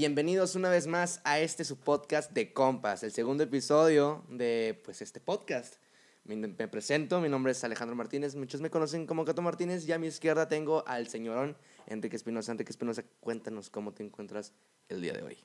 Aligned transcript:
Bienvenidos 0.00 0.54
una 0.54 0.70
vez 0.70 0.86
más 0.86 1.20
a 1.24 1.40
este 1.40 1.62
su 1.62 1.78
podcast 1.78 2.32
de 2.32 2.54
compas, 2.54 3.02
el 3.02 3.12
segundo 3.12 3.42
episodio 3.42 4.24
de 4.30 4.80
pues 4.82 5.02
este 5.02 5.20
podcast. 5.20 5.76
Me, 6.24 6.36
me 6.36 6.68
presento, 6.68 7.20
mi 7.20 7.28
nombre 7.28 7.52
es 7.52 7.62
Alejandro 7.64 7.94
Martínez, 7.94 8.34
muchos 8.34 8.62
me 8.62 8.70
conocen 8.70 9.06
como 9.06 9.26
Cato 9.26 9.42
Martínez 9.42 9.86
y 9.86 9.92
a 9.92 9.98
mi 9.98 10.06
izquierda 10.06 10.48
tengo 10.48 10.82
al 10.86 11.08
señorón 11.08 11.54
Enrique 11.86 12.16
Espinosa. 12.16 12.50
Enrique 12.50 12.70
Espinosa, 12.70 13.04
cuéntanos 13.20 13.68
cómo 13.68 13.92
te 13.92 14.02
encuentras 14.02 14.54
el 14.88 15.02
día 15.02 15.12
de 15.12 15.22
hoy. 15.22 15.36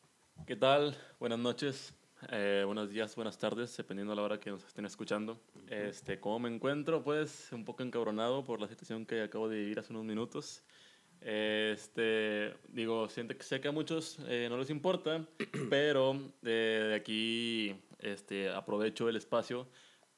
¿Qué 0.47 0.55
tal? 0.55 0.97
Buenas 1.19 1.39
noches, 1.39 1.93
eh, 2.29 2.63
buenos 2.65 2.89
días, 2.89 3.13
buenas 3.17 3.37
tardes, 3.37 3.75
dependiendo 3.75 4.13
de 4.13 4.15
la 4.15 4.21
hora 4.21 4.39
que 4.39 4.51
nos 4.51 4.63
estén 4.63 4.85
escuchando. 4.85 5.37
Este, 5.67 6.21
¿Cómo 6.21 6.39
me 6.39 6.47
encuentro? 6.47 7.03
Pues 7.03 7.51
un 7.51 7.65
poco 7.65 7.83
encabronado 7.83 8.45
por 8.45 8.61
la 8.61 8.69
situación 8.69 9.05
que 9.05 9.21
acabo 9.21 9.49
de 9.49 9.57
vivir 9.57 9.79
hace 9.79 9.91
unos 9.91 10.05
minutos. 10.05 10.63
Este, 11.27 12.53
digo, 12.67 13.09
siento 13.09 13.35
que 13.35 13.41
sé 13.41 13.59
que 13.59 13.67
a 13.67 13.71
muchos 13.71 14.19
eh, 14.27 14.45
no 14.47 14.59
les 14.59 14.69
importa, 14.69 15.25
pero 15.71 16.15
de, 16.43 16.51
de 16.51 16.95
aquí 16.95 17.75
este, 17.97 18.51
aprovecho 18.51 19.09
el 19.09 19.15
espacio 19.15 19.67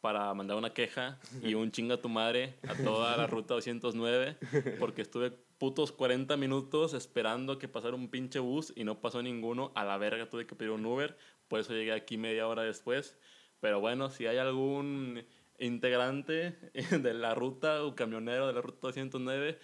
para 0.01 0.33
mandar 0.33 0.57
una 0.57 0.73
queja 0.73 1.17
y 1.41 1.53
un 1.53 1.71
chinga 1.71 1.95
a 1.95 2.01
tu 2.01 2.09
madre 2.09 2.55
a 2.67 2.75
toda 2.75 3.15
la 3.15 3.25
ruta 3.25 3.53
209 3.53 4.37
porque 4.79 5.01
estuve 5.01 5.31
putos 5.31 5.93
40 5.93 6.35
minutos 6.35 6.93
esperando 6.93 7.57
que 7.57 7.67
pasara 7.67 7.95
un 7.95 8.09
pinche 8.09 8.39
bus 8.39 8.73
y 8.75 8.83
no 8.83 8.99
pasó 8.99 9.21
ninguno. 9.23 9.71
A 9.75 9.85
la 9.85 9.97
verga 9.97 10.29
tuve 10.29 10.45
que 10.45 10.55
pedir 10.55 10.71
un 10.71 10.85
Uber, 10.85 11.17
por 11.47 11.61
eso 11.61 11.73
llegué 11.73 11.93
aquí 11.93 12.17
media 12.17 12.47
hora 12.47 12.63
después. 12.63 13.17
Pero 13.59 13.79
bueno, 13.79 14.09
si 14.09 14.27
hay 14.27 14.37
algún 14.37 15.23
integrante 15.57 16.55
de 17.01 17.13
la 17.13 17.33
ruta 17.33 17.83
o 17.83 17.95
camionero 17.95 18.47
de 18.47 18.53
la 18.53 18.61
ruta 18.61 18.79
209, 18.81 19.57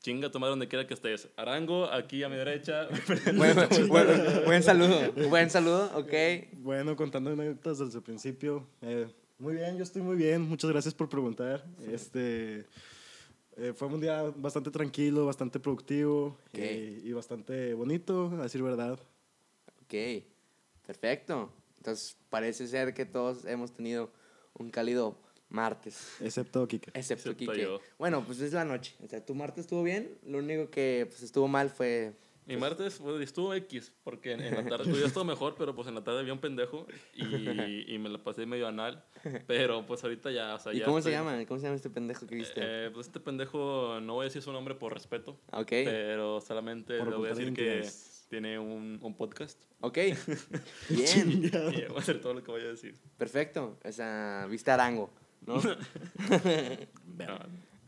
chinga 0.00 0.30
tu 0.30 0.38
madre 0.40 0.50
donde 0.50 0.68
quiera 0.68 0.86
que 0.86 0.94
estés. 0.94 1.28
Arango, 1.36 1.84
aquí 1.86 2.22
a 2.22 2.28
mi 2.28 2.36
derecha. 2.36 2.88
Bueno, 3.36 3.68
buen 4.46 4.62
saludo, 4.62 5.12
buen 5.28 5.50
saludo, 5.50 5.90
ok. 5.94 6.12
Bueno, 6.58 6.96
contando 6.96 7.30
anécdotas 7.30 7.78
desde 7.78 7.98
el 7.98 8.02
principio. 8.04 8.66
eh, 8.82 9.06
muy 9.38 9.54
bien, 9.54 9.76
yo 9.78 9.82
estoy 9.84 10.02
muy 10.02 10.16
bien. 10.16 10.42
Muchas 10.42 10.70
gracias 10.70 10.92
por 10.92 11.08
preguntar. 11.08 11.64
Este, 11.90 12.66
eh, 13.56 13.72
fue 13.74 13.88
un 13.88 13.98
día 13.98 14.22
bastante 14.36 14.70
tranquilo, 14.70 15.24
bastante 15.24 15.58
productivo 15.58 16.36
Ok. 16.48 16.54
eh, 16.58 17.00
y 17.02 17.12
bastante 17.12 17.72
bonito, 17.72 18.30
a 18.38 18.42
decir 18.42 18.62
verdad. 18.62 18.98
Ok, 19.82 19.94
perfecto. 20.86 21.50
Entonces 21.78 22.16
parece 22.28 22.66
ser 22.68 22.92
que 22.92 23.06
todos 23.06 23.46
hemos 23.46 23.72
tenido 23.72 24.10
un 24.58 24.70
cálido 24.70 25.16
martes. 25.50 26.16
Excepto 26.20 26.66
Kike. 26.66 26.90
Excepto 26.94 27.32
yo. 27.54 27.80
Bueno, 27.98 28.24
pues 28.24 28.40
es 28.40 28.52
la 28.52 28.64
noche. 28.64 28.94
O 29.04 29.08
sea, 29.08 29.24
tu 29.24 29.34
martes 29.34 29.64
estuvo 29.64 29.82
bien. 29.82 30.18
Lo 30.24 30.38
único 30.38 30.70
que 30.70 31.06
pues, 31.08 31.22
estuvo 31.22 31.48
mal 31.48 31.70
fue. 31.70 32.14
Mi 32.46 32.56
martes 32.56 32.98
pues, 33.00 33.20
estuvo 33.20 33.54
X, 33.54 33.92
porque 34.02 34.32
en, 34.32 34.40
en 34.40 34.54
la 34.54 34.64
tarde 34.64 34.90
pues, 34.90 35.04
estuvo 35.04 35.24
mejor, 35.24 35.54
pero 35.56 35.74
pues 35.74 35.86
en 35.86 35.94
la 35.94 36.02
tarde 36.02 36.20
había 36.20 36.32
un 36.32 36.40
pendejo 36.40 36.86
y, 37.14 37.94
y 37.94 37.98
me 37.98 38.08
la 38.08 38.18
pasé 38.18 38.44
medio 38.46 38.66
anal. 38.66 39.04
Pero 39.46 39.86
pues 39.86 40.02
ahorita 40.02 40.32
ya, 40.32 40.54
o 40.54 40.58
sea, 40.58 40.72
¿Y 40.72 40.78
ya 40.78 40.86
cómo 40.86 41.00
se 41.00 41.10
llama? 41.10 41.44
¿Cómo 41.46 41.60
se 41.60 41.66
llama 41.66 41.76
este 41.76 41.90
pendejo 41.90 42.26
que 42.26 42.34
viste? 42.34 42.60
Eh, 42.62 42.90
pues 42.92 43.06
este 43.06 43.20
pendejo, 43.20 44.00
no 44.00 44.14
voy 44.14 44.22
a 44.22 44.24
decir 44.24 44.42
su 44.42 44.52
nombre 44.52 44.74
por 44.74 44.92
respeto, 44.92 45.38
ok. 45.52 45.68
pero 45.68 46.40
solamente 46.40 46.98
Por 46.98 47.10
le 47.10 47.16
voy 47.16 47.28
a 47.28 47.34
decir 47.34 47.52
que 47.52 47.88
tiene 48.28 48.58
un, 48.58 48.98
un 49.00 49.14
podcast 49.16 49.60
Ok. 49.80 49.98
Bien. 50.90 51.42
y 51.44 51.50
voy 51.50 51.96
a 51.96 51.98
hacer 51.98 52.20
todo 52.20 52.34
lo 52.34 52.42
que 52.42 52.50
voy 52.50 52.62
a 52.62 52.68
decir. 52.68 52.94
Perfecto. 53.16 53.78
O 53.82 53.92
sea, 53.92 54.46
viste 54.48 54.70
Arango, 54.70 55.10
¿no? 55.46 55.60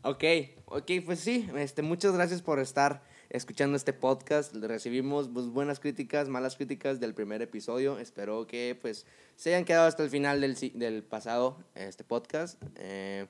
Ok, 0.05 0.23
ok, 0.65 0.91
pues 1.05 1.21
sí, 1.21 1.49
este, 1.55 1.81
muchas 1.81 2.13
gracias 2.13 2.41
por 2.41 2.59
estar 2.59 3.03
escuchando 3.29 3.77
este 3.77 3.93
podcast. 3.93 4.53
Recibimos 4.53 5.29
pues, 5.29 5.47
buenas 5.47 5.79
críticas, 5.79 6.27
malas 6.27 6.57
críticas 6.57 6.99
del 6.99 7.13
primer 7.13 7.41
episodio. 7.41 7.97
Espero 7.97 8.45
que 8.45 8.77
pues 8.81 9.05
se 9.37 9.55
hayan 9.55 9.63
quedado 9.63 9.87
hasta 9.87 10.03
el 10.03 10.09
final 10.09 10.41
del, 10.41 10.57
del 10.73 11.03
pasado 11.03 11.63
este 11.75 12.03
podcast. 12.03 12.61
Eh, 12.75 13.27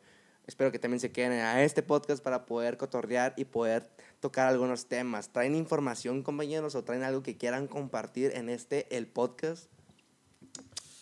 espero 0.48 0.72
que 0.72 0.80
también 0.80 1.00
se 1.00 1.12
queden 1.12 1.34
a 1.34 1.64
este 1.64 1.84
podcast 1.84 2.24
para 2.24 2.48
poder 2.48 2.78
cotorrear 2.78 3.36
y 3.38 3.46
poder 3.46 3.88
tocar 4.20 4.48
algunos 4.48 4.88
temas. 4.88 5.30
¿Traen 5.30 5.54
información, 5.54 6.24
compañeros, 6.24 6.74
o 6.74 6.84
traen 6.84 7.04
algo 7.04 7.22
que 7.22 7.38
quieran 7.38 7.68
compartir 7.68 8.32
en 8.34 8.50
este, 8.50 8.88
el 8.98 9.06
podcast? 9.06 9.73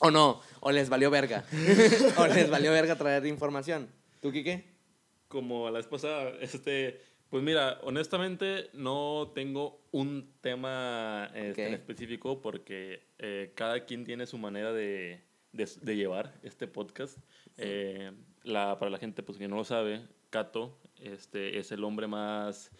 ¿O 0.03 0.11
no? 0.11 0.41
¿O 0.59 0.71
les 0.71 0.89
valió 0.89 1.09
verga? 1.09 1.45
¿O 2.17 2.27
les 2.27 2.49
valió 2.49 2.71
verga 2.71 2.95
traer 2.95 3.25
información? 3.25 3.89
¿Tú, 4.19 4.31
Kike? 4.31 4.71
como 5.31 5.69
la 5.71 5.79
vez 5.79 5.87
pasada, 5.87 6.33
este, 6.41 7.01
pues 7.29 7.41
mira, 7.41 7.79
honestamente 7.81 8.69
no 8.73 9.31
tengo 9.33 9.81
un 9.91 10.33
tema 10.41 11.31
este, 11.33 11.67
en 11.67 11.73
específico 11.73 12.41
porque 12.41 13.07
eh, 13.17 13.53
cada 13.55 13.85
quien 13.85 14.03
tiene 14.03 14.27
su 14.27 14.37
manera 14.37 14.73
de, 14.73 15.21
de, 15.53 15.69
de 15.81 15.95
llevar 15.95 16.33
este 16.43 16.67
podcast. 16.67 17.17
Eh, 17.57 18.11
la, 18.43 18.77
para 18.77 18.91
la 18.91 18.97
gente 18.99 19.23
pues, 19.23 19.37
que 19.37 19.47
no 19.47 19.55
lo 19.55 19.63
sabe, 19.63 20.05
Cato 20.29 20.77
este, 20.97 21.57
es 21.57 21.71
el 21.71 21.83
hombre 21.85 22.07
más, 22.07 22.71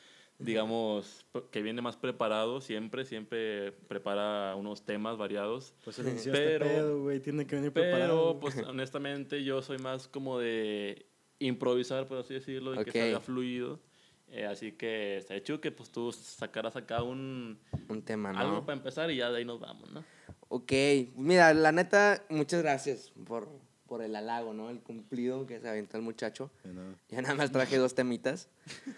digamos, 0.43 1.25
que 1.51 1.61
viene 1.61 1.81
más 1.81 1.97
preparado 1.97 2.61
siempre, 2.61 3.05
siempre 3.05 3.71
prepara 3.71 4.55
unos 4.55 4.85
temas 4.85 5.17
variados. 5.17 5.73
Pues 5.83 5.97
Pero- 5.97 6.09
este 6.09 6.59
pedo, 6.59 7.01
güey. 7.01 7.19
Tiene 7.19 7.45
que 7.47 7.55
venir 7.55 7.71
preparado. 7.71 8.37
Pero, 8.37 8.39
pues, 8.39 8.55
honestamente, 8.67 9.43
yo 9.43 9.61
soy 9.61 9.77
más 9.77 10.07
como 10.07 10.39
de 10.39 11.05
improvisar, 11.39 12.05
por 12.07 12.17
así 12.19 12.33
decirlo, 12.33 12.71
de 12.71 12.79
Ok. 12.79 12.85
que 12.85 12.99
salga 12.99 13.19
fluido. 13.19 13.79
Eh, 14.33 14.45
así 14.45 14.71
que 14.71 15.17
está 15.17 15.35
hecho 15.35 15.59
que 15.59 15.71
pues 15.71 15.91
tú 15.91 16.09
sacaras 16.13 16.77
acá 16.77 17.03
un 17.03 17.59
Un 17.89 18.01
tema, 18.01 18.31
¿no? 18.31 18.39
algo 18.39 18.65
para 18.65 18.77
empezar 18.77 19.11
y 19.11 19.17
ya 19.17 19.29
de 19.29 19.39
ahí 19.39 19.45
nos 19.45 19.59
vamos, 19.59 19.91
¿no? 19.91 20.05
Ok, 20.47 20.71
mira, 21.17 21.53
la 21.53 21.73
neta, 21.73 22.23
muchas 22.29 22.61
gracias 22.61 23.11
por, 23.25 23.49
por 23.91 24.01
el 24.01 24.15
halago, 24.15 24.53
¿no? 24.53 24.69
El 24.69 24.79
cumplido 24.79 25.45
que 25.45 25.59
se 25.59 25.67
aventó 25.67 25.97
el 25.97 26.03
muchacho. 26.03 26.49
Nada. 26.63 26.95
Ya 27.09 27.21
nada 27.21 27.35
más 27.35 27.51
traje 27.51 27.75
dos 27.75 27.93
temitas. 27.93 28.47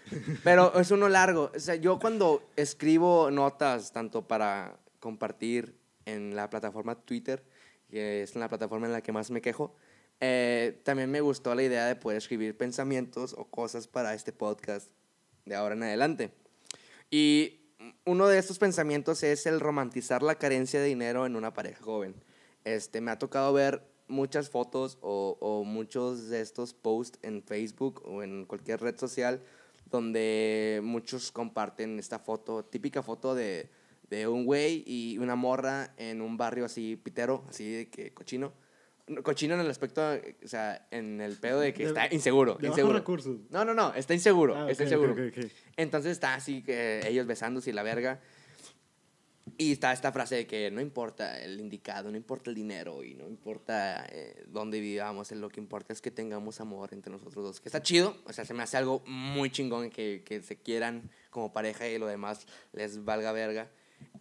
Pero 0.44 0.72
es 0.78 0.92
uno 0.92 1.08
largo. 1.08 1.50
O 1.52 1.58
sea, 1.58 1.74
yo 1.74 1.98
cuando 1.98 2.48
escribo 2.54 3.28
notas, 3.32 3.90
tanto 3.90 4.28
para 4.28 4.78
compartir 5.00 5.74
en 6.06 6.36
la 6.36 6.48
plataforma 6.48 6.94
Twitter, 6.94 7.42
que 7.90 8.22
es 8.22 8.36
la 8.36 8.48
plataforma 8.48 8.86
en 8.86 8.92
la 8.92 9.00
que 9.00 9.10
más 9.10 9.32
me 9.32 9.40
quejo, 9.40 9.74
eh, 10.20 10.80
también 10.84 11.10
me 11.10 11.20
gustó 11.20 11.56
la 11.56 11.64
idea 11.64 11.86
de 11.86 11.96
poder 11.96 12.18
escribir 12.18 12.56
pensamientos 12.56 13.34
o 13.36 13.46
cosas 13.46 13.88
para 13.88 14.14
este 14.14 14.30
podcast 14.30 14.88
de 15.44 15.56
ahora 15.56 15.74
en 15.74 15.82
adelante. 15.82 16.30
Y 17.10 17.62
uno 18.04 18.28
de 18.28 18.38
estos 18.38 18.60
pensamientos 18.60 19.24
es 19.24 19.46
el 19.46 19.58
romantizar 19.58 20.22
la 20.22 20.36
carencia 20.36 20.78
de 20.78 20.86
dinero 20.86 21.26
en 21.26 21.34
una 21.34 21.52
pareja 21.52 21.82
joven. 21.82 22.14
Este, 22.62 23.00
me 23.00 23.10
ha 23.10 23.18
tocado 23.18 23.52
ver 23.52 23.92
muchas 24.08 24.50
fotos 24.50 24.98
o, 25.00 25.36
o 25.40 25.64
muchos 25.64 26.28
de 26.28 26.40
estos 26.40 26.74
posts 26.74 27.18
en 27.22 27.42
Facebook 27.42 28.02
o 28.04 28.22
en 28.22 28.44
cualquier 28.44 28.80
red 28.80 28.98
social 28.98 29.40
donde 29.90 30.80
muchos 30.82 31.30
comparten 31.30 31.98
esta 31.98 32.18
foto, 32.18 32.64
típica 32.64 33.02
foto 33.02 33.34
de, 33.34 33.68
de 34.10 34.26
un 34.26 34.44
güey 34.44 34.82
y 34.86 35.18
una 35.18 35.36
morra 35.36 35.94
en 35.98 36.20
un 36.20 36.36
barrio 36.36 36.64
así 36.64 36.96
pitero, 36.96 37.44
así 37.48 37.70
de 37.70 37.88
que 37.88 38.12
cochino. 38.12 38.52
No, 39.06 39.22
Cochino 39.22 39.52
en 39.54 39.60
el 39.60 39.68
aspecto, 39.70 40.00
o 40.42 40.48
sea, 40.48 40.88
en 40.90 41.20
el 41.20 41.36
pedo 41.36 41.60
de 41.60 41.74
que 41.74 41.82
De- 41.82 41.88
está 41.90 42.08
inseguro. 42.12 42.54
De 42.54 42.68
inseguro. 42.68 42.94
recursos. 42.98 43.36
No, 43.50 43.62
no, 43.62 43.74
no, 43.74 43.92
está 43.94 44.14
inseguro, 44.14 44.56
Ah, 44.56 44.70
está 44.70 44.84
inseguro. 44.84 45.14
Entonces 45.76 46.12
está 46.12 46.34
así 46.34 46.62
que 46.62 47.06
ellos 47.06 47.26
besándose 47.26 47.68
y 47.68 47.72
la 47.74 47.82
verga. 47.82 48.20
Y 49.58 49.72
está 49.72 49.92
esta 49.92 50.10
frase 50.10 50.34
de 50.36 50.46
que 50.46 50.70
no 50.70 50.80
importa 50.80 51.38
el 51.40 51.60
indicado, 51.60 52.10
no 52.10 52.16
importa 52.16 52.50
el 52.50 52.56
dinero 52.56 53.04
y 53.04 53.14
no 53.14 53.28
importa 53.28 54.04
eh, 54.10 54.42
dónde 54.48 54.80
vivamos, 54.80 55.30
lo 55.32 55.48
que 55.50 55.60
importa 55.60 55.92
es 55.92 56.00
que 56.00 56.10
tengamos 56.10 56.60
amor 56.60 56.92
entre 56.92 57.12
nosotros 57.12 57.44
dos. 57.44 57.60
Que 57.60 57.68
está 57.68 57.82
chido, 57.82 58.16
o 58.24 58.32
sea, 58.32 58.44
se 58.44 58.54
me 58.54 58.62
hace 58.62 58.78
algo 58.78 59.02
muy 59.06 59.50
chingón 59.50 59.90
que, 59.90 60.22
que 60.24 60.42
se 60.42 60.56
quieran 60.56 61.10
como 61.30 61.52
pareja 61.52 61.86
y 61.86 61.98
lo 61.98 62.06
demás 62.06 62.46
les 62.72 63.04
valga 63.04 63.32
verga. 63.32 63.70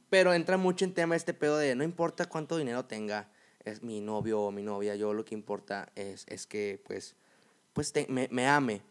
Pero 0.10 0.34
entra 0.34 0.58
mucho 0.58 0.86
en 0.86 0.94
tema 0.94 1.16
este 1.16 1.34
pedo 1.34 1.58
de 1.58 1.74
no 1.76 1.84
importa 1.84 2.26
cuánto 2.28 2.58
dinero 2.58 2.86
tenga, 2.86 3.30
es 3.64 3.82
mi 3.82 4.02
novio 4.02 4.42
o 4.42 4.52
mi 4.52 4.62
novia, 4.62 4.96
yo 4.96 5.14
lo 5.14 5.24
que 5.26 5.36
importa 5.36 5.90
es, 5.96 6.26
es 6.28 6.46
que 6.46 6.82
pues, 6.86 7.16
pues 7.72 7.94
te- 7.94 8.08
me, 8.10 8.28
me 8.30 8.46
ame. 8.48 8.82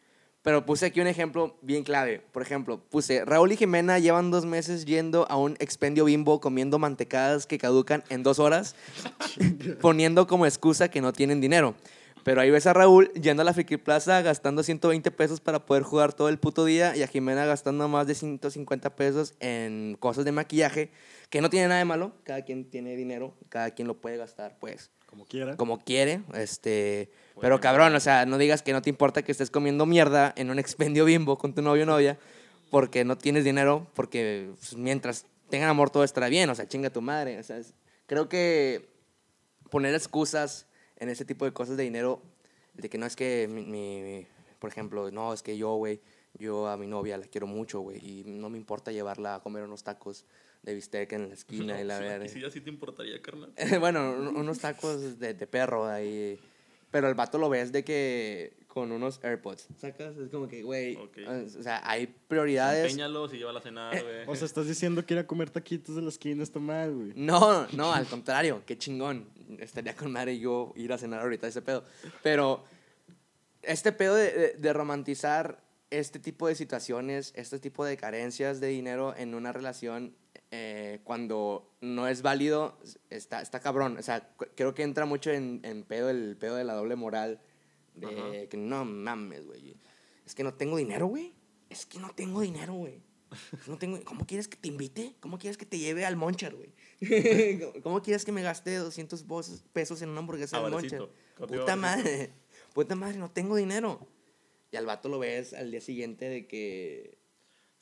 Pero 0.43 0.67
puse 0.67 0.87
aquí 0.87 1.01
un 1.01 1.07
ejemplo 1.07 1.57
bien 1.63 1.85
clave. 1.85 2.21
Por 2.33 2.43
ejemplo, 2.43 2.81
puse, 2.91 3.25
Raúl 3.25 3.53
y 3.53 3.57
Jimena 3.57 4.01
llevan 4.01 4.33
dos 4.33 4.45
meses 4.45 4.85
yendo 4.85 5.27
a 5.31 5.37
un 5.37 5.57
expendio 5.61 6.05
bimbo 6.05 6.41
comiendo 6.41 6.81
mantecadas 6.81 7.47
que 7.47 7.59
caducan 7.59 8.03
en 8.09 8.25
dos 8.25 8.41
horas, 8.41 8.75
poniendo 9.81 10.27
como 10.27 10.45
excusa 10.45 10.89
que 10.89 11.01
no 11.01 11.13
tienen 11.13 11.41
dinero. 11.41 11.77
Pero 12.25 12.41
ahí 12.41 12.51
ves 12.51 12.67
a 12.67 12.73
Raúl 12.73 13.13
yendo 13.15 13.43
a 13.43 13.45
la 13.45 13.53
Friki 13.53 13.77
Plaza 13.77 14.23
gastando 14.23 14.63
120 14.63 15.11
pesos 15.11 15.41
para 15.41 15.65
poder 15.67 15.83
jugar 15.83 16.13
todo 16.13 16.29
el 16.29 16.39
puto 16.39 16.65
día 16.65 16.97
y 16.97 17.03
a 17.03 17.09
Jimena 17.09 17.47
gastando 17.47 17.89
más 17.89 18.07
de 18.07 18.15
150 18.15 18.95
pesos 18.95 19.35
en 19.41 19.97
cosas 19.99 20.25
de 20.25 20.33
maquillaje, 20.33 20.91
que 21.31 21.41
no 21.41 21.51
tiene 21.51 21.69
nada 21.69 21.79
de 21.79 21.85
malo. 21.85 22.13
Cada 22.25 22.43
quien 22.43 22.69
tiene 22.69 22.97
dinero, 22.97 23.35
cada 23.49 23.71
quien 23.73 23.89
lo 23.89 24.01
puede 24.01 24.17
gastar, 24.17 24.57
pues 24.61 24.91
Como 25.13 25.27
quiera. 25.27 25.57
como 25.59 25.79
quiere, 25.79 26.23
este, 26.33 27.11
pero 27.39 27.61
cabrón, 27.61 27.95
o 27.95 28.01
sea, 28.01 28.25
no 28.25 28.39
digas 28.39 28.63
que 28.63 28.73
no 28.73 28.81
te 28.81 28.89
importa 28.89 29.23
que 29.23 29.31
estés 29.31 29.51
comiendo 29.51 29.85
mierda 29.85 30.33
en 30.37 30.49
un 30.49 30.59
expendio 30.59 31.05
bimbo 31.05 31.37
con 31.37 31.55
tu 31.55 31.61
novio 31.61 31.83
o 31.83 31.87
novia 31.87 32.19
porque 32.71 33.05
no 33.05 33.19
tienes 33.19 33.45
dinero, 33.45 33.87
porque 33.93 34.51
pues, 34.59 34.75
mientras 34.75 35.27
tengan 35.51 35.69
amor, 35.69 35.91
todo 35.91 36.03
estará 36.03 36.29
bien, 36.31 36.49
o 36.49 36.55
sea, 36.55 36.67
chinga 36.67 36.89
tu 36.89 37.03
madre. 37.03 37.39
O 37.39 37.43
sea, 37.43 37.59
es- 37.59 37.75
creo 38.07 38.31
que 38.31 38.89
poner 39.71 39.95
excusas 39.95 40.67
en 40.97 41.11
ese 41.11 41.27
tipo 41.27 41.45
de 41.45 41.53
cosas 41.53 41.77
de 41.77 41.83
dinero, 41.83 42.23
de 42.73 42.89
que 42.89 42.97
no 42.97 43.05
es 43.05 43.15
que 43.15 43.47
mi, 43.51 43.67
mi- 43.67 44.01
mi- 44.01 44.27
por 44.59 44.71
ejemplo, 44.71 45.11
no, 45.11 45.35
es 45.35 45.43
que 45.43 45.59
yo, 45.59 45.75
güey, 45.75 46.01
yo 46.39 46.69
a 46.69 46.79
mi 46.79 46.87
novia 46.87 47.19
la 47.19 47.27
quiero 47.27 47.47
mucho, 47.47 47.81
güey, 47.81 47.99
y 47.99 48.25
no 48.25 48.49
me 48.49 48.57
importa 48.57 48.91
llevarla 48.93 49.35
a 49.35 49.41
comer 49.41 49.63
unos 49.65 49.85
tacos 49.85 50.25
de 50.63 50.75
bistec 50.75 51.13
en 51.13 51.29
la 51.29 51.35
esquina 51.35 51.81
y 51.81 51.85
la 51.85 51.99
verga. 51.99 52.25
Y 52.25 52.29
si 52.29 52.45
así 52.45 52.61
te 52.61 52.71
importaría, 52.71 53.21
carnal. 53.21 53.53
bueno, 53.81 54.13
un- 54.13 54.37
unos 54.37 54.59
tacos 54.59 55.19
de, 55.19 55.35
de 55.35 55.47
perro 55.47 55.87
ahí. 55.87 56.39
Pero 56.91 57.09
el 57.09 57.15
vato 57.15 57.39
lo 57.39 57.49
ves 57.49 57.73
de 57.73 57.85
que 57.85 58.53
con 58.69 58.93
unos 58.93 59.19
AirPods. 59.25 59.69
¿Sacas? 59.79 60.17
Es 60.17 60.29
como 60.31 60.47
que, 60.49 60.63
güey. 60.63 60.97
Ok. 60.97 61.19
O 61.59 61.63
sea, 61.63 61.81
hay 61.89 62.07
prioridades. 62.07 62.85
Empeñalos 62.91 63.33
y 63.35 63.39
llévala 63.39 63.59
a 63.61 63.63
cenar, 63.63 64.03
güey. 64.03 64.25
O 64.27 64.35
sea, 64.37 64.45
estás 64.47 64.67
diciendo 64.67 65.05
que 65.05 65.15
ir 65.15 65.21
a 65.21 65.27
comer 65.27 65.49
taquitos 65.51 65.97
de 65.97 66.03
la 66.03 66.09
esquina 66.11 66.43
está 66.43 66.59
mal, 66.59 66.95
güey. 66.95 67.13
No, 67.17 67.67
no, 67.73 67.93
al 67.93 68.07
contrario, 68.07 68.63
qué 68.67 68.77
chingón. 68.79 69.27
Estaría 69.59 69.95
con 69.97 70.13
madre 70.13 70.39
yo 70.39 70.73
ir 70.77 70.93
a 70.93 70.99
cenar 70.99 71.21
ahorita 71.21 71.47
ese 71.49 71.61
pedo. 71.63 71.85
Pero 72.23 72.65
este 73.63 73.93
pedo 73.93 74.15
de, 74.15 74.31
de- 74.33 74.53
de 74.59 74.73
romantizar 74.73 75.63
este 75.91 76.19
tipo 76.19 76.47
de 76.49 76.55
situaciones, 76.55 77.33
este 77.37 77.59
tipo 77.59 77.85
de 77.85 77.97
carencias 77.97 78.61
de 78.61 78.69
dinero 78.69 79.15
en 79.17 79.35
una 79.35 79.53
relación 79.53 80.15
eh, 80.53 81.01
cuando 81.03 81.75
no 81.81 82.07
es 82.07 82.23
válido, 82.23 82.79
está, 83.11 83.41
está 83.43 83.59
cabrón. 83.59 83.97
O 83.99 84.03
sea, 84.03 84.33
creo 84.55 84.75
que 84.75 84.83
entra 84.85 85.05
mucho 85.07 85.31
en, 85.33 85.61
en 85.65 85.83
pedo 85.83 86.11
el 86.11 86.37
pedo 86.37 86.55
de 86.57 86.63
la 86.65 86.75
doble 86.75 86.95
moral. 86.95 87.41
De 87.95 88.07
Ajá. 88.07 88.49
que 88.49 88.57
no 88.57 88.85
mames, 88.85 89.45
güey. 89.47 89.77
Es 90.25 90.35
que 90.35 90.45
no 90.45 90.55
tengo 90.55 90.77
dinero, 90.77 91.07
güey. 91.07 91.35
Es 91.69 91.85
que 91.87 91.99
no 91.99 92.11
tengo 92.15 92.41
dinero, 92.43 92.75
güey. 92.75 93.03
No 93.67 93.79
tengo, 93.79 93.99
¿Cómo 94.05 94.27
quieres 94.27 94.47
que 94.47 94.57
te 94.59 94.69
invite? 94.69 95.15
¿Cómo 95.21 95.39
quieres 95.39 95.57
que 95.57 95.65
te 95.67 95.79
lleve 95.79 96.05
al 96.05 96.17
Moncher, 96.17 96.55
güey? 96.55 96.73
¿Cómo- 97.61 97.73
¿Cómo 97.83 98.03
quieres 98.03 98.25
que 98.27 98.33
me 98.33 98.43
gaste 98.43 98.77
200 98.77 99.27
bos- 99.27 99.63
pesos 99.73 100.03
en 100.03 100.11
una 100.11 100.21
hamburguesa 100.21 100.59
del. 100.61 101.09
Contigo 101.37 101.63
Puta 101.63 101.77
madre. 101.77 102.33
Puta 102.75 102.95
madre, 102.95 103.17
no 103.19 103.31
tengo 103.31 103.57
dinero. 103.57 104.07
Y 104.71 104.77
al 104.77 104.85
vato 104.87 105.09
lo 105.09 105.19
ves 105.19 105.53
al 105.55 105.71
día 105.71 105.81
siguiente 105.81 106.27
de 106.29 106.47
que... 106.47 107.19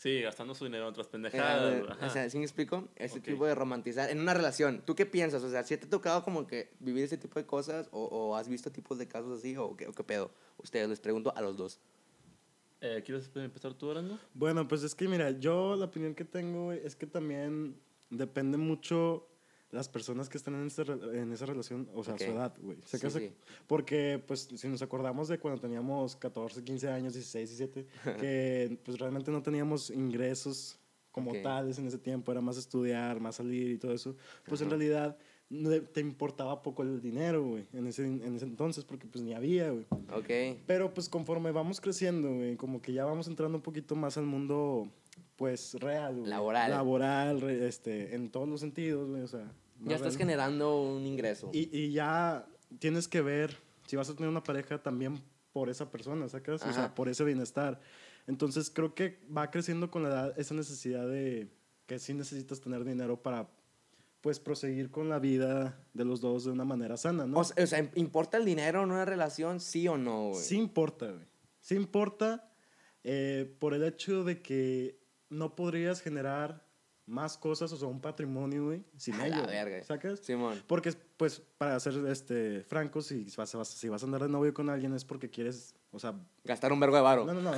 Sí, 0.01 0.23
gastando 0.23 0.55
su 0.55 0.65
dinero 0.65 0.85
en 0.85 0.91
otras 0.93 1.09
eh, 1.09 1.11
pendejadas. 1.13 1.83
o 1.87 1.93
ajá. 1.93 2.09
sea, 2.09 2.31
¿sí 2.31 2.39
me 2.39 2.45
explico? 2.45 2.89
Ese 2.97 3.19
Ok. 3.19 3.25
tipo 3.27 3.45
de 3.45 3.55
romantizar. 3.55 4.09
En 4.09 4.19
una 4.19 4.33
relación, 4.33 4.81
¿tú 4.87 4.95
qué 4.95 5.05
piensas? 5.05 5.43
O 5.45 5.51
sea, 5.51 5.63
¿si 5.63 5.77
te 5.77 5.85
ha 5.85 5.91
tocado 5.91 6.25
como 6.25 6.47
que 6.47 6.73
vivir 6.81 7.05
ese 7.05 7.19
tipo 7.19 7.39
de 7.39 7.45
cosas? 7.45 7.87
¿O, 7.93 8.05
o 8.07 8.35
has 8.35 8.49
visto 8.49 8.73
tipos 8.73 8.97
de 8.97 9.07
casos 9.07 9.39
así? 9.39 9.55
¿O 9.59 9.77
qué, 9.77 9.89
o 9.89 9.93
qué 9.93 10.03
pedo? 10.03 10.31
Ustedes, 10.57 10.89
les 10.89 11.01
pregunto 11.01 11.35
a 11.37 11.43
los 11.43 11.59
dos. 11.59 11.81
Eh, 12.81 13.03
¿Quieres 13.05 13.31
empezar 13.35 13.75
tú, 13.75 13.91
Arango? 13.91 14.19
Bueno, 14.33 14.67
pues 14.67 14.83
es 14.85 14.95
que 14.95 15.07
mira, 15.07 15.33
yo 15.33 15.77
la 15.77 15.85
opinión 15.85 16.15
que 16.15 16.25
tengo 16.25 16.73
es 16.73 16.97
que 16.97 17.07
también 17.07 17.79
depende 18.09 18.57
mucho 18.57 19.29
las 19.73 19.89
personas 19.89 20.29
que 20.29 20.37
están 20.39 20.55
en, 20.55 20.67
esa 20.67 20.83
re- 20.85 21.21
en 21.21 21.33
esa 21.33 21.47
relación, 21.47 21.89
o 21.95 22.03
sea, 22.03 22.19
su 22.19 22.25
edad, 22.25 22.55
güey. 22.61 22.77
Sí, 22.79 22.83
Se 22.97 23.01
casa- 23.01 23.19
sí. 23.21 23.33
Porque, 23.67 24.23
pues, 24.27 24.49
si 24.55 24.69
nos 24.69 24.83
acordamos 24.83 25.29
de 25.29 25.39
cuando 25.39 25.61
teníamos 25.61 26.17
14, 26.17 26.65
15 26.65 26.89
años, 26.89 27.15
16, 27.15 27.49
17, 27.59 27.87
que 28.21 28.79
pues 28.85 28.99
realmente 28.99 29.31
no 29.31 29.43
teníamos 29.43 29.91
ingresos 29.91 30.79
como 31.13 31.33
tales 31.43 31.79
en 31.79 31.87
ese 31.87 31.99
tiempo, 31.99 32.31
era 32.33 32.41
más 32.41 32.57
estudiar, 32.57 33.21
más 33.21 33.37
salir 33.37 33.71
y 33.73 33.79
todo 33.79 33.93
eso, 33.93 34.17
pues 34.47 34.61
en 34.61 34.71
realidad 34.71 35.17
te 35.93 36.01
importaba 36.01 36.63
poco 36.63 36.85
el 36.85 37.01
dinero, 37.03 37.43
güey, 37.45 37.67
en 37.73 37.89
ese, 37.89 38.05
en 38.07 38.37
ese 38.37 38.45
entonces, 38.45 38.85
porque 38.85 39.09
pues 39.09 39.25
ni 39.25 39.35
había, 39.35 39.71
güey. 39.73 39.85
Ok. 40.15 40.61
Pero 40.67 40.95
pues 40.95 41.09
conforme 41.09 41.51
vamos 41.51 41.81
creciendo, 41.81 42.33
güey, 42.33 42.57
como 42.57 42.81
que 42.81 42.93
ya 42.93 43.05
vamos 43.05 43.27
entrando 43.27 43.59
un 43.59 43.63
poquito 43.63 43.97
más 43.97 44.17
al 44.17 44.27
mundo, 44.27 44.89
pues, 45.41 45.73
real, 45.81 46.19
güey. 46.19 46.29
Laboral. 46.29 46.71
Laboral, 46.71 47.43
este, 47.63 48.15
en 48.15 48.31
todos 48.31 48.47
los 48.47 48.61
sentidos, 48.61 49.09
güey, 49.09 49.23
o 49.23 49.27
sea. 49.27 49.51
Ya 49.81 49.97
estás 49.97 50.13
real. 50.13 50.19
generando 50.19 50.83
un 50.83 51.07
ingreso. 51.07 51.49
Y, 51.55 51.75
y 51.75 51.93
ya 51.93 52.47
tienes 52.79 53.09
que 53.09 53.23
ver 53.23 53.57
si 53.87 53.97
vas 53.97 54.11
a 54.11 54.15
tener 54.15 54.29
una 54.29 54.43
pareja 54.43 54.83
también 54.83 55.19
por 55.55 55.71
esa 55.71 55.91
persona, 55.91 56.29
¿sacas? 56.29 56.61
O 56.61 56.67
Ajá. 56.67 56.75
sea, 56.75 56.95
por 56.95 57.09
ese 57.09 57.25
bienestar. 57.25 57.81
Entonces 58.27 58.71
creo 58.71 58.95
que 58.95 59.19
va 59.35 59.51
creciendo 59.51 59.91
con 59.91 60.03
la 60.03 60.11
edad 60.11 60.39
esa 60.39 60.53
necesidad 60.53 61.09
de 61.09 61.49
que 61.87 61.99
sí 61.99 62.13
necesitas 62.13 62.61
tener 62.61 62.85
dinero 62.85 63.23
para, 63.23 63.49
pues, 64.21 64.41
proseguir 64.41 64.91
con 64.91 65.09
la 65.09 65.21
vida 65.21 65.83
de 65.95 66.05
los 66.05 66.21
dos 66.21 66.45
de 66.45 66.51
una 66.51 66.67
manera 66.67 66.99
sana, 66.99 67.25
¿no? 67.25 67.39
O 67.39 67.45
sea, 67.45 67.65
o 67.65 67.67
sea, 67.67 67.91
¿importa 67.95 68.37
el 68.37 68.45
dinero 68.45 68.83
en 68.83 68.91
una 68.91 69.07
relación, 69.07 69.59
sí 69.59 69.89
o 69.89 69.97
no, 69.97 70.33
güey? 70.33 70.43
Sí 70.43 70.59
importa, 70.59 71.07
güey. 71.07 71.25
Sí 71.61 71.77
importa 71.77 72.53
eh, 73.05 73.57
por 73.59 73.73
el 73.73 73.85
hecho 73.85 74.23
de 74.23 74.43
que 74.43 75.00
no 75.31 75.55
podrías 75.57 76.01
generar 76.03 76.69
más 77.07 77.37
cosas, 77.39 77.73
o 77.73 77.77
sea, 77.77 77.89
un 77.89 78.01
patrimonio, 78.01 78.67
güey, 78.67 78.85
sin 78.97 79.15
A 79.15 79.19
la 79.19 79.27
ello. 79.29 79.47
verga. 79.47 79.83
¿Sacas? 79.83 80.21
Simón. 80.21 80.63
Porque, 80.67 80.93
pues, 81.17 81.41
para 81.59 81.81
ser 81.81 81.95
este, 82.07 82.63
francos, 82.63 83.07
si 83.07 83.27
vas- 83.37 83.69
si 83.69 83.89
vas 83.89 84.03
a 84.03 84.07
andar 84.07 84.23
de 84.23 84.29
novio 84.29 84.55
con 84.55 84.69
alguien 84.71 84.95
es 84.95 85.05
porque 85.05 85.29
quieres, 85.31 85.75
o 85.93 85.99
sea... 85.99 86.15
Gastar 86.43 86.73
un 86.73 86.81
vergo 86.81 86.97
de 86.97 87.03
varo. 87.03 87.27
No, 87.27 87.35
no, 87.35 87.43
no. 87.43 87.53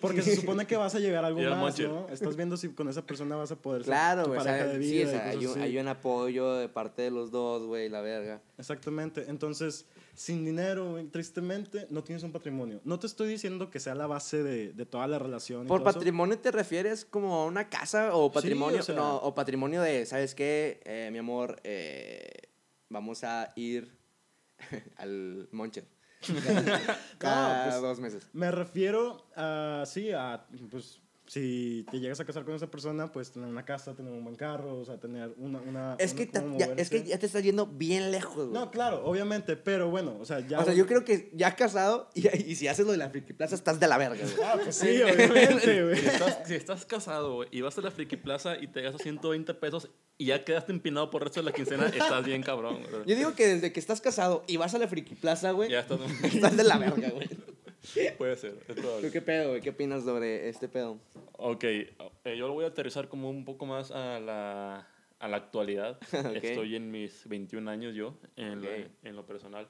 Porque 0.00 0.22
se 0.22 0.36
supone 0.36 0.64
que 0.66 0.76
vas 0.76 0.94
a 0.94 1.00
llegar 1.00 1.24
a 1.24 1.26
algo 1.28 1.40
más. 1.56 1.78
¿no? 1.80 2.06
Estás 2.08 2.36
viendo 2.36 2.56
si 2.56 2.68
con 2.68 2.88
esa 2.88 3.04
persona 3.04 3.34
vas 3.34 3.50
a 3.50 3.56
poder 3.56 3.82
ser 3.82 3.88
Claro, 3.92 4.22
tu 4.22 4.28
güey. 4.28 4.40
o 4.40 4.44
pareja 4.44 4.64
sea, 4.64 4.72
de 4.78 4.84
sí, 4.84 4.90
vida. 4.92 5.04
o 5.04 5.08
y 5.08 5.10
sea, 5.12 5.28
hay, 5.28 5.46
un, 5.46 5.50
así. 5.52 5.60
hay 5.60 5.78
un 5.78 5.88
apoyo 5.88 6.54
de 6.54 6.68
parte 6.68 7.02
de 7.02 7.10
los 7.10 7.30
dos, 7.32 7.66
güey, 7.66 7.88
la 7.88 8.00
verga. 8.00 8.40
Exactamente. 8.58 9.24
Entonces, 9.28 9.86
sin 10.14 10.44
dinero, 10.44 10.92
güey, 10.92 11.06
tristemente, 11.06 11.86
no 11.90 12.04
tienes 12.04 12.22
un 12.22 12.30
patrimonio. 12.30 12.80
No 12.84 12.98
te 13.00 13.08
estoy 13.08 13.28
diciendo 13.28 13.70
que 13.70 13.80
sea 13.80 13.94
la 13.96 14.06
base 14.06 14.42
de, 14.44 14.72
de 14.72 14.86
toda 14.86 15.08
la 15.08 15.18
relación. 15.18 15.66
¿Por 15.66 15.80
eso. 15.80 15.92
patrimonio 15.92 16.38
te 16.38 16.52
refieres 16.52 17.04
como 17.04 17.34
a 17.42 17.46
una 17.46 17.68
casa 17.68 18.14
o 18.14 18.30
patrimonio? 18.30 18.80
o 18.80 18.82
sea- 18.84 18.94
no, 18.94 19.16
o 19.16 19.34
patrimonio 19.34 19.82
de, 19.82 20.06
¿sabes 20.06 20.34
qué? 20.36 20.80
Eh, 20.84 21.08
mi 21.10 21.18
amor, 21.18 21.58
eh, 21.64 22.30
vamos 22.88 23.24
a 23.24 23.52
ir 23.56 23.96
al 24.96 25.48
Moncher. 25.50 25.84
Cada 27.18 27.64
pues- 27.64 27.82
dos 27.82 28.00
meses. 28.00 28.28
Me 28.32 28.50
refiero 28.50 29.26
a, 29.36 29.84
sí, 29.86 30.12
a, 30.12 30.46
pues, 30.70 31.01
si 31.32 31.86
te 31.90 31.98
llegas 31.98 32.20
a 32.20 32.26
casar 32.26 32.44
con 32.44 32.54
esa 32.54 32.70
persona, 32.70 33.10
pues 33.10 33.32
tener 33.32 33.48
una 33.48 33.64
casa, 33.64 33.94
tener 33.94 34.12
un 34.12 34.22
buen 34.22 34.36
carro, 34.36 34.76
o 34.76 34.84
sea, 34.84 35.00
tener 35.00 35.32
una... 35.38 35.62
una 35.62 35.94
Es 35.98 36.12
una 36.12 36.26
que, 36.26 36.58
ya, 36.58 36.66
es 36.76 36.90
que 36.90 37.04
ya 37.04 37.18
te 37.18 37.24
estás 37.24 37.42
yendo 37.42 37.66
bien 37.66 38.10
lejos, 38.10 38.48
güey. 38.48 38.50
No, 38.50 38.70
claro, 38.70 39.02
obviamente, 39.06 39.56
pero 39.56 39.88
bueno, 39.88 40.14
o 40.20 40.26
sea, 40.26 40.40
ya... 40.40 40.60
o 40.60 40.64
sea, 40.64 40.74
yo 40.74 40.86
creo 40.86 41.06
que 41.06 41.30
ya 41.32 41.56
casado 41.56 42.10
y, 42.12 42.28
y 42.50 42.54
si 42.56 42.68
haces 42.68 42.84
lo 42.84 42.92
de 42.92 42.98
la 42.98 43.08
Friki 43.08 43.32
Plaza 43.32 43.54
estás 43.54 43.80
de 43.80 43.88
la 43.88 43.96
verga, 43.96 44.22
güey. 44.22 44.44
Ah, 44.44 44.58
pues 44.62 44.76
sí, 44.76 45.00
obviamente, 45.00 45.82
güey. 45.82 45.96
Si 45.96 46.06
estás, 46.06 46.38
si 46.44 46.54
estás 46.54 46.84
casado, 46.84 47.36
güey, 47.36 47.48
y 47.50 47.62
vas 47.62 47.78
a 47.78 47.80
la 47.80 47.90
Friki 47.90 48.16
Plaza 48.16 48.58
y 48.60 48.66
te 48.66 48.82
gastas 48.82 49.00
120 49.00 49.54
pesos 49.54 49.88
y 50.18 50.26
ya 50.26 50.44
quedaste 50.44 50.72
empinado 50.72 51.08
por 51.08 51.22
el 51.22 51.28
resto 51.28 51.40
de 51.40 51.46
la 51.46 51.52
quincena, 51.52 51.86
estás 51.86 52.26
bien 52.26 52.42
cabrón, 52.42 52.82
güey. 52.82 53.06
Yo 53.06 53.16
digo 53.16 53.34
que 53.34 53.48
desde 53.48 53.72
que 53.72 53.80
estás 53.80 54.02
casado 54.02 54.44
y 54.46 54.58
vas 54.58 54.74
a 54.74 54.78
la 54.78 54.86
Friki 54.86 55.14
Plaza, 55.14 55.52
güey, 55.52 55.70
Ya 55.70 55.80
estás... 55.80 55.98
estás 56.24 56.58
de 56.58 56.64
la 56.64 56.76
verga, 56.76 57.08
güey. 57.08 57.30
Puede 58.18 58.36
ser, 58.36 58.58
es 58.68 58.76
probable. 58.76 59.06
¿Tú 59.08 59.12
qué 59.12 59.20
pedo, 59.22 59.50
güey? 59.50 59.60
¿Qué 59.60 59.70
opinas 59.70 60.04
sobre 60.04 60.48
este 60.48 60.68
pedo? 60.68 60.98
Ok, 61.32 61.64
eh, 61.64 61.94
yo 62.36 62.46
lo 62.48 62.54
voy 62.54 62.64
a 62.64 62.68
aterrizar 62.68 63.08
como 63.08 63.28
un 63.30 63.44
poco 63.44 63.66
más 63.66 63.90
a 63.90 64.20
la, 64.20 64.86
a 65.18 65.28
la 65.28 65.36
actualidad. 65.36 65.98
Ok. 66.12 66.44
Estoy 66.44 66.76
en 66.76 66.90
mis 66.90 67.26
21 67.28 67.68
años 67.68 67.94
yo, 67.94 68.16
en, 68.36 68.62
lo- 68.62 68.68
Ok. 68.70 68.90
en 69.02 69.16
lo 69.16 69.26
personal. 69.26 69.68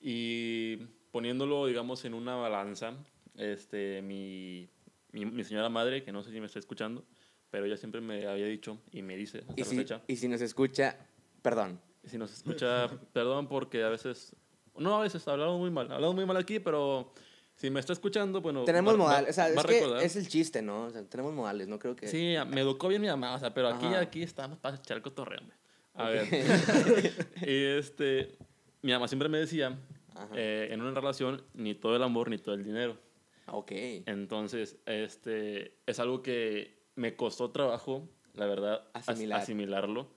Y 0.00 0.76
poniéndolo, 1.10 1.66
digamos, 1.66 2.04
en 2.04 2.14
una 2.14 2.36
balanza, 2.36 2.94
este, 3.36 4.02
mi, 4.02 4.68
mi, 5.12 5.24
mi 5.24 5.42
señora 5.44 5.68
madre, 5.68 6.04
que 6.04 6.12
no 6.12 6.22
sé 6.22 6.30
si 6.30 6.40
me 6.40 6.46
está 6.46 6.58
escuchando, 6.58 7.04
pero 7.50 7.64
ella 7.64 7.76
siempre 7.78 8.00
me 8.02 8.26
había 8.26 8.44
dicho 8.46 8.78
y 8.92 9.00
me 9.02 9.16
dice 9.16 9.38
hasta 9.38 9.54
Y 9.56 9.60
la 9.60 9.66
si, 9.66 9.76
fecha. 9.76 10.02
y 10.06 10.16
si 10.16 10.28
nos 10.28 10.40
escucha, 10.42 10.98
perdón. 11.42 11.80
Y 12.04 12.08
si 12.08 12.18
nos 12.18 12.32
escucha, 12.32 12.88
perdón 13.14 13.48
porque 13.48 13.82
a 13.82 13.88
veces, 13.88 14.36
no 14.76 14.96
a 14.96 15.02
veces, 15.02 15.26
hablamos 15.26 15.58
muy 15.58 15.70
mal, 15.70 15.90
hablamos 15.90 16.14
muy 16.16 16.26
mal 16.26 16.36
aquí, 16.36 16.60
pero 16.60 17.12
si 17.56 17.70
me 17.70 17.80
está 17.80 17.92
escuchando, 17.92 18.40
bueno... 18.40 18.64
Tenemos 18.64 18.96
modales, 18.96 19.30
o 19.30 19.32
sea, 19.32 19.44
va 19.54 19.62
es 20.02 20.12
que 20.12 20.18
el 20.20 20.28
chiste, 20.28 20.62
¿no? 20.62 20.84
O 20.84 20.90
sea, 20.90 21.02
tenemos 21.04 21.32
modales, 21.32 21.66
no 21.68 21.78
creo 21.78 21.96
que... 21.96 22.06
Sí, 22.06 22.34
me 22.48 22.60
educó 22.60 22.88
bien 22.88 23.00
mi 23.02 23.08
mamá, 23.08 23.34
o 23.34 23.38
sea, 23.38 23.52
pero 23.52 23.68
aquí, 23.68 23.86
Ajá. 23.86 24.00
aquí 24.00 24.22
estamos 24.22 24.58
para 24.58 24.76
echar 24.76 25.00
cotorreo. 25.02 25.40
A 25.94 26.04
Ok. 26.04 26.10
ver. 26.10 27.26
y 27.48 27.64
este, 27.78 28.36
mi 28.82 28.92
mamá 28.92 29.08
siempre 29.08 29.28
me 29.30 29.38
decía, 29.38 29.78
eh, 30.34 30.68
en 30.70 30.82
una 30.82 30.92
relación, 30.92 31.42
ni 31.54 31.74
todo 31.74 31.96
el 31.96 32.02
amor, 32.02 32.28
ni 32.30 32.38
todo 32.38 32.54
el 32.54 32.62
dinero. 32.62 32.98
Ok. 33.48 33.72
Entonces, 34.06 34.76
este, 34.84 35.78
es 35.86 35.98
algo 35.98 36.22
que 36.22 36.82
me 36.94 37.16
costó 37.16 37.50
trabajo, 37.52 38.08
la 38.34 38.46
verdad, 38.46 38.88
as- 38.92 39.08
Asimilar. 39.08 39.40
asimilarlo. 39.40 40.10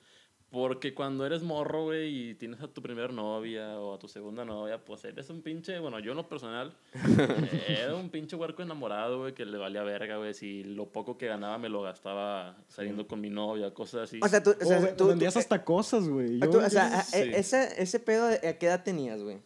Porque 0.52 0.96
cuando 0.96 1.28
eres 1.28 1.44
morro, 1.44 1.84
güey, 1.84 2.30
y 2.32 2.34
tienes 2.36 2.60
a 2.62 2.68
tu 2.68 2.82
primer 2.82 3.14
novia 3.14 3.80
o 3.80 3.94
a 3.94 4.00
tu 4.00 4.08
segunda 4.08 4.44
novia, 4.44 4.84
pues 4.84 5.06
eres 5.06 5.30
un 5.30 5.44
pinche, 5.44 5.78
bueno, 5.78 6.00
yo 6.00 6.12
en 6.12 6.18
lo 6.18 6.28
personal, 6.28 6.76
era 7.68 7.94
un 7.96 8.10
pinche 8.10 8.36
huerco 8.36 8.64
enamorado, 8.64 9.20
güey, 9.20 9.34
que 9.36 9.46
le 9.46 9.58
valía 9.60 9.84
verga, 9.84 10.18
güey. 10.18 10.34
Si 10.34 10.64
lo 10.64 10.92
poco 10.92 11.18
que 11.20 11.28
ganaba 11.28 11.58
me 11.60 11.70
lo 11.70 11.84
gastaba 11.84 12.58
saliendo 12.68 13.08
con 13.08 13.22
mi 13.22 13.30
novia, 13.30 13.72
cosas 13.74 14.02
así. 14.10 14.20
O 14.24 14.28
sea, 14.28 14.42
tú... 14.42 14.56
O 14.60 14.66
sea, 14.66 14.80
O, 14.80 14.88
tú- 14.88 14.96
tú- 14.98 15.08
vendías 15.10 15.38
hasta 15.38 15.64
cosas, 15.64 16.08
güey. 16.10 16.40
ah, 16.42 16.48
o 16.50 16.70
sea, 16.70 17.02
sí. 17.04 17.18
eh, 17.20 17.32
ese, 17.36 17.82
ese 17.82 18.00
pedo, 18.00 18.28
¿a 18.28 18.54
qué 18.54 18.66
edad 18.66 18.84
tenías, 18.84 19.22
güey? 19.22 19.38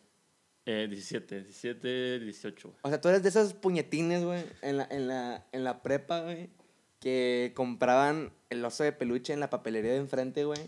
Eh, 0.66 0.88
17, 0.90 1.42
17, 1.44 2.20
18, 2.22 2.68
güey. 2.70 2.80
O 2.84 2.88
sea, 2.90 3.02
tú 3.02 3.10
eres 3.10 3.22
de 3.24 3.28
esos 3.28 3.54
puñetines, 3.54 4.24
güey, 4.24 4.42
en 4.62 4.78
la, 4.78 4.88
en 4.90 5.08
la, 5.10 5.46
en 5.52 5.64
la 5.66 5.82
prepa, 5.84 6.22
güey, 6.22 6.50
que 7.04 7.52
compraban 7.54 8.32
el 8.50 8.64
oso 8.64 8.86
de 8.86 8.94
peluche 8.94 9.34
en 9.34 9.42
la 9.42 9.50
papelería 9.50 9.92
de 9.92 9.98
enfrente, 9.98 10.46
güey. 10.46 10.60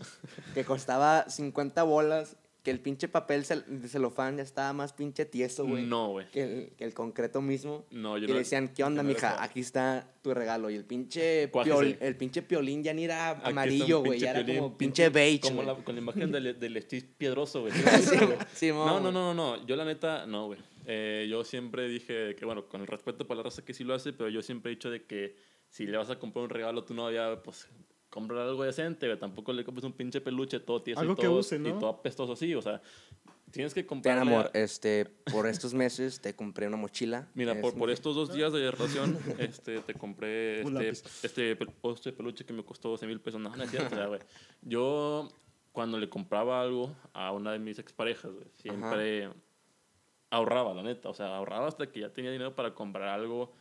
Que 0.52 0.64
costaba 0.64 1.28
50 1.30 1.82
bolas. 1.82 2.36
Que 2.62 2.72
el 2.72 2.80
pinche 2.80 3.06
papel 3.06 3.44
de 3.68 3.88
celofán 3.88 4.36
ya 4.38 4.42
estaba 4.42 4.72
más 4.72 4.92
pinche 4.92 5.24
tieso, 5.24 5.64
güey. 5.64 5.86
No, 5.86 6.08
güey. 6.08 6.28
Que 6.32 6.42
el, 6.42 6.70
que 6.76 6.84
el 6.84 6.92
concreto 6.94 7.40
mismo. 7.40 7.86
No, 7.92 8.18
yo 8.18 8.24
y 8.24 8.26
no- 8.26 8.32
le 8.34 8.40
decían, 8.40 8.68
¿qué 8.74 8.82
onda, 8.84 9.02
no 9.04 9.08
mija? 9.08 9.40
Aquí 9.42 9.60
está 9.60 10.12
tu 10.20 10.34
regalo. 10.34 10.68
Y 10.68 10.74
el 10.74 10.84
pinche, 10.84 11.50
piol- 11.52 11.96
el 12.00 12.16
pinche 12.16 12.42
piolín 12.42 12.82
ya 12.82 12.92
ni 12.92 13.04
era 13.04 13.30
Aquí 13.30 13.50
amarillo, 13.50 14.00
güey. 14.00 14.18
Ya 14.18 14.32
era 14.32 14.44
como 14.44 14.76
pinche 14.76 15.08
beige, 15.10 15.42
Como 15.42 15.62
la, 15.62 15.76
con 15.76 15.94
la 15.94 16.00
imagen 16.02 16.30
del, 16.32 16.58
del 16.58 16.82
Steve 16.82 17.06
piedroso, 17.16 17.60
güey. 17.62 17.72
Sí. 18.02 18.16
Simón, 18.52 18.86
no, 18.88 19.00
no, 19.00 19.12
no, 19.12 19.32
no. 19.32 19.64
Yo 19.64 19.76
la 19.76 19.84
neta, 19.84 20.26
no, 20.26 20.46
güey. 20.46 20.58
Eh, 20.86 21.26
yo 21.30 21.44
siempre 21.44 21.88
dije 21.88 22.34
que, 22.34 22.44
bueno, 22.44 22.68
con 22.68 22.80
el 22.80 22.88
respeto 22.88 23.26
para 23.28 23.38
la 23.38 23.44
raza 23.44 23.64
que 23.64 23.74
sí 23.74 23.84
lo 23.84 23.94
hace, 23.94 24.12
pero 24.12 24.28
yo 24.28 24.42
siempre 24.42 24.72
he 24.72 24.74
dicho 24.74 24.90
de 24.90 25.04
que 25.04 25.36
si 25.68 25.86
le 25.86 25.96
vas 25.96 26.10
a 26.10 26.18
comprar 26.18 26.44
un 26.44 26.50
regalo 26.50 26.80
a 26.80 26.84
tu 26.84 26.94
novia, 26.94 27.42
pues 27.42 27.68
comprar 28.10 28.40
algo 28.40 28.62
decente, 28.64 29.06
güey. 29.06 29.18
Tampoco 29.18 29.52
le 29.52 29.64
compres 29.64 29.84
un 29.84 29.92
pinche 29.92 30.20
peluche 30.20 30.60
todo 30.60 30.82
tieso 30.82 31.00
Algo 31.00 31.12
y 31.12 31.16
que 31.16 31.26
todo, 31.26 31.38
use, 31.38 31.58
¿no? 31.58 31.68
y 31.68 31.72
todo 31.72 31.88
apestoso 31.88 32.32
así, 32.32 32.54
o 32.54 32.62
sea, 32.62 32.80
tienes 33.50 33.74
que 33.74 33.82
Ten 33.82 33.88
comprar... 33.88 34.18
amor, 34.18 34.50
este, 34.54 35.04
por 35.30 35.46
estos 35.46 35.74
meses 35.74 36.20
te 36.20 36.34
compré 36.34 36.66
una 36.66 36.76
mochila. 36.76 37.28
Mira, 37.34 37.60
por, 37.60 37.72
Es- 37.72 37.78
por 37.78 37.90
estos 37.90 38.14
dos 38.14 38.32
días 38.32 38.52
de 38.52 38.70
relación, 38.70 39.18
este, 39.38 39.80
te 39.80 39.94
compré 39.94 40.62
este, 40.62 40.88
este 41.22 41.42
de 41.42 41.56
peluche 41.56 42.44
que 42.44 42.52
me 42.52 42.64
costó 42.64 42.88
12 42.90 43.06
mil 43.06 43.20
pesos. 43.20 43.40
No, 43.40 43.54
no 43.54 43.62
es 43.62 43.70
cierto, 43.70 43.94
o 43.94 43.98
sea, 43.98 44.06
güey. 44.06 44.20
Yo, 44.62 45.28
cuando 45.72 45.98
le 45.98 46.08
compraba 46.08 46.62
algo 46.62 46.94
a 47.12 47.32
una 47.32 47.52
de 47.52 47.58
mis 47.58 47.78
exparejas, 47.78 48.32
güey, 48.32 48.46
siempre 48.54 49.28
ahorraba, 50.30 50.74
la 50.74 50.82
neta. 50.82 51.08
O 51.08 51.14
sea, 51.14 51.36
ahorraba 51.36 51.68
hasta 51.68 51.90
que 51.90 52.00
ya 52.00 52.12
tenía 52.12 52.30
dinero 52.30 52.54
para 52.54 52.74
comprar 52.74 53.08
algo 53.08 53.52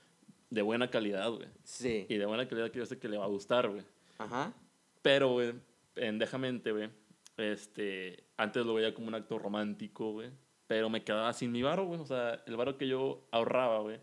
de 0.50 0.62
buena 0.62 0.90
calidad, 0.90 1.30
güey. 1.32 1.48
Sí. 1.64 2.06
Y 2.10 2.16
de 2.18 2.26
buena 2.26 2.48
calidad 2.48 2.72
que 2.72 2.80
yo 2.80 2.86
sé 2.86 2.98
que 3.00 3.10
le 3.10 3.18
va 3.18 3.26
a 3.26 3.30
gustar, 3.30 3.70
güey. 3.70 3.84
Ajá. 4.18 4.54
Pero, 5.02 5.30
güey, 5.34 5.54
pendejamente, 5.94 6.72
güey, 6.72 6.90
este, 7.38 8.24
antes 8.38 8.66
lo 8.66 8.74
veía 8.74 8.94
como 8.94 9.08
un 9.08 9.16
acto 9.16 9.38
romántico, 9.40 10.12
güey, 10.14 10.30
pero 10.68 10.90
me 10.90 11.04
quedaba 11.04 11.32
sin 11.34 11.52
mi 11.52 11.62
varo, 11.62 11.86
güey, 11.86 12.00
o 12.00 12.06
sea, 12.06 12.44
el 12.48 12.56
varo 12.58 12.78
que 12.78 12.88
yo 12.88 13.28
ahorraba, 13.32 13.80
güey, 13.82 14.00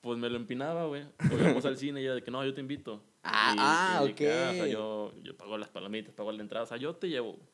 pues 0.00 0.18
me 0.18 0.28
lo 0.28 0.36
empinaba, 0.36 0.86
güey, 0.86 1.04
o 1.30 1.38
íbamos 1.38 1.64
al 1.64 1.76
cine 1.78 2.00
y 2.02 2.06
era 2.06 2.14
de 2.16 2.22
que, 2.22 2.30
no, 2.30 2.44
yo 2.44 2.54
te 2.54 2.60
invito. 2.60 3.02
Ah, 3.22 3.52
Y- 3.54 3.58
ah, 3.60 4.04
y 4.10 4.14
sea, 4.14 4.62
ok. 4.62 4.66
yo, 4.70 5.12
yo 5.22 5.36
pago 5.36 5.56
las 5.58 5.68
palomitas, 5.68 6.12
pago 6.14 6.32
la 6.32 6.42
entrada, 6.42 6.64
o 6.64 6.66
sea, 6.66 6.76
yo 6.76 6.94
te 6.96 7.08
llevo. 7.08 7.34
güey. 7.34 7.48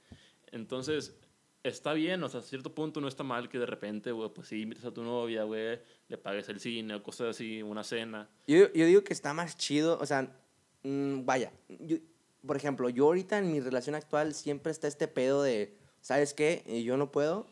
Entonces, 0.53 1.19
está 1.63 1.93
bien, 1.93 2.23
o 2.23 2.29
sea, 2.29 2.41
a 2.41 2.43
cierto 2.43 2.75
punto 2.75 3.01
no 3.01 3.09
está 3.09 3.23
mal 3.25 3.49
que 3.49 3.59
de 3.59 3.67
repente, 3.67 4.13
güey, 4.13 4.31
pues 4.31 4.49
sí, 4.49 4.63
invites 4.63 4.85
a 4.85 4.91
tu 4.93 5.03
novia, 5.03 5.45
güey, 5.45 5.81
le 6.09 6.19
pagues 6.19 6.49
el 6.49 6.61
cine 6.61 6.95
o 6.95 7.03
cosas 7.03 7.29
así, 7.31 7.63
una 7.63 7.85
cena. 7.85 8.29
Yo, 8.47 8.73
yo 8.73 8.87
digo 8.87 9.03
que 9.05 9.13
está 9.13 9.35
más 9.35 9.57
chido, 9.57 9.99
o 10.01 10.07
sea, 10.07 10.35
mm, 10.83 11.25
vaya, 11.25 11.53
yo- 11.69 11.99
por 12.47 12.57
ejemplo, 12.57 12.89
yo 12.89 13.05
ahorita 13.07 13.39
en 13.39 13.51
mi 13.53 13.61
relación 13.61 13.95
actual 13.97 14.33
siempre 14.35 14.71
está 14.73 14.87
este 14.89 15.09
pedo 15.09 15.43
de, 15.43 15.77
¿sabes 16.01 16.33
qué? 16.35 16.63
Eh, 16.67 16.83
Yo 16.85 16.97
no 16.97 17.11
puedo. 17.11 17.47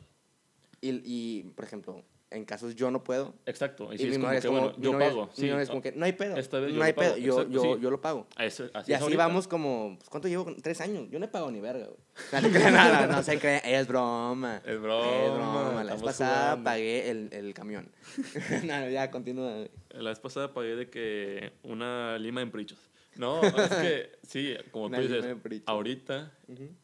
Y, 0.81 1.01
y, 1.05 1.43
por 1.57 1.65
ejemplo, 1.65 2.05
en 2.31 2.45
casos 2.45 2.75
yo 2.75 2.91
no 2.91 3.05
puedo. 3.05 3.35
Exacto, 3.47 3.93
y, 3.93 3.95
Y, 3.95 3.99
si 3.99 4.05
mi 4.07 4.13
como 4.15 4.27
novia 4.27 4.33
que, 4.33 4.39
es 4.39 4.47
como, 4.47 4.61
bueno, 4.61 4.75
mi 4.79 4.85
yo 4.85 4.93
novia 4.93 5.09
pago. 5.09 5.31
sí, 5.33 5.49
es 5.49 5.69
como 5.69 5.81
que, 5.83 5.93
no 5.93 6.05
hay 6.05 6.13
pedo. 6.13 6.37
esta 6.37 6.59
vez 6.61 6.73
yo 6.73 6.79
no 6.79 6.85
hay 6.85 6.93
pago, 6.93 7.15
pedo, 7.15 7.19
yo, 7.19 7.33
exacto, 7.35 7.53
yo, 7.53 7.63
sí. 7.77 7.81
yo 7.83 7.91
lo 7.91 8.01
pago. 8.01 8.27
a 8.37 8.45
eso- 8.45 8.69
así 8.75 8.91
Y 8.91 8.95
así 8.95 9.15
vamos 9.17 9.47
como, 9.49 9.97
pues, 9.99 10.11
¿cuánto 10.11 10.27
llevo? 10.29 10.47
Tres 10.63 10.81
años. 10.81 11.09
Yo 11.11 11.19
no 11.19 11.25
he 11.25 11.29
pagado 11.29 11.51
ni 11.51 11.61
verga, 11.61 11.87
güey. 11.87 12.43
No, 12.43 12.49
no, 12.49 12.71
no, 12.71 13.07
no, 13.07 13.13
no 13.17 13.23
se 13.23 13.39
creen, 13.39 13.61
es 13.65 13.87
broma. 13.87 14.61
Es 14.67 14.81
broma, 14.81 15.25
Es 15.25 15.33
broma. 15.33 15.85
La 15.85 15.93
vez 15.95 16.03
pasada 16.03 16.41
jugando. 16.51 16.65
pagué 16.65 17.11
el, 17.11 17.29
el 17.33 17.55
camión. 17.55 17.91
no, 18.65 18.89
ya, 18.89 19.11
continúa. 19.11 19.67
La 19.91 20.11
vez 20.11 20.19
pasada 20.21 20.53
pagué 20.53 20.75
de 20.77 20.91
que 20.91 21.53
una 21.63 22.19
lima 22.19 22.43
en 22.43 22.51
prichos. 22.51 22.79
No, 23.17 23.41
es 23.43 23.53
que 23.71 24.13
sí, 24.25 24.55
como 24.73 24.91
tú 24.91 25.01
dices, 25.01 25.25
ahorita 25.65 26.33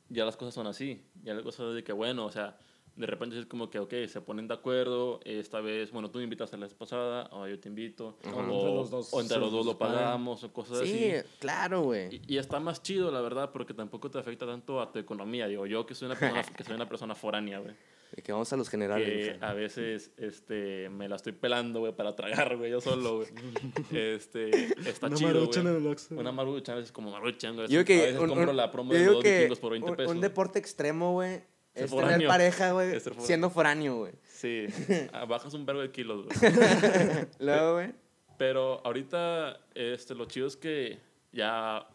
ya 0.09 0.25
las 0.25 0.37
cosas 0.37 0.55
son 0.55 0.67
así. 0.67 1.05
Ya 1.23 1.35
las 1.35 1.43
cosas 1.43 1.75
de 1.75 1.85
que, 1.85 1.93
bueno, 1.93 2.25
o 2.25 2.31
sea, 2.33 2.57
de 2.95 3.07
repente 3.07 3.39
es 3.39 3.47
como 3.47 3.71
que, 3.71 3.79
ok, 3.79 3.93
se 4.07 4.21
ponen 4.21 4.49
de 4.49 4.55
acuerdo. 4.55 5.21
Esta 5.25 5.61
vez, 5.61 5.91
bueno, 5.93 6.11
tú 6.11 6.19
me 6.19 6.25
invitas 6.25 6.53
a 6.53 6.57
la 6.57 6.67
vez 6.67 6.75
pasada, 6.75 7.29
o 7.33 7.47
yo 7.49 7.59
te 7.59 7.69
invito. 7.69 8.19
O, 8.25 8.29
Entre 8.29 8.43
los 8.47 8.91
dos 8.91 9.09
o 9.15 9.21
entre 9.21 9.39
los 9.39 9.51
dos 9.51 9.65
lo 9.67 9.79
pagamos, 9.79 10.45
o 10.45 10.53
cosas 10.53 10.81
Sí, 10.81 11.11
así. 11.15 11.27
claro, 11.39 11.83
güey. 11.83 12.17
Y, 12.27 12.35
y 12.35 12.39
está 12.39 12.61
más 12.61 12.83
chido, 12.83 13.11
la 13.11 13.21
verdad, 13.23 13.51
porque 13.53 13.73
tampoco 13.75 14.11
te 14.11 14.19
afecta 14.19 14.47
tanto 14.47 14.81
a 14.81 14.93
tu 14.93 14.99
economía. 14.99 15.47
Digo, 15.49 15.67
yo 15.67 15.87
que 15.87 15.95
soy 15.95 16.07
una 16.07 16.19
persona, 16.19 16.43
que 16.57 16.65
soy 16.65 16.75
una 16.75 16.89
persona 16.89 17.15
foránea, 17.15 17.59
güey. 17.61 17.75
Que 18.23 18.31
vamos 18.31 18.53
a 18.53 18.59
los 18.59 18.69
generales. 18.69 19.39
que 19.39 19.43
a 19.43 19.55
veces 19.55 20.11
este, 20.19 20.91
me 20.91 21.09
la 21.09 21.17
estoy 21.17 21.33
pelando, 21.33 21.81
güey, 21.81 21.97
para 21.97 22.15
tragar, 22.15 22.59
güey, 22.59 22.71
yo 22.71 22.79
solo, 22.83 23.17
güey. 23.17 23.29
Este, 23.91 24.51
está 24.89 25.07
Una 25.07 25.17
chido, 25.17 25.47
güey. 25.47 25.59
en 25.61 25.67
el 25.67 25.87
Oxxo. 25.87 26.15
Una 26.17 26.31
maruchan, 26.31 26.75
a 26.75 26.79
veces 26.79 26.93
como 26.93 27.11
maruchan, 27.11 27.55
güey. 27.57 27.69
Yo 27.69 27.81
a 27.81 27.85
que 27.85 27.97
veces 27.97 28.21
un, 28.21 28.29
compro 28.29 28.51
un- 28.51 28.57
la 28.57 28.71
promo 28.71 28.93
de 28.93 29.07
los 29.07 29.23
que 29.23 29.37
vikingos 29.39 29.61
por 29.61 29.73
20 29.73 29.91
un- 29.91 29.97
pesos. 29.97 30.13
Un, 30.13 30.21
deporte 30.21 30.59
extremo, 30.59 31.13
güey, 31.13 31.43
es 31.75 31.91
foráneo. 31.91 32.15
tener 32.17 32.29
pareja, 32.29 32.73
güey, 32.73 32.89
Es 32.89 33.03
ser 33.03 33.13
foráneo. 33.13 33.27
siendo 33.27 33.51
foráneo, 33.51 33.97
güey. 33.99 34.13
Sí, 34.29 34.67
ah, 35.13 35.25
bajas 35.25 35.55
un 35.55 35.65
vergo 35.67 35.81
de 35.83 35.91
kilos, 35.91 36.27
güey. 36.27 36.53
Luego, 37.41 37.75
güey. 37.75 37.93
Pero 38.39 38.81
ahorita, 38.85 39.61
este, 39.75 40.15
lo 40.15 40.25
chido 40.27 40.47
es 40.47 40.57
que 40.57 40.99
ya 41.33 41.87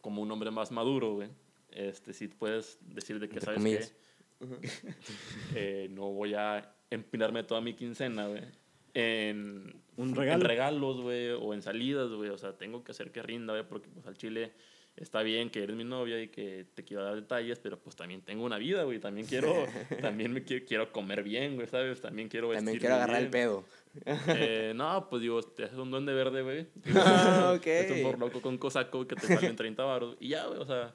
como 0.00 0.22
un 0.22 0.30
hombre 0.30 0.50
más 0.50 0.70
maduro, 0.70 1.14
güey, 1.14 1.28
este, 1.70 2.12
sí 2.12 2.28
puedes 2.28 2.78
decir 2.80 3.18
de 3.18 3.28
que, 3.28 3.34
Entre 3.34 3.44
¿sabes 3.44 3.58
comillas. 3.58 3.90
qué? 3.90 4.94
Eh, 5.54 5.88
no 5.90 6.12
voy 6.12 6.34
a 6.34 6.74
empinarme 6.90 7.42
toda 7.42 7.60
mi 7.60 7.74
quincena, 7.74 8.28
güey, 8.28 8.42
en, 8.94 9.82
Un 9.96 10.10
en 10.10 10.14
regalo. 10.14 10.44
regalos, 10.44 11.00
güey, 11.00 11.30
o 11.30 11.52
en 11.54 11.62
salidas, 11.62 12.10
güey. 12.10 12.30
O 12.30 12.38
sea, 12.38 12.56
tengo 12.56 12.84
que 12.84 12.92
hacer 12.92 13.10
que 13.12 13.22
rinda, 13.22 13.52
güey, 13.54 13.66
porque 13.66 13.88
pues 13.88 14.06
al 14.06 14.16
chile 14.16 14.52
está 14.96 15.22
bien 15.22 15.50
que 15.50 15.62
eres 15.62 15.76
mi 15.76 15.84
novia 15.84 16.20
y 16.22 16.28
que 16.28 16.66
te 16.74 16.82
quiero 16.82 17.04
dar 17.04 17.14
detalles, 17.14 17.58
pero 17.58 17.78
pues 17.78 17.94
también 17.96 18.22
tengo 18.22 18.44
una 18.44 18.56
vida, 18.58 18.82
güey. 18.84 18.98
También 18.98 19.26
quiero, 19.26 19.52
también 20.00 20.32
me 20.32 20.42
quiero, 20.42 20.64
quiero 20.66 20.92
comer 20.92 21.22
bien, 21.22 21.54
güey, 21.54 21.68
¿sabes? 21.68 22.00
También 22.00 22.28
quiero 22.28 22.52
También 22.52 22.78
quiero 22.78 22.94
agarrar 22.94 23.22
el 23.22 23.30
pedo. 23.30 23.64
Eh, 24.04 24.72
no, 24.74 25.08
pues 25.08 25.22
digo, 25.22 25.42
te 25.42 25.64
haces 25.64 25.78
un 25.78 25.90
duende 25.90 26.12
verde, 26.12 26.42
güey. 26.42 26.66
Ah, 26.96 27.52
ok. 27.56 27.66
Es 27.66 27.90
un 27.90 28.02
por 28.02 28.18
loco 28.18 28.40
con 28.40 28.58
cosaco 28.58 29.06
que 29.06 29.16
te 29.16 29.26
salen 29.26 29.54
30 29.54 29.84
baros. 29.84 30.16
Y 30.18 30.28
ya, 30.30 30.46
güey, 30.46 30.60
o 30.60 30.66
sea... 30.66 30.94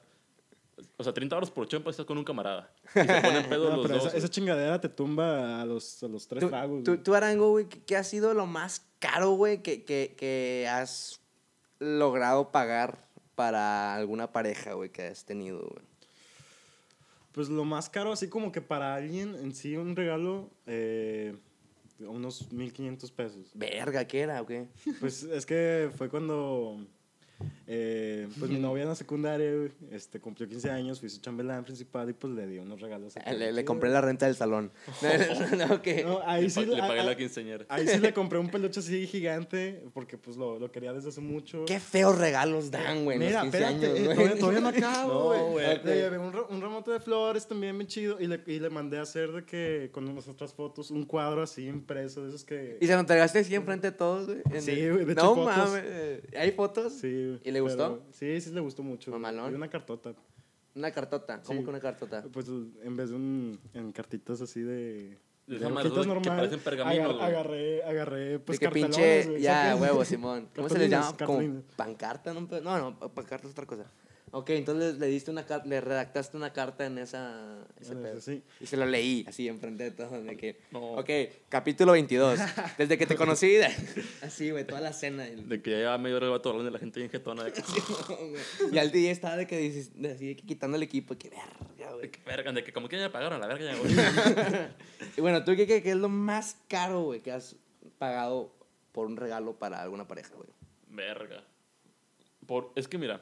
O 0.96 1.04
sea, 1.04 1.12
30 1.12 1.36
baros 1.36 1.50
por 1.50 1.68
chompa 1.68 1.90
estás 1.90 2.06
con 2.06 2.18
un 2.18 2.24
camarada. 2.24 2.72
Y 2.96 3.00
se 3.00 3.20
ponen 3.20 3.48
pedos 3.48 3.70
No, 3.70 3.76
los 3.76 3.86
pero 3.86 3.98
dos. 3.98 4.06
esa, 4.08 4.16
esa 4.16 4.28
chingadera 4.28 4.80
te 4.80 4.88
tumba 4.88 5.60
a 5.60 5.66
los, 5.66 6.02
a 6.02 6.08
los 6.08 6.26
tres 6.26 6.48
tragos. 6.48 6.82
tú, 6.82 6.92
güey. 6.92 7.04
tú, 7.04 7.14
Arango, 7.14 7.50
güey, 7.50 7.68
¿qué, 7.68 7.82
qué 7.84 7.96
ha 7.96 8.02
sido 8.02 8.34
lo 8.34 8.46
más 8.46 8.84
caro, 8.98 9.32
güey, 9.32 9.62
que, 9.62 9.84
que, 9.84 10.14
que 10.16 10.66
has 10.68 11.20
logrado 11.78 12.50
pagar 12.50 13.06
para 13.34 13.94
alguna 13.94 14.32
pareja, 14.32 14.74
güey, 14.74 14.90
que 14.90 15.02
has 15.02 15.24
tenido, 15.24 15.60
güey? 15.60 15.84
Pues 17.32 17.48
lo 17.48 17.64
más 17.64 17.88
caro, 17.88 18.12
así 18.12 18.28
como 18.28 18.52
que 18.52 18.60
para 18.60 18.94
alguien 18.94 19.34
en 19.36 19.54
sí, 19.54 19.76
un 19.76 19.96
regalo, 19.96 20.50
eh, 20.66 21.34
unos 22.00 22.52
1500 22.52 23.10
pesos. 23.10 23.50
Verga, 23.54 24.06
¿qué 24.06 24.20
era, 24.20 24.42
o 24.42 24.46
qué? 24.46 24.66
Pues 25.00 25.22
es 25.22 25.46
que 25.46 25.90
fue 25.96 26.10
cuando 26.10 26.86
eh, 27.74 28.28
pues 28.38 28.50
mi 28.50 28.58
novia 28.58 28.82
en 28.82 28.88
la 28.90 28.94
secundaria 28.94 29.50
güey, 29.56 29.70
este, 29.90 30.20
cumplió 30.20 30.46
15 30.46 30.70
años, 30.70 31.00
fui 31.00 31.08
su 31.08 31.20
chambelán 31.22 31.64
principal 31.64 32.10
y 32.10 32.12
pues 32.12 32.34
le 32.34 32.46
di 32.46 32.58
unos 32.58 32.80
regalos. 32.82 33.16
acá 33.16 33.32
Le, 33.32 33.38
le 33.38 33.50
chidos. 33.52 33.64
compré 33.64 33.88
la 33.88 34.00
renta 34.02 34.26
del 34.26 34.36
salón. 34.36 34.70
No, 35.02 35.56
no. 35.56 35.80
No, 36.04 36.20
ahí 36.26 36.50
sí, 36.50 36.66
le 36.66 36.76
pagué 36.78 37.00
a- 37.00 37.04
la 37.04 37.12
a- 37.12 37.16
quinceañera. 37.16 37.64
ahí 37.68 37.86
sí 37.88 37.98
le 37.98 38.12
compré 38.14 38.38
un 38.38 38.48
peluche 38.50 38.80
así 38.80 39.06
gigante 39.06 39.82
porque 39.94 40.18
pues 40.18 40.36
lo, 40.36 40.58
lo 40.58 40.70
quería 40.70 40.92
desde 40.92 41.08
hace 41.08 41.20
mucho. 41.20 41.64
Qué 41.64 41.80
feos 41.80 42.18
regalos 42.18 42.70
dan, 42.70 43.04
güey, 43.04 43.18
Mira, 43.18 43.42
los 43.44 43.52
15 43.52 43.58
espérate, 43.58 43.86
años, 43.86 43.98
eh, 43.98 44.14
todavía, 44.14 44.38
todavía 44.38 44.60
no 44.60 44.68
acabo, 44.88 45.24
güey. 45.28 45.50
güey. 45.52 45.84
Le 45.84 45.94
llevé 45.96 46.18
un, 46.18 46.34
un 46.50 46.60
ramote 46.60 46.90
de 46.90 47.00
flores 47.00 47.46
también 47.46 47.76
bien 47.78 47.88
chido 47.88 48.20
y 48.20 48.26
le, 48.26 48.40
y 48.46 48.58
le 48.60 48.68
mandé 48.70 48.98
a 48.98 49.02
hacer 49.02 49.32
de 49.32 49.44
que 49.44 49.88
con 49.92 50.06
unas 50.08 50.28
otras 50.28 50.52
fotos 50.52 50.90
un 50.90 51.04
cuadro 51.06 51.42
así 51.42 51.66
impreso 51.66 52.22
de 52.22 52.28
esos 52.28 52.44
que... 52.44 52.76
¿Y 52.80 52.86
se 52.86 52.92
lo 52.94 53.00
entregaste 53.00 53.38
así 53.38 53.54
enfrente 53.54 53.90
de 53.90 53.96
todos, 53.96 54.26
güey? 54.26 54.42
En 54.50 54.60
Sí, 54.62 54.88
güey, 54.90 55.04
de 55.04 55.12
hecho, 55.12 55.22
No 55.22 55.34
fotos. 55.34 55.56
mames, 55.56 55.84
¿hay 56.36 56.50
fotos? 56.52 56.92
Sí, 57.00 57.08
güey, 57.26 57.40
¿Y 57.44 57.50
le 57.50 57.60
gustó? 57.62 58.02
sí, 58.10 58.40
sí 58.40 58.50
le 58.52 58.60
gustó 58.60 58.82
mucho. 58.82 59.10
Mamalón. 59.10 59.52
Y 59.52 59.54
una 59.54 59.68
cartota. 59.68 60.12
Una 60.74 60.90
cartota, 60.90 61.42
¿cómo 61.42 61.58
Sí. 61.60 61.64
que 61.64 61.70
una 61.70 61.80
cartota? 61.80 62.24
Pues 62.32 62.48
en 62.48 62.96
vez 62.96 63.10
de 63.10 63.16
un, 63.16 63.60
en 63.74 63.92
cartitas 63.92 64.40
así 64.40 64.60
de... 64.60 65.18
De 65.46 65.56
hojitas 65.66 65.92
que 65.92 66.06
normales, 66.06 66.24
parecen 66.24 66.60
pergaminos, 66.60 67.14
agar- 67.16 67.28
agarré, 67.28 67.82
agarré, 67.82 68.38
pues 68.38 68.60
de 68.60 68.66
que 68.68 68.72
pinche, 68.72 69.40
ya, 69.40 69.76
huevo, 69.76 70.04
Simón. 70.04 70.48
¿Cómo 70.54 70.68
se 70.68 70.78
les 70.78 70.88
llama? 70.88 71.14
Como 71.26 71.62
pancarta, 71.76 72.32
¿no? 72.32 72.40
No, 72.62 72.78
no, 72.78 72.98
pa- 72.98 73.08
pancarta 73.12 73.48
es 73.48 73.52
otra 73.52 73.66
cosa. 73.66 73.90
Ok, 74.34 74.48
entonces 74.50 74.98
le 74.98 75.08
diste 75.08 75.30
una 75.30 75.44
le 75.66 75.80
redactaste 75.82 76.38
una 76.38 76.54
carta 76.54 76.86
en 76.86 76.96
esa, 76.96 77.66
ese 77.78 77.94
pedo. 77.94 78.18
sí. 78.22 78.42
Y 78.60 78.66
se 78.66 78.78
lo 78.78 78.86
leí 78.86 79.26
así 79.28 79.46
enfrente 79.46 79.84
de 79.84 79.90
todos. 79.90 80.24
De 80.24 80.38
que, 80.38 80.58
No. 80.70 80.92
Ok, 80.94 81.10
capítulo 81.50 81.92
22. 81.92 82.38
Desde 82.78 82.96
que 82.96 83.06
te 83.06 83.14
conocí, 83.14 83.56
así, 84.22 84.50
güey, 84.50 84.66
toda 84.66 84.80
la 84.80 84.94
cena. 84.94 85.28
y- 85.28 85.34
De 85.44 85.60
que 85.60 85.82
ya 85.82 85.98
medio 85.98 86.16
hora 86.16 86.28
el 86.28 86.32
hablando 86.32 86.64
de 86.64 86.70
la 86.70 86.78
gente 86.78 87.00
bien 87.00 87.10
jetona. 87.10 87.44
De 87.44 87.52
que, 87.52 87.62
y 88.72 88.78
al 88.78 88.90
día 88.90 89.10
estaba 89.10 89.36
de 89.36 89.46
que, 89.46 89.56
de 89.96 90.10
así, 90.10 90.28
de 90.28 90.36
que 90.36 90.46
quitando 90.46 90.78
el 90.78 90.82
equipo. 90.82 91.14
Que 91.18 91.28
verga, 91.28 91.92
güey. 91.94 92.10
que 92.10 92.20
verga, 92.24 92.52
de 92.52 92.64
que 92.64 92.72
como 92.72 92.88
que 92.88 92.98
ya 92.98 93.12
pagaron 93.12 93.38
la 93.38 93.46
verga 93.46 93.70
ya, 93.70 93.78
güey. 93.78 93.92
Y 95.14 95.20
bueno, 95.20 95.44
¿tú 95.44 95.54
qué, 95.56 95.66
qué, 95.66 95.82
qué 95.82 95.90
es 95.90 95.96
lo 95.96 96.08
más 96.08 96.56
caro, 96.68 97.02
güey, 97.02 97.20
que 97.20 97.32
has 97.32 97.56
pagado 97.98 98.54
por 98.92 99.06
un 99.08 99.18
regalo 99.18 99.58
para 99.58 99.82
alguna 99.82 100.08
pareja, 100.08 100.34
güey? 100.34 100.48
Verga. 100.88 101.44
Por, 102.46 102.72
es 102.76 102.88
que 102.88 102.96
mira, 102.96 103.20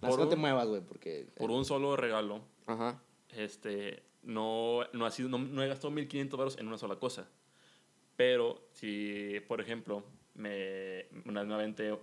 Más 0.00 0.10
por 0.10 0.20
no 0.20 0.28
te 0.28 0.34
un, 0.34 0.40
muevas, 0.40 0.66
güey, 0.68 0.80
porque... 0.82 1.26
por 1.36 1.50
un 1.50 1.64
solo 1.64 1.96
regalo, 1.96 2.40
Ajá. 2.66 3.00
este, 3.30 4.02
no, 4.22 4.80
no, 4.92 5.06
ha 5.06 5.10
sido, 5.10 5.28
no, 5.28 5.38
no 5.38 5.62
he 5.62 5.68
gastado 5.68 5.90
1500 5.90 6.38
baros 6.38 6.58
en 6.58 6.66
una 6.68 6.78
sola 6.78 6.96
cosa. 6.96 7.28
Pero 8.16 8.68
si, 8.72 9.40
por 9.46 9.60
ejemplo, 9.60 10.02
me, 10.34 11.06
una 11.26 11.40
vez 11.40 11.48
me 11.48 11.54
aventé 11.54 11.98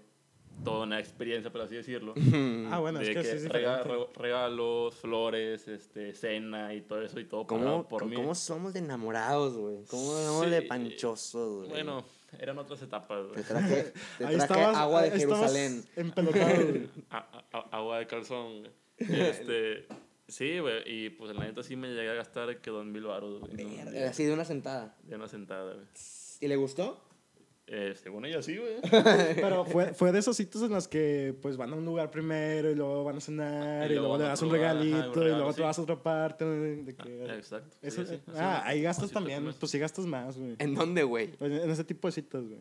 toda 0.64 0.84
una 0.84 1.00
experiencia, 1.00 1.52
por 1.52 1.62
así 1.62 1.76
decirlo, 1.76 2.14
Ah, 2.72 2.80
bueno, 2.82 3.00
es 3.02 3.08
de 3.08 3.14
que, 3.16 3.22
que 3.22 3.28
sí 3.28 3.36
es 3.38 3.50
rega- 3.50 3.78
diferente. 3.80 4.06
re- 4.16 4.22
regalos, 4.22 4.96
flores, 4.96 5.68
este, 5.68 6.14
cena 6.14 6.74
y 6.74 6.82
todo 6.82 7.02
eso 7.02 7.20
y 7.20 7.26
todo 7.26 7.48
¿Cómo, 7.48 7.88
por 7.88 8.02
cómo- 8.04 8.10
mí. 8.12 8.16
cómo 8.16 8.36
somos 8.36 8.74
de 8.74 8.80
enamorados, 8.80 9.58
güey? 9.58 9.84
¿Cómo 9.86 10.12
somos 10.18 10.50
de 10.52 10.62
Sí. 10.62 10.68
panchosos, 10.68 11.56
güey? 11.58 11.70
Bueno, 11.70 12.04
eran 12.40 12.58
otras 12.58 12.82
etapas, 12.82 13.20
Te 13.28 13.34
güey. 13.34 13.44
traje, 13.44 13.84
te 14.18 14.26
Ahí 14.26 14.36
traje 14.38 14.54
estabas- 14.54 14.78
agua 14.78 15.02
de 15.04 15.12
Jerusalén. 15.12 15.84
Empelotado, 15.96 16.56
güey. 16.56 16.90
A- 17.10 17.18
a- 17.18 17.58
a- 17.60 17.78
agua 17.78 18.00
de 18.00 18.08
calzón, 18.08 18.60
güey. 18.60 18.72
Este, 18.98 19.88
sí, 20.28 20.60
güey, 20.60 20.84
y 20.86 21.10
pues 21.10 21.36
la 21.36 21.44
neta 21.46 21.64
sí 21.64 21.76
me 21.76 21.90
llegué 21.90 22.10
a 22.12 22.14
gastar 22.14 22.62
que 22.62 22.70
dos 22.72 22.86
mil 22.86 23.04
baros, 23.04 23.40
güey. 23.40 23.62
en 23.80 24.04
Así 24.04 24.24
de 24.24 24.34
una 24.34 24.46
sentada. 24.46 24.96
De 25.04 25.16
una 25.16 25.28
sentada, 25.28 25.74
güey. 25.74 25.86
¿Y 26.40 26.48
le 26.48 26.56
gustó? 26.56 27.02
Eh, 27.76 27.96
según 27.96 28.24
ella 28.24 28.40
sí, 28.44 28.56
güey. 28.56 28.76
Pero 29.36 29.66
fue, 29.66 29.96
fue 29.96 30.12
de 30.12 30.20
esos 30.20 30.38
sitios 30.38 30.64
en 30.64 30.70
los 30.70 30.88
que 30.88 31.36
pues 31.42 31.58
van 31.58 31.74
a 31.74 31.76
un 31.76 31.84
lugar 31.84 32.12
primero 32.12 32.70
y 32.70 32.76
luego 32.76 33.04
van 33.04 33.18
a 33.18 33.20
cenar 33.20 33.90
Y 33.90 33.96
y, 33.96 33.98
luego 33.98 34.16
le 34.20 34.26
das 34.26 34.40
un 34.44 34.50
ajá, 34.50 34.58
regalito 34.58 35.24
y 35.24 35.30
luego 35.30 35.50
sí. 35.52 35.56
te 35.56 35.62
vas 35.64 35.80
a 35.80 35.82
otra 35.82 35.96
parte. 36.04 36.46
de 36.46 36.96
que- 36.96 37.26
Ah, 37.28 37.36
Exacto. 37.36 37.76
sí, 37.82 37.88
Eso- 37.88 38.06
sí, 38.06 38.14
así 38.28 38.38
ah, 38.40 38.62
ahí 38.64 38.84
gastas 38.84 39.06
Así 39.06 39.14
también. 39.16 39.48
es. 39.48 39.56
Pues 39.56 39.72
sí 39.72 39.80
gastas 39.80 40.06
más, 40.06 40.38
güey. 40.38 40.56
¿En 40.60 40.76
dónde, 40.76 41.02
güey? 41.02 41.32
En, 41.40 41.52
en 41.52 41.70
ese 41.72 41.84
tipo 41.84 42.08
de 42.08 42.12
citas, 42.12 42.44
güey. 42.44 42.60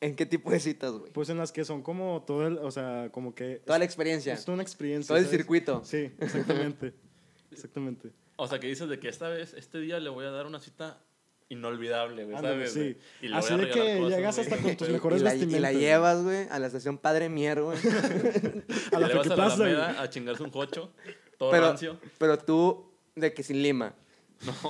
¿En 0.00 0.16
qué 0.16 0.24
tipo 0.24 0.50
de 0.50 0.60
citas, 0.60 0.92
güey? 0.92 1.12
Pues 1.12 1.28
en 1.28 1.36
las 1.36 1.52
que 1.52 1.66
son 1.66 1.82
como 1.82 2.24
todo 2.26 2.46
el, 2.46 2.56
o 2.56 2.70
sea, 2.70 3.10
como 3.12 3.34
que... 3.34 3.56
Toda 3.66 3.78
la 3.78 3.84
experiencia. 3.84 4.32
Es 4.32 4.46
toda 4.46 4.54
una 4.54 4.62
experiencia. 4.62 5.08
Todo 5.08 5.18
el 5.18 5.26
circuito. 5.26 5.82
Sí, 5.84 6.10
exactamente. 6.20 6.94
exactamente. 7.50 8.12
O 8.36 8.46
sea, 8.48 8.58
que 8.60 8.66
dices 8.66 8.88
de 8.88 8.98
que 8.98 9.08
esta 9.08 9.28
vez, 9.28 9.52
este 9.52 9.78
día 9.80 10.00
le 10.00 10.08
voy 10.08 10.24
a 10.24 10.30
dar 10.30 10.46
una 10.46 10.60
cita 10.60 11.00
inolvidable, 11.48 12.24
güey, 12.24 12.36
¿sabes? 12.40 12.72
sí. 12.72 12.96
Y 13.22 13.28
le 13.28 13.36
Así 13.36 13.52
voy 13.54 13.62
a 13.62 13.66
de 13.66 13.70
que 13.72 13.98
cosas, 13.98 14.16
llegas 14.16 14.36
güey. 14.36 14.46
hasta 14.48 14.62
con 14.62 14.76
tus 14.76 14.88
Y 14.88 14.92
mejores 14.92 15.22
la, 15.22 15.34
y 15.34 15.46
la 15.46 15.72
llevas, 15.72 16.22
güey, 16.22 16.48
a 16.50 16.58
la 16.58 16.66
estación 16.66 16.98
Padre 16.98 17.28
Mier, 17.28 17.62
güey. 17.62 17.78
A 18.92 18.98
la 18.98 19.06
Y 19.06 19.08
le 19.08 19.14
vas 19.18 19.30
a 19.30 19.36
la 19.36 19.56
güey. 19.56 19.74
A 19.98 20.10
chingarse 20.10 20.42
un 20.42 20.50
jocho, 20.50 20.92
todo 21.38 21.50
pero, 21.50 21.68
rancio. 21.68 21.98
pero 22.18 22.38
tú, 22.38 22.90
de 23.14 23.32
que 23.34 23.42
sin 23.42 23.62
lima. 23.62 23.94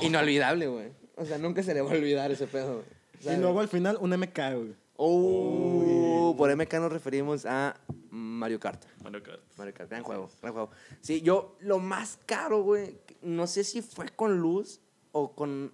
Inolvidable, 0.03 0.67
güey. 0.67 0.93
O 1.17 1.25
sea, 1.25 1.39
nunca 1.39 1.63
se 1.63 1.75
le 1.75 1.81
va 1.81 1.91
a 1.91 1.95
olvidar 1.95 2.31
ese 2.31 2.47
pedo, 2.47 2.83
güey. 3.23 3.37
Y 3.37 3.41
luego 3.41 3.61
al 3.61 3.69
final 3.69 3.97
un 4.01 4.11
MK, 4.11 4.39
güey. 4.55 4.75
Oh, 4.97 6.35
por 6.37 6.55
MK 6.55 6.73
nos 6.75 6.93
referimos 6.93 7.47
a 7.47 7.77
Mario 8.11 8.61
Kart. 8.61 8.85
Mario 9.03 9.23
Kart. 9.23 9.41
Mario 9.57 9.75
Kart, 9.75 9.91
gran 9.91 10.03
juego, 10.03 10.31
gran 10.41 10.53
juego. 10.53 10.71
Sí, 11.01 11.21
yo 11.23 11.57
lo 11.61 11.79
más 11.79 12.19
caro, 12.27 12.63
güey, 12.63 12.97
no 13.23 13.47
sé 13.47 13.65
si 13.65 13.83
fue 13.83 14.09
con 14.11 14.39
Luz 14.39 14.81
o 15.13 15.35
con 15.35 15.73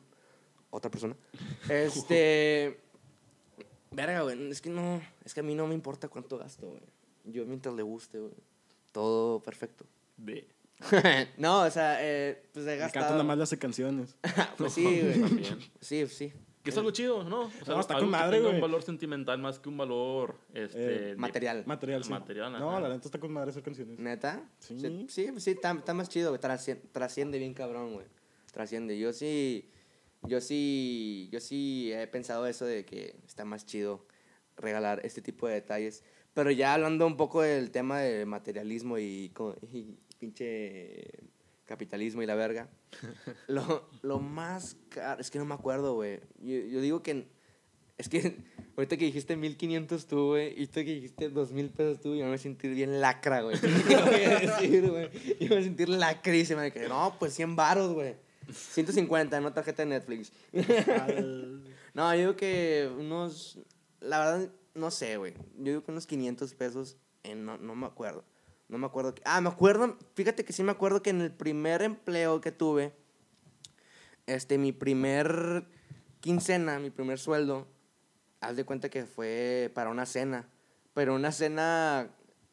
otra 0.71 0.91
persona. 0.91 1.17
Este, 1.69 2.79
verga, 3.91 4.23
güey, 4.23 4.50
es 4.50 4.61
que 4.61 4.71
no, 4.71 5.00
es 5.25 5.35
que 5.35 5.41
a 5.41 5.43
mí 5.43 5.55
no 5.55 5.67
me 5.67 5.75
importa 5.75 6.09
cuánto 6.09 6.39
gasto, 6.39 6.69
güey. 6.69 6.83
Yo 7.25 7.45
mientras 7.47 7.75
le 7.75 7.83
guste, 7.83 8.19
güey, 8.19 8.33
todo 8.93 9.41
perfecto. 9.43 9.85
De. 10.17 10.47
no, 11.37 11.62
o 11.62 11.71
sea, 11.71 11.99
eh, 12.00 12.43
pues 12.53 12.66
he 12.66 12.71
Me 12.71 12.77
gastado. 12.77 13.05
cantan 13.07 13.12
nada 13.18 13.25
más 13.25 13.38
las 13.38 13.55
canciones. 13.59 14.16
pues 14.57 14.73
sí, 14.73 14.83
güey. 14.85 15.21
También. 15.21 15.59
Sí, 15.81 16.07
sí. 16.07 16.33
Que 16.62 16.71
es 16.71 16.77
algo 16.77 16.90
chido, 16.90 17.25
¿no? 17.25 17.44
O 17.44 17.51
No, 17.68 17.81
está 17.81 17.99
con 17.99 18.11
madre, 18.11 18.38
güey. 18.40 18.55
un 18.57 18.61
valor 18.61 18.83
sentimental 18.83 19.38
más 19.38 19.59
que 19.59 19.71
un 19.71 19.79
valor 19.79 20.37
este, 20.53 20.79
Eh, 20.79 20.99
de- 21.12 21.16
Material. 21.16 21.64
Material, 21.66 22.05
sí. 22.05 22.11
Material, 22.11 22.53
no, 22.53 22.71
ajá. 22.71 22.81
la 22.81 22.88
neta 22.90 23.07
está 23.07 23.18
con 23.18 23.33
madre 23.33 23.51
esas 23.51 23.62
canciones. 23.62 23.99
¿Neta? 23.99 24.42
Sí. 24.59 24.79
Sí, 24.79 25.07
sí, 25.09 25.29
sí, 25.38 25.51
está, 25.53 25.73
está 25.73 25.94
más 25.94 26.11
chido, 26.11 26.29
güey. 26.31 26.40
Trascien- 26.40 26.81
Trasciende 26.92 27.38
bien 27.38 27.55
cabrón, 27.55 27.94
güey. 27.94 28.07
Trasciende. 28.53 28.99
Yo 28.99 29.12
sí, 29.14 29.71
yo 30.22 30.40
sí, 30.40 31.28
yo 31.33 31.40
sí 31.40 31.92
he 31.92 32.06
pensado 32.06 32.46
eso 32.46 32.64
de 32.64 32.85
que 32.85 33.16
está 33.26 33.44
más 33.44 33.66
chido 33.66 34.06
regalar 34.56 35.00
este 35.04 35.22
tipo 35.22 35.48
de 35.48 35.54
detalles. 35.54 36.04
Pero 36.35 36.50
ya 36.50 36.74
hablando 36.74 37.06
un 37.06 37.16
poco 37.16 37.42
del 37.42 37.70
tema 37.70 38.00
de 38.00 38.24
materialismo 38.26 38.98
y, 38.98 39.33
y 39.72 39.98
pinche 40.18 41.04
capitalismo 41.64 42.22
y 42.22 42.26
la 42.26 42.35
verga. 42.35 42.68
lo, 43.48 43.88
lo 44.02 44.18
más 44.18 44.76
caro, 44.88 45.20
es 45.20 45.30
que 45.30 45.38
no 45.38 45.44
me 45.44 45.54
acuerdo, 45.54 45.94
güey. 45.94 46.20
Yo, 46.40 46.59
yo 46.66 46.80
digo 46.80 47.02
que, 47.02 47.26
es 47.96 48.09
que 48.09 48.37
ahorita 48.76 48.96
que 48.96 49.06
dijiste 49.06 49.37
1500 49.37 50.06
tú, 50.06 50.28
güey, 50.28 50.61
y 50.61 50.66
tú 50.66 50.74
que 50.74 50.94
dijiste 50.94 51.28
2000 51.28 51.70
pesos 51.70 52.00
tú, 52.00 52.14
yo 52.14 52.22
me 52.22 52.30
voy 52.30 52.35
a 52.35 52.38
sentir 52.38 52.74
bien 52.74 53.00
lacra, 53.00 53.42
güey. 53.42 53.56
Yo 53.88 54.04
me 54.92 55.48
voy 55.48 55.59
a 55.59 55.62
sentir 55.62 55.88
lacrísima 55.88 56.62
de 56.62 56.72
que, 56.72 56.88
no, 56.88 57.16
pues 57.18 57.35
100 57.35 57.56
varos, 57.56 57.92
güey. 57.92 58.16
150, 58.53 59.41
no 59.41 59.53
tarjeta 59.53 59.83
de 59.85 59.89
Netflix. 59.91 60.33
No, 61.93 62.15
yo 62.15 62.21
digo 62.21 62.37
que 62.37 62.89
unos, 62.99 63.59
la 64.01 64.21
verdad, 64.21 64.49
no 64.75 64.93
sé, 64.93 65.17
güey. 65.17 65.35
Yo 65.57 65.65
digo 65.65 65.85
que 65.85 65.91
unos 65.91 66.07
500 66.07 66.55
pesos, 66.55 66.97
en, 67.25 67.45
no, 67.45 67.59
no 67.59 67.75
me 67.75 67.87
acuerdo. 67.87 68.25
No 68.69 68.79
me 68.79 68.87
acuerdo. 68.87 69.13
que- 69.15 69.23
ah, 69.25 69.41
me 69.41 69.49
acuerdo, 69.49 69.99
fíjate 70.15 70.45
que 70.45 70.53
sí 70.53 70.63
me 70.63 70.71
acuerdo 70.71 71.03
que 71.03 71.11
en 71.11 71.21
el 71.21 71.33
primer 71.33 71.83
empleo 71.83 72.41
que 72.41 72.53
tuve, 72.53 72.93
este, 74.27 74.57
mi 74.59 74.71
primer 74.73 75.65
quincena, 76.21 76.79
mi 76.79 76.91
primer 76.91 77.19
sueldo, 77.19 77.67
haz 78.41 78.55
de 78.57 78.65
cuenta 78.65 78.89
que 78.89 79.05
fue 79.05 79.73
para 79.75 79.91
una 79.91 80.07
cena. 80.07 80.49
Pero 80.95 81.15
una 81.17 81.33
cena, 81.33 82.09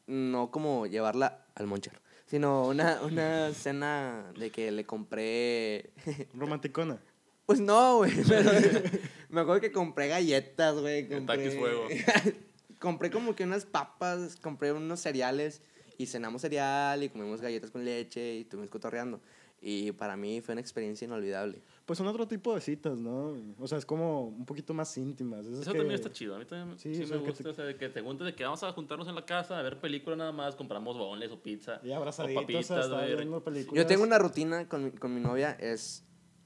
no 0.07 0.49
como 0.51 0.87
llevarla 0.87 1.45
al 1.55 1.67
monchero, 1.67 1.99
sino 2.27 2.67
una, 2.67 3.01
una 3.01 3.53
cena 3.53 4.31
de 4.37 4.51
que 4.51 4.71
le 4.71 4.85
compré 4.85 5.89
Romanticona. 6.33 7.01
pues 7.45 7.59
no, 7.59 7.97
güey. 7.97 8.11
Pero 8.27 8.51
me 9.29 9.41
acuerdo 9.41 9.61
que 9.61 9.71
compré 9.71 10.09
galletas, 10.09 10.75
güey. 10.75 11.07
Compré... 11.07 11.51
fuego. 11.51 11.87
compré 12.79 13.09
como 13.09 13.35
que 13.35 13.45
unas 13.45 13.65
papas, 13.65 14.35
compré 14.35 14.73
unos 14.73 14.99
cereales 14.99 15.61
y 15.97 16.05
cenamos 16.05 16.41
cereal 16.41 17.01
y 17.01 17.09
comimos 17.09 17.41
galletas 17.41 17.71
con 17.71 17.83
leche 17.83 18.35
y 18.35 18.41
estuvimos 18.41 18.69
cotorreando. 18.69 19.19
Y 19.61 19.93
para 19.93 20.15
mí 20.15 20.41
fue 20.41 20.53
una 20.53 20.61
experiencia 20.61 21.05
inolvidable. 21.05 21.61
Pues 21.87 21.97
son 21.97 22.05
otro 22.07 22.27
tipo 22.27 22.53
de 22.53 22.59
citas, 22.59 22.99
¿no? 22.99 23.33
O 23.57 23.65
sea, 23.65 23.77
es 23.77 23.85
como 23.85 24.27
un 24.27 24.45
poquito 24.45 24.73
más 24.73 24.95
íntimas. 24.97 25.45
Eso 25.45 25.71
que- 25.71 25.77
también 25.77 25.91
está 25.95 26.11
chido. 26.11 26.35
A 26.35 26.37
mí 26.39 26.43
también 26.43 26.77
Sí, 26.77 26.89
o 27.01 27.07
me 27.07 27.17
gusta. 27.19 27.43
te- 27.45 27.49
O 27.49 27.53
sea, 27.53 27.63
de 27.63 27.77
que 27.77 27.87
te 27.87 28.01
juntes 28.01 28.25
de 28.27 28.35
que 28.35 28.43
vamos 28.43 28.61
a 28.63 28.73
juntarnos 28.73 29.07
en 29.07 29.15
la 29.15 29.25
casa 29.25 29.57
a 29.57 29.61
ver 29.61 29.79
película 29.79 30.17
nada 30.17 30.33
más, 30.33 30.57
compramos 30.57 30.97
bonles 30.97 31.31
o 31.31 31.41
pizza. 31.41 31.79
Y 31.83 31.89
o 31.91 31.95
abrazaditos 31.95 32.43
papitas, 32.43 32.89
viendo 33.15 33.41
películas. 33.41 33.83
Yo 33.83 33.87
tengo 33.87 34.03
una 34.03 34.19
rutina 34.19 34.67
con, 34.67 34.83
mi- 34.83 34.91
con 34.91 35.15
mi 35.15 35.21
novia, 35.21 35.51
es... 35.53 36.03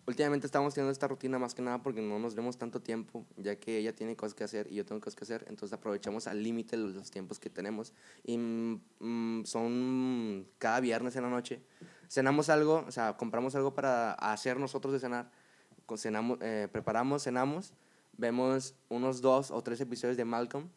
Últimamente 0.07 0.47
estamos 0.47 0.73
teniendo 0.73 0.91
esta 0.91 1.07
rutina 1.07 1.37
más 1.37 1.53
que 1.53 1.61
nada 1.61 1.81
porque 1.83 2.01
no 2.01 2.17
nos 2.17 2.33
vemos 2.33 2.57
tanto 2.57 2.81
tiempo, 2.81 3.25
ya 3.37 3.55
que 3.57 3.77
ella 3.77 3.93
tiene 3.93 4.15
cosas 4.15 4.33
que 4.33 4.43
hacer 4.43 4.67
y 4.71 4.75
yo 4.75 4.85
tengo 4.85 4.99
cosas 4.99 5.15
que 5.15 5.23
hacer, 5.23 5.45
entonces 5.47 5.73
aprovechamos 5.73 6.25
al 6.27 6.41
límite 6.41 6.75
los, 6.75 7.11
tiempos 7.11 7.39
que 7.39 7.49
tenemos. 7.49 7.93
Y 8.23 8.37
mm, 8.37 9.45
son 9.45 10.47
cada 10.57 10.79
viernes 10.79 11.15
en 11.15 11.23
la 11.23 11.29
noche. 11.29 11.61
Cenamos 12.09 12.49
algo, 12.49 12.83
o 12.87 12.91
sea, 12.91 13.15
compramos 13.15 13.55
algo 13.55 13.75
para 13.75 14.13
hacer 14.13 14.57
nosotros 14.57 14.91
de 14.93 14.99
cenar, 14.99 15.31
cenamos, 15.97 16.39
eh, 16.41 16.67
preparamos, 16.71 17.23
cenamos, 17.23 17.73
vemos 18.17 18.75
unos 18.89 19.21
dos 19.21 19.51
o 19.51 19.61
tres 19.61 19.81
episodios 19.81 20.17
de 20.17 20.25
Malcolm, 20.25 20.69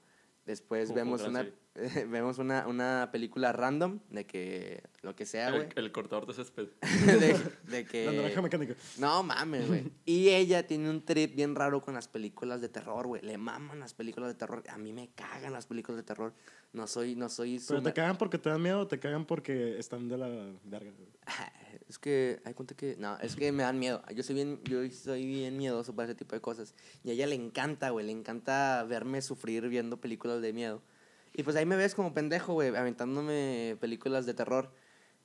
después 0.46 0.90
Uf, 0.90 0.96
vemos 0.96 1.22
una, 1.22 1.46
vemos 2.08 2.38
una, 2.38 2.66
una 2.66 3.08
película 3.12 3.52
random 3.52 4.00
de 4.10 4.26
que 4.26 4.82
lo 5.02 5.14
que 5.14 5.26
sea, 5.26 5.50
güey. 5.50 5.68
El, 5.74 5.84
el 5.84 5.92
cortador 5.92 6.26
de 6.26 6.34
césped. 6.34 6.68
de, 7.06 7.38
de 7.64 7.84
que... 7.84 8.06
La 8.06 8.12
naranja 8.12 8.42
mecánica. 8.42 8.74
No 8.98 9.22
mames, 9.22 9.66
güey. 9.68 9.92
Y 10.04 10.30
ella 10.30 10.66
tiene 10.66 10.90
un 10.90 11.04
trip 11.04 11.34
bien 11.34 11.54
raro 11.54 11.80
con 11.82 11.94
las 11.94 12.08
películas 12.08 12.60
de 12.60 12.68
terror, 12.68 13.06
güey. 13.06 13.22
Le 13.22 13.38
maman 13.38 13.80
las 13.80 13.94
películas 13.94 14.28
de 14.28 14.34
terror. 14.34 14.62
A 14.68 14.78
mí 14.78 14.92
me 14.92 15.10
cagan 15.14 15.52
las 15.52 15.66
películas 15.66 15.96
de 15.96 16.02
terror. 16.04 16.34
No 16.74 16.88
soy, 16.88 17.14
no 17.14 17.28
soy 17.28 17.62
Pero 17.68 17.80
te 17.82 17.92
cagan 17.92 18.18
porque 18.18 18.36
te 18.36 18.50
dan 18.50 18.60
miedo 18.60 18.80
o 18.80 18.86
te 18.88 18.98
cagan 18.98 19.24
porque 19.24 19.78
están 19.78 20.08
de 20.08 20.18
la 20.18 20.28
verga. 20.64 20.90
Es 21.86 21.98
que, 21.98 22.40
hay 22.44 22.54
cuenta 22.54 22.74
que, 22.74 22.96
no, 22.98 23.18
es 23.18 23.36
que 23.36 23.52
me 23.52 23.62
dan 23.62 23.78
miedo. 23.78 24.02
Yo 24.14 24.22
soy 24.22 24.34
bien, 24.34 24.60
yo 24.64 24.78
soy 24.90 25.26
bien 25.26 25.56
miedoso 25.56 25.94
para 25.94 26.08
ese 26.08 26.14
tipo 26.14 26.34
de 26.34 26.40
cosas. 26.40 26.74
Y 27.04 27.10
a 27.10 27.12
ella 27.12 27.26
le 27.26 27.34
encanta, 27.34 27.90
güey, 27.90 28.06
le 28.06 28.12
encanta 28.12 28.84
verme 28.88 29.20
sufrir 29.20 29.68
viendo 29.68 30.00
películas 30.00 30.40
de 30.40 30.52
miedo. 30.52 30.82
Y 31.34 31.42
pues 31.42 31.54
ahí 31.56 31.66
me 31.66 31.76
ves 31.76 31.94
como 31.94 32.14
pendejo, 32.14 32.54
güey, 32.54 32.74
aventándome 32.74 33.76
películas 33.80 34.24
de 34.24 34.34
terror. 34.34 34.72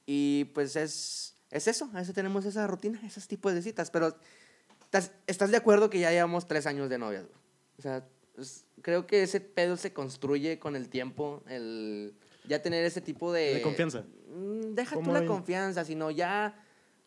Y 0.06 0.46
pues 0.54 0.76
es, 0.76 1.38
es 1.50 1.68
eso, 1.68 1.90
a 1.94 2.02
eso 2.02 2.14
tenemos 2.14 2.46
esa 2.46 2.68
rutina, 2.68 3.02
esos 3.06 3.28
tipos 3.28 3.54
de 3.54 3.62
citas. 3.62 3.90
Pero, 3.90 4.16
¿estás, 4.84 5.14
estás 5.28 5.50
de 5.50 5.58
acuerdo 5.58 5.90
que 5.90 6.00
ya 6.00 6.12
llevamos 6.12 6.46
tres 6.46 6.68
años 6.68 6.90
de 6.90 6.98
novias, 6.98 7.26
güey? 7.26 7.40
O 7.80 7.82
sea, 7.82 8.06
es- 8.39 8.65
creo 8.82 9.06
que 9.08 9.23
ese 9.23 9.39
pedo 9.41 9.78
se 9.78 9.93
construye 9.93 10.58
con 10.60 10.75
el 10.75 10.89
tiempo, 10.89 11.43
el 11.47 12.13
ya 12.45 12.62
tener 12.62 12.84
ese 12.86 13.02
tipo 13.02 13.32
de... 13.32 13.56
De 13.56 13.62
confianza. 13.62 14.06
Mm, 14.34 14.73
Deja 14.73 14.95
tú 14.95 15.02
¿Cómo 15.02 15.13
la 15.13 15.19
ven? 15.19 15.28
confianza, 15.28 15.86
sino 15.86 16.10
ya, 16.12 16.60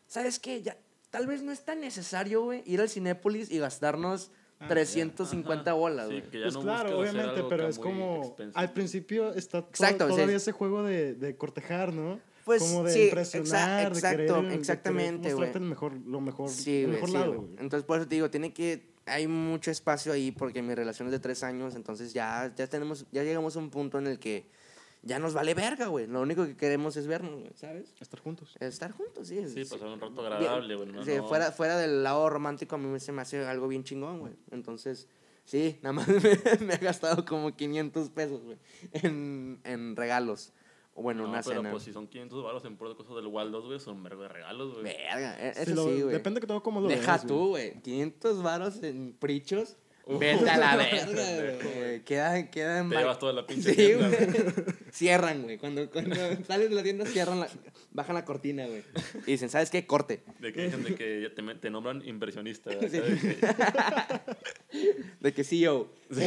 ¿sabes 0.07 0.39
qué? 0.39 0.61
Ya, 0.61 0.77
tal 1.09 1.27
vez 1.27 1.41
no 1.43 1.51
es 1.51 1.65
tan 1.65 1.81
necesario, 1.81 2.43
güey, 2.43 2.63
ir 2.65 2.79
al 2.79 2.89
Cinépolis 2.89 3.51
y 3.51 3.57
gastarnos 3.59 4.31
350 4.69 5.73
bolas, 5.73 6.07
Sí, 6.07 6.13
güey. 6.19 6.29
que 6.29 6.37
ya 6.39 6.43
Pues 6.45 6.53
no 6.55 6.61
claro, 6.61 6.99
obviamente, 6.99 7.43
pero 7.49 7.67
es 7.67 7.79
como. 7.79 8.23
expensive. 8.23 8.51
Al 8.59 8.71
principio 8.73 9.33
está 9.33 9.61
to- 9.61 9.69
Exacto, 9.69 10.05
o 10.05 10.07
sea, 10.07 10.15
todavía 10.15 10.35
es- 10.37 10.43
ese 10.43 10.51
juego 10.51 10.83
de, 10.83 11.15
de 11.15 11.35
cortejar, 11.35 11.93
¿no? 11.93 12.19
Pues, 12.45 12.61
como 12.61 12.83
de 12.83 12.91
sí, 12.91 13.03
impresionar, 13.05 13.87
exa- 13.87 13.91
de 13.91 13.97
exacto, 13.99 14.35
de 14.35 14.41
querer 14.41 14.59
exactamente, 14.59 15.19
güey. 15.21 15.33
mostrarte 15.33 15.57
el 15.59 15.65
mejor, 15.65 15.93
lo 16.05 16.21
mejor, 16.21 16.49
Sí, 16.49 16.79
el 16.81 16.85
güey, 16.87 16.93
mejor 16.95 17.09
sí, 17.09 17.13
lado, 17.15 17.25
güey. 17.33 17.37
güey. 17.47 17.51
Entonces, 17.63 17.85
por 17.85 17.97
eso 17.99 18.07
te 18.07 18.15
digo, 18.15 18.29
tiene 18.29 18.53
que. 18.53 18.92
Hay 19.05 19.27
mucho 19.27 19.69
espacio 19.71 20.13
ahí 20.13 20.31
porque 20.31 20.61
mi 20.61 20.73
relación 20.75 21.07
es 21.07 21.11
de 21.11 21.19
tres 21.19 21.43
años, 21.43 21.75
entonces 21.75 22.13
ya, 22.13 22.53
ya 22.55 22.67
tenemos, 22.67 23.05
ya 23.11 23.23
llegamos 23.23 23.55
a 23.55 23.59
un 23.59 23.69
punto 23.69 23.97
en 23.99 24.07
el 24.07 24.17
que 24.19 24.45
ya 25.01 25.19
nos 25.19 25.33
vale 25.33 25.53
verga, 25.53 25.87
güey. 25.87 26.07
Lo 26.07 26.21
único 26.21 26.45
que 26.45 26.55
queremos 26.55 26.95
es 26.95 27.07
vernos, 27.07 27.33
güey, 27.41 27.51
¿sabes? 27.55 27.93
Estar 27.99 28.21
juntos. 28.21 28.55
Estar 28.61 28.91
juntos, 28.91 29.27
sí. 29.27 29.45
Sí, 29.49 29.65
sí. 29.65 29.71
pasar 29.73 29.89
un 29.89 29.99
rato 29.99 30.21
agradable, 30.21 30.75
güey. 30.75 30.87
No, 30.89 31.03
sí, 31.03 31.11
no- 31.17 31.27
Fuera, 31.27 31.51
fuera 31.51 31.77
del 31.77 32.03
lado 32.03 32.29
romántico, 32.29 32.75
a 32.75 32.77
mí 32.77 32.97
se 33.01 33.11
me 33.11 33.21
hace 33.21 33.45
algo 33.45 33.67
bien 33.67 33.83
chingón, 33.83 34.19
güey. 34.19 34.33
Entonces, 34.51 35.09
sí, 35.43 35.77
nada 35.81 35.91
más 35.93 36.07
me, 36.61 36.65
me 36.65 36.73
ha 36.75 36.77
gastado 36.77 37.25
como 37.25 37.53
500 37.53 38.09
pesos, 38.11 38.41
güey, 38.45 38.57
en, 38.93 39.59
en 39.65 39.97
regalos. 39.97 40.53
O 40.95 41.01
bueno, 41.01 41.23
no, 41.23 41.29
una 41.29 41.41
pero 41.41 41.57
cena. 41.61 41.71
pues 41.71 41.83
si 41.83 41.91
son 41.91 42.07
500 42.07 42.43
baros 42.43 42.63
en 42.65 42.77
puras 42.77 42.93
cosas 42.93 43.15
del 43.15 43.25
Waldos, 43.27 43.65
güey, 43.65 43.79
son 43.79 44.03
vergo 44.03 44.21
de 44.23 44.27
regalos, 44.29 44.73
güey. 44.73 44.83
Verga, 44.83 45.49
e- 45.49 45.53
Sí, 45.55 45.61
eso 45.71 45.89
sí, 45.89 46.01
güey. 46.03 46.13
Depende 46.13 46.39
que 46.39 46.45
todo 46.47 46.61
como 46.61 46.81
lo 46.81 46.87
Deja 46.87 47.13
veas, 47.13 47.25
tú, 47.25 47.49
güey. 47.49 47.81
500 47.81 48.43
varos 48.43 48.83
en 48.83 49.13
prichos. 49.19 49.77
Vete 50.05 50.49
a 50.49 50.57
la 50.57 50.75
verga, 50.77 51.69
güey. 51.79 52.03
Queda, 52.03 52.51
queda 52.51 52.79
en 52.79 52.89
Te 52.89 52.95
mal- 52.95 53.03
llevas 53.03 53.17
toda 53.19 53.33
la 53.33 53.47
pinche 53.47 53.69
Sí, 53.71 53.75
tienda, 53.75 54.09
güey. 54.09 54.53
Cierran, 54.91 55.43
güey. 55.43 55.57
Cuando, 55.57 55.89
cuando 55.89 56.15
sales 56.45 56.69
de 56.69 56.75
la 56.75 56.83
tienda, 56.83 57.05
cierran 57.07 57.39
la, 57.39 57.47
bajan 57.91 58.13
la 58.13 58.23
cortina, 58.25 58.67
güey. 58.67 58.83
Y 59.25 59.31
dicen, 59.31 59.49
¿sabes 59.49 59.71
qué? 59.71 59.87
Corte. 59.87 60.23
De 60.41 60.53
que 60.53 60.65
dicen 60.65 60.83
de 60.83 60.93
que 60.93 61.21
ya 61.23 61.33
te, 61.33 61.55
te 61.55 61.69
nombran 61.71 62.05
inversionista. 62.07 62.69
Sí. 62.81 62.89
¿sabes? 62.89 63.21
De 65.21 65.33
que 65.33 65.43
sí, 65.43 65.59
yo. 65.59 65.89
Sí, 66.11 66.21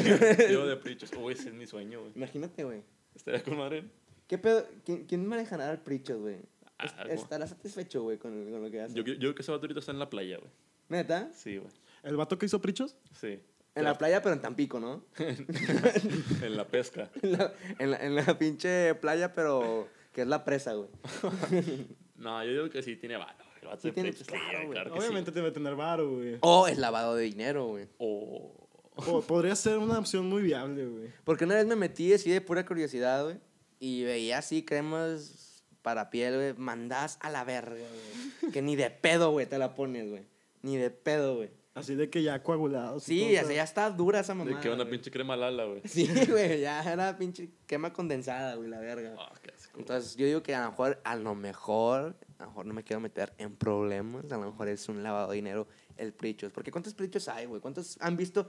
yo 0.50 0.66
de 0.66 0.76
prichos. 0.76 1.10
Uy, 1.20 1.34
ese 1.34 1.48
es 1.50 1.54
mi 1.54 1.66
sueño, 1.66 2.00
güey. 2.00 2.12
Imagínate, 2.16 2.64
güey. 2.64 2.82
Estaría 3.14 3.42
con 3.42 3.56
madre. 3.58 3.84
¿Qué 4.26 4.38
pedo? 4.38 4.66
¿Quién, 4.84 5.04
quién 5.06 5.26
manejará 5.26 5.70
el 5.70 5.78
prichos, 5.78 6.20
güey? 6.20 6.36
Ah, 6.78 6.84
Es- 6.86 6.92
¿cómo? 6.92 7.10
¿Estarás 7.14 7.50
satisfecho, 7.50 8.02
güey, 8.02 8.18
con, 8.18 8.50
con 8.50 8.62
lo 8.62 8.70
que 8.70 8.80
haces? 8.80 8.94
Yo, 8.94 9.02
yo 9.04 9.16
creo 9.18 9.34
que 9.34 9.42
ese 9.42 9.50
vato 9.52 9.62
ahorita 9.64 9.80
está 9.80 9.92
en 9.92 9.98
la 9.98 10.10
playa, 10.10 10.38
güey. 10.38 10.50
¿Neta? 10.88 11.30
Sí, 11.32 11.56
güey. 11.58 11.70
¿El 12.02 12.16
vato 12.16 12.38
que 12.38 12.46
hizo 12.46 12.60
Prichos? 12.60 12.96
Sí. 13.12 13.40
En 13.74 13.84
la 13.84 13.98
playa, 13.98 14.22
pero 14.22 14.34
en 14.34 14.40
Tampico, 14.40 14.80
¿no? 14.80 15.04
en 15.18 16.56
la 16.56 16.66
pesca. 16.66 17.10
En 17.22 17.32
la, 17.32 17.52
en 17.78 17.90
la, 17.90 17.96
en 17.98 18.14
la 18.14 18.38
pinche 18.38 18.94
playa, 18.96 19.34
pero 19.34 19.88
que 20.12 20.22
es 20.22 20.26
la 20.28 20.44
presa, 20.44 20.74
güey. 20.74 20.88
No, 22.16 22.42
yo 22.44 22.50
digo 22.52 22.70
que 22.70 22.82
sí 22.82 22.96
tiene 22.96 23.16
varo. 23.18 23.36
güey. 23.36 23.58
El 23.60 23.68
vato 23.68 23.82
Sí 23.82 23.88
de 23.88 23.92
tiene- 23.94 24.08
prichos, 24.10 24.26
claro, 24.28 24.58
güey. 24.60 24.70
claro 24.70 24.92
que 24.92 24.98
Obviamente 24.98 25.30
sí. 25.30 25.34
debe 25.34 25.50
tener 25.50 25.74
varo, 25.76 26.10
güey. 26.14 26.38
O 26.40 26.66
es 26.68 26.78
lavado 26.78 27.14
de 27.14 27.24
dinero, 27.24 27.66
güey. 27.66 27.86
O... 27.98 28.66
Po- 28.94 29.20
Podría 29.20 29.54
ser 29.54 29.76
una 29.76 29.98
opción 29.98 30.26
muy 30.26 30.42
viable, 30.42 30.86
güey. 30.86 31.08
Porque 31.24 31.44
una 31.44 31.56
vez 31.56 31.66
me 31.66 31.76
metí 31.76 32.14
así 32.14 32.30
de 32.30 32.40
pura 32.40 32.64
curiosidad, 32.64 33.24
güey. 33.24 33.36
Y 33.78 34.04
veía 34.04 34.38
así 34.38 34.64
cremas 34.64 35.64
para 35.82 36.10
piel, 36.10 36.34
güey. 36.34 36.54
Mandás 36.54 37.18
a 37.20 37.30
la 37.30 37.44
verga, 37.44 37.76
güey. 37.76 38.52
Que 38.52 38.62
ni 38.62 38.76
de 38.76 38.90
pedo, 38.90 39.30
güey, 39.30 39.46
te 39.46 39.58
la 39.58 39.74
pones, 39.74 40.08
güey. 40.10 40.24
Ni 40.62 40.76
de 40.76 40.90
pedo, 40.90 41.36
güey. 41.36 41.50
Así 41.76 41.94
de 41.94 42.08
que 42.08 42.22
ya 42.22 42.42
coagulados. 42.42 43.06
y 43.06 43.18
Sí, 43.18 43.36
todo, 43.38 43.52
ya, 43.52 43.62
está 43.62 43.90
dura 43.90 44.20
esa 44.20 44.34
mamá. 44.34 44.50
De 44.50 44.60
que 44.62 44.70
una 44.70 44.88
pinche 44.88 45.10
crema 45.10 45.36
Lala, 45.36 45.64
güey. 45.66 45.82
Sí, 45.84 46.08
güey, 46.26 46.60
ya 46.60 46.82
era 46.82 47.18
pinche 47.18 47.50
quema 47.66 47.92
condensada, 47.92 48.54
güey, 48.54 48.70
la 48.70 48.80
verga. 48.80 49.14
Ah, 49.18 49.32
qué 49.42 49.52
asco. 49.54 49.78
Entonces, 49.78 50.16
yo 50.16 50.24
digo 50.24 50.42
que 50.42 50.54
a 50.54 50.64
lo 50.64 50.70
mejor, 50.70 51.00
a 51.04 51.16
lo 51.16 51.34
mejor, 51.34 52.16
a 52.38 52.44
lo 52.44 52.48
mejor 52.48 52.66
no 52.66 52.72
me 52.72 52.82
quiero 52.82 53.00
meter 53.00 53.34
en 53.36 53.54
problemas. 53.56 54.24
A 54.32 54.38
lo 54.38 54.50
mejor 54.50 54.68
es 54.68 54.88
un 54.88 55.02
lavado 55.02 55.28
de 55.28 55.36
dinero 55.36 55.68
el 55.98 56.14
Prichos. 56.14 56.50
Porque 56.50 56.70
¿cuántos 56.70 56.94
Prichos 56.94 57.28
hay, 57.28 57.44
güey? 57.44 57.60
¿Cuántos 57.60 57.98
han 58.00 58.16
visto? 58.16 58.48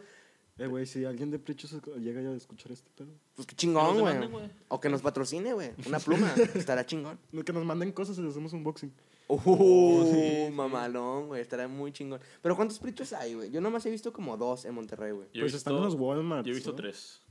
Eh, 0.59 0.65
güey, 0.65 0.85
si 0.85 1.05
alguien 1.05 1.29
de 1.29 1.37
Prichos 1.37 1.75
llega 1.99 2.21
ya 2.21 2.29
a 2.29 2.35
escuchar 2.35 2.71
este 2.71 2.89
pedo. 2.95 3.09
Pues 3.35 3.45
qué 3.45 3.55
Que 3.55 3.61
chingón, 3.61 3.99
güey. 3.99 4.49
O 4.69 4.79
que 4.79 4.89
nos 4.89 5.01
patrocine, 5.01 5.53
güey. 5.53 5.71
Una 5.85 5.99
pluma. 5.99 6.33
Estará 6.55 6.85
chingón. 6.85 7.19
Que 7.45 7.53
nos 7.53 7.63
manden 7.63 7.91
cosas 7.91 8.17
y 8.17 8.21
les 8.21 8.31
hacemos 8.31 8.53
un 8.53 8.63
boxing. 8.63 8.91
Uh, 9.27 10.49
mamalón, 10.51 11.27
güey. 11.27 11.41
Estará 11.41 11.67
muy 11.67 11.91
chingón. 11.91 12.19
Pero 12.41 12.55
¿cuántos 12.55 12.79
Prichos 12.79 13.13
hay, 13.13 13.35
güey? 13.35 13.51
Yo 13.51 13.61
nomás 13.61 13.85
he 13.85 13.91
visto 13.91 14.11
como 14.11 14.35
dos 14.35 14.65
en 14.65 14.73
Monterrey, 14.73 15.11
güey. 15.11 15.27
Pues 15.39 15.53
están 15.53 15.75
en 15.75 15.83
los 15.83 15.93
Walmart. 15.93 16.45
Yo 16.45 16.53
he 16.53 16.55
visto 16.55 16.71
¿no? 16.71 16.77
tres. 16.77 17.21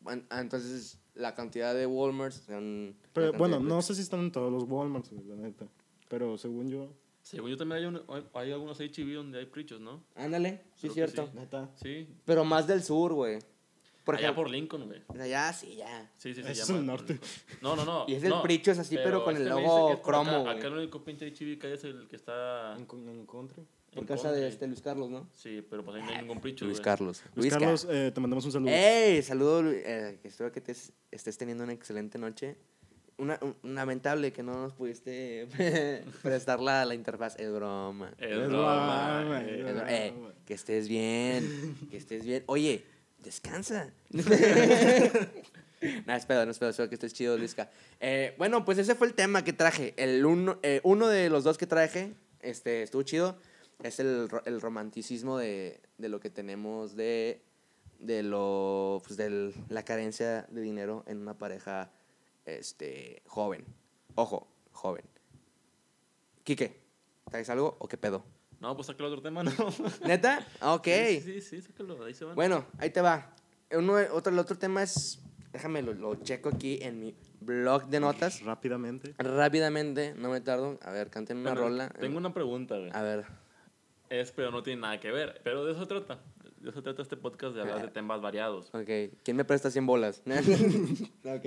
Bueno, 0.00 0.22
ah, 0.30 0.40
entonces, 0.40 0.98
la 1.14 1.34
cantidad 1.34 1.74
de 1.74 1.86
Walmarts 1.86 2.46
Pero 3.12 3.32
bueno, 3.32 3.58
no 3.58 3.80
sé 3.82 3.94
si 3.94 4.02
están 4.02 4.20
en 4.20 4.32
todos 4.32 4.52
los 4.52 4.64
Walmarts, 4.64 5.12
la 5.12 5.36
neta. 5.36 5.66
Pero 6.08 6.36
según 6.38 6.68
yo, 6.68 6.92
Según 7.24 7.50
yo 7.50 7.56
también 7.56 7.80
hay, 7.80 7.86
un- 7.86 8.02
hay, 8.08 8.24
hay 8.34 8.52
algunos 8.52 8.78
HB 8.80 9.14
donde 9.14 9.38
hay 9.40 9.46
prichos, 9.46 9.80
¿no? 9.80 10.04
Ándale, 10.14 10.60
sí, 10.76 10.88
Creo 10.88 10.90
que 10.90 10.94
cierto. 11.12 11.26
sí. 11.32 11.38
neta. 11.38 11.70
Sí. 11.82 12.06
Pero 12.24 12.44
más 12.44 12.66
del 12.68 12.82
sur, 12.84 13.12
güey. 13.14 13.38
Por 14.04 14.16
Allá 14.16 14.24
ejemplo, 14.26 14.42
por 14.42 14.50
Lincoln, 14.52 14.86
güey. 14.86 15.00
sea, 15.16 15.26
ya, 15.26 15.52
sí, 15.54 15.76
ya. 15.76 16.12
Sí, 16.18 16.34
sí, 16.34 16.42
se 16.42 16.52
es 16.52 16.66
llama. 16.68 16.78
el 16.80 16.86
norte. 16.86 17.18
No, 17.62 17.74
no, 17.74 17.86
no. 17.86 18.04
Y 18.06 18.14
es 18.14 18.22
el 18.24 18.28
no, 18.28 18.42
Prichos 18.42 18.78
así, 18.78 18.96
pero 19.02 19.24
con 19.24 19.34
el 19.34 19.42
este 19.48 19.54
logo 19.54 19.92
es 19.94 20.00
cromo, 20.00 20.30
Acá, 20.30 20.42
güey. 20.42 20.56
acá 20.58 20.66
el 20.66 20.72
único 20.74 21.02
pinche 21.02 21.26
HB 21.32 21.58
que 21.58 21.66
hay 21.68 21.72
es 21.72 21.84
el 21.84 22.06
que 22.08 22.16
está. 22.16 22.76
En, 22.76 22.86
en 23.08 23.24
country. 23.26 23.64
Por 23.90 24.00
en 24.02 24.06
casa 24.06 24.30
de 24.30 24.46
este 24.46 24.66
Luis 24.66 24.82
Carlos, 24.82 25.08
¿no? 25.08 25.26
Sí, 25.32 25.64
pero 25.70 25.82
pues 25.82 25.96
ahí 25.96 26.02
no 26.02 26.10
hay 26.10 26.18
ningún 26.18 26.40
pricho. 26.42 26.66
Luis 26.66 26.76
güey. 26.78 26.84
Carlos. 26.84 27.22
Luis 27.34 27.50
Ca- 27.50 27.58
Carlos, 27.60 27.86
eh, 27.88 28.10
te 28.14 28.20
mandamos 28.20 28.44
un 28.44 28.52
saludo. 28.52 28.70
¡Ey! 28.70 29.22
Saludo, 29.22 29.62
Lu- 29.62 29.70
eh, 29.72 30.18
que 30.20 30.28
espero 30.28 30.52
que 30.52 30.60
te 30.60 30.72
es- 30.72 30.92
estés 31.10 31.38
teniendo 31.38 31.64
una 31.64 31.72
excelente 31.72 32.18
noche. 32.18 32.58
Una, 33.16 33.38
un- 33.42 33.74
lamentable 33.74 34.32
que 34.32 34.42
no 34.42 34.54
nos 34.54 34.72
pudiste 34.72 35.46
prestar 36.22 36.60
la, 36.60 36.84
la 36.84 36.94
interfaz. 36.94 37.36
Es 37.38 37.52
broma. 37.52 38.12
Es 38.18 38.36
broma, 38.48 39.20
broma, 39.20 39.42
eh. 39.42 39.60
Es 39.60 39.82
eh, 39.88 40.14
que 40.44 40.54
estés 40.54 40.88
bien. 40.88 41.76
Que 41.90 41.96
estés 41.96 42.24
bien. 42.24 42.42
Oye, 42.46 42.84
descansa. 43.22 43.90
Nada, 44.10 44.26
espero, 46.16 46.44
no 46.44 46.50
espero, 46.50 46.70
espero 46.70 46.88
que 46.88 46.94
estés 46.94 47.12
chido, 47.14 47.36
Luisca. 47.38 47.70
Eh, 48.00 48.34
bueno, 48.38 48.64
pues 48.64 48.78
ese 48.78 48.94
fue 48.94 49.06
el 49.06 49.14
tema 49.14 49.44
que 49.44 49.52
traje. 49.52 49.94
El 49.96 50.24
uno, 50.24 50.58
eh, 50.62 50.80
uno 50.82 51.08
de 51.08 51.28
los 51.30 51.44
dos 51.44 51.58
que 51.58 51.66
traje, 51.66 52.14
este, 52.40 52.82
estuvo 52.82 53.02
chido. 53.02 53.36
Es 53.82 54.00
el, 54.00 54.28
el 54.46 54.60
romanticismo 54.60 55.36
de, 55.38 55.80
de 55.98 56.08
lo 56.08 56.20
que 56.20 56.30
tenemos 56.30 56.96
de, 56.96 57.42
de 57.98 58.22
lo, 58.22 59.02
pues, 59.04 59.16
de 59.16 59.52
la 59.68 59.84
carencia 59.84 60.46
de 60.50 60.60
dinero 60.62 61.04
en 61.06 61.18
una 61.18 61.36
pareja 61.36 61.90
este, 62.44 63.22
joven. 63.26 63.64
Ojo, 64.14 64.48
joven. 64.72 65.04
Quique, 66.42 66.80
¿traes 67.30 67.48
algo 67.50 67.76
o 67.78 67.88
qué 67.88 67.96
pedo? 67.96 68.24
No, 68.60 68.74
pues 68.76 68.86
saca 68.86 69.04
el 69.04 69.10
otro 69.10 69.22
tema, 69.22 69.42
¿no? 69.44 69.52
¿Neta? 70.06 70.46
Ah, 70.60 70.74
Ok. 70.74 70.86
Sí, 70.86 71.20
sí, 71.20 71.40
sí, 71.40 71.62
sácalo, 71.62 72.02
ahí 72.04 72.14
se 72.14 72.24
van. 72.24 72.34
Bueno, 72.34 72.66
ahí 72.78 72.90
te 72.90 73.00
va. 73.00 73.34
Uno, 73.72 73.94
otro, 74.12 74.32
el 74.32 74.38
otro 74.38 74.56
tema 74.56 74.82
es, 74.82 75.20
déjame 75.52 75.82
lo, 75.82 75.94
lo 75.94 76.14
checo 76.16 76.48
aquí 76.50 76.78
en 76.82 77.00
mi 77.00 77.14
blog 77.40 77.86
de 77.88 78.00
notas. 78.00 78.42
Rápidamente. 78.42 79.14
Rápidamente, 79.18 80.14
no 80.16 80.30
me 80.30 80.40
tardo. 80.40 80.78
A 80.82 80.90
ver, 80.92 81.10
canten 81.10 81.38
una 81.38 81.50
Bueno, 81.52 81.68
rola. 81.68 81.88
Tengo 81.90 82.18
una 82.18 82.32
pregunta, 82.32 82.78
güey. 82.78 82.90
A 82.92 83.02
ver. 83.02 83.24
Es, 84.10 84.30
pero 84.32 84.50
no 84.50 84.62
tiene 84.62 84.82
nada 84.82 85.00
que 85.00 85.10
ver. 85.10 85.40
Pero 85.42 85.64
de 85.64 85.72
eso 85.72 85.86
trata. 85.88 86.20
De 86.60 86.70
eso 86.70 86.82
trata 86.82 87.02
este 87.02 87.16
podcast, 87.16 87.54
de 87.54 87.62
hablar 87.62 87.82
de 87.82 87.88
temas 87.88 88.20
variados. 88.20 88.68
Ok. 88.74 89.12
¿Quién 89.22 89.36
me 89.36 89.44
presta 89.44 89.70
100 89.70 89.86
bolas? 89.86 90.22
ok. 91.24 91.46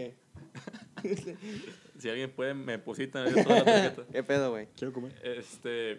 Si 1.97 2.09
alguien 2.09 2.31
puede, 2.31 2.53
me 2.53 2.73
depositan 2.73 3.25
toda 3.43 3.55
la 3.59 3.65
tarjeta. 3.65 4.03
¿Qué 4.11 4.23
pedo, 4.23 4.51
güey? 4.51 4.67
Quiero 4.75 4.93
comer. 4.93 5.13
Este. 5.23 5.97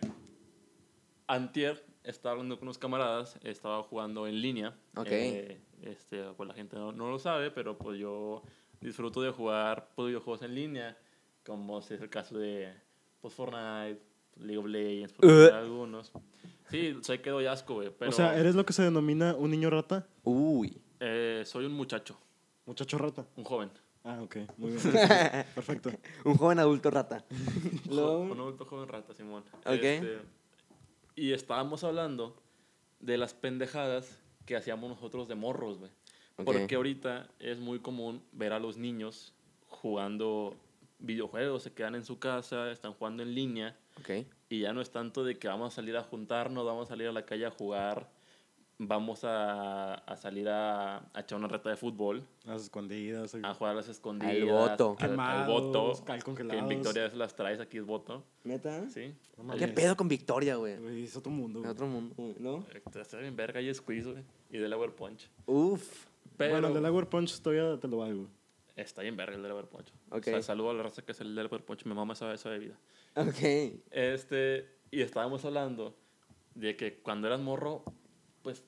Antier 1.27 1.85
estaba 2.05 2.33
hablando 2.33 2.57
con 2.59 2.69
unos 2.69 2.79
camaradas, 2.79 3.39
estaba 3.43 3.83
jugando 3.83 4.27
en 4.27 4.41
línea. 4.41 4.75
Ok. 4.97 5.09
Eh, 5.11 5.61
este, 5.83 6.23
pues 6.37 6.49
la 6.49 6.55
gente 6.55 6.77
no, 6.77 6.93
no 6.93 7.11
lo 7.11 7.19
sabe, 7.19 7.51
pero 7.51 7.77
pues 7.77 7.99
yo 7.99 8.43
disfruto 8.81 9.21
de 9.21 9.31
jugar 9.31 9.91
pues, 9.95 10.09
videojuegos 10.09 10.43
en 10.43 10.55
línea, 10.55 10.97
como 11.45 11.83
si 11.83 11.95
es 11.95 12.01
el 12.01 12.09
caso 12.09 12.39
de 12.39 12.73
pues, 13.21 13.35
Fortnite, 13.35 14.01
League 14.37 14.57
of 14.59 14.67
Legends, 14.67 15.13
por 15.13 15.27
Uh. 15.27 15.55
algunos. 15.55 16.13
Sí, 16.71 16.97
soy 17.03 17.19
quedo 17.19 17.41
ya 17.43 17.53
asco, 17.53 17.75
güey. 17.75 17.91
Pero 17.99 18.11
O 18.11 18.13
sea, 18.13 18.39
¿eres 18.39 18.55
lo 18.55 18.65
que 18.65 18.73
se 18.73 18.83
denomina 18.83 19.35
un 19.35 19.51
niño 19.51 19.69
rata? 19.69 20.07
Uy. 20.23 20.81
eh, 21.01 21.43
soy 21.45 21.67
un 21.67 21.73
muchacho, 21.73 22.19
Muchacho 22.65 22.97
rata. 22.99 23.27
un 23.37 23.45
joven. 23.45 23.71
Ah, 24.09 24.23
ok. 24.23 24.37
Muy 24.57 24.71
bien. 24.71 24.81
Perfecto. 25.55 25.91
Un 26.25 26.39
joven 26.39 26.59
adulto 26.59 26.91
rata. 26.91 27.27
Un 27.91 28.41
adulto 28.41 28.65
joven 28.65 28.89
rata, 28.89 29.13
Simón. 29.13 29.45
Ok. 29.67 29.83
Este, 29.83 30.19
y 31.15 31.33
estábamos 31.33 31.85
hablando 31.85 32.35
de 33.01 33.19
las 33.19 33.35
pendejadas 33.35 34.19
que 34.47 34.57
hacíamos 34.57 34.89
nosotros 34.89 35.29
de 35.29 35.35
morros, 35.35 35.79
güey. 35.79 35.91
Porque 36.43 36.77
ahorita 36.77 37.29
es 37.39 37.59
muy 37.59 37.81
común 37.81 38.23
ver 38.33 38.55
a 38.55 38.59
los 38.59 38.79
niños 38.79 39.35
jugando 39.67 40.57
videojuegos, 41.01 41.65
se 41.65 41.73
quedan 41.75 41.95
en 41.95 42.05
su 42.05 42.19
casa, 42.19 42.71
están 42.71 42.95
jugando 42.95 43.23
en 43.23 43.35
línea 43.35 43.77
Ok. 44.01 44.27
y 44.49 44.61
ya 44.61 44.73
no 44.73 44.81
es 44.81 44.91
tanto 44.91 45.23
de 45.23 45.39
que 45.39 45.49
vamos 45.49 45.75
a 45.75 45.77
salir 45.77 45.97
a 45.97 46.03
juntarnos, 46.03 46.65
vamos 46.65 46.87
a 46.87 46.89
salir 46.89 47.09
a 47.09 47.13
la 47.13 47.27
calle 47.27 47.45
a 47.45 47.51
jugar, 47.51 48.09
vamos 48.81 49.25
a, 49.25 49.95
a 49.95 50.17
salir 50.17 50.49
a, 50.49 50.99
a 51.13 51.21
echar 51.21 51.39
una 51.39 51.49
reta 51.49 51.69
de 51.71 51.77
fútbol, 51.77 52.23
Las 52.45 52.63
escondidas. 52.63 53.35
a 53.43 53.55
jugar 53.55 53.73
a 53.73 53.77
las 53.77 53.89
escondidas, 53.89 54.35
Al 54.37 54.45
voto. 54.45 54.97
al, 55.01 55.19
al 55.21 55.47
voto, 55.49 56.05
cal 56.05 56.23
que 56.23 56.43
en 56.43 56.69
Victoria 56.69 57.09
las 57.15 57.35
traes, 57.35 57.59
aquí 57.61 57.79
es 57.79 57.85
voto, 57.85 58.25
¿Neta? 58.45 58.89
¿sí? 58.89 59.15
No 59.37 59.55
¿Qué 59.57 59.69
pedo 59.69 59.97
con 59.97 60.09
Victoria, 60.09 60.57
güey? 60.57 61.03
Es 61.03 61.17
otro 61.17 61.31
mundo. 61.33 61.61
Güey. 61.61 61.71
otro 61.73 61.87
mundo, 61.87 62.15
güey, 62.17 62.35
¿no? 62.39 62.65
Está 62.95 63.19
bien 63.19 63.35
verga 63.37 63.61
y 63.61 63.73
squeeze, 63.75 64.11
güey. 64.11 64.23
y 64.51 64.59
Delaware 64.59 64.93
Punch. 64.93 65.29
Uf. 65.47 66.07
Pero 66.37 66.53
Bueno, 66.53 66.69
el 66.69 66.75
de 66.75 66.81
Delaware 66.81 67.07
Punch 67.09 67.41
todavía 67.41 67.81
te 67.81 67.89
lo 67.89 67.99
valgo. 67.99 68.29
está 68.77 69.03
bien 69.03 69.17
verga 69.17 69.35
el 69.35 69.43
Delaware 69.43 69.67
Punch. 69.67 69.89
Ok. 70.11 70.19
O 70.19 70.23
sea, 70.23 70.43
saludo 70.43 70.71
a 70.71 70.75
la 70.75 70.85
raza 70.85 71.03
que 71.03 71.11
es 71.11 71.21
el 71.21 71.35
Delaware 71.35 71.65
Punch. 71.65 71.85
Me 71.85 71.95
mama 71.95 72.13
esa, 72.13 72.33
esa 72.33 72.49
bebida. 72.49 72.79
Ok. 73.17 73.81
Este, 73.91 74.69
y 74.93 75.01
estábamos 75.03 75.45
hablando 75.45 75.97
de 76.55 76.77
que 76.77 76.99
cuando 77.01 77.27
eras 77.27 77.41
morro, 77.41 77.83
pues, 78.43 78.63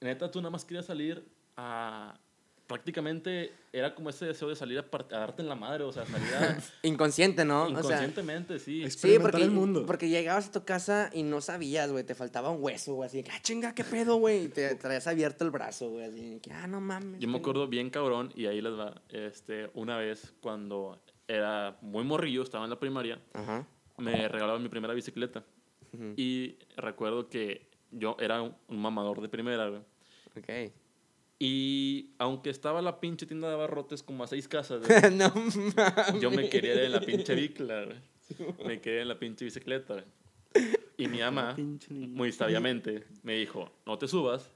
neta, 0.00 0.30
tú 0.30 0.40
nada 0.40 0.50
más 0.50 0.64
querías 0.64 0.86
salir 0.86 1.24
a... 1.56 2.18
Prácticamente 2.66 3.52
era 3.72 3.94
como 3.94 4.08
ese 4.08 4.24
deseo 4.24 4.48
de 4.48 4.56
salir 4.56 4.78
a, 4.78 4.90
part- 4.90 5.12
a 5.12 5.18
darte 5.18 5.42
en 5.42 5.48
la 5.48 5.54
madre, 5.56 5.84
o 5.84 5.92
sea, 5.92 6.06
salir 6.06 6.32
a... 6.34 6.58
Inconsciente, 6.86 7.44
¿no? 7.44 7.64
O 7.64 7.68
sea, 7.68 7.80
inconscientemente, 7.80 8.58
sí. 8.58 8.88
Sí, 8.90 9.18
porque, 9.20 9.42
el 9.42 9.50
mundo. 9.50 9.84
porque 9.84 10.08
llegabas 10.08 10.48
a 10.48 10.52
tu 10.52 10.64
casa 10.64 11.10
y 11.12 11.22
no 11.22 11.42
sabías, 11.42 11.90
güey, 11.90 12.02
te 12.04 12.14
faltaba 12.14 12.48
un 12.50 12.62
hueso, 12.62 12.94
güey, 12.94 13.08
así, 13.08 13.22
que, 13.22 13.30
ah, 13.30 13.40
chinga, 13.42 13.74
qué 13.74 13.84
pedo, 13.84 14.16
güey, 14.16 14.44
y 14.44 14.48
te 14.48 14.74
traías 14.76 15.06
abierto 15.06 15.44
el 15.44 15.50
brazo, 15.50 15.90
güey, 15.90 16.06
así, 16.06 16.40
que, 16.40 16.50
ah, 16.52 16.66
no 16.66 16.80
mames. 16.80 17.20
Yo 17.20 17.28
me 17.28 17.38
acuerdo 17.38 17.68
bien 17.68 17.90
cabrón, 17.90 18.32
y 18.34 18.46
ahí 18.46 18.62
les 18.62 18.72
va, 18.72 19.02
este, 19.10 19.70
una 19.74 19.98
vez 19.98 20.32
cuando 20.40 20.98
era 21.28 21.76
muy 21.82 22.04
morrillo, 22.04 22.42
estaba 22.42 22.64
en 22.64 22.70
la 22.70 22.80
primaria, 22.80 23.20
Ajá. 23.34 23.66
me 23.98 24.28
regalaron 24.28 24.62
mi 24.62 24.70
primera 24.70 24.94
bicicleta. 24.94 25.44
Ujú. 25.92 26.14
Y 26.16 26.56
recuerdo 26.76 27.28
que 27.28 27.68
yo 27.92 28.16
era 28.18 28.42
un, 28.42 28.54
un 28.68 28.78
mamador 28.80 29.20
de 29.20 29.28
primera, 29.28 29.68
güey. 29.68 29.82
Ok. 30.36 30.72
Y 31.38 32.10
aunque 32.18 32.50
estaba 32.50 32.80
la 32.82 33.00
pinche 33.00 33.26
tienda 33.26 33.48
de 33.48 33.54
abarrotes 33.54 34.02
como 34.02 34.24
a 34.24 34.26
seis 34.26 34.46
casas, 34.48 34.82
güey, 34.86 35.14
no 35.14 35.32
yo 36.20 36.30
me 36.30 36.48
quería 36.48 36.74
ir 36.74 36.80
en 36.80 36.92
la 36.92 37.00
pinche 37.00 37.34
bicla, 37.34 37.84
güey. 37.84 37.98
Me 38.64 38.80
quería 38.80 39.02
en 39.02 39.08
la 39.08 39.18
pinche 39.18 39.44
bicicleta, 39.44 39.94
güey. 39.94 40.06
Y 40.96 41.08
mi 41.08 41.18
mamá, 41.18 41.56
muy 41.90 42.30
sabiamente, 42.30 43.04
me 43.22 43.34
dijo, 43.34 43.70
no 43.86 43.98
te 43.98 44.06
subas 44.06 44.48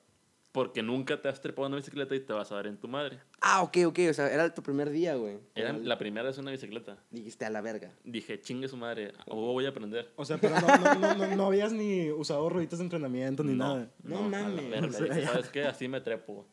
porque 0.57 0.83
nunca 0.83 1.21
te 1.21 1.29
has 1.29 1.39
trepado 1.39 1.67
en 1.67 1.75
una 1.75 1.81
bicicleta 1.83 2.15
y 2.15 2.21
te 2.21 2.33
vas 2.33 2.51
a 2.51 2.55
dar 2.55 2.67
en 2.67 2.79
tu 2.79 2.89
madre. 2.89 3.19
Ah, 3.43 3.61
ok, 3.61 3.77
ok, 3.89 3.99
o 4.09 4.15
sea, 4.15 4.33
era 4.33 4.55
tu 4.55 4.63
primer 4.63 4.89
día, 4.89 5.15
güey. 5.15 5.37
Era 5.55 5.75
la 5.75 5.99
primera 5.99 6.29
vez 6.29 6.39
en 6.39 6.45
una 6.45 6.53
bicicleta. 6.53 6.97
Dijiste 7.11 7.45
a 7.45 7.51
la 7.51 7.61
verga. 7.61 7.93
Dije, 8.05 8.41
chingue 8.41 8.67
su 8.67 8.79
madre, 8.79 9.13
huevo 9.27 9.53
voy 9.53 9.67
a 9.67 9.69
aprender. 9.69 10.11
O 10.17 10.25
sea, 10.25 10.39
pero 10.39 10.59
no, 10.59 10.67
no, 10.67 10.95
no, 10.95 11.15
no, 11.15 11.37
no 11.37 11.45
habías 11.45 11.75
ni 11.75 12.11
usado 12.11 12.49
rueditas 12.49 12.79
de 12.79 12.87
entrenamiento 12.87 13.45
ni 13.45 13.53
nada. 13.53 13.91
No 14.03 14.23
mames. 14.23 14.83
O 14.83 14.93
sea, 14.93 15.15
ya. 15.15 15.29
¿Sabes 15.29 15.51
qué? 15.51 15.65
Así 15.65 15.89
me 15.89 16.01
trepo. 16.01 16.49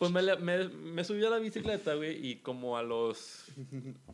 Pues 0.00 0.10
me, 0.10 0.22
me, 0.38 0.68
me 0.68 1.04
subí 1.04 1.24
a 1.24 1.30
la 1.30 1.38
bicicleta, 1.38 1.94
güey, 1.94 2.26
y 2.26 2.36
como 2.40 2.76
a 2.76 2.82
los, 2.82 3.52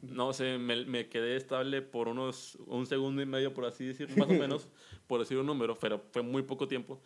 no 0.03 0.35
sé, 0.35 0.59
me, 0.59 0.85
me 0.85 1.09
quedé 1.09 1.37
estable 1.37 1.81
por 1.81 2.09
unos, 2.09 2.57
un 2.66 2.85
segundo 2.85 3.22
y 3.22 3.26
medio, 3.26 3.55
por 3.55 3.64
así 3.64 3.87
decirlo, 3.87 4.16
más 4.16 4.29
o 4.29 4.38
menos, 4.38 4.68
por 5.07 5.20
decir 5.20 5.38
un 5.38 5.46
número, 5.46 5.79
pero 5.79 6.03
fue 6.12 6.22
muy 6.22 6.42
poco 6.42 6.68
tiempo. 6.68 7.00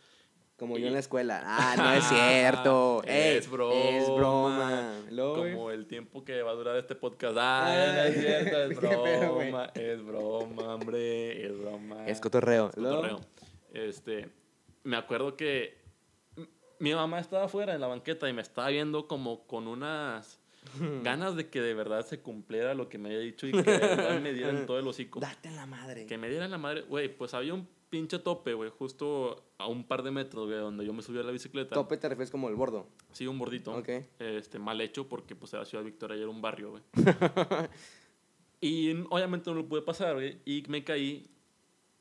Como 0.56 0.78
Y- 0.78 0.82
yo 0.82 0.86
en 0.86 0.92
la 0.92 0.98
escuela. 1.00 1.42
Ah, 1.44 1.74
no 1.76 1.92
es 1.92 2.04
cierto. 2.08 3.02
Ey, 3.06 3.38
es 3.38 3.50
broma. 3.50 3.74
Es 3.98 4.08
broma. 4.08 5.04
Como 5.50 5.70
el 5.70 5.86
tiempo 5.86 6.24
que 6.24 6.42
va 6.42 6.52
a 6.52 6.54
durar 6.54 6.76
este 6.76 6.94
podcast. 6.94 7.36
Ah, 7.38 7.92
no 7.96 8.02
es 8.04 8.14
cierto, 8.20 8.62
es 8.62 8.76
broma, 8.80 9.70
es 9.74 10.04
broma, 10.04 10.74
hombre, 10.76 11.44
es 11.46 11.58
broma. 11.58 12.06
Es 12.06 12.20
cotorreo. 12.20 12.68
Es 12.68 12.74
cotorreo. 12.76 13.20
Este, 13.72 14.28
me 14.84 14.96
acuerdo 14.96 15.36
que 15.36 15.82
mi 16.78 16.94
mamá 16.94 17.18
estaba 17.18 17.44
afuera 17.46 17.74
en 17.74 17.80
la 17.80 17.86
banqueta 17.88 18.28
y 18.28 18.32
me 18.32 18.42
estaba 18.42 18.68
viendo 18.68 19.08
como 19.08 19.46
con 19.46 19.66
unas 19.66 20.40
ganas 21.02 21.36
de 21.36 21.48
que 21.50 21.60
de 21.60 21.74
verdad 21.74 22.06
se 22.06 22.20
cumpliera 22.20 22.74
lo 22.74 22.88
que 22.88 22.96
me 22.98 23.08
había 23.10 23.20
dicho 23.20 23.46
y 23.46 23.52
que 23.52 23.62
de 23.62 23.78
verdad 23.78 24.20
me 24.20 24.32
dieran 24.32 24.66
todo 24.66 24.78
el 24.78 24.86
hocico. 24.86 25.18
Date 25.20 25.48
en 25.48 25.56
la 25.56 25.66
madre. 25.66 26.06
Que 26.06 26.16
me 26.16 26.28
dieran 26.28 26.50
la 26.50 26.58
madre, 26.58 26.82
güey, 26.82 27.08
pues 27.14 27.34
había 27.34 27.52
un 27.54 27.68
pinche 27.94 28.18
tope, 28.18 28.54
güey, 28.54 28.70
justo 28.70 29.44
a 29.57 29.68
un 29.68 29.85
par 29.85 30.02
de 30.02 30.11
metros, 30.11 30.48
güey, 30.48 30.59
donde 30.59 30.85
yo 30.85 30.92
me 30.92 31.00
subí 31.00 31.20
a 31.20 31.22
la 31.22 31.30
bicicleta. 31.30 31.76
Tope 31.76 31.96
te 31.96 32.09
refieres 32.09 32.28
como 32.28 32.48
el 32.48 32.57
bordo. 32.57 32.88
Sí, 33.12 33.28
un 33.28 33.38
bordito. 33.38 33.72
Ok. 33.72 33.88
Este, 34.18 34.59
mal 34.59 34.80
hecho 34.80 35.09
porque 35.09 35.37
pues 35.37 35.54
era 35.54 35.64
Ciudad 35.64 35.85
Victoria 35.85 36.16
y 36.16 36.22
era 36.22 36.28
un 36.28 36.42
barrio, 36.42 36.70
güey. 36.70 36.83
y 38.61 38.90
obviamente 39.11 39.48
no 39.48 39.54
lo 39.54 39.68
pude 39.68 39.83
pasar, 39.83 40.14
güey, 40.14 40.40
y 40.44 40.64
me 40.66 40.83
caí. 40.83 41.30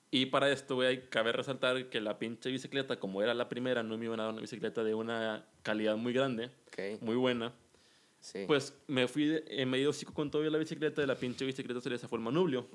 Y 0.10 0.26
para 0.26 0.52
esto, 0.52 0.74
güey, 0.74 1.08
cabe 1.12 1.32
resaltar 1.32 1.88
que 1.92 2.02
la 2.02 2.18
pinche 2.18 2.50
bicicleta, 2.50 3.00
como 3.00 3.22
era 3.22 3.36
la 3.36 3.48
primera, 3.48 3.84
no 3.84 3.96
me 3.96 4.06
iban 4.06 4.20
a 4.20 4.24
dar 4.24 4.32
una 4.32 4.42
bicicleta 4.42 4.84
de 4.84 4.96
una 4.96 5.46
calidad 5.62 5.96
muy 5.96 6.12
grande, 6.12 6.50
Ok. 6.70 7.02
muy 7.02 7.16
buena. 7.16 7.54
Sí. 8.20 8.46
Pues 8.48 8.76
me 8.88 9.08
fui, 9.08 9.44
me 9.68 9.78
dio 9.78 9.92
hocico 9.92 10.12
con 10.12 10.32
todo 10.32 10.42
la 10.50 10.58
bicicleta, 10.58 11.02
de 11.02 11.08
la 11.08 11.16
pinche 11.16 11.46
bicicleta 11.46 11.82
se 11.82 11.92
le 11.92 12.00
fue 12.00 12.18
el 12.18 12.24
manubrio, 12.24 12.66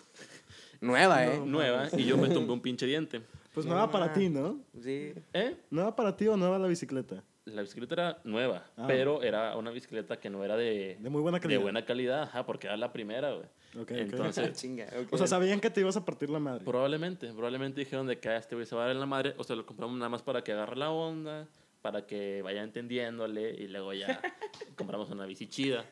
Nueva, 0.80 1.26
¿eh? 1.26 1.40
nueva, 1.44 1.88
y 1.96 2.04
yo 2.04 2.16
me 2.16 2.28
tumbé 2.28 2.52
un 2.52 2.60
pinche 2.60 2.86
diente. 2.86 3.20
Pues 3.52 3.66
No 3.66 3.72
nueva 3.72 3.90
para 3.90 4.06
ma. 4.06 4.12
ti, 4.12 4.28
¿no? 4.28 4.60
Sí. 4.80 5.12
¿Eh? 5.32 5.56
¿Nueva 5.70 5.96
para 5.96 6.16
ti 6.16 6.28
o 6.28 6.36
nueva 6.36 6.58
la 6.58 6.68
bicicleta? 6.68 7.22
La 7.46 7.62
bicicleta 7.62 7.94
era 7.94 8.18
nueva, 8.24 8.64
Ah. 8.76 8.84
pero 8.86 9.22
era 9.22 9.56
una 9.56 9.70
bicicleta 9.70 10.20
que 10.20 10.28
no 10.30 10.44
era 10.44 10.56
de, 10.56 10.98
De 11.00 11.08
muy 11.10 11.22
buena 11.22 11.38
de 11.38 11.42
calidad. 11.42 11.60
buena 11.62 11.84
calidad, 11.84 12.22
ajá, 12.24 12.44
porque 12.46 12.66
era 12.66 12.76
la 12.76 12.92
primera, 12.92 13.32
güey. 13.32 13.46
Ok, 13.74 13.80
ok. 13.82 13.90
Entonces, 13.92 14.52
Chinga. 14.60 14.84
ok. 14.84 15.12
O 15.12 15.18
sea, 15.18 15.26
sabían 15.26 15.58
que 15.60 15.70
te 15.70 15.80
ibas 15.80 15.96
a 15.96 16.04
partir 16.04 16.28
la 16.30 16.38
madre. 16.38 16.64
probablemente, 16.64 17.26
probablemente 17.32 17.80
dijeron 17.80 18.06
de 18.06 18.18
que 18.20 18.28
a 18.28 18.36
este 18.36 18.54
güey 18.54 18.66
se 18.66 18.76
va 18.76 18.82
a 18.82 18.86
dar 18.86 18.94
en 18.94 19.00
la 19.00 19.06
madre, 19.06 19.34
o 19.38 19.44
sea, 19.44 19.56
lo 19.56 19.64
compramos 19.66 19.96
nada 19.96 20.10
más 20.10 20.22
para 20.22 20.44
que 20.44 20.52
agarre 20.52 20.76
la 20.76 20.90
onda, 20.90 21.48
para 21.82 22.06
que 22.06 22.42
vaya 22.42 22.62
entendiéndole 22.62 23.50
y 23.54 23.66
luego 23.68 23.92
ya 23.94 24.20
compramos 24.76 25.10
una 25.10 25.24
bici 25.26 25.46
chida. 25.48 25.84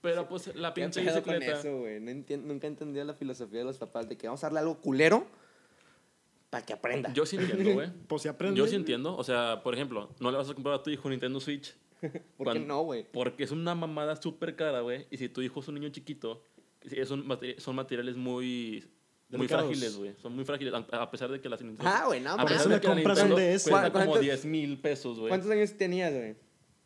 Pero 0.00 0.28
pues 0.28 0.54
la 0.54 0.72
¿Qué 0.74 0.82
pinche 0.82 1.02
pedo 1.02 1.22
con 1.22 1.34
bicicleta. 1.34 1.58
eso, 1.60 1.78
güey? 1.78 2.00
No 2.00 2.12
nunca 2.38 2.66
he 2.66 2.70
entendido 2.70 3.04
la 3.04 3.14
filosofía 3.14 3.58
de 3.60 3.64
los 3.64 3.78
papás 3.78 4.08
de 4.08 4.16
que 4.16 4.26
vamos 4.28 4.42
a 4.44 4.46
darle 4.46 4.60
algo 4.60 4.80
culero 4.80 5.26
para 6.50 6.64
que 6.64 6.72
aprenda. 6.72 7.12
Yo 7.12 7.26
sí 7.26 7.36
entiendo, 7.36 7.72
güey. 7.74 7.90
Pues 8.08 8.22
si 8.22 8.28
aprendes. 8.28 8.58
Yo 8.58 8.66
sí 8.66 8.76
entiendo. 8.76 9.16
O 9.16 9.24
sea, 9.24 9.60
por 9.62 9.74
ejemplo, 9.74 10.08
no 10.20 10.30
le 10.30 10.36
vas 10.38 10.48
a 10.48 10.54
comprar 10.54 10.76
a 10.76 10.82
tu 10.82 10.90
hijo 10.90 11.02
un 11.08 11.10
Nintendo 11.12 11.40
Switch. 11.40 11.74
¿Por 12.36 12.52
qué 12.52 12.60
no, 12.60 12.82
güey? 12.82 13.06
Porque 13.12 13.42
es 13.44 13.50
una 13.50 13.74
mamada 13.74 14.14
súper 14.16 14.54
cara, 14.56 14.80
güey. 14.80 15.06
Y 15.10 15.16
si 15.18 15.28
tu 15.28 15.42
hijo 15.42 15.60
es 15.60 15.68
un 15.68 15.74
niño 15.74 15.88
chiquito, 15.90 16.42
es 16.82 17.10
un 17.10 17.26
son 17.58 17.74
materiales 17.76 18.16
muy, 18.16 18.84
muy 19.30 19.38
Delicados. 19.40 19.66
frágiles, 19.66 19.96
güey. 19.96 20.14
Son 20.22 20.34
muy 20.34 20.44
frágiles. 20.44 20.72
A 20.92 21.10
pesar 21.10 21.30
de 21.30 21.40
que 21.40 21.48
las 21.48 21.60
Nintendo 21.60 21.90
Ah, 21.92 22.04
güey, 22.06 22.20
no, 22.20 22.30
a 22.34 22.44
pesar 22.46 22.60
eso 22.60 22.68
de 22.68 22.80
que 22.80 22.86
la 22.86 22.94
compras 22.94 23.18
Nintendo 23.18 23.34
un 23.34 23.42
DS. 23.56 23.68
Cuesta 23.68 23.92
como 23.92 24.04
¿Cuánto- 24.06 24.20
10 24.20 24.44
mil 24.44 24.78
pesos, 24.80 25.18
güey. 25.18 25.28
¿Cuántos 25.28 25.50
años 25.50 25.72
tenías, 25.76 26.14
güey? 26.14 26.36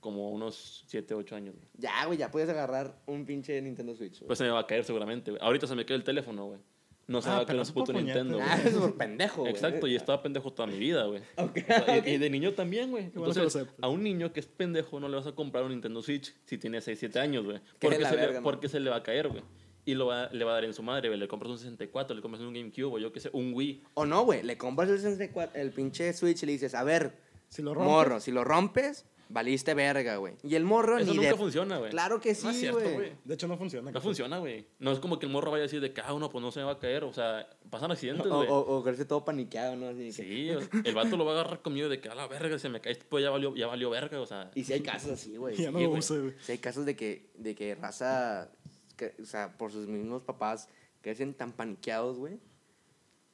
Como 0.02 0.30
unos 0.30 0.84
7, 0.88 1.14
8 1.14 1.36
años. 1.36 1.54
güey. 1.54 1.68
Ya, 1.78 2.04
güey, 2.06 2.18
ya 2.18 2.30
puedes 2.30 2.48
agarrar 2.50 2.98
un 3.06 3.24
pinche 3.24 3.62
Nintendo 3.62 3.94
Switch, 3.94 4.18
güey. 4.18 4.26
Pues 4.26 4.38
se 4.38 4.44
me 4.44 4.50
va 4.50 4.58
a 4.58 4.66
caer 4.66 4.84
seguramente, 4.84 5.30
güey. 5.30 5.40
Ahorita 5.42 5.66
se 5.68 5.74
me 5.76 5.86
cae 5.86 5.96
el 5.96 6.02
teléfono, 6.04 6.44
güey. 6.46 6.58
No 7.06 7.22
se 7.22 7.28
Ah, 7.28 7.32
me 7.32 7.36
va 7.38 7.42
a 7.42 7.46
caer 7.46 7.62
por 7.62 7.72
puto. 7.72 7.92
Nintendo, 7.92 8.38
ah, 8.42 8.58
es 8.64 8.74
por 8.74 8.96
pendejo, 8.96 9.42
güey. 9.42 9.52
Exacto, 9.52 9.86
y 9.86 9.94
estaba 9.94 10.20
pendejo 10.20 10.52
toda 10.52 10.66
mi 10.66 10.76
vida, 10.78 11.04
güey. 11.04 11.22
Ok, 11.36 11.58
O 11.62 11.84
sea, 11.84 11.98
y-. 12.06 12.10
Y 12.14 12.18
de 12.18 12.30
niño 12.30 12.52
también, 12.52 12.90
güey. 12.90 13.10
Bueno 13.14 13.28
Entonces, 13.32 13.68
a 13.80 13.88
un 13.88 14.02
niño 14.02 14.32
que 14.32 14.40
es 14.40 14.46
pendejo 14.46 14.98
no 14.98 15.08
le 15.08 15.16
vas 15.16 15.26
a 15.28 15.32
comprar 15.32 15.62
un 15.64 15.70
Nintendo 15.70 16.02
Switch 16.02 16.34
si 16.46 16.58
tiene 16.58 16.80
6, 16.80 16.98
7 16.98 17.18
años, 17.20 17.44
güey. 17.44 17.58
Que 17.78 17.88
Porque, 17.88 17.96
se 18.04 18.16
verga, 18.16 18.26
le, 18.26 18.32
¿no? 18.34 18.42
porque 18.42 18.68
se 18.68 18.80
le 18.80 18.90
va 18.90 18.96
a 18.96 19.02
caer, 19.04 19.28
güey. 19.28 19.42
Y 19.84 19.94
lo 19.94 20.06
va, 20.06 20.28
le 20.32 20.44
va 20.44 20.50
a 20.50 20.54
dar 20.54 20.64
en 20.64 20.74
su 20.74 20.82
madre, 20.82 21.08
güey. 21.08 21.18
Le 21.20 21.28
compras 21.28 21.50
un 21.52 21.58
64, 21.58 22.14
le 22.16 22.22
compras 22.22 22.42
un 22.42 22.52
GameCube 22.54 22.92
o 22.94 22.98
yo 22.98 23.12
qué 23.12 23.20
sé, 23.20 23.30
un 23.32 23.52
Wii. 23.54 23.82
O 23.94 24.04
no, 24.06 24.24
güey, 24.24 24.42
le 24.42 24.56
compras 24.58 24.88
el, 24.90 24.96
64 24.98 25.60
el 25.60 25.70
pinche 25.70 26.12
Switch 26.12 26.42
y 26.42 26.46
le 26.46 26.52
dices, 26.52 26.74
a 26.74 26.82
ver, 26.84 27.16
Si 27.48 27.62
lo 27.62 27.74
rompes. 27.74 27.92
morro, 27.92 28.20
si 28.20 28.30
lo 28.30 28.44
rompes, 28.44 29.04
valiste 29.33 29.75
verga, 29.75 30.16
güey. 30.16 30.35
Y 30.42 30.55
el 30.55 30.64
morro 30.64 30.99
Eso 30.99 31.11
ni 31.11 31.16
nunca 31.16 31.31
de... 31.31 31.37
funciona, 31.37 31.79
güey. 31.79 31.90
Claro 31.90 32.21
que 32.21 32.29
No 32.29 32.51
es 32.51 32.57
sí, 32.57 32.61
cierto, 32.61 32.81
güey. 32.81 32.95
güey. 32.95 33.12
De 33.25 33.35
hecho, 33.35 33.49
no 33.49 33.57
funciona. 33.57 33.90
No 33.90 34.01
funciona, 34.01 34.38
güey. 34.38 34.66
No 34.79 34.92
es 34.92 34.99
como 35.01 35.18
que 35.18 35.27
el 35.27 35.33
morro 35.33 35.51
vaya 35.51 35.62
a 35.62 35.66
decir 35.66 35.81
de 35.81 35.92
cada 35.92 36.12
uno, 36.12 36.31
pues 36.31 36.42
no 36.42 36.51
se 36.53 36.61
me 36.61 36.66
va 36.66 36.73
a 36.73 36.79
caer. 36.79 37.05
O 37.05 37.12
sea, 37.12 37.49
pasan 37.71 37.90
accidentes, 37.90 38.27
o, 38.27 38.37
güey. 38.37 38.49
o, 38.49 38.57
o 38.59 38.83
creerse 38.83 39.05
todo 39.05 39.25
paniqueado, 39.25 39.77
¿no? 39.77 39.88
Así 39.88 40.07
que- 40.07 40.12
Sí, 40.12 40.49
el 40.85 40.95
vato 40.95 41.16
lo 41.16 41.25
va 41.25 41.33
a 41.33 41.40
agarrar 41.40 41.62
conmigo 41.62 41.88
de 41.88 42.01
que 42.01 42.09
a 42.09 42.14
la 42.14 42.27
verga 42.29 42.59
se 42.59 42.68
me 42.68 42.81
cae, 42.81 42.97
pues 43.09 43.25
ya 43.25 43.31
valió, 43.31 43.55
ya 43.55 43.66
valió 43.66 43.90
verga, 43.90 44.21
o 44.21 44.27
sea. 44.27 44.51
Y 44.55 44.64
si 44.64 44.73
hay 44.75 44.81
casos 44.81 45.12
así, 45.12 45.37
güey. 45.37 45.57
Ya 45.57 45.71
no 45.71 45.79
Sí, 45.79 45.85
lo 45.85 45.90
uso, 45.90 46.21
güey. 46.21 46.35
Si 46.40 46.53
hay 46.53 46.59
casos 46.59 46.85
de 46.87 46.95
que, 46.97 47.31
de 47.37 47.55
que 47.55 47.75
raza, 47.75 48.51
que, 48.97 49.14
o 49.21 49.25
sea, 49.25 49.57
por 49.57 49.73
sus 49.73 49.87
mismos 49.88 50.23
papás, 50.23 50.68
crecen 51.01 51.35
tan 51.35 51.53
paniqueados, 51.53 52.18
güey. 52.18 52.38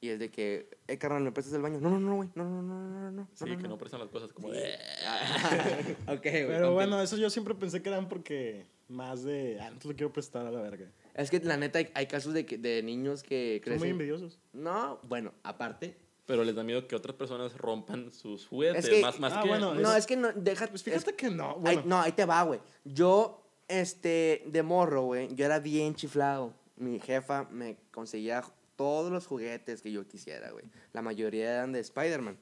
Y 0.01 0.09
es 0.09 0.19
de 0.19 0.29
que, 0.29 0.69
eh, 0.87 0.97
carnal, 0.97 1.23
¿me 1.23 1.31
prestas 1.33 1.53
el 1.55 1.61
baño? 1.61 1.79
No, 1.81 1.89
no, 1.89 1.99
no, 1.99 2.15
güey. 2.15 2.29
No, 2.35 2.45
no, 2.45 2.61
no, 2.61 2.79
no, 2.87 2.99
no, 3.01 3.11
no. 3.11 3.27
Sí, 3.33 3.45
que 3.57 3.67
no 3.67 3.77
prestan 3.77 3.99
las 3.99 4.09
cosas 4.09 4.31
como 4.31 4.49
de... 4.49 4.75
ok, 6.07 6.21
güey. 6.23 6.47
Pero 6.47 6.73
bueno, 6.73 7.01
eso 7.01 7.17
yo 7.17 7.29
siempre 7.29 7.53
pensé 7.55 7.81
que 7.81 7.89
eran 7.89 8.07
porque 8.07 8.65
más 8.87 9.23
de. 9.23 9.59
Ah, 9.61 9.69
no 9.71 9.77
te 9.77 9.87
lo 9.89 9.95
quiero 9.95 10.13
prestar 10.13 10.45
a 10.45 10.51
la 10.51 10.61
verga. 10.61 10.89
Es 11.15 11.29
que 11.29 11.39
la 11.41 11.57
neta 11.57 11.79
hay, 11.79 11.89
hay 11.93 12.07
casos 12.07 12.33
de, 12.33 12.45
que- 12.45 12.57
de 12.57 12.81
niños 12.81 13.23
que 13.23 13.59
Son 13.63 13.71
muy 13.73 13.79
crecen. 13.79 13.91
envidiosos. 13.91 14.39
No, 14.53 14.99
bueno, 15.03 15.33
aparte. 15.43 15.97
Pero 16.25 16.43
les 16.43 16.55
da 16.55 16.63
miedo 16.63 16.87
que 16.87 16.95
otras 16.95 17.15
personas 17.15 17.57
rompan 17.57 18.11
sus 18.11 18.45
juguetes, 18.47 18.85
Es 18.85 18.89
que- 18.91 19.01
más, 19.01 19.19
más 19.19 19.33
Ah, 19.33 19.41
que... 19.43 19.49
bueno, 19.49 19.73
No, 19.75 19.91
es- 19.91 19.97
es 19.99 20.05
que 20.07 20.15
no, 20.15 20.31
deja. 20.31 20.67
Pues 20.67 20.81
fíjate 20.83 21.09
es- 21.11 21.17
que 21.17 21.29
no. 21.29 21.49
ahí- 21.49 21.59
Bueno, 21.59 21.81
no, 21.85 21.99
ahí 22.01 22.13
te 22.13 22.23
va, 22.25 22.41
güey. 22.43 22.61
Yo, 22.85 23.43
este, 23.67 24.43
de 24.45 24.63
morro, 24.63 25.03
güey, 25.03 25.33
yo 25.35 25.43
era 25.45 25.59
bien 25.59 25.93
chiflado. 25.95 26.53
Mi 26.77 26.99
jefa 27.01 27.47
me 27.51 27.75
conseguía 27.91 28.41
todos 28.79 29.11
los 29.11 29.27
juguetes 29.27 29.81
que 29.81 29.91
yo 29.91 30.07
quisiera, 30.07 30.51
güey. 30.51 30.63
La 30.93 31.01
mayoría 31.01 31.51
eran 31.55 31.73
de 31.73 31.81
Spider-Man. 31.81 32.37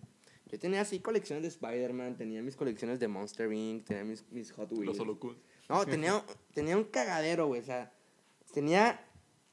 Yo 0.45 0.59
tenía 0.59 0.81
así 0.81 0.99
colecciones 0.99 1.41
de 1.41 1.47
Spider-Man, 1.47 2.15
tenía 2.15 2.43
mis 2.43 2.55
colecciones 2.55 2.99
de 2.99 3.07
Monster 3.07 3.51
Inc., 3.51 3.85
tenía 3.85 4.03
mis, 4.03 4.23
mis 4.29 4.51
Hot 4.51 4.71
Wheels. 4.71 4.85
Los 4.85 4.99
holocuns. 4.99 5.39
No, 5.67 5.83
tenía, 5.83 6.23
tenía 6.53 6.77
un 6.77 6.83
cagadero, 6.83 7.47
güey. 7.47 7.61
O 7.61 7.63
sea, 7.63 7.91
tenía 8.53 9.03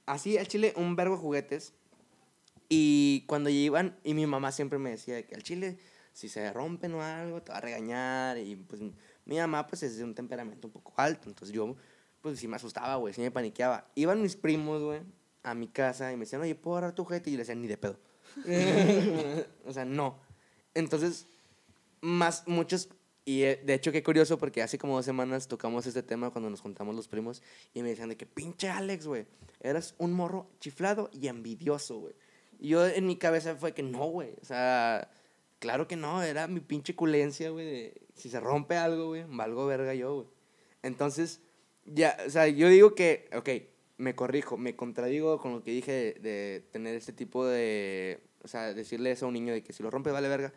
así 0.05 0.37
al 0.37 0.47
chile 0.47 0.75
un 0.77 0.95
verbo 0.95 1.15
de 1.15 1.23
juguetes. 1.23 1.73
Y 2.69 3.25
cuando 3.29 3.49
iban, 3.49 3.99
y 4.05 4.13
mi 4.13 4.27
mamá 4.27 4.53
siempre 4.53 4.79
me 4.79 4.91
decía 4.91 5.27
que 5.27 5.35
al 5.35 5.43
chile, 5.43 5.79
si 6.13 6.29
se 6.29 6.53
rompen 6.53 6.93
o 6.93 7.03
algo, 7.03 7.41
te 7.41 7.51
va 7.51 7.59
a 7.59 7.63
regañar. 7.63 8.37
Y 8.37 8.57
pues 8.57 8.83
Mi 9.25 9.39
mamá, 9.39 9.67
pues, 9.67 9.83
es 9.85 9.97
de 9.97 10.05
un 10.05 10.15
temperamento 10.15 10.69
un 10.69 10.73
poco 10.75 10.93
alto. 10.97 11.31
Entonces 11.31 11.57
yo, 11.57 11.77
pues, 12.21 12.39
sí 12.39 12.47
me 12.47 12.57
asustaba, 12.57 12.97
güey. 12.97 13.15
Sí 13.15 13.23
me 13.23 13.31
paniqueaba. 13.31 13.91
Iban 13.95 14.21
mis 14.21 14.37
primos, 14.37 14.83
güey, 14.83 15.01
a 15.45 15.55
mi 15.55 15.69
casa 15.69 16.13
y 16.13 16.17
me 16.17 16.25
decían, 16.25 16.43
oye, 16.43 16.57
¿puedo 16.57 16.79
agarrar 16.79 16.95
tu 16.95 17.05
juguete? 17.05 17.31
Y 17.31 17.35
yo 17.35 17.37
le 17.37 17.43
decía, 17.43 17.55
ni 17.55 17.69
de 17.69 17.77
pedo. 17.77 17.99
o 19.67 19.73
sea, 19.73 19.85
no. 19.85 20.19
Entonces, 20.75 21.29
más, 22.01 22.49
muchos 22.49 22.89
y 23.25 23.43
eh, 23.45 23.61
de 23.65 23.75
hecho, 23.75 23.91
qué 23.91 24.03
curioso, 24.03 24.39
porque 24.39 24.63
hace 24.63 24.77
como 24.77 24.97
dos 24.97 25.05
semanas 25.05 25.49
tocamos 25.49 25.87
este 25.87 26.03
tema 26.03 26.31
cuando 26.31 26.51
nos 26.51 26.61
juntamos 26.61 26.95
los 26.95 27.09
primos 27.09 27.43
y 27.73 27.83
me 27.83 27.89
decían 27.89 28.11
de 28.11 28.17
que 28.17 28.27
pinche 28.27 28.69
Alex, 28.69 29.07
güey, 29.07 29.27
eras 29.61 29.95
un 29.99 30.13
morro 30.13 30.51
chiflado 30.61 31.09
y 31.13 31.29
envidioso, 31.29 32.01
güey. 32.01 32.15
Y 32.59 32.69
yo 32.69 32.87
en 32.87 33.07
mi 33.07 33.17
cabeza 33.17 33.57
fue 33.57 33.73
que 33.73 33.83
no, 33.83 34.07
güey, 34.07 34.35
o 34.43 34.45
sea, 34.45 35.11
claro 35.59 35.89
que 35.89 35.97
no, 35.97 36.23
era 36.23 36.47
mi 36.49 36.61
pinche 36.61 36.95
culencia, 36.95 37.49
güey, 37.49 37.67
de 37.67 38.03
si 38.15 38.29
se 38.29 38.41
rompe 38.41 38.77
algo, 38.77 39.09
güey, 39.09 39.25
valgo 39.27 39.67
verga 39.67 39.95
yo, 39.95 40.17
güey. 40.17 40.29
Entonces, 40.83 41.41
ya, 41.87 42.19
o 42.27 42.31
sea, 42.31 42.47
yo 42.49 42.69
digo 42.69 42.95
que, 42.95 43.31
ok, 43.35 43.49
me 43.97 44.15
corrijo, 44.15 44.57
me 44.57 44.77
contradigo 44.77 45.39
con 45.39 45.53
lo 45.53 45.63
que 45.63 45.71
dije 45.71 45.93
de, 45.93 46.13
de 46.21 46.61
tener 46.73 46.95
este 46.95 47.13
tipo 47.13 47.47
de, 47.47 48.21
o 48.43 48.49
sea, 48.49 48.75
decirle 48.75 49.11
eso 49.11 49.25
a 49.25 49.29
un 49.29 49.35
niño 49.35 49.53
de 49.53 49.63
que 49.63 49.73
si 49.73 49.83
lo 49.83 49.91
rompe 49.91 50.11
vale 50.11 50.29
verga. 50.29 50.53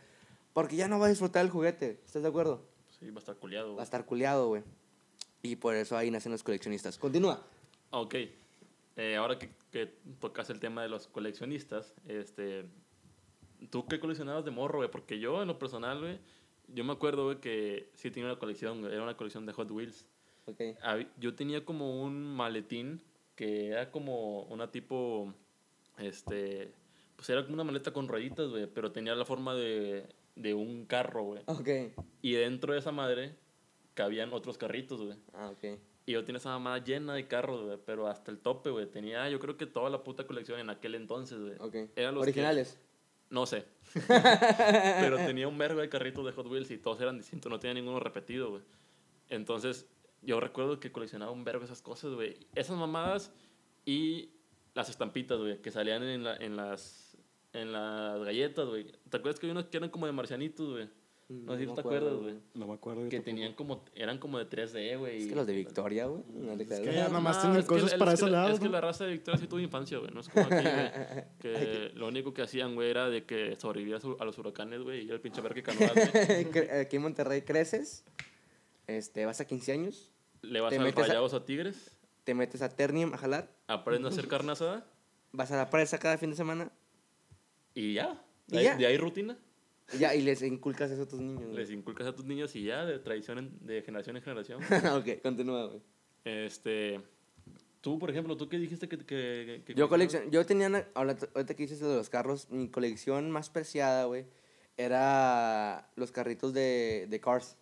Porque 0.54 0.76
ya 0.76 0.88
no 0.88 1.00
va 1.00 1.06
a 1.06 1.10
disfrutar 1.10 1.45
el 1.45 1.52
juguete. 1.52 2.02
¿Estás 2.06 2.23
de 2.23 2.30
acuerdo? 2.30 2.65
Sí, 3.00 3.10
va 3.12 3.17
a 3.17 3.19
estar 3.19 3.36
culiado. 3.36 3.76
Va 3.76 3.82
a 3.82 3.84
estar 3.84 4.06
culiado, 4.06 4.47
güey. 4.47 4.63
Y 5.43 5.56
por 5.58 5.76
eso 5.76 5.95
ahí 5.95 6.10
nacen 6.10 6.32
los 6.32 6.43
coleccionistas. 6.43 6.97
Continúa. 6.97 7.45
Ok. 7.91 8.15
Eh, 8.95 9.15
ahora 9.15 9.38
que, 9.38 9.52
que, 9.71 9.93
tocas 10.19 10.50
el 10.50 10.60
tema 10.60 10.82
de 10.82 10.89
los 10.89 11.08
coleccionistas, 11.08 11.93
este, 12.08 12.65
¿tú 13.69 13.86
qué 13.86 14.00
coleccionabas 14.00 14.43
de 14.45 14.52
morro, 14.52 14.80
güey? 14.80 14.89
Porque 14.89 15.19
yo, 15.19 15.41
en 15.41 15.47
lo 15.47 15.60
personal, 15.60 16.00
güey, 16.00 16.19
yo 16.69 16.84
me 16.84 16.93
acuerdo, 16.93 17.26
güey, 17.26 17.39
que 17.39 17.91
sí 17.93 18.10
tenía 18.10 18.30
una 18.30 18.39
colección, 18.39 18.84
era 18.86 19.04
una 19.04 19.15
colección 19.15 19.45
de 19.45 19.54
Hot 19.54 19.69
Wheels. 19.69 20.08
Okay. 20.47 20.76
Yo 21.19 21.36
tenía 21.36 21.63
como 21.63 22.02
un 22.02 22.36
maletín 22.36 23.02
que 23.38 23.69
era 23.69 23.89
como 23.89 24.41
una 24.43 24.69
tipo, 24.69 25.34
este, 25.97 26.73
pues 27.15 27.30
era 27.30 27.43
como 27.43 27.54
una 27.54 27.63
maleta 27.63 27.93
con 27.93 28.10
rayitas, 28.10 28.50
güey, 28.50 28.67
pero 28.67 28.91
tenía 28.91 29.15
la 29.15 29.23
forma 29.23 29.56
de 29.56 30.06
de 30.38 30.54
un 30.54 30.86
carro, 30.86 31.23
güey. 31.23 31.41
Ok. 31.47 31.69
Y 32.21 32.34
dentro 32.34 32.73
de 32.73 32.80
esa 32.80 32.91
madre 32.91 33.36
cabían 33.93 34.32
otros 34.34 34.58
carritos, 34.58 35.02
güey. 35.02 35.17
Ah, 35.34 35.50
ok. 35.50 35.80
Y 36.06 36.13
yo 36.13 36.23
tenía 36.23 36.38
esa 36.38 36.50
mamada 36.50 36.84
llena 36.84 37.15
de 37.15 37.28
carros, 37.28 37.63
güey, 37.63 37.78
pero 37.86 38.08
hasta 38.08 38.32
el 38.32 38.39
tope, 38.39 38.69
güey. 38.69 38.86
Tenía, 38.86 39.30
yo 39.30 39.39
creo 39.39 39.58
que 39.58 39.65
toda 39.65 39.89
la 39.89 40.04
puta 40.04 40.26
colección 40.26 40.60
en 40.60 40.69
aquel 40.69 40.95
entonces, 40.95 41.39
güey. 41.39 41.56
Ok. 41.60 41.89
¿Originales? 42.15 42.80
No 43.30 43.45
sé. 43.45 43.65
pero 44.08 45.17
tenía 45.17 45.47
un 45.47 45.58
vergo 45.58 45.82
de 45.82 45.89
carritos 45.89 46.26
de 46.26 46.32
Hot 46.32 46.47
Wheels 46.47 46.71
y 46.71 46.78
todos 46.78 47.02
eran 47.02 47.17
distintos, 47.17 47.52
no 47.52 47.60
tenía 47.60 47.73
ninguno 47.73 48.00
repetido, 48.00 48.52
güey. 48.52 48.63
Entonces, 49.28 49.86
yo 50.28 50.40
recuerdo 50.42 50.80
que 50.80 50.92
coleccionaba 50.92 51.32
un 51.32 51.46
vergo 51.46 51.63
esas 51.63 51.82
cosas, 51.82 52.13
güey. 52.13 52.38
Esas 52.54 52.78
mamadas 52.78 53.32
y 53.86 54.30
las 54.76 54.90
estampitas, 54.90 55.40
güey, 55.40 55.62
que 55.62 55.72
salían 55.72 56.04
en, 56.04 56.24
la, 56.24 56.36
en 56.36 56.58
las 56.58 57.18
en 57.54 57.72
las 57.72 58.24
galletas, 58.24 58.68
güey. 58.68 58.92
¿Te 59.10 59.18
acuerdas 59.18 59.40
que 59.40 59.48
hay 59.48 59.52
unos 59.52 59.66
que 59.68 59.78
eran 59.78 59.90
como 59.90 60.06
de 60.06 60.12
marcianitos, 60.12 60.70
güey? 60.70 60.90
No, 61.30 61.58
sé 61.58 61.66
si 61.66 61.74
te 61.74 61.80
acuerdas, 61.80 62.16
güey. 62.16 62.36
No 62.54 62.68
me 62.68 62.74
acuerdo. 62.74 63.10
Que 63.10 63.20
tenían 63.22 63.54
como, 63.54 63.84
eran 63.96 64.18
como 64.18 64.38
de 64.38 64.50
3D, 64.50 64.98
güey. 64.98 65.18
Es 65.18 65.28
que 65.28 65.36
los 65.36 65.48
de 65.48 65.54
Victoria, 65.54 66.06
güey. 66.06 66.24
No 66.34 66.54
es 66.54 66.68
que 66.68 66.86
ya 66.86 67.08
nada 67.08 67.20
más 67.20 67.42
tienen 67.42 67.63
cosas 67.63 67.94
para 67.96 68.13
ese 68.13 68.30
lado. 68.30 68.54
Es 68.54 68.60
que 68.60 68.70
la 68.70 68.82
raza 68.82 69.06
de 69.06 69.12
Victoria 69.12 69.40
sí 69.40 69.48
tuvo 69.48 69.60
infancia, 69.60 69.98
güey. 69.98 70.12
No 70.13 70.22
es 70.22 70.30
como 70.30 70.46
aquí, 70.46 70.56
güey. 70.56 71.26
Que 71.40 71.92
lo 71.96 72.08
único 72.08 72.34
que 72.34 72.42
hacían, 72.42 72.76
güey, 72.76 72.90
era 72.90 73.10
de 73.10 73.26
que 73.26 73.56
sobrevivía 73.58 73.98
a 74.20 74.26
los 74.26 74.38
huracanes, 74.38 74.82
güey. 74.82 75.06
Y 75.06 75.10
el 75.10 75.20
pinche 75.20 75.42
ver 75.42 75.54
que 75.54 75.63
canoas, 75.63 75.92
Aquí 76.82 76.96
en 76.98 77.02
Monterrey 77.02 77.42
creces, 77.42 78.06
este, 78.88 79.26
vas 79.26 79.42
a 79.42 79.46
15 79.46 79.72
años. 79.72 80.12
Le 80.50 80.62
vas 80.62 80.74
a 80.74 80.78
rayados 80.78 81.34
a, 81.34 81.38
a 81.38 81.46
Tigres. 81.46 81.98
Te 82.24 82.34
metes 82.34 82.62
a 82.62 82.70
Ternium 82.70 83.14
a 83.14 83.18
jalar. 83.18 83.50
Aprendes 83.68 84.12
a 84.12 84.14
hacer 84.14 84.28
carne 84.28 84.52
asada. 84.52 84.86
Vas 85.32 85.52
a 85.52 85.58
la 85.58 85.70
presa 85.70 85.98
cada 85.98 86.18
fin 86.18 86.30
de 86.30 86.36
semana. 86.36 86.72
Y 87.74 87.94
ya. 87.94 88.22
De, 88.48 88.64
ya? 88.64 88.74
Ahí, 88.74 88.78
de 88.80 88.86
ahí 88.88 88.98
rutina. 88.98 89.38
Ya, 89.98 90.14
y 90.16 90.22
les 90.22 90.42
inculcas 90.42 90.92
eso 90.92 91.04
a 91.04 91.08
tus 91.08 91.20
niños. 91.20 91.56
Les 91.56 91.72
inculcas 91.72 92.08
a 92.08 92.14
tus 92.14 92.26
niños 92.26 92.56
y 92.56 92.64
ya, 92.64 92.86
de 92.86 93.00
tradición, 93.00 93.58
de 93.62 93.82
generación 93.82 94.18
en 94.18 94.24
generación. 94.24 94.62
ok, 94.98 95.22
continúa, 95.22 95.68
güey. 95.68 95.82
Este. 96.26 97.02
Tú, 97.80 97.98
por 97.98 98.10
ejemplo, 98.10 98.36
¿tú 98.36 98.50
qué 98.50 98.58
dijiste 98.58 98.90
que. 98.90 98.98
que, 98.98 99.64
que 99.66 99.74
yo 99.74 99.88
colección, 99.88 100.30
yo 100.30 100.46
tenía, 100.46 100.90
ahorita 100.94 101.54
que 101.56 101.64
dices 101.64 101.80
de 101.80 101.96
los 101.96 102.10
carros, 102.10 102.50
mi 102.50 102.68
colección 102.68 103.32
más 103.32 103.50
preciada, 103.50 104.06
güey, 104.06 104.26
era 104.76 105.90
los 105.96 106.12
carritos 106.12 106.54
de, 106.54 107.08
de 107.10 107.20
Cars. 107.22 107.58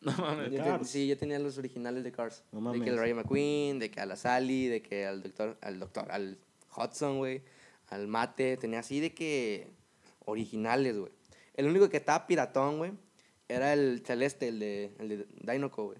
No 0.00 0.12
mames, 0.12 0.56
Cars. 0.60 0.88
sí, 0.88 1.08
yo 1.08 1.16
tenía 1.16 1.38
los 1.40 1.58
originales 1.58 2.04
de 2.04 2.12
Cars. 2.12 2.44
No 2.52 2.60
mames. 2.60 2.80
De 2.80 2.84
que 2.84 2.90
el 2.90 2.98
Ray 2.98 3.14
McQueen, 3.14 3.78
de 3.78 3.90
que 3.90 4.00
a 4.00 4.06
la 4.06 4.14
Sally, 4.16 4.68
de 4.68 4.80
que 4.80 5.06
al 5.06 5.22
doctor, 5.22 5.58
al 5.60 5.80
doctor, 5.80 6.10
al 6.10 6.38
Hudson, 6.76 7.18
güey 7.18 7.42
al 7.90 8.06
mate, 8.06 8.56
tenía 8.56 8.80
así 8.80 9.00
de 9.00 9.14
que 9.14 9.68
originales, 10.24 10.96
güey. 10.96 11.12
El 11.54 11.66
único 11.66 11.88
que 11.88 11.96
estaba 11.96 12.26
piratón, 12.26 12.78
güey, 12.78 12.92
era 13.48 13.72
el 13.72 14.02
celeste, 14.04 14.48
el 14.48 14.58
de, 14.58 14.92
el 14.98 15.08
de 15.08 15.26
Dinoco, 15.52 15.86
güey. 15.86 15.98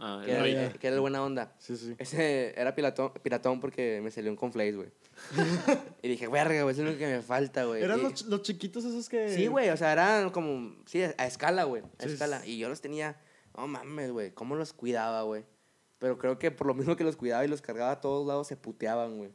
Ah, 0.00 0.22
que, 0.24 0.32
era, 0.32 0.72
que 0.72 0.86
era 0.86 0.94
de 0.94 1.00
buena 1.00 1.24
onda. 1.24 1.56
Sí, 1.58 1.76
sí. 1.76 1.94
Ese 1.98 2.54
era 2.60 2.74
piratón, 2.74 3.12
piratón 3.22 3.60
porque 3.60 4.00
me 4.02 4.10
salió 4.10 4.30
un 4.30 4.36
conflace, 4.36 4.72
güey. 4.72 4.88
y 6.02 6.08
dije, 6.08 6.28
verga, 6.28 6.62
güey, 6.62 6.72
es 6.72 6.78
lo 6.78 6.84
único 6.84 7.00
que 7.00 7.06
me 7.06 7.22
falta, 7.22 7.64
güey. 7.64 7.82
¿Eran 7.82 8.02
los, 8.02 8.22
los, 8.26 8.42
chiquitos 8.42 8.84
esos 8.84 9.08
que...? 9.08 9.34
Sí, 9.34 9.48
güey, 9.48 9.70
o 9.70 9.76
sea, 9.76 9.92
eran 9.92 10.30
como, 10.30 10.76
sí, 10.86 11.02
a 11.02 11.26
escala, 11.26 11.64
güey, 11.64 11.82
a 11.98 12.04
escala. 12.04 12.46
Y 12.46 12.58
yo 12.58 12.68
los 12.68 12.80
tenía, 12.80 13.16
no 13.58 13.66
mames, 13.66 14.10
güey, 14.12 14.32
cómo 14.32 14.54
los 14.54 14.72
cuidaba, 14.72 15.22
güey. 15.22 15.44
Pero 15.98 16.16
creo 16.16 16.38
que 16.38 16.50
por 16.50 16.66
lo 16.66 16.74
mismo 16.74 16.96
que 16.96 17.04
los 17.04 17.16
cuidaba 17.16 17.44
y 17.44 17.48
los 17.48 17.60
cargaba 17.60 17.92
a 17.92 18.00
todos 18.00 18.26
lados, 18.26 18.46
se 18.46 18.56
puteaban, 18.56 19.18
güey. 19.18 19.32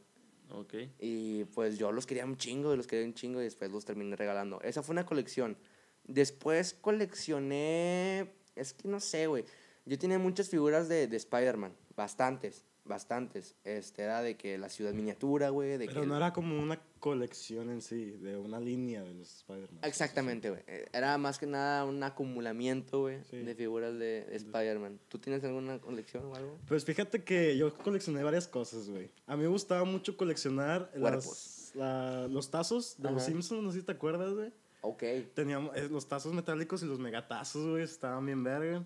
Ok. 0.50 0.74
Y 0.98 1.44
pues 1.46 1.78
yo 1.78 1.92
los 1.92 2.06
quería 2.06 2.24
un 2.24 2.36
chingo, 2.36 2.72
y 2.72 2.76
los 2.76 2.86
quería 2.86 3.04
un 3.04 3.14
chingo 3.14 3.40
y 3.40 3.44
después 3.44 3.70
los 3.70 3.84
terminé 3.84 4.16
regalando. 4.16 4.60
Esa 4.62 4.82
fue 4.82 4.94
una 4.94 5.04
colección. 5.04 5.56
Después 6.04 6.74
coleccioné, 6.74 8.34
es 8.54 8.72
que 8.72 8.88
no 8.88 9.00
sé, 9.00 9.26
güey. 9.26 9.44
Yo 9.84 9.98
tenía 9.98 10.18
muchas 10.18 10.48
figuras 10.48 10.88
de, 10.88 11.06
de 11.06 11.16
Spider-Man, 11.16 11.74
bastantes 11.96 12.64
bastantes. 12.84 13.54
Este, 13.64 14.02
era 14.02 14.22
de 14.22 14.36
que 14.36 14.58
la 14.58 14.68
ciudad 14.68 14.92
miniatura, 14.92 15.50
güey. 15.50 15.78
Pero 15.78 16.04
no 16.04 16.16
era 16.16 16.32
como 16.32 16.60
una 16.60 16.80
colección 17.00 17.70
en 17.70 17.82
sí, 17.82 18.12
de 18.12 18.36
una 18.36 18.60
línea 18.60 19.02
de 19.02 19.14
los 19.14 19.36
Spider-Man. 19.36 19.80
Exactamente, 19.82 20.50
güey. 20.50 20.62
Eh, 20.66 20.86
era 20.92 21.18
más 21.18 21.38
que 21.38 21.46
nada 21.46 21.84
un 21.84 22.02
acumulamiento, 22.02 23.02
güey, 23.02 23.18
de 23.30 23.54
figuras 23.54 23.98
de, 23.98 24.26
Spider-Man. 24.30 25.00
¿Tú 25.08 25.18
tienes 25.18 25.44
alguna 25.44 25.78
colección 25.80 26.24
o 26.26 26.34
algo? 26.34 26.58
Pues 26.66 26.84
fíjate 26.84 27.22
que 27.22 27.56
yo 27.56 27.76
coleccioné 27.76 28.22
varias 28.22 28.48
cosas, 28.48 28.88
güey. 28.88 29.10
A 29.26 29.36
mí 29.36 29.42
me 29.42 29.48
gustaba 29.48 29.84
mucho 29.84 30.16
coleccionar 30.16 30.90
los, 30.94 31.72
los 31.74 32.50
tazos 32.50 32.96
de 32.98 33.10
los 33.10 33.22
Simpsons, 33.22 33.62
no 33.62 33.72
sé 33.72 33.80
si 33.80 33.86
te 33.86 33.92
acuerdas, 33.92 34.32
güey. 34.32 34.52
Ok. 34.80 35.02
Teníamos 35.34 35.74
eh, 35.76 35.88
los 35.90 36.06
tazos 36.06 36.34
metálicos 36.34 36.82
y 36.82 36.86
los 36.86 36.98
megatazos, 36.98 37.66
güey, 37.66 37.82
estaban 37.82 38.24
bien 38.26 38.44
verga. 38.44 38.84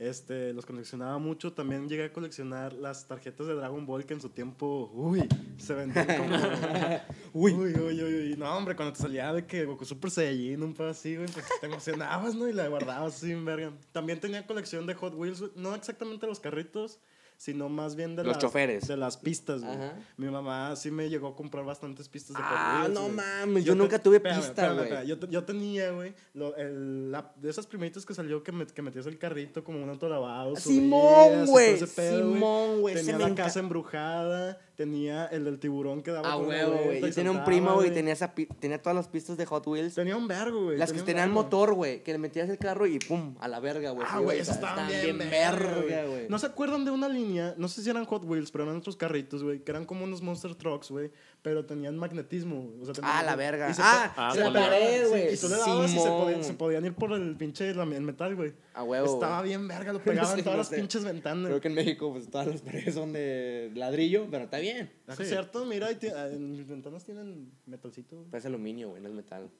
Este, 0.00 0.54
los 0.54 0.64
coleccionaba 0.64 1.18
mucho. 1.18 1.52
También 1.52 1.86
llegué 1.86 2.04
a 2.04 2.12
coleccionar 2.12 2.72
las 2.72 3.06
tarjetas 3.06 3.46
de 3.46 3.54
Dragon 3.54 3.84
Ball 3.84 4.06
que 4.06 4.14
en 4.14 4.20
su 4.22 4.30
tiempo, 4.30 4.90
uy, 4.94 5.28
se 5.58 5.74
vendían 5.74 6.06
como... 6.06 6.36
uy. 7.34 7.52
uy, 7.52 7.74
uy, 7.74 8.02
uy, 8.02 8.34
No, 8.38 8.56
hombre, 8.56 8.74
cuando 8.74 8.94
te 8.94 9.02
salía 9.02 9.30
de 9.30 9.44
que 9.44 9.66
Goku 9.66 9.84
Super 9.84 10.10
Saiyajin, 10.10 10.62
un 10.62 10.72
poco 10.72 10.88
así, 10.88 11.16
güey, 11.16 11.28
pues 11.28 11.44
te 11.60 11.66
emocionabas, 11.66 12.34
¿no? 12.34 12.48
Y 12.48 12.54
la 12.54 12.66
guardabas 12.68 13.14
así, 13.16 13.34
verga. 13.34 13.74
También 13.92 14.18
tenía 14.18 14.46
colección 14.46 14.86
de 14.86 14.94
Hot 14.94 15.14
Wheels, 15.14 15.54
no 15.54 15.74
exactamente 15.74 16.26
los 16.26 16.40
carritos, 16.40 16.98
sino 17.40 17.70
más 17.70 17.96
bien 17.96 18.16
de 18.16 18.22
los 18.22 18.34
las, 18.34 18.42
choferes. 18.42 18.86
De 18.86 18.98
las 18.98 19.16
pistas, 19.16 19.64
güey. 19.64 19.78
Mi 20.18 20.28
mamá 20.28 20.76
sí 20.76 20.90
me 20.90 21.08
llegó 21.08 21.28
a 21.28 21.34
comprar 21.34 21.64
bastantes 21.64 22.06
pistas 22.06 22.36
de 22.36 22.42
Ah, 22.44 22.86
no 22.92 23.08
mames, 23.08 23.64
yo, 23.64 23.74
nunca 23.74 23.98
tuve 23.98 24.20
pistas, 24.20 24.76
güey. 24.76 25.06
Yo, 25.06 25.18
yo, 25.26 25.42
tenía, 25.44 25.90
güey, 25.90 26.14
de 26.34 27.48
esas 27.48 27.66
primeritas 27.66 28.04
que 28.04 28.12
salió 28.12 28.42
que, 28.42 28.52
que 28.66 28.82
metías 28.82 29.06
el 29.06 29.16
carrito 29.16 29.64
como 29.64 29.82
un 29.82 29.88
autolavado. 29.88 30.54
Simón, 30.56 31.46
güey. 31.46 31.78
Simón, 31.78 32.82
güey. 32.82 32.96
Tenía 32.96 33.18
la 33.18 33.34
casa 33.34 33.60
embrujada 33.60 34.58
Tenía 34.80 35.26
el 35.26 35.44
del 35.44 35.58
tiburón 35.58 36.02
que 36.02 36.10
daba 36.10 36.32
Ah, 36.32 36.36
güey. 36.36 37.02
Yo 37.02 37.12
tenía 37.12 37.30
un 37.30 37.44
primo, 37.44 37.74
güey, 37.74 37.92
tenía, 37.92 38.14
esa 38.14 38.32
tenía 38.60 38.80
todas 38.80 38.96
las 38.96 39.08
pistas 39.08 39.36
de 39.36 39.44
Hot 39.44 39.66
Wheels. 39.66 39.94
Tenía 39.94 40.16
un 40.16 40.26
vergo, 40.26 40.64
güey. 40.64 40.78
Las 40.78 40.90
que 40.90 41.02
tenían 41.02 41.30
motor, 41.32 41.74
güey. 41.74 42.02
Que 42.02 42.12
le 42.12 42.18
metías 42.18 42.48
el 42.48 42.56
carro 42.56 42.86
y 42.86 42.98
pum, 42.98 43.34
a 43.40 43.46
la 43.46 43.60
verga, 43.60 43.90
güey. 43.90 44.06
Ah, 44.08 44.20
güey, 44.20 44.38
esas 44.38 44.54
estaban 44.54 44.88
bien, 44.88 45.18
verga, 45.18 46.06
güey. 46.06 46.30
¿No 46.30 46.38
se 46.38 46.46
acuerdan 46.46 46.86
de 46.86 46.92
una 46.92 47.10
línea? 47.10 47.29
No 47.56 47.68
sé 47.68 47.82
si 47.82 47.90
eran 47.90 48.04
Hot 48.04 48.24
Wheels, 48.24 48.50
pero 48.50 48.64
eran 48.64 48.76
otros 48.76 48.96
carritos, 48.96 49.42
güey. 49.42 49.62
Que 49.62 49.70
eran 49.70 49.84
como 49.84 50.04
unos 50.04 50.22
Monster 50.22 50.54
Trucks, 50.54 50.90
güey 50.90 51.10
pero 51.42 51.64
tenían 51.64 51.96
magnetismo. 51.96 52.70
O 52.80 52.84
sea, 52.84 52.94
ah, 53.02 53.22
la 53.22 53.34
verga. 53.34 53.72
ah, 53.78 54.12
ah 54.16 54.34
la 54.34 54.52
pared, 54.52 55.08
güey. 55.08 55.34
y 55.34 55.36
tú 55.36 55.48
le 55.48 55.56
dabas 55.56 55.90
y 55.90 55.98
se 55.98 56.08
podían, 56.08 56.44
se 56.44 56.54
podían, 56.54 56.84
ir 56.84 56.94
por 56.94 57.12
el 57.12 57.36
pinche 57.36 57.70
el 57.70 58.02
metal, 58.02 58.36
güey. 58.36 58.52
A 58.74 58.82
huevo. 58.82 59.14
Estaba 59.14 59.42
bien 59.42 59.66
verga, 59.66 59.92
lo 59.92 60.00
pegaban 60.04 60.38
en 60.38 60.44
todas 60.44 60.58
las 60.58 60.68
pinches 60.68 61.04
ventanas. 61.04 61.46
Creo 61.46 61.60
que 61.60 61.68
en 61.68 61.74
México, 61.74 62.12
pues 62.12 62.28
todas 62.28 62.46
las 62.46 62.60
paredes 62.60 62.94
son 62.94 63.12
de 63.12 63.70
ladrillo, 63.74 64.26
pero 64.30 64.44
está 64.44 64.58
bien. 64.58 64.90
¿Es 65.06 65.28
cierto? 65.28 65.64
Mira, 65.64 65.88
ah, 65.88 66.26
en 66.28 66.52
mis 66.52 66.68
ventanas 66.68 67.04
tienen 67.04 67.52
metalcito. 67.66 68.26
Es 68.32 68.44
aluminio, 68.44 68.90
güey, 68.90 69.02
no 69.02 69.08
es 69.08 69.14
metal. 69.14 69.50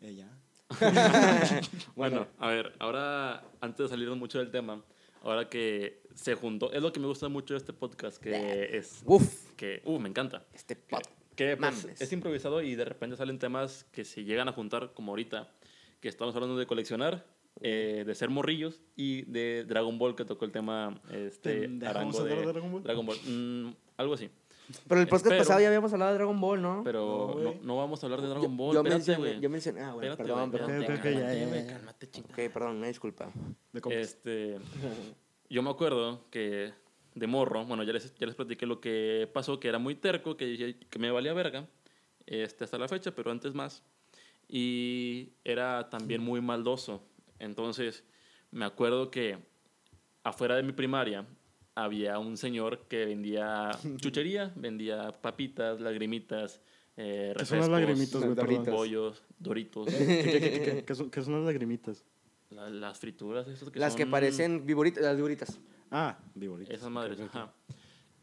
Eh, 0.00 0.14
ya. 0.14 0.30
bueno, 1.96 2.28
a 2.38 2.48
ver, 2.48 2.72
ahora, 2.78 3.44
antes 3.60 3.84
de 3.84 3.88
salirnos 3.88 4.16
mucho 4.16 4.38
del 4.38 4.50
tema, 4.50 4.82
ahora 5.22 5.48
que 5.48 6.02
se 6.14 6.34
juntó, 6.34 6.72
es 6.72 6.82
lo 6.82 6.92
que 6.92 7.00
me 7.00 7.06
gusta 7.06 7.28
mucho 7.28 7.54
de 7.54 7.58
este 7.58 7.72
podcast, 7.72 8.18
que 8.22 8.76
es, 8.76 9.02
Uf, 9.04 9.52
que, 9.56 9.82
uh, 9.84 9.98
me 9.98 10.08
encanta. 10.08 10.44
este 10.54 10.76
pot. 10.76 11.02
Que 11.36 11.56
pues, 11.56 11.84
Mames. 11.84 12.00
es 12.00 12.12
improvisado 12.12 12.60
y 12.60 12.74
de 12.74 12.84
repente 12.84 13.16
salen 13.16 13.38
temas 13.38 13.86
que 13.92 14.04
se 14.04 14.24
llegan 14.24 14.48
a 14.48 14.52
juntar, 14.52 14.92
como 14.92 15.12
ahorita, 15.12 15.50
que 16.00 16.08
estamos 16.08 16.34
hablando 16.34 16.56
de 16.58 16.66
coleccionar, 16.66 17.24
eh, 17.62 18.04
de 18.06 18.14
ser 18.14 18.30
morrillos 18.30 18.82
y 18.96 19.22
de 19.22 19.64
Dragon 19.64 19.98
Ball, 19.98 20.14
que 20.16 20.24
tocó 20.24 20.44
el 20.44 20.52
tema 20.52 21.00
este, 21.10 21.64
Arango 21.82 21.92
¿vamos 21.92 22.18
a 22.18 22.22
hablar 22.22 22.38
de 22.38 22.46
de 22.46 22.52
Dragon 22.52 22.72
Ball? 22.72 22.82
Dragon 22.82 23.06
Ball. 23.06 23.18
Mm, 23.26 23.74
algo 23.96 24.14
así. 24.14 24.28
Pero 24.88 25.00
el 25.00 25.06
podcast 25.08 25.26
Espero- 25.26 25.40
pasado 25.42 25.60
ya 25.60 25.66
habíamos 25.68 25.92
hablado 25.92 26.12
de 26.12 26.18
Dragon 26.18 26.40
Ball, 26.40 26.62
¿no? 26.62 26.82
Pero 26.84 27.34
No, 27.36 27.42
no, 27.44 27.54
no 27.62 27.76
vamos 27.76 28.02
a 28.02 28.06
hablar 28.06 28.20
de 28.20 28.26
yo, 28.26 28.30
Dragon 28.34 28.56
Ball. 28.56 28.74
yo 28.74 28.80
espérate, 28.80 28.96
mencioné, 28.98 29.18
güey. 29.30 29.40
yo 29.40 29.50
mencioné, 29.50 29.80
ah, 29.82 29.92
bueno, 29.94 30.10
Espérate, 30.12 30.22
perdón, 30.32 30.50
perdón. 30.50 30.70
Ok, 30.70 30.82
ok, 30.82 30.90
ok, 30.90 31.02
cálmate, 31.02 31.14
ya, 31.14 31.62
ya, 31.62 31.66
cálmate, 31.72 32.10
chingada. 32.10 32.32
Ok, 32.46 32.52
perdón, 32.52 32.76
una 32.76 32.86
disculpa. 32.86 33.32
Este, 33.90 34.58
yo 35.48 35.62
me 35.62 35.70
acuerdo 35.70 36.24
que 36.30 36.72
de 37.14 37.26
morro, 37.26 37.64
bueno, 37.66 37.82
ya 37.82 37.92
les, 37.92 38.14
ya 38.14 38.26
les 38.26 38.34
platiqué 38.34 38.66
lo 38.66 38.80
que 38.80 39.28
pasó, 39.32 39.58
que 39.58 39.68
era 39.68 39.78
muy 39.78 39.94
terco, 39.94 40.36
que, 40.36 40.76
que 40.88 40.98
me 40.98 41.10
valía 41.10 41.32
verga, 41.32 41.66
este, 42.26 42.64
hasta 42.64 42.78
la 42.78 42.86
fecha, 42.88 43.12
pero 43.14 43.30
antes 43.30 43.54
más. 43.54 43.82
Y 44.48 45.30
era 45.44 45.88
también 45.90 46.22
muy 46.22 46.40
maldoso. 46.40 47.02
Entonces, 47.38 48.04
me 48.50 48.64
acuerdo 48.64 49.10
que 49.10 49.38
afuera 50.22 50.56
de 50.56 50.62
mi 50.62 50.72
primaria 50.72 51.24
había 51.84 52.18
un 52.18 52.36
señor 52.36 52.86
que 52.88 53.04
vendía 53.06 53.70
chuchería, 53.98 54.52
vendía 54.56 55.12
papitas, 55.20 55.80
lagrimitas, 55.80 56.60
eh, 56.96 57.34
¿Qué 57.36 57.44
son 57.46 57.58
las 57.60 57.68
lagrimitas, 57.68 58.22
güey? 58.22 58.64
Pollos, 58.64 59.22
doritos, 59.38 59.88
¿Qué, 59.98 60.06
qué, 60.06 60.40
qué, 60.40 60.62
qué, 60.62 60.84
qué 60.84 60.94
son, 60.94 61.10
qué 61.10 61.22
son 61.22 61.34
las 61.34 61.44
lagrimitas? 61.44 62.04
la- 62.50 62.68
las 62.68 62.98
frituras, 62.98 63.46
esas 63.48 63.70
que 63.70 63.78
Las 63.78 63.94
que 63.94 64.06
parecen 64.06 64.66
viboritas, 64.66 65.02
las 65.04 65.16
viboritas. 65.16 65.58
Ah, 65.90 66.18
viboritas. 66.34 66.74
Esas 66.74 66.90
madres, 66.90 67.20
ajá. 67.20 67.52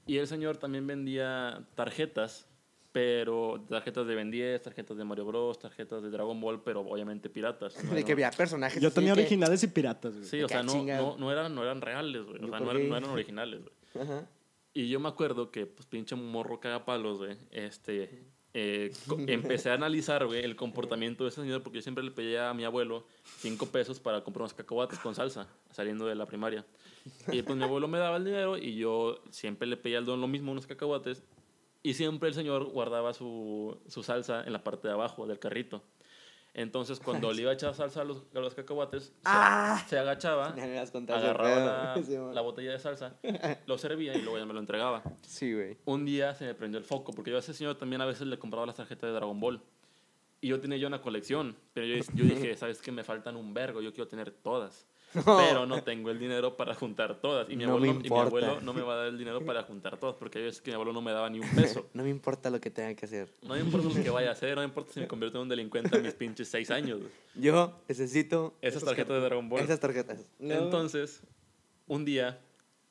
Y 0.06 0.18
el 0.18 0.28
señor 0.28 0.58
también 0.58 0.86
vendía 0.88 1.66
tarjetas, 1.76 2.48
pero 2.92 3.64
tarjetas 3.70 4.08
de 4.08 4.16
Ben 4.16 4.32
10, 4.32 4.62
tarjetas 4.62 4.98
de 4.98 5.04
Mario 5.04 5.26
Bros, 5.26 5.60
tarjetas 5.60 6.02
de 6.02 6.10
Dragon 6.10 6.40
Ball, 6.40 6.62
pero 6.64 6.82
obviamente 6.82 7.30
piratas. 7.30 7.84
no 7.84 7.94
De 7.94 8.04
que 8.04 8.14
había 8.14 8.32
personajes. 8.32 8.82
Yo 8.82 8.92
tenía 8.92 9.14
que- 9.14 9.22
originales 9.22 9.62
y 9.64 9.68
piratas, 9.68 10.14
güey. 10.16 10.26
Sí, 10.26 10.42
o 10.42 10.48
sea, 10.48 10.64
no, 10.64 10.72
chinga. 10.72 10.98
no, 10.98 11.18
no, 11.18 11.32
eran, 11.32 11.54
no 11.54 11.64
eran 11.64 11.82
reales, 11.82 12.24
güey. 12.26 12.42
O 12.44 12.48
¿Y 12.48 12.50
sea, 12.50 12.60
no 12.60 12.72
eran, 12.72 12.90
no 12.90 12.98
eran 12.98 13.10
originales, 13.12 13.62
güey. 13.62 14.04
Ajá. 14.08 14.28
Y 14.74 14.90
yo 14.90 15.00
me 15.00 15.10
acuerdo 15.10 15.52
que, 15.52 15.66
pues, 15.66 15.86
pinche 15.88 16.16
morro 16.16 16.60
cagapalos, 16.60 17.18
güey. 17.20 17.36
Este, 17.52 18.26
eh, 18.54 18.92
empecé 19.28 19.70
a 19.70 19.74
analizar, 19.74 20.26
güey, 20.26 20.44
el 20.44 20.56
comportamiento 20.56 21.24
de 21.24 21.30
ese 21.30 21.42
señor 21.42 21.62
porque 21.64 21.78
yo 21.80 21.82
siempre 21.84 22.04
le 22.04 22.12
pedía 22.12 22.50
a 22.50 22.54
mi 22.54 22.64
abuelo 22.64 23.06
cinco 23.40 23.66
pesos 23.68 24.00
para 24.00 24.24
comprar 24.24 24.42
unos 24.44 24.54
cacahuates 24.54 24.98
con 25.00 25.14
salsa 25.14 25.48
saliendo 25.72 26.06
de 26.08 26.16
la 26.16 26.26
primaria. 26.26 26.66
Y 27.32 27.42
pues 27.44 27.58
mi 27.58 27.64
abuelo 27.64 27.88
me 27.88 27.98
daba 28.00 28.18
el 28.18 28.26
dinero 28.26 28.58
y 28.58 28.76
yo 28.76 29.20
siempre 29.30 29.68
le 29.68 29.78
pedía 29.78 29.98
al 30.00 30.06
don 30.06 30.20
lo 30.22 30.28
mismo, 30.28 30.52
unos 30.52 30.66
cacahuates. 30.68 31.24
Y 31.84 31.94
siempre 31.94 32.30
el 32.30 32.36
señor 32.36 32.66
guardaba 32.66 33.14
su, 33.14 33.78
su 33.88 34.04
salsa 34.04 34.44
en 34.44 34.54
la 34.54 34.64
parte 34.64 34.88
de 34.88 34.94
abajo 34.94 35.26
del 35.28 35.40
carrito. 35.40 35.82
Entonces, 36.54 37.00
cuando 37.00 37.32
le 37.34 37.44
iba 37.44 37.52
a 37.52 37.54
echar 37.54 37.74
salsa 37.76 38.02
a 38.02 38.04
los, 38.04 38.24
a 38.34 38.40
los 38.40 38.56
cacahuates, 38.56 39.04
se- 39.06 39.12
Ah. 39.26 39.84
se, 39.88 39.98
agachaba, 40.00 40.56
Ya 40.58 40.66
las 40.66 40.92
contaste, 40.92 41.24
agarraba 41.28 41.96
Sí, 42.04 42.16
la, 42.16 42.34
la 42.34 42.42
botella 42.42 42.72
de 42.72 42.80
salsa, 42.80 43.16
lo 43.68 43.78
servía 43.78 44.16
y 44.16 44.22
luego 44.22 44.40
ya 44.40 44.46
me 44.46 44.54
lo 44.54 44.60
entregaba. 44.60 45.04
Sí, 45.22 45.54
güey. 45.54 45.78
Un 45.86 46.06
día 46.06 46.34
se 46.34 46.46
me 46.46 46.56
prendió 46.56 46.80
el 46.80 46.84
foco, 46.86 47.12
porque 47.14 47.30
yo 47.32 47.38
a 47.38 47.40
ese 47.42 47.54
señor 47.54 47.76
también 47.76 48.02
a 48.02 48.06
veces 48.06 48.26
le 48.28 48.40
compraba 48.40 48.66
las 48.66 48.76
tarjetas 48.76 49.10
de 49.10 49.14
Dragon 49.14 49.40
Ball. 49.40 49.62
Y 50.42 50.50
yo 50.50 50.60
tenía 50.60 50.78
yo 50.78 50.88
una 50.88 51.02
colección, 51.02 51.56
pero 51.74 51.86
yo, 51.88 51.96
yo 52.14 52.24
dije, 52.26 52.56
¿sabes 52.58 52.82
qué? 52.82 52.92
Me 52.92 53.04
faltan 53.04 53.36
un 53.36 53.54
vergo, 53.54 53.82
yo 53.82 53.92
quiero 53.94 54.08
tener 54.08 54.32
todas. 54.32 54.88
Pero 55.14 55.66
no 55.66 55.82
tengo 55.84 56.12
el 56.12 56.20
dinero 56.20 56.56
para 56.58 56.76
juntar 56.76 57.20
todas. 57.22 57.50
Y 57.50 57.56
mi, 57.56 57.66
No 57.66 57.74
abuelo, 57.74 57.94
me 57.94 58.00
y 58.00 58.02
mi 58.02 58.08
importa. 58.08 58.28
abuelo 58.28 58.62
no 58.62 58.74
me 58.74 58.82
va 58.82 58.94
a 58.94 58.98
dar 58.98 59.08
el 59.08 59.18
dinero 59.18 59.44
para 59.46 59.64
juntar 59.64 59.98
todas, 59.98 60.16
porque 60.16 60.40
hay 60.40 60.46
veces 60.46 60.62
que 60.62 60.72
mi 60.72 60.76
abuelo 60.76 60.94
no 60.94 61.02
me 61.02 61.12
daba 61.12 61.30
ni 61.30 61.40
un 61.40 61.50
peso. 61.56 61.88
No 61.94 62.04
me 62.04 62.10
importa 62.10 62.50
lo 62.50 62.60
que 62.60 62.70
tenga 62.70 62.94
que 62.94 63.06
hacer. 63.06 63.30
No 63.42 63.54
me 63.56 63.62
importa 63.62 63.88
lo 63.88 63.94
que 64.04 64.10
vaya 64.10 64.30
a 64.30 64.34
hacer, 64.34 64.56
no 64.56 64.62
me 64.62 64.68
importa 64.68 64.94
si 64.94 65.00
me 65.00 65.08
convierto 65.08 65.38
en 65.38 65.44
un 65.44 65.50
delincuente 65.50 65.96
a 65.98 66.00
mis 66.02 66.14
pinches 66.14 66.48
seis 66.50 66.70
años. 66.72 67.00
Yo 67.36 67.80
necesito 67.88 68.56
Esas 68.62 68.84
tarjetas 68.84 69.16
de 69.16 69.22
Dragon 69.22 69.48
Ball. 69.50 69.62
esas 69.62 69.80
tarjetas. 69.80 70.30
No. 70.40 70.54
Entonces, 70.54 71.22
un 71.88 72.04
día, 72.06 72.40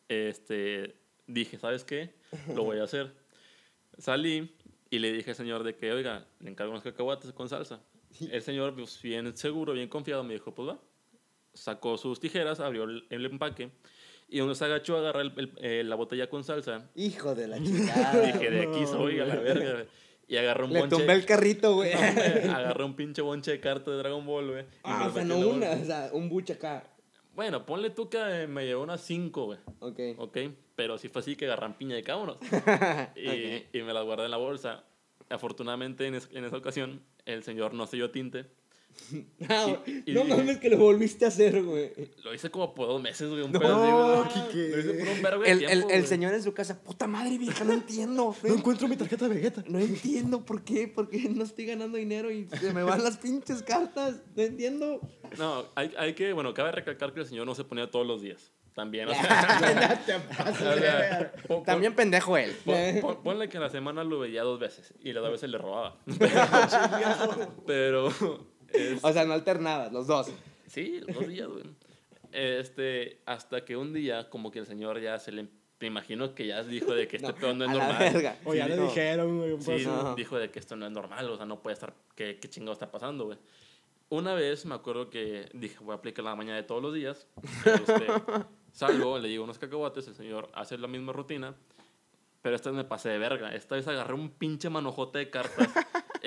este, 0.08 0.96
dije, 1.26 1.58
¿sabes 1.58 1.84
qué? 1.84 2.14
Lo 2.54 2.64
voy 2.64 2.78
a 2.78 2.84
hacer. 2.84 3.12
Salí 3.98 4.54
y 4.90 4.98
le 4.98 5.12
dije 5.12 5.30
al 5.30 5.36
señor 5.36 5.62
de 5.64 5.74
que, 5.76 5.92
oiga, 5.92 6.26
le 6.40 6.50
encargo 6.50 6.72
unos 6.72 6.82
cacahuates 6.82 7.32
con 7.32 7.48
salsa. 7.48 7.80
El 8.20 8.40
señor, 8.42 8.74
pues, 8.74 9.00
bien 9.02 9.36
seguro, 9.36 9.72
bien 9.74 9.88
confiado, 9.88 10.24
me 10.24 10.34
dijo, 10.34 10.54
pues 10.54 10.68
va. 10.70 10.78
Sacó 11.56 11.96
sus 11.98 12.20
tijeras, 12.20 12.60
abrió 12.60 12.84
el, 12.84 13.06
el 13.10 13.26
empaque 13.26 13.70
y 14.28 14.38
donde 14.38 14.54
se 14.54 14.64
agachó 14.64 14.96
a 14.96 15.00
agarrar 15.00 15.22
el- 15.22 15.32
el- 15.36 15.52
eh, 15.58 15.82
la 15.84 15.94
botella 15.96 16.28
con 16.28 16.44
salsa. 16.44 16.88
Hijo 16.94 17.34
de 17.34 17.48
la 17.48 17.56
chingada. 17.62 18.20
Dije, 18.20 18.50
de 18.50 18.62
aquí 18.62 18.86
soy, 18.86 19.18
a 19.20 19.24
la 19.26 19.36
verga. 19.36 19.84
Y 20.28 20.36
agarró 20.36 20.66
un 20.66 20.72
Le 20.72 20.80
bonche. 20.80 20.96
tumbé 20.96 21.12
el 21.12 21.24
carrito, 21.24 21.74
güey. 21.74 21.92
No, 21.94 21.98
güey, 22.00 22.48
agarré 22.48 22.84
un 22.84 22.94
pinche 22.94 23.22
bonche 23.22 23.52
de 23.52 23.60
carta 23.60 23.90
de 23.92 23.96
Dragon 23.98 24.26
Ball, 24.26 24.50
güey. 24.50 24.64
Ah, 24.82 25.06
o 25.08 25.12
sea, 25.14 25.24
no 25.24 25.38
una, 25.38 25.70
o 25.70 25.84
sea, 25.84 26.10
un 26.12 26.28
buche 26.28 26.54
acá. 26.54 26.82
Bueno, 27.34 27.64
ponle 27.64 27.90
tú 27.90 28.08
que 28.10 28.18
eh, 28.18 28.46
me 28.48 28.64
llevó 28.66 28.82
unas 28.82 29.00
5, 29.02 29.44
güey. 29.44 29.58
Ok. 29.78 30.00
Ok, 30.18 30.38
pero 30.74 30.98
sí 30.98 31.08
fue 31.08 31.20
así 31.20 31.36
que 31.36 31.44
agarran 31.46 31.78
piña 31.78 31.94
de 31.94 32.02
cámonos. 32.02 32.38
y, 33.14 33.28
Ok. 33.28 33.66
y 33.72 33.82
me 33.82 33.92
las 33.94 34.04
guardé 34.04 34.24
en 34.24 34.30
la 34.32 34.36
bolsa. 34.38 34.84
Afortunadamente, 35.28 36.06
en, 36.06 36.14
es- 36.16 36.28
en 36.32 36.44
esa 36.44 36.56
ocasión, 36.56 37.02
el 37.24 37.42
señor 37.42 37.74
no 37.74 37.86
selló 37.86 38.10
tinte. 38.10 38.46
Ah, 39.48 39.76
y 39.86 40.12
no 40.12 40.22
dije- 40.24 40.36
mames 40.36 40.58
que 40.58 40.68
lo 40.70 40.78
volviste 40.78 41.24
a 41.24 41.28
hacer, 41.28 41.62
güey. 41.62 41.92
Lo 42.24 42.34
hice 42.34 42.50
como 42.50 42.74
por 42.74 42.88
dos 42.88 43.00
meses, 43.00 43.28
güey. 43.28 43.42
Un 43.42 43.52
No, 43.52 43.60
pedo. 43.60 44.24
Lo 44.24 44.78
hice 44.80 44.94
por 44.94 45.08
un 45.08 45.22
verbo 45.22 45.44
El, 45.44 45.58
tiempo, 45.60 45.88
el, 45.90 46.06
señor 46.06 46.34
en 46.34 46.42
su 46.42 46.52
casa, 46.54 46.82
puta 46.82 47.06
madre, 47.06 47.38
vieja, 47.38 47.62
no 47.64 47.72
entiendo. 47.72 48.34
No 48.42 48.54
encuentro 48.54 48.88
mi 48.88 48.96
tarjeta 48.96 49.28
de 49.28 49.34
Vegeta. 49.34 49.62
No 49.68 49.78
entiendo 49.78 50.44
por 50.44 50.62
qué, 50.64 50.88
por 50.88 51.08
qué 51.08 51.28
no 51.28 51.44
estoy 51.44 51.66
ganando 51.66 51.98
dinero 51.98 52.30
y 52.30 52.48
se 52.60 52.72
me 52.72 52.82
van 52.82 53.04
las 53.04 53.16
pinches 53.18 53.62
cartas. 53.62 54.16
No 54.34 54.42
entiendo. 54.42 55.00
No, 55.38 55.64
hay, 55.74 55.92
hay 55.98 56.14
que, 56.14 56.32
bueno, 56.32 56.52
cabe 56.54 56.72
recalcar 56.72 57.12
que 57.14 57.20
el 57.20 57.26
señor 57.26 57.46
no 57.46 57.54
se 57.54 57.64
ponía 57.64 57.90
todos 57.90 58.06
los 58.06 58.22
días. 58.22 58.52
También, 58.74 59.08
o 59.08 59.14
sea, 59.14 60.02
o 61.44 61.48
pon- 61.48 61.56
pon- 61.56 61.64
También 61.64 61.94
pendejo 61.94 62.36
él. 62.36 62.54
pon- 62.64 63.00
pon- 63.00 63.22
ponle 63.22 63.48
que 63.48 63.56
a 63.56 63.60
la 63.60 63.70
semana 63.70 64.04
lo 64.04 64.18
veía 64.18 64.42
dos 64.42 64.60
veces 64.60 64.92
y 65.00 65.14
las 65.14 65.22
dos 65.22 65.32
veces 65.32 65.48
le 65.48 65.56
robaba. 65.56 65.96
Pero, 67.66 68.10
es- 68.72 69.02
O 69.04 69.12
sea, 69.12 69.24
no 69.24 69.32
alternabas, 69.34 69.92
los 69.92 70.06
dos. 70.06 70.28
Sí, 70.66 71.00
los 71.06 71.14
dos 71.16 71.28
días, 71.28 71.48
güey. 71.48 71.64
Este, 72.32 73.20
hasta 73.26 73.64
que 73.64 73.76
un 73.76 73.92
día, 73.92 74.28
como 74.28 74.50
que 74.50 74.58
el 74.58 74.66
señor 74.66 75.00
ya 75.00 75.18
se 75.18 75.32
le. 75.32 75.48
Me 75.78 75.88
imagino 75.88 76.34
que 76.34 76.46
ya 76.46 76.62
dijo 76.62 76.94
de 76.94 77.06
que 77.06 77.16
este 77.18 77.32
pedo 77.34 77.52
no 77.54 77.64
es 77.66 77.70
a 77.70 77.74
la 77.74 77.86
normal. 77.88 78.12
verga. 78.12 78.36
O 78.44 78.54
ya 78.54 78.64
Sí, 78.64 78.70
le 78.70 78.76
no. 78.76 78.86
dijeron, 78.86 79.38
güey. 79.38 79.52
un 79.52 79.62
Sí. 79.62 79.84
No. 79.84 80.14
dijo 80.14 80.38
de 80.38 80.50
que 80.50 80.58
esto 80.58 80.74
no 80.74 80.86
es 80.86 80.92
normal, 80.92 81.28
o 81.30 81.36
sea, 81.36 81.44
no 81.44 81.60
puede 81.62 81.74
estar. 81.74 81.92
¿Qué, 82.14 82.38
qué 82.40 82.48
chingado 82.48 82.72
está 82.72 82.90
pasando, 82.90 83.26
güey? 83.26 83.38
Una 84.08 84.34
vez 84.34 84.64
me 84.64 84.74
acuerdo 84.74 85.10
que 85.10 85.48
dije, 85.52 85.76
voy 85.80 85.92
a 85.92 85.96
aplicar 85.96 86.24
la 86.24 86.34
mañana 86.34 86.56
de 86.56 86.62
todos 86.62 86.80
los 86.82 86.94
días. 86.94 87.26
Este, 87.66 88.06
salgo, 88.72 89.18
le 89.18 89.28
digo 89.28 89.44
unos 89.44 89.58
cacahuates, 89.58 90.06
el 90.08 90.14
señor 90.14 90.48
hace 90.54 90.78
la 90.78 90.88
misma 90.88 91.12
rutina. 91.12 91.54
Pero 92.40 92.56
esta 92.56 92.70
vez 92.70 92.76
me 92.76 92.84
pasé 92.84 93.08
de 93.10 93.18
verga. 93.18 93.54
Esta 93.54 93.74
vez 93.76 93.86
agarré 93.88 94.14
un 94.14 94.30
pinche 94.30 94.70
manojote 94.70 95.18
de 95.18 95.30
cartas 95.30 95.68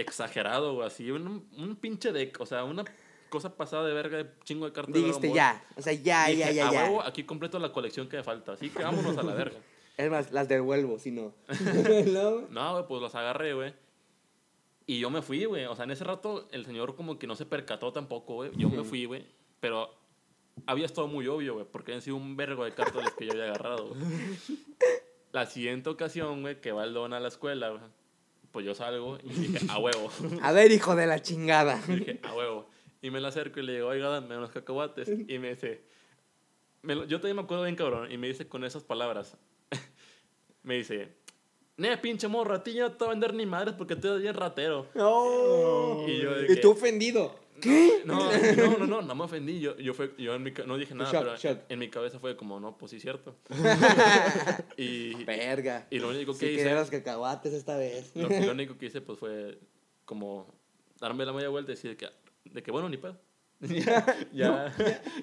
exagerado, 0.01 0.73
güey. 0.75 0.87
Así, 0.87 1.09
un, 1.11 1.47
un 1.57 1.75
pinche 1.75 2.11
deck. 2.11 2.39
O 2.41 2.45
sea, 2.45 2.63
una 2.63 2.83
cosa 3.29 3.55
pasada 3.55 3.85
de 3.87 3.93
verga 3.93 4.17
de 4.17 4.29
chingo 4.43 4.65
de 4.65 4.71
cartas. 4.73 4.93
Dijiste 4.95 5.31
ya. 5.33 5.63
O 5.75 5.81
sea, 5.81 5.93
ya, 5.93 6.27
Dije, 6.27 6.39
ya, 6.39 6.51
ya, 6.51 6.69
"A 6.69 6.71
ya. 6.73 6.83
huevo, 6.85 7.01
aquí 7.03 7.23
completo 7.23 7.59
la 7.59 7.71
colección 7.71 8.07
que 8.09 8.17
me 8.17 8.23
falta. 8.23 8.53
Así 8.53 8.69
que 8.69 8.83
vámonos 8.83 9.17
a 9.17 9.23
la 9.23 9.33
verga. 9.33 9.57
Es 9.99 10.09
más, 10.09 10.31
las 10.31 10.47
devuelvo, 10.47 10.97
si 10.97 11.11
no. 11.11 11.33
¿No? 12.51 12.71
Güey, 12.73 12.87
pues 12.87 13.01
los 13.01 13.15
agarré, 13.15 13.53
güey. 13.53 13.73
Y 14.85 14.99
yo 14.99 15.09
me 15.09 15.21
fui, 15.21 15.43
güey. 15.43 15.65
O 15.65 15.75
sea, 15.75 15.83
en 15.83 15.91
ese 15.91 16.05
rato 16.05 16.47
el 16.51 16.65
señor 16.65 16.95
como 16.95 17.19
que 17.19 17.27
no 17.27 17.35
se 17.35 17.45
percató 17.45 17.91
tampoco, 17.91 18.35
güey. 18.35 18.51
Yo 18.55 18.69
me 18.69 18.83
fui, 18.85 19.03
güey. 19.03 19.25
Pero 19.59 19.93
había 20.65 20.85
estado 20.85 21.07
muy 21.07 21.27
obvio, 21.27 21.55
güey, 21.55 21.65
porque 21.69 21.91
habían 21.91 22.01
sido 22.01 22.15
un 22.15 22.37
vergo 22.37 22.63
de 22.63 22.71
cartas 22.73 23.03
las 23.03 23.13
que 23.13 23.25
yo 23.25 23.33
había 23.33 23.43
agarrado, 23.45 23.89
güey. 23.89 24.01
La 25.33 25.45
siguiente 25.45 25.89
ocasión, 25.89 26.41
güey, 26.41 26.59
que 26.59 26.71
va 26.71 26.85
el 26.85 26.93
don 26.93 27.13
a 27.13 27.19
la 27.19 27.27
escuela, 27.27 27.69
güey, 27.69 27.81
pues 28.51 28.65
yo 28.65 28.73
salgo 28.75 29.17
y 29.23 29.29
dije, 29.29 29.65
a 29.69 29.77
huevo. 29.79 30.11
A 30.41 30.51
ver, 30.51 30.71
hijo 30.71 30.95
de 30.95 31.07
la 31.07 31.21
chingada. 31.21 31.81
Y 31.87 31.91
dije, 31.97 32.19
a 32.23 32.33
huevo. 32.33 32.67
Y 33.01 33.11
me 33.11 33.19
la 33.21 33.29
acerco 33.29 33.59
y 33.59 33.63
le 33.63 33.73
digo, 33.75 33.87
oiga, 33.87 34.09
dame 34.09 34.35
unos 34.37 34.51
cacahuates. 34.51 35.09
Y 35.27 35.39
me 35.39 35.49
dice, 35.51 35.81
me 36.81 36.95
lo- 36.95 37.05
yo 37.05 37.17
también 37.19 37.37
me 37.37 37.41
acuerdo 37.43 37.63
bien, 37.63 37.75
cabrón. 37.75 38.11
Y 38.11 38.17
me 38.17 38.27
dice 38.27 38.47
con 38.47 38.63
esas 38.65 38.83
palabras, 38.83 39.37
me 40.63 40.75
dice, 40.75 41.09
ne, 41.77 41.97
pinche 41.97 42.27
morro, 42.27 42.55
a 42.55 42.63
ti 42.63 42.73
ya 42.73 42.83
no 42.89 42.91
te 42.93 43.05
va 43.05 43.11
a 43.11 43.13
vender 43.13 43.33
ni 43.33 43.45
madres 43.45 43.73
porque 43.77 43.95
tú 43.95 44.09
eres 44.09 44.21
bien 44.21 44.33
ratero. 44.33 44.87
No. 44.95 46.05
Y 46.07 46.17
yo 46.21 46.33
de 46.35 46.53
Y 46.53 46.59
tú 46.61 46.71
ofendido. 46.71 47.33
¿Qué? 47.59 48.01
No, 48.05 48.31
no, 48.31 48.77
no, 48.77 48.87
no, 48.87 49.01
no 49.01 49.15
me 49.15 49.23
ofendí. 49.23 49.59
Yo, 49.59 49.77
yo, 49.77 49.93
fue, 49.93 50.13
yo 50.17 50.35
en 50.35 50.43
mi, 50.43 50.51
no 50.65 50.77
dije 50.77 50.95
nada, 50.95 51.11
Shock, 51.11 51.21
pero 51.23 51.35
shock. 51.37 51.59
en 51.69 51.79
mi 51.79 51.89
cabeza 51.89 52.19
fue 52.19 52.35
como, 52.35 52.59
no, 52.59 52.77
pues 52.77 52.91
sí, 52.91 52.99
cierto. 52.99 53.35
y, 54.77 55.23
Verga. 55.25 55.87
y 55.89 55.99
lo 55.99 56.09
único 56.09 56.33
que 56.33 56.39
Sí 56.39 56.45
hice, 56.53 56.73
los 56.73 56.89
cacahuates 56.89 57.53
esta 57.53 57.77
vez. 57.77 58.11
lo, 58.15 58.27
lo 58.29 58.51
único 58.51 58.77
que 58.77 58.87
hice, 58.87 59.01
pues 59.01 59.19
fue 59.19 59.59
como 60.05 60.53
darme 60.99 61.25
la 61.25 61.33
media 61.33 61.49
vuelta 61.49 61.71
y 61.71 61.75
decir 61.75 61.95
que, 61.97 62.07
de 62.45 62.63
que 62.63 62.71
bueno, 62.71 62.89
ni 62.89 62.97
pedo. 62.97 63.17
ya, 63.61 64.05
ya, 64.31 64.73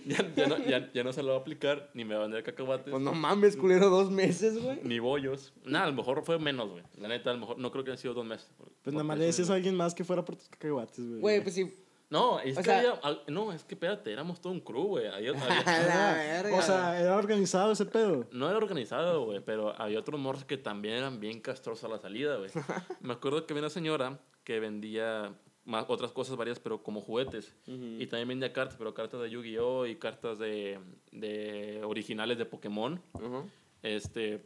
ya, 0.04 0.34
ya 0.36 0.46
no, 0.46 0.58
ya, 0.58 0.92
ya 0.92 1.02
no 1.02 1.10
se 1.14 1.22
lo 1.22 1.30
va 1.30 1.38
a 1.38 1.40
aplicar, 1.40 1.90
ni 1.94 2.04
me 2.04 2.14
va 2.14 2.20
a 2.20 2.22
vender 2.24 2.42
cacahuates, 2.42 2.90
Pues 2.90 3.02
no 3.02 3.14
mames, 3.14 3.56
culero, 3.56 3.88
dos 3.88 4.10
meses, 4.10 4.62
güey. 4.62 4.78
ni 4.82 4.98
bollos. 4.98 5.54
Nada, 5.64 5.86
a 5.86 5.88
lo 5.88 5.94
mejor 5.94 6.22
fue 6.22 6.38
menos, 6.38 6.68
güey. 6.70 6.82
La 6.98 7.08
neta, 7.08 7.30
a 7.30 7.32
lo 7.32 7.40
mejor 7.40 7.56
no 7.58 7.72
creo 7.72 7.82
que 7.84 7.92
han 7.92 7.96
sido 7.98 8.12
dos 8.12 8.26
meses. 8.26 8.50
Pues 8.82 8.92
nada 8.92 9.04
más 9.04 9.18
le 9.18 9.24
decías 9.24 9.48
a 9.48 9.54
alguien 9.54 9.74
más 9.74 9.94
que 9.94 10.04
fuera 10.04 10.22
por 10.22 10.36
tus 10.36 10.50
cacahuates, 10.50 10.98
güey. 10.98 11.20
Güey, 11.20 11.42
pues 11.42 11.54
sí. 11.54 11.74
No, 12.08 12.38
es 12.38 12.54
O 12.56 12.60
que 12.60 12.64
sea- 12.66 12.78
había, 12.78 12.92
al- 13.02 13.22
no, 13.28 13.52
es 13.52 13.64
que 13.64 13.74
espérate, 13.74 14.12
éramos 14.12 14.40
todo 14.40 14.52
un 14.52 14.60
crew, 14.60 14.84
güey. 14.86 15.06
Había- 15.08 15.30
había- 15.42 15.60
A 15.60 15.82
la 15.82 16.10
Ah, 16.10 16.14
verga. 16.14 16.56
O 16.56 16.62
sea, 16.62 17.00
era 17.00 17.16
organizado 17.16 17.72
ese 17.72 17.84
pedo. 17.86 18.28
no 18.30 18.48
era 18.48 18.56
organizado, 18.58 19.24
güey, 19.24 19.40
pero 19.40 19.74
había 19.80 19.98
otros 19.98 20.20
morros 20.20 20.44
que 20.44 20.56
también 20.56 20.94
eran 20.94 21.18
bien 21.18 21.40
castrosos 21.40 21.84
a 21.84 21.88
la 21.88 21.98
salida, 21.98 22.36
güey. 22.36 22.50
Me 23.00 23.12
acuerdo 23.14 23.44
que 23.46 23.52
había 23.52 23.62
una 23.62 23.70
señora 23.70 24.20
que 24.44 24.60
vendía 24.60 25.34
más, 25.64 25.84
otras 25.88 26.12
cosas 26.12 26.36
varias, 26.36 26.60
pero 26.60 26.80
como 26.84 27.00
juguetes. 27.00 27.52
Y 27.66 28.06
también 28.06 28.28
vendía 28.28 28.52
cartas, 28.52 28.76
pero 28.78 28.94
cartas 28.94 29.20
de 29.20 29.30
Yu-Gi-Oh! 29.30 29.84
y 29.86 29.96
cartas 29.96 30.38
de, 30.38 30.78
de 31.10 31.80
originales 31.84 32.38
de 32.38 32.44
Pokémon. 32.46 33.02
Ujú. 33.14 33.50
Este, 33.82 34.44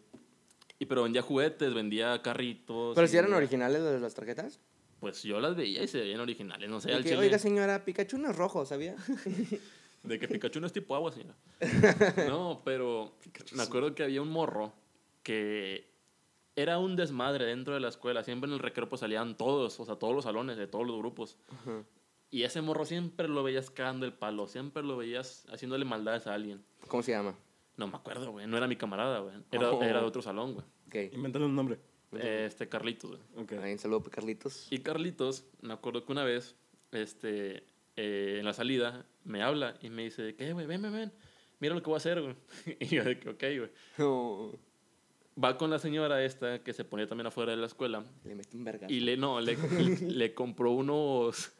y 0.78 0.86
pero 0.86 1.02
vendía 1.02 1.20
juguetes, 1.20 1.74
vendía 1.74 2.22
carritos. 2.22 2.94
Pero 2.94 3.06
si 3.06 3.18
eran 3.18 3.34
originales 3.34 3.82
de 3.82 4.00
las 4.00 4.14
tarjetas. 4.14 4.60
Pues 5.00 5.22
yo 5.22 5.40
las 5.40 5.56
veía 5.56 5.82
y 5.82 5.88
se 5.88 6.00
veían 6.00 6.20
originales, 6.20 6.68
no 6.68 6.80
sé, 6.80 6.92
al 6.92 7.02
que, 7.02 7.10
chile. 7.10 7.20
Oiga, 7.22 7.38
señora, 7.38 7.84
Pikachu 7.84 8.18
no 8.18 8.30
es 8.30 8.36
rojo, 8.36 8.64
¿sabía? 8.66 8.94
De 10.02 10.18
que 10.18 10.28
Pikachu 10.28 10.60
no 10.60 10.66
es 10.66 10.72
tipo 10.72 10.94
agua, 10.94 11.12
señora. 11.12 11.34
No, 12.28 12.60
pero 12.64 13.12
me 13.52 13.62
acuerdo 13.62 13.94
que 13.94 14.02
había 14.02 14.22
un 14.22 14.28
morro 14.28 14.72
que 15.22 15.88
era 16.56 16.78
un 16.78 16.96
desmadre 16.96 17.44
dentro 17.46 17.74
de 17.74 17.80
la 17.80 17.88
escuela. 17.88 18.22
Siempre 18.24 18.48
en 18.48 18.54
el 18.54 18.60
recreo 18.60 18.88
pues 18.88 19.00
salían 19.00 19.36
todos, 19.36 19.78
o 19.80 19.84
sea, 19.84 19.96
todos 19.96 20.14
los 20.14 20.24
salones 20.24 20.56
de 20.56 20.66
todos 20.66 20.86
los 20.86 20.96
grupos. 20.98 21.36
Y 22.30 22.44
ese 22.44 22.60
morro 22.60 22.84
siempre 22.84 23.28
lo 23.28 23.42
veías 23.42 23.70
cagando 23.70 24.06
el 24.06 24.12
palo, 24.12 24.46
siempre 24.48 24.82
lo 24.82 24.96
veías 24.96 25.46
haciéndole 25.52 25.84
maldades 25.84 26.26
a 26.26 26.34
alguien. 26.34 26.62
¿Cómo 26.88 27.02
se 27.02 27.12
llama? 27.12 27.34
No 27.76 27.86
me 27.86 27.96
acuerdo, 27.96 28.30
güey. 28.32 28.46
No 28.46 28.56
era 28.56 28.66
mi 28.68 28.76
camarada, 28.76 29.20
güey. 29.20 29.34
Era, 29.50 29.70
Oh. 29.72 29.82
era 29.82 30.00
de 30.00 30.06
otro 30.06 30.22
salón, 30.22 30.54
güey. 30.54 30.66
Ok. 30.86 31.14
Invéntale 31.14 31.44
un 31.46 31.54
nombre. 31.56 31.78
Este, 32.12 32.68
Carlitos, 32.68 33.10
güey. 33.10 33.22
Ok. 33.44 33.52
Ahí, 33.62 33.72
un 33.72 33.78
saludo 33.78 34.00
para 34.02 34.16
Carlitos. 34.16 34.66
Y 34.70 34.78
Carlitos, 34.80 35.44
me 35.62 35.72
acuerdo 35.72 36.04
que 36.04 36.12
una 36.12 36.24
vez, 36.24 36.56
este, 36.92 37.64
eh, 37.96 38.36
en 38.40 38.44
la 38.44 38.52
salida, 38.52 39.06
me 39.24 39.42
habla 39.42 39.76
y 39.82 39.90
me 39.90 40.04
dice, 40.04 40.34
¿qué, 40.34 40.52
güey? 40.52 40.66
Ven, 40.66 40.82
ven, 40.82 40.92
ven. 40.92 41.12
Mira 41.60 41.74
lo 41.74 41.82
que 41.82 41.86
voy 41.86 41.94
a 41.94 41.98
hacer, 41.98 42.20
güey. 42.20 42.34
Y 42.80 42.86
yo 42.86 43.04
de 43.04 43.18
que, 43.18 43.28
ok, 43.30 43.40
güey. 43.40 43.70
No. 43.98 44.58
Va 45.42 45.56
con 45.56 45.70
la 45.70 45.78
señora 45.78 46.24
esta 46.24 46.62
que 46.62 46.72
se 46.72 46.84
ponía 46.84 47.06
también 47.06 47.28
afuera 47.28 47.52
de 47.52 47.56
la 47.58 47.66
escuela 47.66 48.04
Le 48.24 48.34
metí 48.34 48.56
un 48.58 48.64
verga. 48.64 48.86
y 48.90 49.00
le, 49.00 49.16
no, 49.16 49.40
le, 49.40 49.56
le 50.08 50.34
compró 50.34 50.72
unos, 50.72 51.52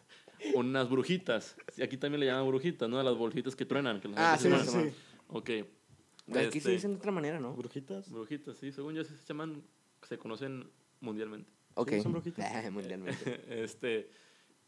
unas 0.54 0.88
brujitas. 0.90 1.56
Aquí 1.82 1.96
también 1.96 2.20
le 2.20 2.26
llaman 2.26 2.48
brujitas, 2.48 2.88
¿no? 2.88 3.00
Las 3.02 3.16
bolsitas 3.16 3.54
que 3.54 3.64
truenan. 3.64 4.00
Que 4.00 4.08
los 4.08 4.18
Ah, 4.18 4.36
sí, 4.38 4.50
se 4.50 4.64
sí. 4.66 4.94
Ok. 5.28 5.50
Aquí 5.50 6.50
se 6.50 6.58
Este, 6.58 6.70
dicen 6.72 6.90
de 6.92 6.96
otra 6.98 7.12
manera, 7.12 7.38
¿no? 7.40 7.54
¿Brujitas? 7.54 8.10
Brujitas, 8.10 8.58
sí. 8.58 8.72
Según 8.72 8.94
yo 8.94 9.04
se 9.04 9.14
llaman, 9.26 9.62
se 10.10 10.18
conocen 10.18 10.68
mundialmente. 11.00 11.48
Ok. 11.74 11.92
son 12.02 12.12
brujitas? 12.12 12.44
Ah, 12.52 12.68
mundialmente. 12.72 13.40
este, 13.62 14.10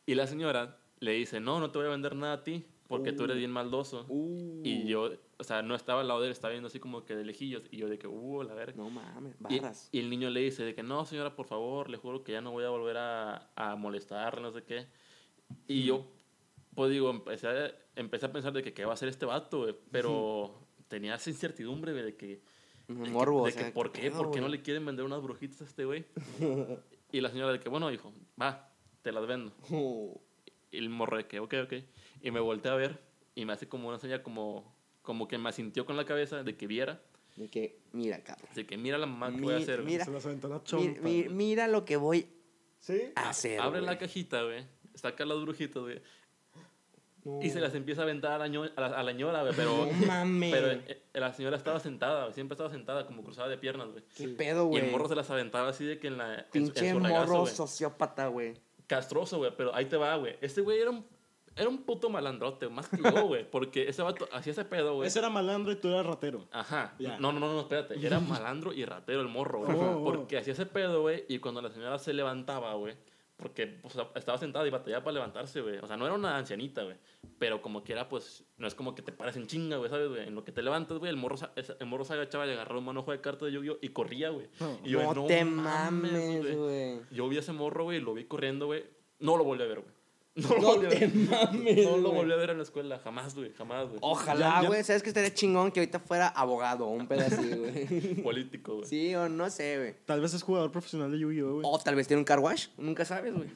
y 0.06 0.14
la 0.14 0.26
señora 0.28 0.78
le 1.00 1.12
dice, 1.12 1.40
no, 1.40 1.58
no 1.58 1.72
te 1.72 1.78
voy 1.78 1.88
a 1.88 1.90
vender 1.90 2.14
nada 2.14 2.34
a 2.34 2.44
ti 2.44 2.64
porque 2.86 3.12
tú 3.12 3.24
eres 3.24 3.38
bien 3.38 3.50
maldoso. 3.50 4.04
Uh. 4.08 4.60
Y 4.62 4.84
yo, 4.84 5.10
o 5.38 5.44
sea, 5.44 5.62
no 5.62 5.74
estaba 5.74 6.02
al 6.02 6.08
lado 6.08 6.20
de 6.20 6.26
él, 6.26 6.32
estaba 6.32 6.52
viendo 6.52 6.68
así 6.68 6.78
como 6.78 7.04
que 7.04 7.16
de 7.16 7.24
lejillos. 7.24 7.62
Y 7.70 7.78
yo 7.78 7.88
de 7.88 7.98
que, 7.98 8.06
uh, 8.06 8.42
la 8.42 8.54
verga. 8.54 8.76
No 8.76 8.90
mames, 8.90 9.34
Y, 9.48 9.58
barras. 9.58 9.88
y 9.90 9.98
el 9.98 10.10
niño 10.10 10.30
le 10.30 10.40
dice 10.40 10.62
de 10.62 10.74
que 10.74 10.82
no, 10.82 11.04
señora, 11.06 11.34
por 11.34 11.46
favor, 11.46 11.90
le 11.90 11.96
juro 11.96 12.22
que 12.22 12.32
ya 12.32 12.40
no 12.40 12.52
voy 12.52 12.64
a 12.64 12.68
volver 12.68 12.98
a, 12.98 13.50
a 13.56 13.76
molestarle, 13.76 14.42
no 14.42 14.52
sé 14.52 14.62
qué. 14.62 14.86
Y 15.66 15.84
yo, 15.84 16.06
pues 16.74 16.90
digo, 16.90 17.10
empecé 17.10 17.48
a, 17.48 17.74
empecé 17.96 18.26
a 18.26 18.32
pensar 18.32 18.52
de 18.52 18.62
que 18.62 18.74
qué 18.74 18.84
va 18.84 18.92
a 18.92 18.94
hacer 18.94 19.08
este 19.08 19.26
vato, 19.26 19.62
güey. 19.62 19.74
Pero 19.90 20.68
tenía 20.86 21.14
esa 21.14 21.30
incertidumbre, 21.30 21.94
de 21.94 22.14
que... 22.14 22.42
Un 22.88 22.98
de 22.98 23.04
que- 23.04 23.10
morbo. 23.10 23.44
de 23.46 23.52
o 23.52 23.54
que, 23.54 23.60
sea, 23.62 23.72
¿por 23.74 23.92
qué? 23.92 24.02
pedo, 24.10 24.22
¿Por 24.24 24.30
qué 24.32 24.40
no 24.40 24.48
le 24.48 24.62
quieren 24.62 24.84
vender 24.84 25.04
unas 25.04 25.22
brujitas 25.22 25.60
a 25.62 25.64
este 25.64 25.84
güey? 25.84 26.04
y 27.12 27.20
la 27.20 27.30
señora 27.30 27.52
de 27.52 27.60
que, 27.60 27.68
bueno, 27.68 27.90
hijo, 27.92 28.12
va, 28.40 28.70
te 29.02 29.12
las 29.12 29.26
vendo. 29.26 29.52
Oh. 29.70 30.20
Y 30.70 30.78
el 30.78 30.88
morro 30.88 31.16
de 31.16 31.26
que, 31.26 31.40
ok, 31.40 31.54
ok. 31.64 31.72
Y 32.22 32.30
me 32.30 32.40
volteé 32.40 32.70
a 32.70 32.74
ver 32.74 33.00
y 33.34 33.44
me 33.44 33.52
hace 33.52 33.68
como 33.68 33.88
una 33.88 33.98
señal 33.98 34.22
como, 34.22 34.74
como 35.02 35.28
que 35.28 35.38
me 35.38 35.48
asintió 35.48 35.84
con 35.86 35.96
la 35.96 36.04
cabeza 36.04 36.42
de 36.42 36.56
que 36.56 36.66
viera. 36.66 37.02
De 37.36 37.48
que, 37.48 37.80
mira, 37.92 38.22
cabrón. 38.22 38.48
Así 38.50 38.64
que 38.64 38.76
mira 38.76 38.98
la 38.98 39.06
mamá 39.06 39.34
que 39.34 39.40
voy 39.40 39.54
a 39.54 39.56
Mi- 39.56 39.62
hacer. 39.62 39.82
mira. 39.82 40.04
Se 40.04 40.10
aventó 40.28 40.48
la 40.48 40.58
Mi- 40.58 40.64
chompa. 40.64 41.00
mi- 41.00 41.28
mira 41.30 41.66
lo 41.68 41.84
que 41.84 41.96
voy 41.96 42.26
¿Sí? 42.78 43.00
a 43.14 43.30
hacer. 43.30 43.58
Abre 43.60 43.80
güey. 43.80 43.90
la 43.90 43.98
cajita, 43.98 44.42
güey. 44.42 44.66
Saca 44.94 45.24
las 45.24 45.40
brujitas, 45.40 45.82
güey. 45.82 46.00
No. 47.24 47.40
Y 47.42 47.50
se 47.50 47.60
las 47.60 47.74
empieza 47.74 48.00
a 48.00 48.04
aventar 48.04 48.32
a 48.32 48.38
la, 48.38 48.48
ño- 48.48 48.70
a 48.74 48.80
la, 48.80 48.86
a 48.88 49.02
la 49.02 49.12
ñora, 49.12 49.42
güey. 49.42 49.54
Pero, 49.54 49.86
No 49.86 50.06
mames. 50.06 50.52
pero 50.52 50.70
eh, 50.72 51.02
la 51.14 51.32
señora 51.32 51.56
estaba 51.56 51.78
sentada, 51.78 52.22
güey. 52.24 52.34
Siempre 52.34 52.54
estaba 52.54 52.70
sentada, 52.70 53.06
como 53.06 53.22
cruzada 53.22 53.48
de 53.48 53.58
piernas, 53.58 53.88
güey. 53.92 54.02
¿Qué 54.16 54.28
pedo, 54.28 54.64
Y 54.64 54.68
güey? 54.68 54.84
el 54.86 54.90
morro 54.90 55.08
se 55.08 55.14
las 55.14 55.30
aventaba 55.30 55.68
así 55.68 55.84
de 55.84 55.98
que 56.00 56.08
en 56.08 56.18
la. 56.18 56.34
en 56.34 56.44
su- 56.46 56.50
Pinche 56.52 56.88
en 56.88 56.96
su 56.96 57.00
regazo, 57.04 57.26
morro 57.26 57.40
güey. 57.42 57.54
sociópata, 57.54 58.26
güey. 58.28 58.54
Castroso, 58.86 59.38
güey. 59.38 59.52
Pero 59.56 59.74
ahí 59.74 59.84
te 59.86 59.96
va, 59.96 60.16
güey. 60.16 60.36
Este 60.40 60.60
güey 60.62 60.80
era 60.80 60.90
un, 60.90 61.06
era 61.54 61.68
un 61.68 61.78
puto 61.84 62.10
malandrote, 62.10 62.68
más 62.68 62.88
que 62.88 62.98
yo, 63.02 63.26
güey. 63.28 63.48
Porque 63.48 63.88
ese 63.88 64.02
vato 64.02 64.28
hacía 64.32 64.50
ese 64.52 64.64
pedo, 64.64 64.96
güey. 64.96 65.06
Ese 65.06 65.20
era 65.20 65.30
malandro 65.30 65.70
y 65.72 65.76
tú 65.76 65.88
eras 65.88 66.04
ratero. 66.04 66.48
Ajá. 66.50 66.94
No, 66.98 67.30
no, 67.32 67.38
no, 67.38 67.52
no, 67.52 67.60
espérate. 67.60 68.04
Era 68.04 68.18
malandro 68.18 68.72
y 68.72 68.84
ratero 68.84 69.20
el 69.20 69.28
morro, 69.28 69.60
güey. 69.64 69.76
Oh, 69.78 69.98
oh. 70.00 70.04
Porque 70.04 70.38
hacía 70.38 70.54
ese 70.54 70.66
pedo, 70.66 71.02
güey. 71.02 71.24
Y 71.28 71.38
cuando 71.38 71.62
la 71.62 71.70
señora 71.70 71.98
se 72.00 72.12
levantaba, 72.12 72.74
güey. 72.74 72.96
Porque 73.36 73.66
pues, 73.66 73.96
estaba 74.14 74.38
sentada 74.38 74.66
y 74.66 74.70
batallaba 74.70 75.04
para 75.04 75.14
levantarse, 75.14 75.60
güey. 75.60 75.78
O 75.78 75.86
sea, 75.86 75.96
no 75.96 76.06
era 76.06 76.14
una 76.14 76.36
ancianita, 76.36 76.84
güey. 76.84 76.96
Pero 77.38 77.60
como 77.60 77.82
que 77.82 77.92
era, 77.92 78.08
pues, 78.08 78.44
no 78.56 78.68
es 78.68 78.74
como 78.74 78.94
que 78.94 79.02
te 79.02 79.10
pares 79.10 79.36
en 79.36 79.46
chinga, 79.46 79.78
güey, 79.78 79.90
¿sabes, 79.90 80.08
güey? 80.08 80.28
En 80.28 80.34
lo 80.34 80.44
que 80.44 80.52
te 80.52 80.62
levantas, 80.62 80.98
güey, 80.98 81.10
el 81.10 81.16
morro, 81.16 81.36
el 81.56 81.86
morro 81.86 82.04
se 82.04 82.12
agachaba 82.12 82.46
y 82.46 82.50
agarraba 82.50 82.78
un 82.78 82.84
manojo 82.84 83.10
de 83.10 83.20
cartas 83.20 83.46
de 83.46 83.52
Yu-Gi-Oh! 83.52 83.78
y 83.80 83.88
corría, 83.88 84.30
güey. 84.30 84.48
No. 84.60 84.78
Y 84.84 84.90
yo, 84.90 85.14
no, 85.14 85.26
te 85.26 85.44
mames, 85.44 86.56
güey. 86.56 87.00
Yo 87.10 87.28
vi 87.28 87.36
a 87.36 87.40
ese 87.40 87.52
morro, 87.52 87.84
güey, 87.84 88.00
lo 88.00 88.14
vi 88.14 88.24
corriendo, 88.24 88.66
güey. 88.66 88.84
No 89.18 89.36
lo 89.36 89.44
volví 89.44 89.62
a 89.62 89.66
ver, 89.66 89.80
güey. 89.80 90.01
No 90.34 90.48
lo 90.48 90.60
No 90.60 90.66
volví 90.68 90.86
a 90.86 90.88
te 90.88 91.06
ver. 91.06 91.14
mames, 91.14 91.84
No 91.84 91.96
lo 91.98 92.08
güey. 92.08 92.20
volví 92.22 92.32
a 92.32 92.36
ver 92.36 92.50
en 92.50 92.56
la 92.56 92.62
escuela, 92.62 92.98
jamás, 93.00 93.34
güey, 93.34 93.52
jamás, 93.52 93.88
güey. 93.88 93.98
Ojalá, 94.00 94.40
Ya- 94.40 94.62
ya- 94.62 94.68
güey. 94.68 94.82
¿Sabes 94.82 95.02
que 95.02 95.10
estaría 95.10 95.34
chingón 95.34 95.70
que 95.70 95.80
ahorita 95.80 96.00
fuera 96.00 96.28
abogado 96.28 96.86
o 96.86 96.90
un 96.90 97.06
pedacito, 97.06 97.56
güey? 97.58 97.86
Político, 98.22 98.76
güey. 98.76 98.86
sí, 98.88 99.14
o 99.14 99.28
no 99.28 99.50
sé, 99.50 99.76
güey. 99.76 99.94
Tal 100.06 100.20
vez 100.22 100.32
es 100.32 100.42
jugador 100.42 100.72
profesional 100.72 101.10
de 101.12 101.18
Yu-Gi-Oh, 101.18 101.52
güey. 101.56 101.66
O 101.68 101.78
tal 101.78 101.96
vez 101.96 102.06
tiene 102.06 102.20
un 102.20 102.24
car 102.24 102.38
wash. 102.38 102.68
Nunca 102.78 103.04
sabes, 103.04 103.34
güey. 103.34 103.48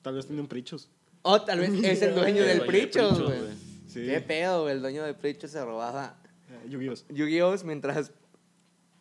Tal 0.00 0.14
vez 0.14 0.26
tiene 0.26 0.40
un 0.40 0.48
prichos. 0.48 0.88
O 1.22 1.40
tal 1.42 1.60
vez 1.60 1.70
es 1.84 2.02
el 2.02 2.14
dueño 2.14 2.42
El 2.42 2.58
del 2.58 2.66
Prichos, 2.66 3.20
güey. 3.22 3.38
güey. 3.38 3.52
Sí. 3.86 4.06
Qué 4.06 4.20
pedo, 4.20 4.62
güey. 4.62 4.74
El 4.74 4.80
dueño 4.82 5.04
del 5.04 5.14
Prichos 5.16 5.50
se 5.50 5.62
robaba 5.64 6.16
Eh, 6.50 6.68
Yu-Gi-Oh. 6.70 6.94
Yu-Gi-Oh! 7.14 7.54
mientras 7.64 8.10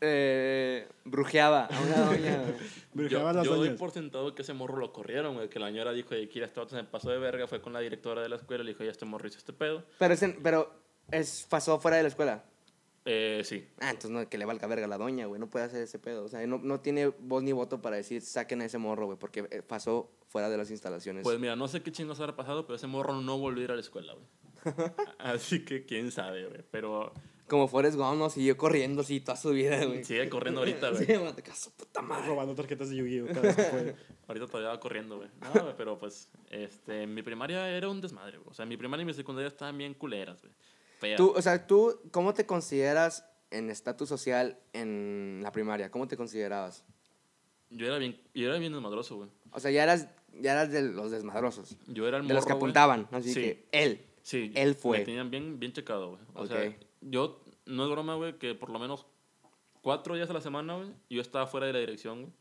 eh, 0.01 0.87
brujeaba 1.05 1.65
a 1.65 1.79
una 1.81 1.95
doña, 2.05 2.41
güey. 2.41 2.55
Brujaba 2.93 3.31
Yo, 3.31 3.33
las 3.37 3.45
yo 3.45 3.55
doy 3.55 3.67
doñas. 3.67 3.79
por 3.79 3.91
sentado 3.91 4.35
que 4.35 4.41
ese 4.41 4.53
morro 4.53 4.77
lo 4.77 4.91
corrieron, 4.91 5.35
güey. 5.35 5.49
Que 5.49 5.59
la 5.59 5.67
señora 5.67 5.93
dijo, 5.93 6.13
de 6.15 6.27
Kira, 6.27 6.45
este 6.47 6.59
vato 6.59 6.71
se 6.71 6.75
me 6.77 6.83
pasó 6.83 7.09
de 7.09 7.17
verga. 7.19 7.47
Fue 7.47 7.61
con 7.61 7.71
la 7.73 7.79
directora 7.79 8.21
de 8.21 8.29
la 8.29 8.35
escuela 8.35 8.63
y 8.63 8.65
le 8.65 8.71
dijo, 8.73 8.83
ya 8.83 8.91
este 8.91 9.05
morro 9.05 9.27
hizo 9.27 9.37
este 9.37 9.53
pedo. 9.53 9.83
Pero, 9.99 10.13
ese- 10.13 10.37
pero 10.43 10.73
es, 11.11 11.45
pasó 11.49 11.79
fuera 11.79 11.97
de 11.97 12.03
la 12.03 12.09
escuela. 12.09 12.43
Eh, 13.05 13.41
sí. 13.45 13.67
Ah, 13.79 13.89
entonces 13.89 14.11
no, 14.11 14.27
que 14.29 14.37
le 14.37 14.45
valga 14.45 14.67
verga 14.67 14.85
a 14.85 14.89
la 14.89 14.97
doña, 14.97 15.25
güey. 15.25 15.39
No 15.39 15.49
puede 15.49 15.65
hacer 15.65 15.81
ese 15.81 15.97
pedo. 15.99 16.25
O 16.25 16.27
sea, 16.27 16.45
no, 16.45 16.59
no 16.59 16.79
tiene 16.81 17.07
voz 17.07 17.41
ni 17.43 17.51
voto 17.51 17.81
para 17.81 17.95
decir 17.95 18.21
saquen 18.21 18.61
a 18.61 18.65
ese 18.65 18.77
morro, 18.77 19.05
güey. 19.05 19.17
Porque 19.17 19.47
eh, 19.51 19.61
pasó 19.61 20.11
fuera 20.27 20.49
de 20.49 20.57
las 20.57 20.69
instalaciones. 20.69 21.23
Pues 21.23 21.39
mira, 21.39 21.55
no 21.55 21.67
sé 21.67 21.81
qué 21.81 21.91
chingos 21.91 22.19
habrá 22.19 22.35
pasado, 22.35 22.65
pero 22.65 22.75
ese 22.75 22.87
morro 22.87 23.13
no 23.21 23.37
volvió 23.39 23.61
a 23.61 23.65
ir 23.65 23.71
a 23.71 23.75
la 23.75 23.81
escuela, 23.81 24.13
güey. 24.13 24.27
Así 25.19 25.65
que 25.65 25.85
quién 25.85 26.11
sabe, 26.11 26.45
güey. 26.47 26.63
Pero 26.69 27.13
Como 27.51 27.67
Forrest 27.67 27.97
Gump, 27.97 28.17
¿no? 28.17 28.29
Siguió 28.29 28.55
corriendo 28.55 29.01
así 29.01 29.19
toda 29.19 29.35
su 29.35 29.49
vida, 29.51 29.83
güey. 29.85 30.05
sigue 30.05 30.29
corriendo 30.29 30.61
ahorita, 30.61 30.95
Sí, 30.95 31.03
güey. 31.03 31.17
güey, 31.17 31.33
te 31.33 31.43
caso, 31.43 31.69
puta 31.75 32.01
madre. 32.01 32.25
Robando 32.27 32.55
tarjetas 32.55 32.89
de 32.89 32.95
Yu-Gi-Oh 32.95 33.27
cada 33.27 33.41
vez 33.41 33.55
que 33.57 33.63
puede. 33.63 33.95
Ahorita 34.29 34.47
todavía 34.47 34.69
va 34.69 34.79
corriendo, 34.79 35.17
güey. 35.17 35.27
No, 35.53 35.61
güey, 35.63 35.73
pero 35.77 35.99
pues, 35.99 36.29
este, 36.49 37.05
mi 37.07 37.21
primaria 37.23 37.67
era 37.69 37.89
un 37.89 37.99
desmadre, 37.99 38.37
güey. 38.37 38.49
O 38.49 38.53
sea, 38.53 38.65
mi 38.65 38.77
primaria 38.77 39.03
y 39.03 39.05
mi 39.05 39.13
secundaria 39.13 39.49
estaban 39.49 39.77
bien 39.77 39.93
culeras, 39.93 40.41
güey. 40.41 41.15
Tú, 41.17 41.33
o 41.35 41.41
sea, 41.41 41.67
tú, 41.67 41.99
¿cómo 42.11 42.33
te 42.33 42.45
consideras 42.45 43.25
en 43.49 43.69
estatus 43.69 44.07
social 44.07 44.57
en 44.71 45.41
la 45.43 45.51
primaria? 45.51 45.91
¿Cómo 45.91 46.07
te 46.07 46.15
considerabas? 46.15 46.85
Yo 47.69 47.85
era 47.87 47.97
bien, 47.97 48.17
yo 48.33 48.47
era 48.47 48.57
bien 48.59 48.71
desmadroso, 48.71 49.17
güey. 49.17 49.29
O 49.51 49.59
sea, 49.59 49.71
ya 49.71 49.83
eras, 49.83 50.07
ya 50.39 50.53
eras 50.53 50.71
de 50.71 50.83
los 50.83 51.11
desmadrosos. 51.11 51.75
Yo 51.87 52.07
era 52.07 52.17
el 52.19 52.27
De 52.29 52.33
los 52.33 52.45
que 52.45 52.53
morro, 52.53 52.59
apuntaban. 52.65 53.07
Así 53.11 53.33
Sí. 53.33 53.41
que 53.41 53.65
él. 53.73 54.05
Sí, 54.23 54.51
Él 54.55 54.75
fue. 54.75 54.99
Me 54.99 55.05
tenían 55.05 55.29
bien, 55.31 55.59
bien 55.59 55.73
checado, 55.73 56.11
güey. 56.11 56.21
O 56.35 56.43
Ok. 56.43 56.47
sea, 56.49 56.75
yo, 57.01 57.41
no 57.65 57.85
es 57.85 57.91
broma, 57.91 58.15
güey, 58.15 58.37
que 58.37 58.55
por 58.55 58.69
lo 58.69 58.79
menos 58.79 59.05
cuatro 59.81 60.15
días 60.15 60.29
a 60.29 60.33
la 60.33 60.41
semana, 60.41 60.75
güey, 60.75 60.89
yo 61.09 61.21
estaba 61.21 61.47
fuera 61.47 61.67
de 61.67 61.73
la 61.73 61.79
dirección, 61.79 62.21
güey. 62.21 62.33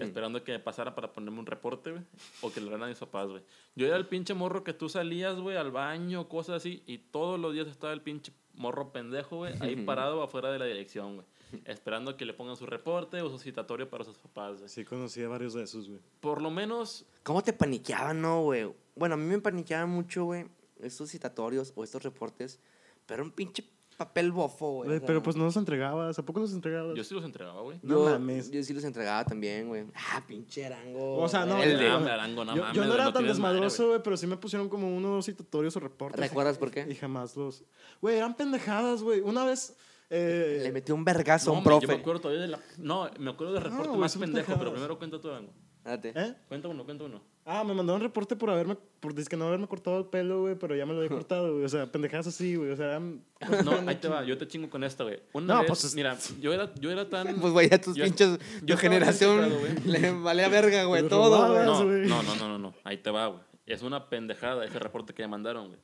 Esperando 0.00 0.42
que 0.42 0.52
me 0.52 0.58
pasara 0.58 0.94
para 0.94 1.12
ponerme 1.12 1.38
un 1.38 1.46
reporte, 1.46 1.90
güey. 1.90 2.02
O 2.40 2.50
que 2.50 2.58
le 2.60 2.66
dieran 2.66 2.84
a 2.84 2.86
mis 2.86 2.98
papás, 2.98 3.28
güey. 3.28 3.42
Yo 3.76 3.86
era 3.86 3.96
el 3.96 4.06
pinche 4.06 4.32
morro 4.32 4.64
que 4.64 4.72
tú 4.72 4.88
salías, 4.88 5.38
güey, 5.38 5.58
al 5.58 5.70
baño, 5.70 6.26
cosas 6.26 6.56
así. 6.56 6.82
Y 6.86 6.98
todos 6.98 7.38
los 7.38 7.52
días 7.52 7.68
estaba 7.68 7.92
el 7.92 8.00
pinche 8.00 8.32
morro 8.54 8.92
pendejo, 8.92 9.36
güey, 9.36 9.52
ahí 9.60 9.76
parado 9.86 10.22
afuera 10.22 10.50
de 10.50 10.58
la 10.58 10.64
dirección, 10.64 11.16
güey. 11.16 11.26
Esperando 11.66 12.16
que 12.16 12.24
le 12.24 12.32
pongan 12.32 12.56
su 12.56 12.66
reporte 12.66 13.20
o 13.20 13.28
su 13.30 13.38
citatorio 13.38 13.88
para 13.88 14.04
sus 14.04 14.16
papás, 14.16 14.56
güey. 14.56 14.68
Sí, 14.68 14.84
conocí 14.84 15.22
a 15.22 15.28
varios 15.28 15.52
de 15.52 15.62
esos, 15.64 15.88
güey. 15.88 16.00
Por 16.20 16.40
lo 16.40 16.50
menos, 16.50 17.04
¿Cómo 17.22 17.42
te 17.42 17.52
paniqueaban, 17.52 18.20
no, 18.22 18.42
güey? 18.42 18.72
Bueno, 18.96 19.14
a 19.14 19.18
mí 19.18 19.24
me 19.24 19.38
paniqueaban 19.40 19.90
mucho, 19.90 20.24
güey. 20.24 20.46
estos 20.80 21.10
citatorios 21.10 21.72
o 21.76 21.84
estos 21.84 22.02
reportes, 22.02 22.58
pero 23.06 23.22
un 23.22 23.30
pinche 23.30 23.64
papel 23.96 24.32
bofo, 24.32 24.82
güey. 24.84 25.00
Pero 25.00 25.22
pues 25.22 25.36
no 25.36 25.44
los 25.44 25.56
entregabas. 25.56 26.18
¿A 26.18 26.24
poco 26.24 26.40
los 26.40 26.52
entregabas? 26.52 26.96
Yo 26.96 27.04
sí 27.04 27.14
los 27.14 27.24
entregaba, 27.24 27.60
güey. 27.62 27.78
No 27.82 28.04
yo, 28.04 28.10
mames. 28.10 28.50
yo 28.50 28.62
sí 28.62 28.72
los 28.74 28.84
entregaba 28.84 29.24
también, 29.24 29.68
güey. 29.68 29.84
Ah, 29.94 30.22
pinche 30.26 30.66
arango. 30.66 31.16
O 31.18 31.28
sea, 31.28 31.44
no, 31.46 31.62
El 31.62 31.72
yo- 31.72 31.78
de- 31.78 31.88
No, 31.88 31.96
hombre, 31.98 32.12
Arango, 32.12 32.44
no 32.44 32.54
yo, 32.56 32.62
mames, 32.62 32.76
yo 32.76 32.84
no 32.84 32.94
era 32.94 33.04
no 33.04 33.12
tan 33.12 33.26
desmadroso, 33.26 33.88
güey. 33.88 34.00
pero 34.02 34.16
sí 34.16 34.26
me 34.26 34.36
pusieron 34.36 34.68
como 34.68 34.94
uno 34.94 35.12
o 35.12 35.14
dos 35.16 35.26
citatorios 35.26 35.76
o 35.76 35.80
reportes. 35.80 36.20
¿Recuerdas 36.20 36.58
por 36.58 36.70
qué? 36.70 36.86
Y 36.90 36.94
jamás 36.94 37.36
los... 37.36 37.64
Güey, 38.00 38.16
eran 38.16 38.34
pendejadas, 38.36 39.02
güey. 39.02 39.20
Una 39.20 39.44
vez... 39.44 39.76
eh, 40.10 40.60
Le 40.62 40.72
metió 40.72 40.94
un 40.94 41.04
vergazo 41.04 41.50
a 41.50 41.54
No, 41.54 41.60
un 41.60 41.66
hombre, 41.66 41.74
Yo 41.74 41.80
profe. 41.80 41.94
me 41.96 42.00
acuerdo 42.00 42.20
todavía 42.20 42.42
de 42.42 42.48
la... 42.48 42.60
No, 42.78 43.08
me 43.18 43.30
acuerdo 43.30 43.52
del 43.54 43.62
No, 43.62 43.68
reporte 43.70 43.88
güey, 43.88 44.00
más 44.00 44.16
pendejo, 44.16 44.54
pero 44.58 44.72
primero 44.72 44.98
cuenta 44.98 45.20
tú, 45.20 45.30
Arango. 45.30 45.52
Espérate. 45.78 46.12
¿Eh? 46.16 46.34
Cuenta 46.48 46.68
uno, 46.68 46.84
cuenta 46.84 47.04
uno. 47.04 47.22
Ah, 47.46 47.62
me 47.62 47.74
mandaron 47.74 48.00
reporte 48.00 48.36
por 48.36 48.48
haberme... 48.50 48.76
Por 49.00 49.14
que 49.14 49.36
no 49.36 49.46
haberme 49.46 49.66
cortado 49.68 49.98
el 49.98 50.06
pelo, 50.06 50.40
güey, 50.40 50.54
pero 50.54 50.74
ya 50.74 50.86
me 50.86 50.92
lo 50.94 51.00
había 51.00 51.10
cortado, 51.10 51.52
güey. 51.52 51.64
O 51.64 51.68
sea, 51.68 51.90
pendejadas 51.92 52.26
así, 52.28 52.56
güey. 52.56 52.70
O 52.70 52.76
sea, 52.76 52.86
eran... 52.86 53.22
No, 53.64 53.72
ahí 53.86 53.96
te 53.96 54.08
va, 54.08 54.24
yo 54.24 54.38
te 54.38 54.48
chingo 54.48 54.70
con 54.70 54.82
esta, 54.82 55.04
güey. 55.04 55.20
Una 55.34 55.54
No, 55.54 55.60
vez, 55.60 55.68
pues 55.68 55.84
es- 55.84 55.94
mira, 55.94 56.16
yo 56.40 56.54
era, 56.54 56.72
yo 56.80 56.90
era 56.90 57.06
tan... 57.10 57.36
Pues, 57.36 57.52
güey, 57.52 57.68
a 57.72 57.78
tus 57.78 57.94
Yo- 57.96 58.04
pinches. 58.04 58.38
yo 58.62 58.78
generación 58.78 59.50
le 59.84 60.12
vale 60.12 60.42
a 60.44 60.48
verga, 60.48 60.84
güey, 60.84 61.06
todo, 61.06 61.52
güey. 61.52 61.64
No, 61.66 61.84
güey. 61.84 62.08
no, 62.08 62.22
no, 62.22 62.34
no, 62.36 62.48
no, 62.48 62.58
no, 62.58 62.74
ahí 62.82 62.96
te 62.96 63.10
va, 63.10 63.26
güey. 63.26 63.42
Es 63.66 63.82
una 63.82 64.08
pendejada 64.08 64.64
ese 64.64 64.78
reporte 64.78 65.12
que 65.12 65.22
me 65.22 65.28
mandaron, 65.28 65.68
güey. 65.68 65.80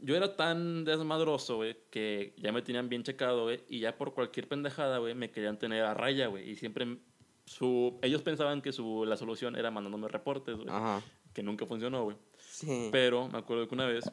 Yo 0.00 0.16
era 0.16 0.36
tan 0.36 0.84
desmadroso, 0.84 1.56
güey, 1.56 1.76
que 1.90 2.32
ya 2.38 2.52
me 2.52 2.62
tenían 2.62 2.88
bien 2.88 3.02
checado, 3.02 3.42
güey, 3.44 3.60
y 3.68 3.80
ya 3.80 3.98
por 3.98 4.14
cualquier 4.14 4.46
pendejada, 4.48 4.98
güey, 4.98 5.14
me 5.14 5.30
querían 5.30 5.58
tener 5.58 5.82
a 5.84 5.92
raya, 5.92 6.28
güey, 6.28 6.48
y 6.48 6.54
siempre 6.56 6.98
su 7.48 7.98
ellos 8.02 8.22
pensaban 8.22 8.60
que 8.62 8.72
su 8.72 9.04
la 9.06 9.16
solución 9.16 9.56
era 9.56 9.70
mandándome 9.70 10.08
reportes, 10.08 10.56
güey, 10.56 10.68
Ajá. 10.68 11.02
que 11.32 11.42
nunca 11.42 11.66
funcionó, 11.66 12.04
güey. 12.04 12.16
Sí. 12.38 12.88
Pero 12.92 13.28
me 13.28 13.38
acuerdo 13.38 13.66
que 13.68 13.74
una 13.74 13.86
vez 13.86 14.04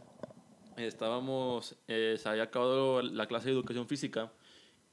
estábamos, 0.77 1.75
eh, 1.87 2.15
se 2.17 2.29
había 2.29 2.43
acabado 2.43 3.01
la 3.01 3.27
clase 3.27 3.49
de 3.49 3.55
educación 3.55 3.87
física 3.87 4.31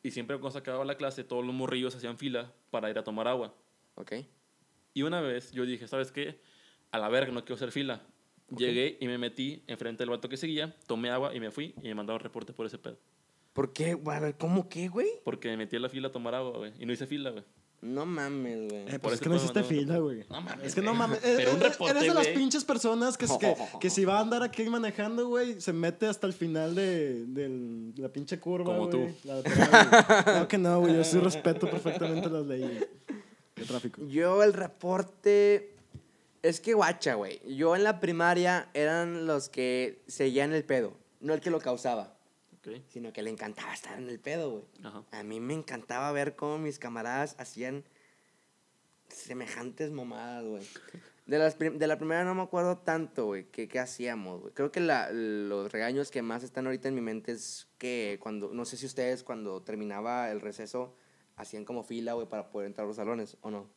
y 0.03 0.11
siempre 0.11 0.37
cuando 0.37 0.53
se 0.53 0.59
acababa 0.59 0.85
la 0.85 0.97
clase 0.97 1.25
todos 1.25 1.45
los 1.45 1.55
morrillos 1.55 1.95
hacían 1.95 2.19
fila 2.19 2.53
para 2.71 2.91
ir 2.91 2.99
a 2.99 3.05
tomar 3.05 3.29
agua. 3.29 3.55
Ok. 3.95 4.13
Y 4.95 5.03
una 5.03 5.21
vez 5.21 5.53
yo 5.53 5.65
dije, 5.65 5.87
¿sabes 5.87 6.13
qué? 6.13 6.41
A 6.91 6.99
la 6.99 7.09
verga, 7.09 7.33
no 7.33 7.41
quiero 7.45 7.55
hacer 7.55 7.73
fila. 7.73 8.03
Llegué 8.57 8.99
y 9.01 9.07
me 9.07 9.17
metí 9.17 9.63
enfrente 9.67 10.03
del 10.03 10.11
vato 10.11 10.29
que 10.29 10.37
seguía, 10.37 10.77
tomé 10.87 11.09
agua 11.11 11.35
y 11.35 11.41
me 11.41 11.51
fui 11.51 11.75
y 11.79 11.89
me 11.89 11.95
mandaron 11.95 12.21
reporte 12.21 12.53
por 12.53 12.67
ese 12.67 12.79
pedo. 12.79 12.99
¿Por 13.55 13.73
qué? 13.73 13.95
Güey, 13.95 14.17
A 14.17 14.21
ver, 14.21 14.37
¿cómo 14.37 14.69
qué, 14.69 14.89
güey? 14.89 15.09
Porque 15.25 15.49
me 15.49 15.57
metí 15.57 15.77
a 15.77 15.81
la 15.81 15.89
fila 15.89 16.09
a 16.09 16.13
tomar 16.13 16.35
agua, 16.35 16.59
güey. 16.59 16.73
Y 16.79 16.85
no 16.85 16.93
hice 16.93 17.07
fila, 17.07 17.31
güey. 17.31 17.45
No 17.83 18.07
mames, 18.07 18.71
güey. 18.71 18.95
Eh, 18.95 18.99
pues 19.01 19.15
es 19.15 19.21
que 19.21 19.29
no 19.29 19.35
te 19.35 19.41
hiciste 19.43 19.65
fila, 19.65 19.99
güey. 19.99 20.25
No 20.31 20.41
mames, 20.41 20.67
Es 20.67 20.75
que 20.75 20.81
no 20.83 20.95
mames. 20.95 21.19
Pero 21.21 21.51
eh, 21.51 21.55
un 21.55 21.61
eh, 21.61 21.69
reporte, 21.69 21.91
Eres 21.91 22.03
de 22.05 22.15
las 22.15 22.29
pinches 22.29 22.65
personas 22.65 23.19
que, 23.19 23.27
que, 23.27 23.57
que 23.81 23.91
si 23.91 24.05
va 24.05 24.19
a 24.19 24.21
andar 24.21 24.45
aquí 24.45 24.63
manejando, 24.69 25.27
güey, 25.27 25.61
se 25.61 25.73
mete 25.73 26.07
hasta 26.07 26.29
el 26.29 26.33
final 26.33 26.77
de, 26.77 27.25
del- 27.27 27.93
la 27.97 28.09
pinche 28.09 28.39
curva, 28.39 28.65
Como 28.77 28.89
tú. 28.89 29.11
la 29.25 29.35
lateral. 29.37 30.05
Claro 30.25 30.49
que 30.49 30.59
no, 30.59 30.79
güey. 30.81 30.95
Yo 30.95 31.03
sí 31.03 31.19
respeto 31.19 31.69
perfectamente 31.69 32.31
las 32.31 32.47
leyes 32.47 32.87
de 33.57 33.65
tráfico. 33.65 34.01
Yo 34.07 34.43
el 34.45 34.53
reporte... 34.53 35.75
Es 36.43 36.59
que 36.61 36.75
guacha, 36.75 37.15
güey. 37.15 37.41
Yo 37.57 37.77
en 37.77 37.85
la 37.85 38.01
primaria 38.01 38.69
eran 38.75 39.27
los 39.27 39.49
que 39.49 40.03
seguían 40.09 40.53
el 40.53 40.65
pedo. 40.65 40.93
No 41.21 41.35
el 41.35 41.41
que 41.41 41.51
lo 41.51 41.61
causaba. 41.61 42.12
Ok. 42.65 42.81
Sino 42.89 43.13
que 43.13 43.23
le 43.23 43.31
encantaba 43.31 43.75
estar 43.75 43.99
en 43.99 44.09
el 44.09 44.21
pedo, 44.21 44.51
güey. 44.51 44.65
Ajá. 44.85 45.05
A 45.11 45.23
mí 45.23 45.41
me 45.41 45.55
encantaba 45.55 46.11
ver 46.13 46.37
cómo 46.37 46.59
mis 46.59 46.79
camaradas 46.79 47.35
hacían 47.39 47.85
semejantes 49.09 49.91
mamadas, 49.91 50.45
güey. 50.45 50.63
De, 51.27 51.39
las 51.39 51.59
de 51.59 51.87
la 51.87 51.99
primera 51.99 52.25
no 52.25 52.35
me 52.35 52.43
acuerdo 52.43 52.79
tanto, 52.79 53.27
güey, 53.27 53.45
que 53.51 53.69
qué 53.69 53.79
hacíamos, 53.79 54.41
güey. 54.41 54.55
Creo 54.55 54.73
que 54.73 54.81
la- 54.81 55.11
los 55.13 55.71
regaños 55.71 56.11
que 56.11 56.23
más 56.23 56.43
están 56.43 56.67
ahorita 56.67 56.89
en 56.89 56.95
mi 56.95 57.01
mente 57.01 57.33
es 57.33 57.69
que 57.79 58.19
cuando, 58.21 58.53
no 58.53 58.65
sé 58.65 58.77
si 58.77 58.87
ustedes 58.87 59.23
cuando 59.23 59.63
terminaba 59.63 60.31
el 60.31 60.41
receso 60.41 60.95
hacían 61.37 61.65
como 61.65 61.85
fila, 61.85 62.15
güey, 62.15 62.29
para 62.29 62.51
poder 62.51 62.67
entrar 62.67 62.85
a 62.85 62.89
los 62.89 62.97
salones, 62.97 63.37
¿o 63.43 63.51
no? 63.51 63.69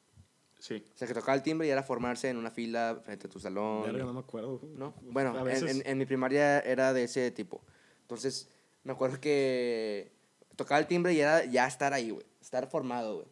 Sí. 0.60 0.84
O 0.94 0.98
sea, 0.98 1.08
que 1.08 1.14
tocaba 1.14 1.36
el 1.36 1.44
timbre 1.44 1.68
y 1.68 1.70
era 1.70 1.84
formarse 1.84 2.30
en 2.30 2.38
una 2.38 2.50
fila 2.50 3.00
frente 3.04 3.28
a 3.28 3.30
tu 3.30 3.40
salón. 3.40 3.84
Verga, 3.84 4.06
no 4.06 4.14
me 4.14 4.20
acuerdo. 4.22 4.62
¿no? 4.76 4.96
Bueno, 5.02 5.36
A 5.36 5.40
en, 5.40 5.46
veces. 5.46 5.76
en- 5.76 5.88
en 5.88 5.98
mi 5.98 6.06
primaria 6.06 6.60
era 6.62 6.94
de 6.94 7.04
ese 7.04 7.30
tipo. 7.32 7.62
Entonces, 8.02 8.48
me 8.86 8.94
acuerdo 8.94 9.20
que 9.20 10.12
tocaba 10.56 10.80
el 10.80 10.88
timbre 10.88 11.14
y 11.14 11.20
era 11.20 11.44
ya 11.44 11.68
estar 11.68 11.92
ahí, 11.94 12.12
güey. 12.12 12.26
Estar 12.42 12.68
formado, 12.70 13.16
güey. 13.16 13.28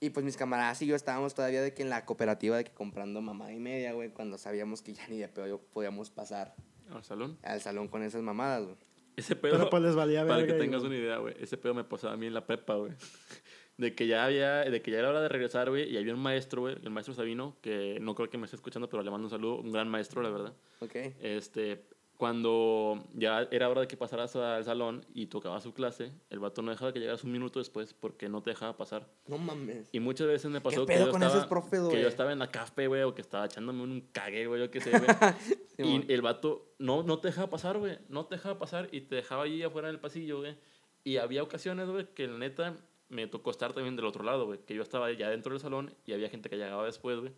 Y 0.00 0.10
pues 0.10 0.24
mis 0.26 0.36
camaradas 0.36 0.82
y 0.82 0.86
yo 0.86 0.96
estábamos 0.96 1.34
todavía 1.34 1.62
de 1.62 1.72
que 1.72 1.82
en 1.82 1.88
la 1.90 2.04
cooperativa 2.04 2.56
de 2.56 2.64
que 2.64 2.72
comprando 2.72 3.20
mamada 3.22 3.52
y 3.52 3.58
media, 3.60 3.92
güey, 3.92 4.10
cuando 4.10 4.36
sabíamos 4.36 4.82
que 4.82 4.92
ya 4.92 5.06
ni 5.08 5.18
de 5.18 5.28
pedo 5.28 5.60
podíamos 5.72 6.10
pasar 6.10 6.54
Al 6.92 7.02
salón. 7.04 7.38
al 7.42 7.60
salón 7.62 7.88
con 7.88 8.02
esas 8.02 8.22
mamadas, 8.22 8.64
güey. 8.64 8.76
Ese 9.16 9.36
pedo. 9.36 9.52
Pero 9.56 9.70
pues 9.70 9.82
les 9.82 9.94
valía 9.94 10.22
Para 10.26 10.36
verga. 10.38 10.52
que 10.54 10.58
tengas 10.60 10.80
güey. 10.82 10.92
una 10.92 11.00
idea, 11.02 11.16
güey. 11.18 11.34
Ese 11.40 11.56
pedo 11.56 11.72
me 11.72 11.84
pasaba 11.84 12.12
a 12.12 12.16
mí 12.18 12.26
en 12.26 12.34
la 12.34 12.46
prepa, 12.46 12.74
güey. 12.74 12.92
De 13.78 13.94
que 13.94 14.06
ya 14.06 14.24
había, 14.24 14.60
de 14.60 14.80
que 14.80 14.90
ya 14.90 15.00
era 15.00 15.10
hora 15.10 15.20
de 15.20 15.28
regresar, 15.28 15.68
güey, 15.68 15.86
y 15.92 15.98
había 15.98 16.14
un 16.14 16.20
maestro, 16.20 16.62
güey, 16.62 16.76
el 16.82 16.88
maestro 16.88 17.12
Sabino, 17.12 17.58
que 17.60 17.98
no 18.00 18.14
creo 18.14 18.30
que 18.30 18.38
me 18.38 18.46
esté 18.46 18.56
escuchando, 18.56 18.88
pero 18.88 19.02
le 19.02 19.10
mando 19.10 19.26
un 19.26 19.30
saludo, 19.30 19.58
un 19.60 19.70
gran 19.70 19.86
maestro, 19.90 20.22
la 20.22 20.30
verdad. 20.30 20.54
¿Ok? 20.80 20.94
Este, 21.20 21.84
cuando 22.16 23.04
ya 23.14 23.46
era 23.50 23.68
hora 23.68 23.82
de 23.82 23.88
que 23.88 23.96
pasaras 23.96 24.34
al 24.36 24.64
salón 24.64 25.04
y 25.12 25.26
tocaba 25.26 25.60
su 25.60 25.74
clase, 25.74 26.12
el 26.30 26.38
vato 26.38 26.62
no 26.62 26.70
dejaba 26.70 26.92
que 26.92 26.98
llegaras 26.98 27.24
un 27.24 27.32
minuto 27.32 27.58
después 27.58 27.92
porque 27.92 28.28
no 28.28 28.42
te 28.42 28.50
dejaba 28.50 28.76
pasar. 28.76 29.06
No 29.26 29.36
mames. 29.38 29.90
Y 29.92 30.00
muchas 30.00 30.26
veces 30.26 30.50
me 30.50 30.60
pasó 30.60 30.86
que, 30.86 30.94
pedo 30.94 31.06
yo 31.06 31.12
con 31.12 31.22
estaba, 31.22 31.38
esos 31.38 31.48
profes, 31.48 31.80
que 31.90 32.00
yo 32.00 32.08
estaba 32.08 32.32
en 32.32 32.38
la 32.38 32.50
café, 32.50 32.86
güey, 32.86 33.02
o 33.02 33.14
que 33.14 33.20
estaba 33.20 33.46
echándome 33.46 33.82
un 33.82 34.08
cague, 34.12 34.46
güey, 34.46 34.60
yo 34.60 34.70
qué 34.70 34.80
sé, 34.80 34.90
güey. 34.90 35.02
Simón. 35.76 36.04
y 36.08 36.12
el 36.12 36.22
vato 36.22 36.74
no, 36.78 37.02
no 37.02 37.18
te 37.18 37.28
dejaba 37.28 37.50
pasar, 37.50 37.78
güey. 37.78 37.98
No 38.08 38.24
te 38.26 38.36
dejaba 38.36 38.58
pasar 38.58 38.88
y 38.92 39.02
te 39.02 39.16
dejaba 39.16 39.44
ahí 39.44 39.62
afuera 39.62 39.88
en 39.88 39.94
el 39.94 40.00
pasillo, 40.00 40.38
güey. 40.38 40.56
Y 41.04 41.18
había 41.18 41.42
ocasiones, 41.42 41.88
güey, 41.88 42.06
que 42.14 42.26
la 42.26 42.38
neta 42.38 42.76
me 43.08 43.26
tocó 43.26 43.50
estar 43.50 43.72
también 43.74 43.94
del 43.94 44.06
otro 44.06 44.24
lado, 44.24 44.46
güey. 44.46 44.58
Que 44.64 44.74
yo 44.74 44.82
estaba 44.82 45.12
ya 45.12 45.28
dentro 45.28 45.52
del 45.52 45.60
salón 45.60 45.94
y 46.06 46.14
había 46.14 46.30
gente 46.30 46.48
que 46.48 46.56
llegaba 46.56 46.84
después, 46.86 47.20
güey. 47.20 47.32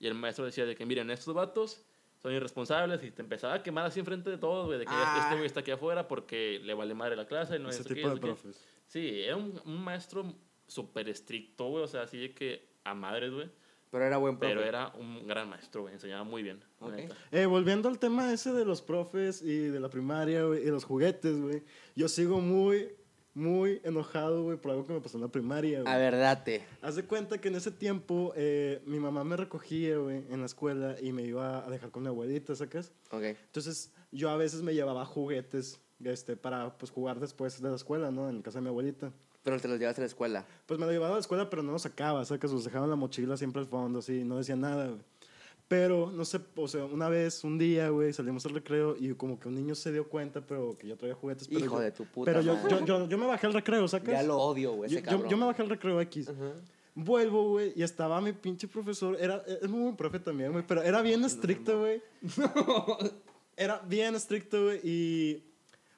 Y 0.00 0.06
el 0.08 0.14
maestro 0.14 0.44
decía 0.44 0.66
de 0.66 0.74
que, 0.74 0.86
miren, 0.86 1.10
estos 1.10 1.34
vatos 1.34 1.84
son 2.22 2.32
irresponsables 2.32 3.02
y 3.04 3.10
te 3.10 3.22
empezaba 3.22 3.54
a 3.54 3.62
quemar 3.62 3.86
así 3.86 4.00
enfrente 4.00 4.28
de 4.30 4.38
todos, 4.38 4.66
güey. 4.66 4.78
De 4.78 4.84
que 4.84 4.90
Ah. 4.94 5.20
este 5.22 5.34
güey 5.36 5.46
está 5.46 5.60
aquí 5.60 5.70
afuera 5.70 6.08
porque 6.08 6.60
le 6.62 6.74
vale 6.74 6.94
madre 6.94 7.14
la 7.16 7.26
clase 7.26 7.56
y 7.56 7.58
no 7.60 7.68
Ese 7.70 7.84
qué, 7.84 7.94
tipo 7.94 8.08
no 8.08 8.14
de 8.14 8.20
sé 8.20 8.20
qué". 8.20 8.26
profes. 8.26 8.64
Sí, 8.86 9.20
era 9.22 9.36
un, 9.36 9.60
un 9.64 9.82
maestro 9.84 10.34
súper 10.66 11.08
estricto, 11.08 11.68
güey. 11.68 11.84
O 11.84 11.88
sea, 11.88 12.02
así 12.02 12.18
de 12.18 12.34
que 12.34 12.68
a 12.84 12.94
madres, 12.94 13.32
güey. 13.32 13.48
Pero 13.90 14.04
era 14.04 14.18
buen 14.18 14.36
profe. 14.38 14.54
Pero 14.54 14.66
era 14.68 14.88
un 14.98 15.26
gran 15.26 15.48
maestro, 15.48 15.82
güey. 15.82 15.94
Enseñaba 15.94 16.22
muy 16.24 16.42
bien. 16.42 16.62
la 16.80 16.86
Ok. 16.88 16.92
neta. 16.94 17.16
Eh, 17.30 17.46
volviendo 17.46 17.88
al 17.88 17.98
tema 17.98 18.32
ese 18.32 18.52
de 18.52 18.64
los 18.66 18.82
profes 18.82 19.40
y 19.40 19.56
de 19.68 19.80
la 19.80 19.88
primaria, 19.88 20.42
güey, 20.44 20.62
y 20.66 20.70
los 20.70 20.84
juguetes, 20.84 21.40
güey. 21.40 21.62
Yo 21.96 22.08
sigo 22.08 22.40
muy, 22.40 22.88
muy 23.38 23.80
enojado, 23.84 24.42
güey, 24.42 24.58
por 24.58 24.72
algo 24.72 24.86
que 24.86 24.92
me 24.92 25.00
pasó 25.00 25.16
en 25.16 25.22
la 25.22 25.28
primaria, 25.28 25.82
güey. 25.82 25.92
A 25.92 25.96
ver, 25.96 26.16
date. 26.16 26.66
Haz 26.82 26.96
de 26.96 27.04
cuenta 27.04 27.38
que 27.38 27.48
en 27.48 27.54
ese 27.54 27.70
tiempo 27.70 28.32
eh, 28.36 28.82
mi 28.84 28.98
mamá 28.98 29.24
me 29.24 29.36
recogía, 29.36 29.96
güey, 29.96 30.24
en 30.28 30.40
la 30.40 30.46
escuela 30.46 30.96
y 31.00 31.12
me 31.12 31.22
iba 31.22 31.64
a 31.64 31.70
dejar 31.70 31.90
con 31.90 32.02
mi 32.02 32.08
abuelita, 32.08 32.54
¿sacas? 32.54 32.92
Ok. 33.10 33.22
Entonces 33.22 33.92
yo 34.10 34.30
a 34.30 34.36
veces 34.36 34.62
me 34.62 34.74
llevaba 34.74 35.04
juguetes 35.06 35.80
este, 36.04 36.36
para 36.36 36.76
pues, 36.76 36.90
jugar 36.90 37.20
después 37.20 37.62
de 37.62 37.68
la 37.68 37.76
escuela, 37.76 38.10
¿no? 38.10 38.28
En 38.28 38.42
casa 38.42 38.58
de 38.58 38.62
mi 38.62 38.68
abuelita. 38.68 39.12
Pero 39.44 39.60
te 39.60 39.68
los 39.68 39.78
llevas 39.78 39.96
a 39.96 40.00
la 40.00 40.06
escuela. 40.06 40.44
Pues 40.66 40.78
me 40.80 40.86
lo 40.86 40.92
llevaba 40.92 41.12
a 41.12 41.14
la 41.14 41.20
escuela, 41.20 41.48
pero 41.48 41.62
no 41.62 41.72
los 41.72 41.82
sacaba, 41.82 42.24
¿sacas? 42.24 42.50
Los 42.50 42.64
dejaba 42.64 42.84
en 42.84 42.90
la 42.90 42.96
mochila 42.96 43.36
siempre 43.36 43.62
al 43.62 43.68
fondo, 43.68 44.00
así, 44.00 44.24
no 44.24 44.36
decía 44.36 44.56
nada, 44.56 44.88
güey. 44.88 45.00
Pero, 45.68 46.10
no 46.10 46.24
sé, 46.24 46.40
o 46.56 46.66
sea, 46.66 46.86
una 46.86 47.10
vez, 47.10 47.44
un 47.44 47.58
día, 47.58 47.90
güey, 47.90 48.10
salimos 48.14 48.44
al 48.46 48.54
recreo 48.54 48.96
y 48.98 49.12
como 49.14 49.38
que 49.38 49.48
un 49.48 49.54
niño 49.54 49.74
se 49.74 49.92
dio 49.92 50.08
cuenta, 50.08 50.40
pero 50.40 50.76
que 50.78 50.88
yo 50.88 50.96
traía 50.96 51.14
juguetes. 51.14 51.46
Pero 51.46 51.60
Hijo 51.60 51.76
yo- 51.76 51.80
de 51.82 51.90
tu 51.92 52.04
puta 52.06 52.30
Pero 52.32 52.40
yo, 52.42 52.56
yo, 52.70 52.84
yo, 52.86 53.06
yo 53.08 53.18
me 53.18 53.26
bajé 53.26 53.46
al 53.48 53.52
recreo, 53.52 53.86
¿sacas? 53.86 54.08
Ya 54.14 54.22
lo 54.22 54.38
odio, 54.38 54.72
güey, 54.72 54.90
yo, 54.90 54.96
ese 54.98 55.04
yo- 55.04 55.10
cabrón. 55.10 55.30
yo 55.30 55.36
me 55.36 55.44
bajé 55.44 55.60
al 55.62 55.68
recreo 55.68 56.00
X. 56.00 56.30
Vuelvo, 56.94 57.50
güey, 57.50 57.74
y 57.76 57.82
estaba 57.82 58.18
mi 58.22 58.32
pinche 58.32 58.66
profesor. 58.66 59.16
Era, 59.20 59.44
es 59.46 59.68
muy 59.68 59.82
buen 59.82 59.94
profe 59.96 60.18
también, 60.18 60.52
güey, 60.52 60.64
pero 60.66 60.82
era 60.82 61.02
bien 61.02 61.22
estricto, 61.22 61.78
güey. 61.80 62.02
Era 63.56 63.80
bien 63.80 64.14
estricto, 64.14 64.64
güey, 64.64 64.80
y 64.84 65.42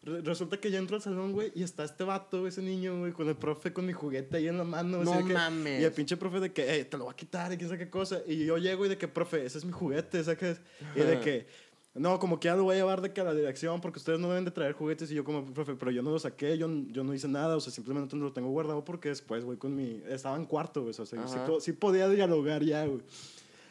re- 0.03 0.21
resulta 0.23 0.59
que 0.59 0.71
yo 0.71 0.79
entro 0.79 0.97
al 0.97 1.03
salón, 1.03 1.33
güey, 1.33 1.53
y 1.55 1.63
está 1.63 1.85
este 1.85 2.05
vato, 2.05 2.39
güey, 2.41 2.49
ese 2.49 2.63
niño, 2.63 2.99
güey, 2.99 3.13
con 3.13 3.29
el 3.29 3.37
profe 3.37 3.73
con 3.73 3.87
mi 3.87 3.93
juguete 3.93 4.37
ahí 4.39 4.49
en 4.49 4.59
la 4.59 4.65
mano. 4.65 5.03
No 5.05 5.13
así 5.13 5.23
de 5.23 5.29
que- 5.29 5.35
mames. 5.35 5.81
Y 5.81 5.85
el 5.85 5.93
pinche 5.93 6.17
profe 6.17 6.41
de 6.41 6.53
que, 6.53 6.85
te 6.85 6.97
lo 6.99 7.07
va 7.07 7.13
a 7.13 7.17
quitar 7.17 7.53
y 7.53 7.57
quién 7.57 7.69
sabe 7.69 7.79
qué 7.85 7.91
cosa. 7.91 8.21
Y 8.27 8.45
yo 8.45 8.57
llego 8.59 8.87
y 8.87 8.89
de 8.89 8.97
que, 8.99 9.09
profe, 9.09 9.45
ese 9.45 9.59
es 9.59 9.65
mi 9.65 9.73
juguete, 9.73 10.23
¿sabes? 10.25 10.61
Y 10.97 11.01
de 11.01 11.21
que, 11.21 11.47
no, 11.95 12.19
como 12.21 12.39
que 12.39 12.47
ya 12.47 12.55
lo 12.55 12.63
voy 12.65 12.77
a 12.77 12.79
llevar 12.79 13.01
de 13.01 13.13
que 13.13 13.21
a 13.21 13.25
la 13.25 13.35
dirección 13.35 13.81
porque 13.81 13.99
ustedes 13.99 14.21
no 14.21 14.29
deben 14.29 14.45
de 14.45 14.53
traer 14.53 14.73
juguetes. 14.75 15.11
Y 15.11 15.15
yo 15.17 15.25
como, 15.25 15.45
profe, 15.53 15.75
pero 15.75 15.91
yo 15.91 16.03
no 16.03 16.11
lo 16.11 16.19
saqué, 16.19 16.57
yo, 16.57 16.69
yo 16.89 17.03
no 17.05 17.13
hice 17.13 17.27
nada, 17.29 17.57
o 17.57 17.61
sea, 17.61 17.73
simplemente 17.73 18.17
lo 18.17 18.33
tengo 18.33 18.49
guardado 18.51 18.85
porque 18.85 19.09
después 19.09 19.45
voy 19.45 19.57
con 19.57 19.75
mi... 19.75 20.01
Estaba 20.09 20.37
en 20.37 20.45
cuarto, 20.47 20.83
güey, 20.83 20.91
o 20.97 21.05
sea, 21.05 21.05
sí, 21.05 21.17
sí 21.61 21.73
podía 21.73 22.09
dialogar 22.09 22.63
ya, 22.63 22.87
güey. 22.87 23.03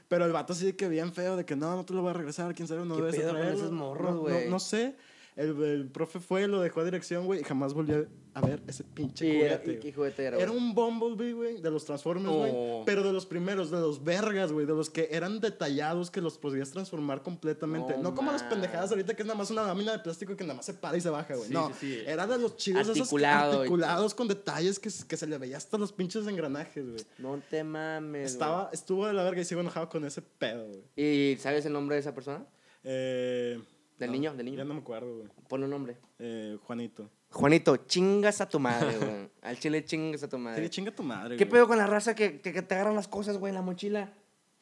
Pero 0.09 0.25
el 0.25 0.31
vato 0.31 0.53
así 0.53 0.65
de 0.65 0.75
que 0.75 0.89
bien 0.89 1.13
feo, 1.13 1.37
de 1.37 1.45
que 1.45 1.55
no, 1.55 1.75
no 1.75 1.85
te 1.85 1.93
lo 1.93 2.01
voy 2.01 2.09
a 2.09 2.13
regresar, 2.13 2.53
quién 2.55 2.67
sabe, 2.67 2.83
no 2.83 2.95
¿Qué 2.95 3.01
debes 3.03 3.15
de 3.15 3.19
pedo 3.21 3.29
con 3.31 3.37
traerlo. 3.41 3.59
esos 3.59 3.71
morros, 3.71 4.09
No- 4.09 4.15
no- 4.15 4.21
güey? 4.21 4.49
No, 4.49 4.59
sé. 4.59 4.95
El, 5.35 5.61
el 5.63 5.87
profe 5.89 6.19
fue, 6.19 6.47
lo 6.47 6.59
dejó 6.59 6.81
a 6.81 6.83
dirección, 6.83 7.25
güey, 7.25 7.39
y 7.41 7.43
jamás 7.43 7.73
volvió 7.73 8.07
a 8.33 8.41
ver 8.41 8.61
ese 8.67 8.83
pinche 8.83 9.25
¿Y, 9.25 9.37
era- 9.41 9.57
juguete. 9.57 9.71
y 9.71 9.79
qué 9.79 9.93
juguete 9.93 10.23
era? 10.25 10.37
Era 10.37 10.51
un 10.51 10.73
Bumblebee, 10.75 11.33
güey, 11.33 11.61
de 11.61 11.71
los 11.71 11.85
Transformers, 11.85 12.35
güey. 12.35 12.51
Oh. 12.53 12.83
Pero 12.85 13.03
de 13.03 13.13
los 13.13 13.25
primeros, 13.25 13.71
de 13.71 13.79
los 13.79 14.03
vergas, 14.03 14.51
güey. 14.51 14.65
De 14.65 14.73
los 14.73 14.89
que 14.89 15.07
eran 15.11 15.39
detallados, 15.39 16.11
que 16.11 16.19
los 16.21 16.37
podías 16.37 16.71
transformar 16.71 17.21
completamente. 17.23 17.95
No 17.97 18.03
No, 18.09 18.15
como 18.15 18.31
las 18.33 18.43
pendejadas 18.43 18.91
ahorita, 18.91 19.13
que 19.15 19.21
es 19.21 19.25
nada 19.27 19.37
más 19.37 19.49
una 19.49 19.63
lámina 19.63 19.93
de 19.93 19.99
plástico 19.99 20.35
que 20.35 20.43
nada 20.43 20.55
más 20.55 20.65
se 20.65 20.73
para 20.73 20.97
y 20.97 21.01
se 21.01 21.09
baja, 21.09 21.35
güey. 21.35 21.47
Sí, 21.47 21.53
no, 21.53 21.69
sí, 21.69 21.73
sí. 21.95 21.99
era 22.05 22.27
de 22.27 22.37
los 22.37 22.57
chidos 22.57 22.87
esos 22.89 23.11
y- 23.13 23.23
articulados 23.23 24.13
con 24.13 24.27
detalles 24.27 24.77
que, 24.79 24.89
se- 24.89 25.07
que 25.07 25.15
se 25.15 25.25
le 25.25 25.37
veía 25.37 25.55
hasta 25.57 25.77
los 25.77 25.93
pinches 25.93 26.27
engranajes, 26.27 26.85
güey. 26.85 27.01
No 27.17 27.41
te 27.49 27.63
mames. 27.63 28.31
Estaba, 28.31 28.69
estuvo 28.73 29.07
de 29.07 29.13
la 29.13 29.23
verga 29.23 29.41
y 29.41 29.45
sigo 29.45 29.61
enojado 29.61 29.87
con 29.89 30.03
ese 30.05 30.21
pedo, 30.21 30.67
güey. 30.67 30.83
¿Y 30.97 31.37
sabes 31.37 31.65
el 31.65 31.73
nombre 31.73 31.95
de 31.95 32.01
esa 32.01 32.13
persona? 32.13 32.45
Eh, 32.83 33.59
¿Del 33.99 34.09
no, 34.09 34.13
niño? 34.13 34.33
¿Del 34.33 34.45
niño? 34.45 34.57
Ya 34.57 34.63
no 34.65 34.73
me 34.73 34.79
acuerdo, 34.79 35.17
güey. 35.17 35.29
Ponle 35.47 35.65
un 35.65 35.71
nombre. 35.71 35.97
Eh, 36.19 36.57
Juanito. 36.65 37.09
Juanito, 37.31 37.77
chingas 37.77 38.41
a 38.41 38.49
tu 38.49 38.59
madre, 38.59 38.97
güey. 38.97 39.29
Al 39.41 39.59
chile 39.59 39.85
chingas 39.85 40.23
a 40.23 40.29
tu 40.29 40.37
madre. 40.39 40.69
chinga 40.69 40.91
tu 40.91 41.03
madre, 41.03 41.37
¿Qué 41.37 41.45
güey. 41.45 41.51
pedo 41.51 41.67
con 41.67 41.77
la 41.77 41.85
raza 41.85 42.15
que, 42.15 42.41
que, 42.41 42.51
que 42.53 42.61
te 42.61 42.73
agarran 42.75 42.95
las 42.95 43.07
cosas, 43.07 43.37
güey, 43.37 43.51
en 43.51 43.55
la 43.55 43.61
mochila? 43.61 44.13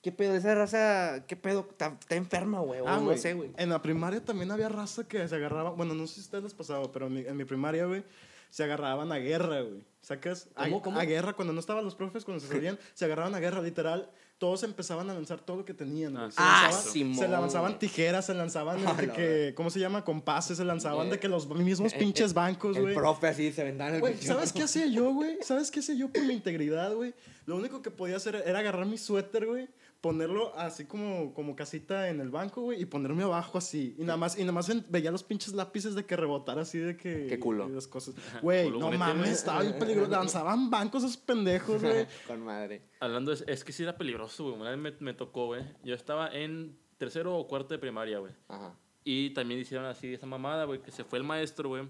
¿Qué 0.02 0.12
pedo? 0.12 0.36
Esa 0.36 0.54
raza, 0.56 1.26
¿qué 1.28 1.36
pedo? 1.36 1.68
Está, 1.70 1.98
enferma, 2.10 2.60
güey. 2.60 2.82
Ah, 2.86 2.98
no 2.98 3.06
güey. 3.06 3.18
sé, 3.18 3.34
güey. 3.34 3.52
En 3.58 3.70
la 3.70 3.82
primaria 3.82 4.24
también 4.24 4.52
había 4.52 4.70
raza 4.70 5.08
que 5.08 5.28
se 5.28 5.36
agarraba. 5.36 5.72
Bueno, 5.72 5.94
no 5.94 6.08
sé 6.08 6.16
si 6.16 6.22
ustedes 6.22 6.44
les 6.44 6.54
pasaba, 6.54 6.92
pero 6.92 7.08
en 7.08 7.14
mi, 7.14 7.20
en 7.22 7.36
mi 7.36 7.46
primaria, 7.46 7.86
güey, 7.86 8.04
se 8.50 8.64
agarraban 8.64 9.12
a 9.12 9.18
guerra, 9.18 9.62
güey. 9.62 9.84
¿Sacas? 10.02 10.50
A, 10.56 10.66
¿Cómo, 10.66 10.82
cómo? 10.82 11.00
a 11.00 11.04
guerra, 11.04 11.34
cuando 11.34 11.54
no 11.54 11.60
estaban 11.60 11.84
los 11.84 11.96
profes, 11.96 12.24
cuando 12.26 12.40
se 12.42 12.48
salían, 12.54 12.78
se 12.94 13.06
agarraban 13.06 13.34
a 13.36 13.40
guerra, 13.40 13.62
literal. 13.62 14.10
Todos 14.38 14.62
empezaban 14.64 15.10
a 15.10 15.14
lanzar 15.16 15.40
todo 15.40 15.58
lo 15.58 15.66
que 15.66 15.74
tenían. 15.74 16.14
güey. 16.14 16.26
Ah, 16.26 16.30
Se 16.32 16.38
Ah, 16.38 16.62
lanzaban- 16.72 16.92
Simón, 16.94 17.16
Se 17.18 17.28
lanzaban 17.28 17.80
tijeras, 17.80 18.26
se 18.28 18.34
lanzaban 18.36 18.78
de 18.98 19.12
que, 19.12 19.54
¿cómo 19.56 19.70
se 19.72 19.80
llama? 19.80 20.04
Compases, 20.04 20.58
se 20.58 20.64
lanzaban 20.66 21.08
Eh, 21.08 21.12
de 21.12 21.20
que 21.20 21.28
los 21.28 21.48
mismos 21.50 21.94
eh, 21.94 21.98
pinches 21.98 22.32
eh, 22.32 22.34
bancos, 22.36 22.76
El 22.78 22.84
güey. 22.84 22.94
profe 22.96 23.28
así 23.28 23.52
se 23.52 23.64
vendaba 23.64 23.90
en 23.90 23.96
el 23.96 24.02
Güey, 24.02 24.14
piso. 24.14 24.34
¿sabes 24.34 24.54
qué 24.54 24.64
hacía 24.64 24.86
yo, 24.86 25.12
güey? 25.14 25.38
¿Sabes 25.42 25.72
qué 25.72 25.80
hacía 25.80 25.96
yo 25.96 26.10
por 26.10 26.24
mi 26.24 26.34
integridad, 26.34 26.94
güey? 26.94 27.14
Lo 27.48 27.56
único 27.56 27.82
que 27.82 27.90
podía 27.90 28.18
hacer 28.18 28.36
era 28.46 28.60
agarrar 28.60 28.86
mi 28.86 28.98
suéter, 29.00 29.46
güey, 29.48 29.68
ponerlo 30.02 30.56
así 30.58 30.86
como, 30.86 31.34
como 31.34 31.56
casita 31.56 32.10
en 32.10 32.20
el 32.20 32.30
banco, 32.30 32.62
güey, 32.62 32.82
y 32.82 32.86
ponerme 32.86 33.24
abajo 33.24 33.58
así. 33.58 33.96
Y 33.98 34.04
nada 34.04 34.18
más, 34.18 34.38
y 34.38 34.42
nada 34.42 34.54
más 34.54 34.72
veía 34.90 35.12
los 35.12 35.24
pinches 35.24 35.54
lápices 35.54 35.96
de 35.96 36.06
que 36.06 36.16
rebotar 36.16 36.60
así 36.60 36.78
de 36.78 36.96
que... 36.96 37.28
Qué 37.28 37.40
culo. 37.40 37.68
y 37.70 37.74
las 37.74 37.88
cosas. 37.88 38.16
Güey, 38.42 38.72
no 38.72 38.92
mames, 38.92 39.32
estaba 39.32 39.62
bien 39.62 39.78
peligroso. 39.80 40.12
Lanzaban 40.12 40.70
bancos 40.70 41.04
esos 41.04 41.18
pendejos, 41.18 41.82
güey. 41.82 42.08
Con 42.28 42.42
madre. 42.42 42.84
Hablando 43.00 43.36
de 43.36 43.52
es 43.52 43.64
que 43.64 43.72
sí 43.72 43.84
era 43.84 43.98
peligroso, 43.98 44.44
güey. 44.44 44.56
Una 44.56 44.70
vez 44.70 44.80
me, 44.80 44.94
me 45.00 45.14
tocó, 45.14 45.48
güey. 45.48 45.64
Yo 45.84 45.96
estaba 45.96 46.30
en 46.34 46.78
tercero 46.98 47.36
o 47.36 47.48
cuarto 47.48 47.74
de 47.74 47.80
primaria, 47.80 48.20
güey. 48.20 48.34
Ajá. 48.48 48.76
Y 49.04 49.30
también 49.30 49.62
hicieron 49.62 49.86
así 49.86 50.14
esa 50.14 50.26
mamada, 50.26 50.66
güey, 50.66 50.82
que 50.82 50.92
se 50.92 51.06
fue 51.06 51.20
el 51.20 51.24
maestro, 51.24 51.70
güey. 51.70 51.88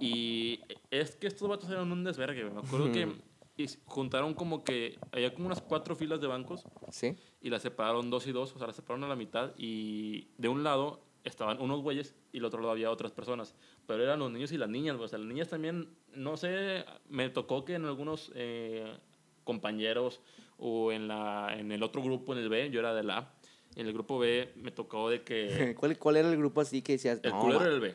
Y 0.00 0.60
es 0.90 1.16
que 1.16 1.26
estos 1.26 1.48
vatos 1.48 1.68
eran 1.70 1.90
un 1.92 2.02
desvergue, 2.02 2.44
güey. 2.44 2.54
Me 2.54 2.60
acuerdo 2.60 2.92
que 2.92 3.08
y 3.56 3.66
juntaron 3.86 4.34
como 4.34 4.64
que 4.64 4.98
había 5.12 5.32
como 5.32 5.46
unas 5.46 5.62
cuatro 5.62 5.96
filas 5.96 6.20
de 6.20 6.26
bancos 6.26 6.64
¿Sí? 6.90 7.16
y 7.40 7.50
las 7.50 7.62
separaron 7.62 8.10
dos 8.10 8.26
y 8.26 8.32
dos, 8.32 8.54
o 8.54 8.58
sea, 8.58 8.66
las 8.66 8.76
separaron 8.76 9.04
a 9.04 9.08
la 9.08 9.16
mitad 9.16 9.52
y 9.56 10.28
de 10.36 10.48
un 10.48 10.62
lado 10.62 11.00
estaban 11.24 11.60
unos 11.60 11.80
güeyes 11.80 12.14
y 12.32 12.38
del 12.38 12.44
otro 12.44 12.60
lado 12.60 12.72
había 12.72 12.90
otras 12.90 13.12
personas. 13.12 13.54
Pero 13.86 14.02
eran 14.02 14.20
los 14.20 14.30
niños 14.30 14.52
y 14.52 14.58
las 14.58 14.68
niñas, 14.68 14.96
güey. 14.96 15.06
O 15.06 15.08
sea, 15.08 15.18
las 15.18 15.26
niñas 15.26 15.48
también, 15.48 15.88
no 16.14 16.36
sé, 16.36 16.84
me 17.08 17.28
tocó 17.30 17.64
que 17.64 17.74
en 17.74 17.84
algunos 17.84 18.30
eh, 18.34 18.96
compañeros 19.42 20.20
o 20.58 20.92
en, 20.92 21.08
la, 21.08 21.56
en 21.58 21.72
el 21.72 21.82
otro 21.82 22.02
grupo, 22.02 22.32
en 22.32 22.38
el 22.38 22.48
B, 22.48 22.70
yo 22.70 22.80
era 22.80 22.94
del 22.94 23.10
A, 23.10 23.34
en 23.74 23.86
el 23.86 23.92
grupo 23.92 24.18
B 24.18 24.52
me 24.56 24.70
tocó 24.70 25.10
de 25.10 25.22
que 25.22 25.74
¿Cuál, 25.78 25.98
¿Cuál 25.98 26.16
era 26.16 26.30
el 26.30 26.36
grupo 26.36 26.60
así 26.60 26.82
que 26.82 26.92
decías? 26.92 27.20
el 27.22 27.30
no, 27.30 27.40
culero 27.40 27.62
era 27.62 27.74
el 27.74 27.80
B. 27.80 27.94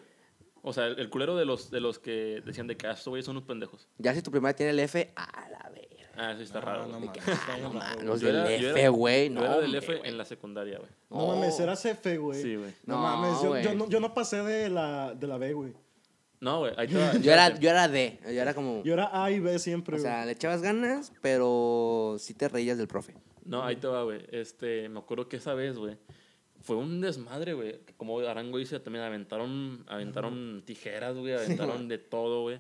O 0.64 0.74
sea, 0.74 0.88
el, 0.88 1.00
el 1.00 1.10
culero 1.10 1.36
de 1.36 1.46
los, 1.46 1.72
de 1.72 1.80
los 1.80 1.98
que 2.00 2.42
decían 2.46 2.68
de 2.68 2.78
que 2.78 2.88
ah, 2.88 2.92
estos 2.92 3.08
güeyes 3.08 3.26
son 3.26 3.36
unos 3.38 3.48
pendejos. 3.48 3.88
Ya 3.98 4.14
si 4.14 4.22
tu 4.22 4.30
primera 4.32 4.56
tiene 4.56 4.72
el 4.72 4.80
F, 4.80 5.12
a 5.16 5.50
la 5.50 5.70
verga. 5.70 5.88
Ah, 6.18 6.36
sí 6.38 6.44
está 6.44 6.60
No, 6.60 6.66
raro. 6.66 6.86
no 6.88 7.00
güey. 7.00 7.08
mames, 7.10 7.40
Ah, 7.82 7.96
no 7.98 8.04
los 8.04 8.22
Yo 8.22 8.28
del 8.28 8.36
era- 8.36 8.72
F, 8.72 8.90
güey. 8.90 9.28
Yo 9.30 9.34
No, 9.36 9.44
era 9.46 9.58
del 9.60 9.74
F 9.76 10.02
en 10.04 10.18
la 10.18 10.26
secundaria, 10.26 10.78
güey. 10.78 10.90
No 11.10 11.28
mames, 11.28 11.60
eras 11.60 11.84
F, 11.86 12.18
güey. 12.18 12.42
Sí, 12.42 12.56
güey. 12.58 12.72
No, 12.86 12.96
No, 12.98 13.02
mames, 13.02 13.42
yo, 13.42 13.50
güey. 13.50 13.64
yo, 13.64 13.74
no, 13.74 13.90
yo 13.90 14.00
no 14.00 14.14
pasé 14.14 14.44
de 14.44 14.70
la, 14.70 15.14
de 15.16 15.26
la 15.28 15.38
B, 15.38 15.54
güey. 15.54 15.74
No, 16.42 16.60
güey, 16.60 16.74
ahí 16.78 16.88
te 16.88 16.98
va, 16.98 17.14
Yo 17.18 17.32
era, 17.32 17.58
yo 17.60 17.70
era 17.70 17.88
D. 17.88 18.20
Yo 18.24 18.42
era 18.42 18.54
como. 18.54 18.84
Yo 18.84 18.94
era 18.94 19.10
A 19.24 19.30
y 19.32 19.40
B 19.40 19.58
siempre, 19.60 19.96
o 19.96 20.00
güey. 20.00 20.12
sea, 20.12 20.26
le 20.26 20.32
echabas 20.34 20.62
ganas, 20.62 21.12
pero 21.22 22.16
sí 22.20 22.34
te 22.34 22.50
reías 22.50 22.78
del 22.78 22.88
profe. 22.88 23.16
No, 23.46 23.64
ahí 23.64 23.76
te 23.76 23.88
va, 23.88 24.04
güey. 24.04 24.22
Este, 24.32 24.90
me 24.90 25.00
acuerdo 25.00 25.28
que 25.30 25.38
esa 25.38 25.54
vez, 25.54 25.78
güey, 25.78 25.98
fue 26.62 26.76
un 26.78 27.02
desmadre, 27.02 27.54
güey. 27.54 27.80
Como 27.98 28.20
Arango 28.20 28.58
dice, 28.58 28.80
también 28.80 29.06
aventaron, 29.06 29.84
aventaron 29.88 30.64
tijeras, 30.66 31.16
güey, 31.18 31.34
aventaron 31.34 31.88
de 31.88 31.98
todo, 31.98 32.44
güey. 32.44 32.60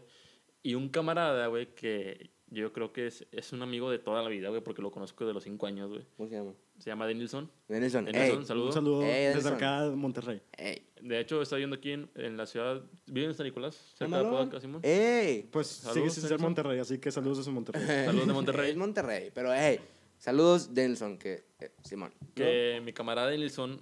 Y 0.64 0.76
un 0.76 0.90
camarada, 0.90 1.48
güey, 1.48 1.74
que 1.74 2.32
yo 2.48 2.74
creo 2.74 2.92
que 2.92 3.08
es, 3.08 3.26
es 3.32 3.54
un 3.54 3.62
amigo 3.62 3.90
de 3.90 3.98
toda 3.98 4.22
la 4.22 4.30
vida, 4.30 4.50
güey, 4.50 4.62
porque 4.62 4.82
lo 4.82 4.92
conozco 4.92 5.26
de 5.26 5.34
los 5.34 5.44
cinco 5.44 5.68
años, 5.68 5.90
güey. 5.90 6.06
¿Cómo 6.18 6.28
se 6.28 6.36
llama? 6.36 6.54
Se 6.78 6.90
llama 6.90 7.08
Denilson. 7.08 7.50
Denilson. 7.68 8.06
Denilson, 8.06 8.40
Ey, 8.40 8.46
saludos. 8.46 8.68
Un 8.70 8.74
saludo 8.74 9.04
Ey, 9.04 9.34
desde 9.34 9.50
acá 9.50 9.88
de 9.88 9.96
Monterrey. 9.96 10.42
ey. 10.58 10.86
De 11.02 11.20
hecho, 11.20 11.42
está 11.42 11.56
viviendo 11.56 11.78
aquí 11.78 11.92
en, 11.92 12.10
en 12.16 12.38
la 12.38 12.46
ciudad, 12.46 12.84
vive 13.08 13.28
en 13.28 13.34
San 13.34 13.46
Nicolás, 13.46 13.76
cerca 13.98 14.18
de 14.18 14.24
Mamalón. 14.24 14.50
Podaca, 14.50 14.60
Simón. 14.62 14.82
Ey. 14.84 15.48
Pues 15.52 15.68
Saludos, 15.68 15.96
sigue 15.96 16.10
sin 16.10 16.30
ser. 16.30 16.40
Monterrey, 16.40 16.80
así 16.80 17.00
que 17.00 17.12
saludos 17.12 17.38
desde 17.40 17.52
Monterrey. 17.52 17.82
Saludos 18.06 18.28
de 18.28 18.34
Monterrey. 18.34 18.72
Es 18.72 18.78
Monterrey, 18.78 19.32
pero 19.34 19.54
hey, 19.54 19.80
saludos 20.18 20.74
Denilson, 20.74 21.18
que 21.18 21.46
eh, 21.60 21.72
Simón. 21.84 22.14
Que 22.36 22.82
mi 22.84 22.92
camarada 22.94 23.30
Denilson, 23.30 23.82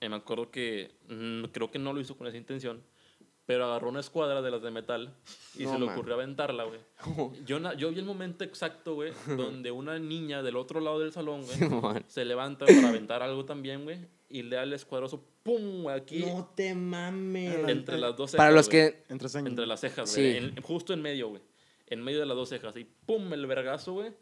eh, 0.00 0.08
me 0.08 0.16
acuerdo 0.16 0.50
que 0.50 0.92
mm, 1.08 1.44
creo 1.52 1.70
que 1.70 1.78
no 1.78 1.92
lo 1.92 2.00
hizo 2.00 2.16
con 2.16 2.26
esa 2.26 2.36
intención, 2.36 2.82
pero 3.46 3.64
agarró 3.64 3.88
una 3.88 4.00
escuadra 4.00 4.42
de 4.42 4.50
las 4.50 4.60
de 4.62 4.70
metal 4.70 5.14
y 5.54 5.64
No, 5.64 5.72
se 5.72 5.78
le 5.78 5.86
man. 5.86 5.94
ocurrió 5.94 6.14
aventarla, 6.14 6.64
güey. 6.64 6.80
Yo, 7.46 7.58
yo 7.74 7.90
vi 7.90 7.98
el 7.98 8.04
momento 8.04 8.44
exacto, 8.44 8.94
güey, 8.94 9.12
donde 9.26 9.70
una 9.70 9.98
niña 9.98 10.42
del 10.42 10.56
otro 10.56 10.80
lado 10.80 10.98
del 11.00 11.12
salón, 11.12 11.42
güey, 11.44 12.02
se 12.08 12.24
levanta 12.24 12.66
para 12.66 12.88
aventar 12.90 13.22
algo 13.22 13.44
también, 13.44 13.84
güey, 13.84 13.98
y 14.28 14.42
le 14.42 14.56
da 14.56 14.62
el 14.64 14.72
escuadrazo, 14.74 15.24
¡pum! 15.42 15.88
Aquí, 15.88 16.20
No 16.26 16.52
te 16.54 16.74
mames. 16.74 17.68
entre 17.68 17.96
las 17.98 18.14
dos 18.16 18.30
cejas. 18.32 18.44
Para 18.44 18.54
los 18.54 18.68
güey. 18.68 18.90
que. 18.92 19.04
Entre. 19.08 19.38
Entre 19.40 19.66
las 19.66 19.80
cejas, 19.80 20.10
Sí. 20.10 20.20
güey. 20.20 20.36
en- 20.36 20.62
justo 20.62 20.92
en 20.92 21.00
medio, 21.00 21.28
güey. 21.28 21.40
En 21.86 22.02
medio 22.04 22.20
de 22.20 22.26
las 22.26 22.36
dos 22.36 22.50
cejas. 22.50 22.76
Y 22.76 22.84
¡pum! 22.84 23.32
El 23.32 23.46
vergazo, 23.46 23.94
güey. 23.94 24.12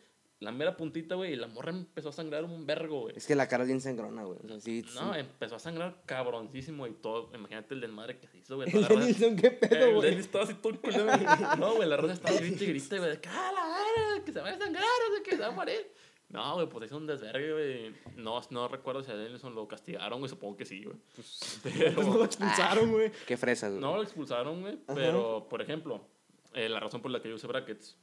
La 0.40 0.52
mera 0.52 0.76
puntita, 0.76 1.14
güey. 1.14 1.32
Y 1.32 1.36
la 1.36 1.46
morra 1.46 1.70
empezó 1.70 2.10
a 2.10 2.12
sangrar 2.12 2.44
un 2.44 2.66
vergo, 2.66 3.02
güey. 3.02 3.16
Es 3.16 3.26
que 3.26 3.34
la 3.34 3.48
cara 3.48 3.62
es 3.62 3.68
bien 3.68 3.80
sangrona, 3.80 4.24
güey. 4.24 4.38
O 4.44 4.48
sea, 4.48 4.60
sí. 4.60 4.84
No, 4.94 5.14
sí. 5.14 5.20
empezó 5.20 5.56
a 5.56 5.58
sangrar 5.58 6.02
cabroncísimo 6.04 6.86
y 6.86 6.92
todo. 6.92 7.30
Imagínate 7.34 7.74
el 7.74 7.80
desmadre 7.80 8.18
que 8.18 8.26
se 8.26 8.38
hizo, 8.38 8.56
güey. 8.56 8.68
El 8.74 8.86
Denilson, 8.86 9.36
qué 9.36 9.50
pedo, 9.50 9.86
El 9.86 9.94
güey. 9.94 10.10
Dennis 10.10 10.26
estaba 10.26 10.44
así 10.44 10.54
todo 10.54 10.78
culero, 10.78 11.04
güey. 11.04 11.18
No, 11.58 11.76
güey, 11.76 11.88
la 11.88 11.96
raza 11.96 12.12
estaba 12.12 12.38
grite 12.38 12.64
y 12.64 12.68
grite, 12.68 12.98
güey. 12.98 13.18
¡ah, 13.28 13.52
la 13.54 13.66
verga! 13.66 14.24
Que 14.24 14.32
se 14.32 14.40
va 14.40 14.48
a 14.50 14.58
sangrar, 14.58 14.84
o 14.84 15.14
sea, 15.14 15.22
que 15.24 15.30
se 15.30 15.38
va 15.38 15.46
a 15.46 15.52
morir. 15.52 15.90
No, 16.28 16.54
güey, 16.54 16.68
pues 16.68 16.86
hizo 16.86 16.96
un 16.96 17.06
desvergue, 17.06 17.52
güey. 17.52 17.94
No, 18.16 18.40
no 18.50 18.68
recuerdo 18.68 19.02
si 19.02 19.10
a 19.12 19.16
Denison 19.16 19.54
lo 19.54 19.68
castigaron, 19.68 20.18
güey. 20.18 20.28
Supongo 20.28 20.56
que 20.56 20.64
sí, 20.64 20.84
güey. 20.84 20.96
Pero... 21.62 21.94
Pues 21.94 22.06
no 22.06 22.16
lo 22.18 22.24
expulsaron, 22.24 22.90
güey. 22.90 23.12
Qué 23.26 23.36
fresas, 23.36 23.70
güey. 23.70 23.80
No 23.80 23.96
lo 23.96 24.02
expulsaron, 24.02 24.60
güey. 24.60 24.78
Pero, 24.94 25.46
por 25.48 25.62
ejemplo, 25.62 26.06
eh, 26.52 26.68
la 26.68 26.80
razón 26.80 27.00
por 27.00 27.10
la 27.10 27.22
que 27.22 27.28
yo 27.28 27.36
usé 27.36 27.46
brackets. 27.46 27.96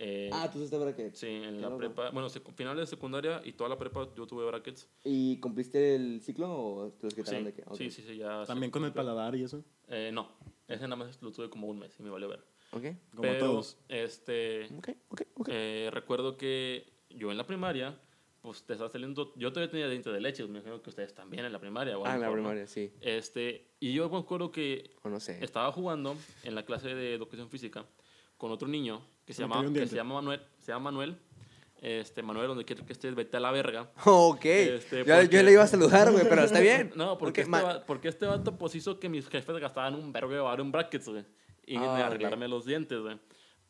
Eh, 0.00 0.30
Ah, 0.32 0.50
tú 0.50 0.62
estás 0.62 0.80
bracket. 0.80 1.14
sí, 1.14 1.26
en 1.26 1.60
la 1.60 1.68
loco. 1.68 1.78
prepa. 1.78 2.10
Bueno, 2.10 2.28
finales 2.30 2.80
de 2.80 2.86
secundaria 2.86 3.42
y 3.44 3.52
toda 3.52 3.68
la 3.68 3.76
prepa 3.78 4.08
yo 4.16 4.26
tuve 4.26 4.46
brackets. 4.46 4.88
¿Y 5.04 5.38
cumpliste 5.40 5.94
el 5.96 6.20
ciclo 6.22 6.50
o 6.52 6.92
te 6.92 7.06
los 7.06 7.14
quitaron 7.14 7.40
Sí, 7.40 7.44
de 7.46 7.52
qué? 7.54 7.62
Ok. 7.66 7.76
sí, 7.76 7.90
sí, 7.90 8.02
sí, 8.06 8.16
ya. 8.16 8.44
También 8.46 8.68
sí, 8.70 8.72
con 8.72 8.84
el 8.84 8.92
paladar 8.92 9.34
y 9.34 9.42
eso. 9.42 9.64
Eh, 9.88 10.10
no, 10.12 10.28
ese 10.68 10.84
nada 10.84 10.96
más 10.96 11.20
lo 11.22 11.32
tuve 11.32 11.50
como 11.50 11.66
un 11.66 11.78
mes 11.78 11.94
y 11.98 12.02
me 12.02 12.10
valió 12.10 12.28
ver. 12.28 12.44
Ok, 12.70 12.82
Como 13.10 13.22
Pero, 13.22 13.38
todos. 13.46 13.78
este, 13.88 14.66
ok, 14.76 14.88
ok, 15.08 15.22
ok. 15.36 15.48
eh, 15.50 15.88
recuerdo 15.92 16.36
que 16.36 16.84
yo 17.10 17.30
en 17.30 17.38
la 17.38 17.46
primaria, 17.46 17.98
pues 18.42 18.62
te 18.64 18.74
estaba 18.74 18.90
saliendo. 18.90 19.32
Yo 19.36 19.50
todavía 19.52 19.70
tenía 19.70 19.88
dientes 19.88 20.12
de 20.12 20.20
leche, 20.20 20.42
me 20.44 20.50
imagino 20.58 20.80
que 20.82 20.90
ustedes 20.90 21.14
también 21.14 21.44
en 21.44 21.52
la 21.52 21.58
primaria. 21.58 21.96
Ah, 22.04 22.14
en 22.14 22.20
la 22.20 22.30
primaria, 22.30 22.66
sí. 22.66 22.92
Este, 23.00 23.72
y 23.80 23.94
yo 23.94 24.08
me 24.10 24.18
acuerdo 24.18 24.52
que 24.52 24.90
O 25.02 25.08
no 25.08 25.18
sé. 25.18 25.42
estaba 25.42 25.72
jugando 25.72 26.14
en 26.44 26.54
la 26.54 26.64
clase 26.64 26.94
de 26.94 27.14
educación 27.14 27.48
física 27.50 27.86
con 28.38 28.50
otro 28.50 28.66
niño 28.66 29.02
que 29.26 29.34
se 29.34 29.42
llama, 29.42 29.62
que 29.72 29.86
se 29.86 29.94
llama 29.96 30.14
Manuel. 30.14 30.40
Se 30.60 30.72
llama 30.72 30.84
Manuel. 30.90 31.18
Este, 31.80 32.22
Manuel, 32.24 32.48
donde 32.48 32.64
quiera 32.64 32.84
que 32.84 32.92
estés, 32.92 33.14
vete 33.14 33.36
a 33.36 33.40
la 33.40 33.52
verga. 33.52 33.88
Ok. 34.04 34.44
Este, 34.46 34.98
yo, 34.98 35.04
porque- 35.04 35.28
yo 35.28 35.42
le 35.44 35.52
iba 35.52 35.62
a 35.62 35.66
saludar, 35.68 36.10
güey, 36.10 36.28
pero 36.28 36.42
está 36.42 36.58
bien. 36.58 36.90
No, 36.96 37.16
porque, 37.18 37.42
este, 37.42 37.52
va- 37.52 37.84
porque 37.86 38.08
este 38.08 38.26
vato 38.26 38.56
pues 38.58 38.74
hizo 38.74 38.98
que 38.98 39.08
mis 39.08 39.28
jefes 39.28 39.58
gastaban 39.58 39.94
un 39.94 40.12
verbo 40.12 40.32
de 40.32 40.40
varo 40.40 40.62
en 40.62 40.72
brackets, 40.72 41.08
güey. 41.08 41.24
Y 41.66 41.76
Ah, 41.76 42.06
arreglarme 42.06 42.48
los 42.48 42.64
dientes, 42.64 42.98
güey. 43.00 43.18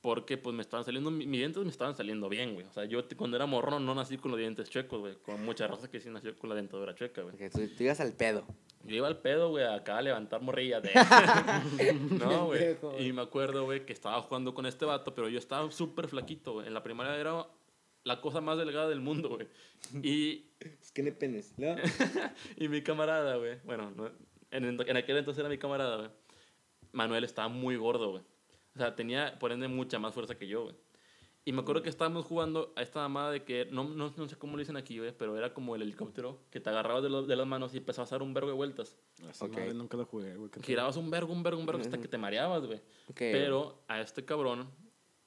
Porque 0.00 0.36
pues 0.38 0.54
me 0.54 0.62
estaban 0.62 0.84
saliendo, 0.84 1.10
mi- 1.10 1.26
mis 1.26 1.40
dientes 1.40 1.62
me 1.64 1.70
estaban 1.70 1.96
saliendo 1.96 2.28
bien, 2.28 2.54
güey. 2.54 2.66
O 2.66 2.72
sea, 2.72 2.84
yo 2.84 3.02
cuando 3.16 3.36
era 3.36 3.46
morro 3.46 3.80
no 3.80 3.94
nací 3.96 4.16
con 4.16 4.30
los 4.30 4.38
dientes 4.38 4.70
chuecos, 4.70 5.00
güey. 5.00 5.14
Con 5.22 5.44
mucha 5.44 5.66
raza 5.66 5.90
que 5.90 6.00
sí 6.00 6.08
nació 6.08 6.36
con 6.38 6.48
la 6.50 6.54
dentadura 6.56 6.94
chueca, 6.94 7.22
güey. 7.22 7.34
Ok, 7.34 7.52
tú, 7.52 7.66
tú 7.76 7.82
ibas 7.82 7.98
al 8.00 8.12
pedo. 8.12 8.46
Yo 8.84 8.94
iba 8.94 9.08
al 9.08 9.18
pedo, 9.18 9.50
güey, 9.50 9.64
acá 9.64 9.98
a 9.98 10.02
levantar 10.02 10.40
morrillas 10.40 10.82
de... 10.84 10.90
no, 12.18 12.46
güey. 12.46 12.76
Y 13.00 13.12
me 13.12 13.22
acuerdo, 13.22 13.64
güey, 13.64 13.84
que 13.84 13.92
estaba 13.92 14.22
jugando 14.22 14.54
con 14.54 14.66
este 14.66 14.84
vato, 14.84 15.14
pero 15.14 15.28
yo 15.28 15.38
estaba 15.38 15.68
súper 15.72 16.06
flaquito, 16.08 16.52
güey. 16.54 16.68
En 16.68 16.74
la 16.74 16.82
primaria 16.84 17.16
era 17.16 17.46
la 18.04 18.20
cosa 18.20 18.40
más 18.40 18.56
delgada 18.56 18.88
del 18.88 19.00
mundo, 19.00 19.30
güey. 19.30 19.48
Y, 20.02 20.44
Es 20.80 20.92
que 20.92 21.02
penes. 21.12 21.54
¿no? 21.58 21.74
y 22.56 22.68
mi 22.68 22.82
camarada, 22.82 23.36
güey, 23.36 23.58
bueno, 23.64 23.90
no- 23.96 24.10
en, 24.50 24.64
en 24.64 24.96
aquel 24.96 25.16
entonces 25.18 25.40
era 25.40 25.48
mi 25.48 25.58
camarada, 25.58 25.96
güey. 25.96 26.10
Manuel 26.92 27.24
estaba 27.24 27.48
muy 27.48 27.76
gordo, 27.76 28.12
güey. 28.12 28.22
O 28.78 28.80
sea, 28.80 28.94
tenía, 28.94 29.36
por 29.40 29.50
ende, 29.50 29.66
mucha 29.66 29.98
más 29.98 30.14
fuerza 30.14 30.36
que 30.36 30.46
yo, 30.46 30.62
güey. 30.64 30.76
Y 31.44 31.50
me 31.52 31.62
acuerdo 31.62 31.82
que 31.82 31.88
estábamos 31.88 32.26
jugando 32.26 32.72
a 32.76 32.82
esta 32.82 33.00
mamada 33.00 33.32
de 33.32 33.42
que, 33.42 33.66
no, 33.72 33.82
no, 33.84 34.12
no 34.16 34.28
sé 34.28 34.36
cómo 34.36 34.52
lo 34.52 34.58
dicen 34.60 34.76
aquí, 34.76 34.98
güey, 34.98 35.12
pero 35.16 35.36
era 35.36 35.52
como 35.52 35.74
el 35.74 35.82
helicóptero 35.82 36.38
que 36.50 36.60
te 36.60 36.70
agarrabas 36.70 37.02
de, 37.02 37.10
lo- 37.10 37.24
de 37.26 37.34
las 37.34 37.46
manos 37.46 37.74
y 37.74 37.78
empezabas 37.78 38.12
a 38.12 38.14
dar 38.16 38.22
un 38.22 38.34
vergo 38.34 38.50
de 38.50 38.54
vueltas. 38.56 38.96
Esa 39.28 39.46
Ok. 39.46 39.52
madre 39.54 39.74
nunca 39.74 39.96
la 39.96 40.04
jugué, 40.04 40.36
güey. 40.36 40.50
Girabas 40.62 40.96
un 40.96 41.10
vergo, 41.10 41.32
un 41.32 41.42
vergo, 41.42 41.58
un 41.58 41.66
vergo 41.66 41.80
hasta 41.80 41.98
que 41.98 42.06
te 42.06 42.18
mareabas, 42.18 42.64
güey. 42.66 42.78
Ok, 43.08 43.16
Pero 43.16 43.82
a 43.88 44.00
este 44.00 44.24
cabrón, 44.24 44.68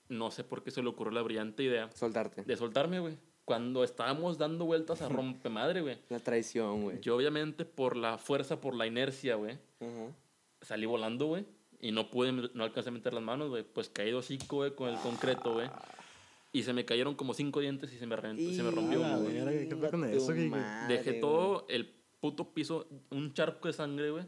no 0.08 0.32
sé 0.32 0.46
por 0.46 0.64
qué 0.64 0.72
se 0.72 0.82
le 0.82 0.88
ocurrió 0.90 1.12
la 1.12 1.24
brillante 1.24 1.64
idea 1.64 1.92
Soltarte. 1.92 2.44
de 2.44 2.56
soltarme, 2.56 3.00
güey. 3.00 3.18
Cuando 3.44 3.84
estábamos 3.84 4.38
dando 4.38 4.66
vueltas 4.66 5.02
a 5.02 5.10
rompemadre, 5.10 5.82
güey. 5.82 5.98
La 6.10 6.20
traición, 6.20 6.84
güey. 6.84 7.02
Yo, 7.02 7.16
obviamente, 7.18 7.66
por 7.66 7.98
la 7.98 8.18
fuerza, 8.20 8.62
por 8.62 8.76
la 8.76 8.86
inercia, 8.86 9.36
güey, 9.36 9.58
Ajá. 9.80 10.14
salí 10.62 10.86
volando, 10.86 11.26
güey. 11.26 11.46
Y 11.82 11.92
no 11.92 12.10
pude, 12.12 12.32
no 12.32 12.64
alcancé 12.64 12.90
a 12.90 12.92
meter 12.92 13.14
las 13.14 13.24
manos, 13.24 13.50
güey. 13.50 13.64
Pues 13.64 13.90
caí 13.90 14.08
de 14.12 14.16
hocico, 14.16 14.58
güey, 14.58 14.76
con 14.76 14.88
el 14.90 14.98
concreto, 15.00 15.54
güey. 15.54 15.70
Y 16.54 16.64
se 16.64 16.74
me 16.74 16.86
cayeron 16.86 17.16
como 17.16 17.34
cinco 17.34 17.60
dientes 17.60 17.92
y 17.94 17.98
se 17.98 18.06
me, 18.06 18.16
reventó- 18.16 18.54
se 18.54 18.62
me 18.62 18.72
rompió, 18.72 19.00
la 19.00 19.18
güey. 19.18 19.34
¿qué 19.68 19.76
Inga 19.76 20.12
eso, 20.12 20.34
Guille? 20.34 20.50
madre, 20.50 20.98
Dejé 20.98 21.14
todo 21.14 21.66
el 21.70 21.94
puto 22.20 22.54
piso, 22.54 22.88
un 23.10 23.34
charco 23.34 23.68
de 23.68 23.74
sangre, 23.74 24.12
güey. 24.12 24.26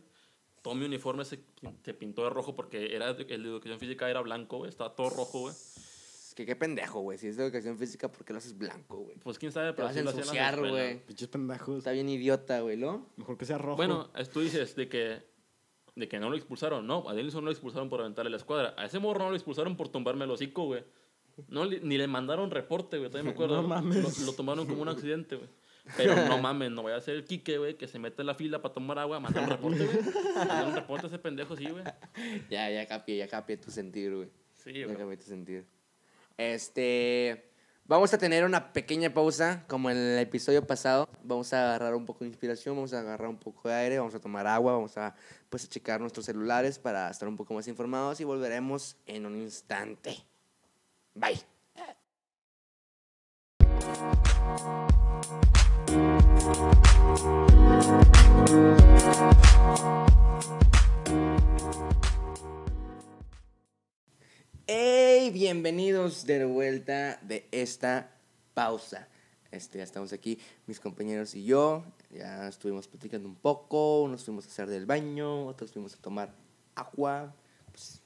Todo 0.61 0.75
mi 0.75 0.85
uniforme 0.85 1.25
se, 1.25 1.39
se 1.83 1.93
pintó 1.93 2.23
de 2.23 2.29
rojo 2.29 2.55
porque 2.55 2.95
era, 2.95 3.09
el 3.09 3.17
de 3.43 3.49
educación 3.49 3.79
física 3.79 4.09
era 4.09 4.21
blanco, 4.21 4.57
güey. 4.59 4.69
Estaba 4.69 4.95
todo 4.95 5.09
rojo, 5.09 5.41
güey. 5.41 5.53
Es 5.53 6.33
que 6.33 6.45
qué 6.45 6.55
pendejo, 6.55 7.01
güey. 7.01 7.17
Si 7.17 7.27
es 7.27 7.35
de 7.35 7.43
educación 7.43 7.77
física, 7.77 8.09
¿por 8.09 8.23
qué 8.25 8.31
lo 8.33 8.39
haces 8.39 8.57
blanco, 8.57 8.97
güey? 8.99 9.17
Pues 9.17 9.37
quién 9.37 9.51
sabe, 9.51 9.67
Te 9.71 9.73
pero 9.73 9.87
vas 9.89 9.97
a 9.97 9.99
ensuciar, 9.99 10.57
güey. 10.59 11.05
Pinches 11.05 11.27
pendejos. 11.27 11.77
Está 11.79 11.91
bien 11.91 12.07
idiota, 12.09 12.61
güey, 12.61 12.77
¿no? 12.77 13.09
Mejor 13.17 13.37
que 13.37 13.45
sea 13.45 13.57
rojo. 13.57 13.75
Bueno, 13.75 14.09
tú 14.31 14.39
dices 14.39 14.75
de 14.77 14.87
que, 14.87 15.21
de 15.95 16.07
que 16.07 16.19
no 16.19 16.29
lo 16.29 16.35
expulsaron. 16.35 16.85
No, 16.87 17.07
a 17.09 17.13
Denison 17.13 17.41
no 17.43 17.45
lo 17.47 17.51
expulsaron 17.51 17.89
por 17.89 17.99
aventarle 18.01 18.31
la 18.31 18.37
escuadra. 18.37 18.73
A 18.77 18.85
ese 18.85 18.99
morro 18.99 19.19
no 19.25 19.29
lo 19.29 19.35
expulsaron 19.35 19.75
por 19.77 19.89
tumbarme 19.89 20.25
el 20.25 20.31
hocico, 20.31 20.65
güey. 20.65 20.83
No, 21.47 21.65
ni 21.65 21.97
le 21.97 22.07
mandaron 22.07 22.51
reporte, 22.51 22.97
güey. 22.97 23.09
Todavía 23.09 23.29
me 23.31 23.33
acuerdo. 23.35 23.61
No 23.61 23.67
mames. 23.67 24.19
Lo, 24.19 24.25
lo 24.27 24.33
tomaron 24.33 24.65
como 24.67 24.81
un 24.81 24.89
accidente, 24.89 25.35
güey. 25.35 25.49
Pero 25.97 26.15
no 26.27 26.37
mames, 26.41 26.71
no 26.71 26.81
voy 26.83 26.93
a 26.93 27.01
ser 27.01 27.15
el 27.15 27.25
Quique, 27.25 27.57
güey, 27.57 27.75
que 27.75 27.87
se 27.87 27.99
mete 27.99 28.21
en 28.21 28.27
la 28.27 28.35
fila 28.35 28.61
para 28.61 28.73
tomar 28.73 28.97
agua. 28.99 29.19
Mandar 29.19 29.43
un 29.43 29.49
reporte, 29.49 29.85
güey. 29.85 29.97
Mandar 30.37 30.67
un 30.67 30.75
reporte 30.75 31.05
a 31.05 31.09
ese 31.09 31.19
pendejo, 31.19 31.55
sí, 31.57 31.65
güey. 31.69 31.83
Ya, 32.49 32.69
ya 32.69 32.85
capié, 32.87 33.17
ya 33.17 33.27
capié 33.27 33.57
tu 33.57 33.69
sentir, 33.71 34.15
güey. 34.15 34.29
Sí, 34.53 34.71
Ya 34.73 34.85
güey. 34.85 34.97
capié 34.97 35.17
tu 35.17 35.23
sentir. 35.25 35.65
Este. 36.37 37.51
Vamos 37.85 38.13
a 38.13 38.17
tener 38.17 38.45
una 38.45 38.71
pequeña 38.71 39.13
pausa, 39.13 39.65
como 39.67 39.89
en 39.89 39.97
el 39.97 40.17
episodio 40.19 40.65
pasado. 40.65 41.09
Vamos 41.21 41.51
a 41.51 41.65
agarrar 41.65 41.95
un 41.95 42.05
poco 42.05 42.23
de 42.23 42.29
inspiración, 42.29 42.77
vamos 42.77 42.93
a 42.93 42.99
agarrar 42.99 43.27
un 43.27 43.37
poco 43.37 43.67
de 43.67 43.75
aire, 43.75 43.99
vamos 43.99 44.15
a 44.15 44.21
tomar 44.21 44.47
agua, 44.47 44.71
vamos 44.71 44.97
a 44.97 45.13
pues 45.49 45.67
checar 45.67 45.99
nuestros 45.99 46.25
celulares 46.25 46.79
para 46.79 47.09
estar 47.09 47.27
un 47.27 47.35
poco 47.35 47.53
más 47.53 47.67
informados 47.67 48.21
y 48.21 48.23
volveremos 48.23 48.95
en 49.05 49.25
un 49.25 49.35
instante. 49.35 50.15
Bye. 51.13 51.41
¡Hey! 64.65 65.29
Bienvenidos 65.33 66.25
de 66.25 66.45
vuelta 66.45 67.19
de 67.21 67.45
esta 67.51 68.15
pausa. 68.53 69.09
Este, 69.51 69.79
ya 69.79 69.83
estamos 69.83 70.13
aquí, 70.13 70.39
mis 70.67 70.79
compañeros 70.79 71.35
y 71.35 71.43
yo. 71.43 71.83
Ya 72.09 72.47
estuvimos 72.47 72.87
platicando 72.87 73.27
un 73.27 73.35
poco, 73.35 74.03
unos 74.03 74.23
fuimos 74.23 74.45
a 74.45 74.47
hacer 74.47 74.69
del 74.69 74.85
baño, 74.85 75.47
otros 75.47 75.73
fuimos 75.73 75.95
a 75.95 75.97
tomar 75.97 76.33
agua. 76.75 77.35
Pues, 77.71 78.01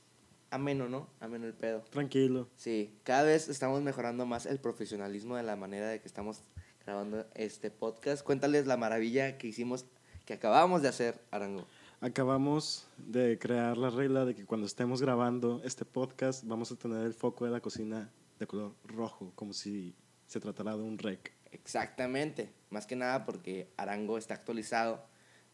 ameno, 0.49 0.89
¿no? 0.89 1.07
Ameno 1.19 1.45
el 1.45 1.53
pedo. 1.53 1.81
Tranquilo. 1.91 2.49
Sí, 2.55 2.91
cada 3.03 3.21
vez 3.21 3.49
estamos 3.49 3.83
mejorando 3.83 4.25
más 4.25 4.47
el 4.47 4.57
profesionalismo 4.57 5.35
de 5.35 5.43
la 5.43 5.55
manera 5.55 5.89
de 5.89 6.01
que 6.01 6.07
estamos 6.07 6.39
grabando 6.83 7.27
este 7.35 7.69
podcast. 7.69 8.23
Cuéntales 8.23 8.65
la 8.65 8.77
maravilla 8.77 9.37
que 9.37 9.45
hicimos, 9.45 9.85
que 10.25 10.33
acabamos 10.33 10.81
de 10.81 10.87
hacer, 10.87 11.21
Arango. 11.29 11.67
Acabamos 11.99 12.87
de 12.97 13.39
crear 13.39 13.75
la 13.75 13.89
regla 13.89 14.23
de 14.23 14.35
que 14.35 14.45
cuando 14.45 14.67
estemos 14.67 15.01
grabando 15.01 15.61
este 15.65 15.83
podcast 15.83 16.43
vamos 16.45 16.71
a 16.71 16.75
tener 16.75 17.03
el 17.03 17.13
foco 17.15 17.45
de 17.45 17.51
la 17.51 17.59
cocina 17.59 18.11
de 18.37 18.45
color 18.45 18.75
rojo, 18.83 19.31
como 19.33 19.51
si 19.51 19.95
se 20.27 20.39
tratara 20.39 20.77
de 20.77 20.83
un 20.83 20.99
rec. 20.99 21.33
Exactamente, 21.51 22.53
más 22.69 22.85
que 22.85 22.95
nada 22.95 23.25
porque 23.25 23.71
Arango 23.77 24.19
está 24.19 24.35
actualizado, 24.35 25.03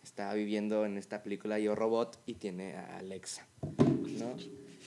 está 0.03 0.33
viviendo 0.33 0.85
en 0.85 0.97
esta 0.97 1.23
película 1.23 1.59
Yo 1.59 1.75
Robot 1.75 2.19
y 2.25 2.33
tiene 2.33 2.75
a 2.75 2.97
Alexa, 2.97 3.47
¿no? 4.19 4.35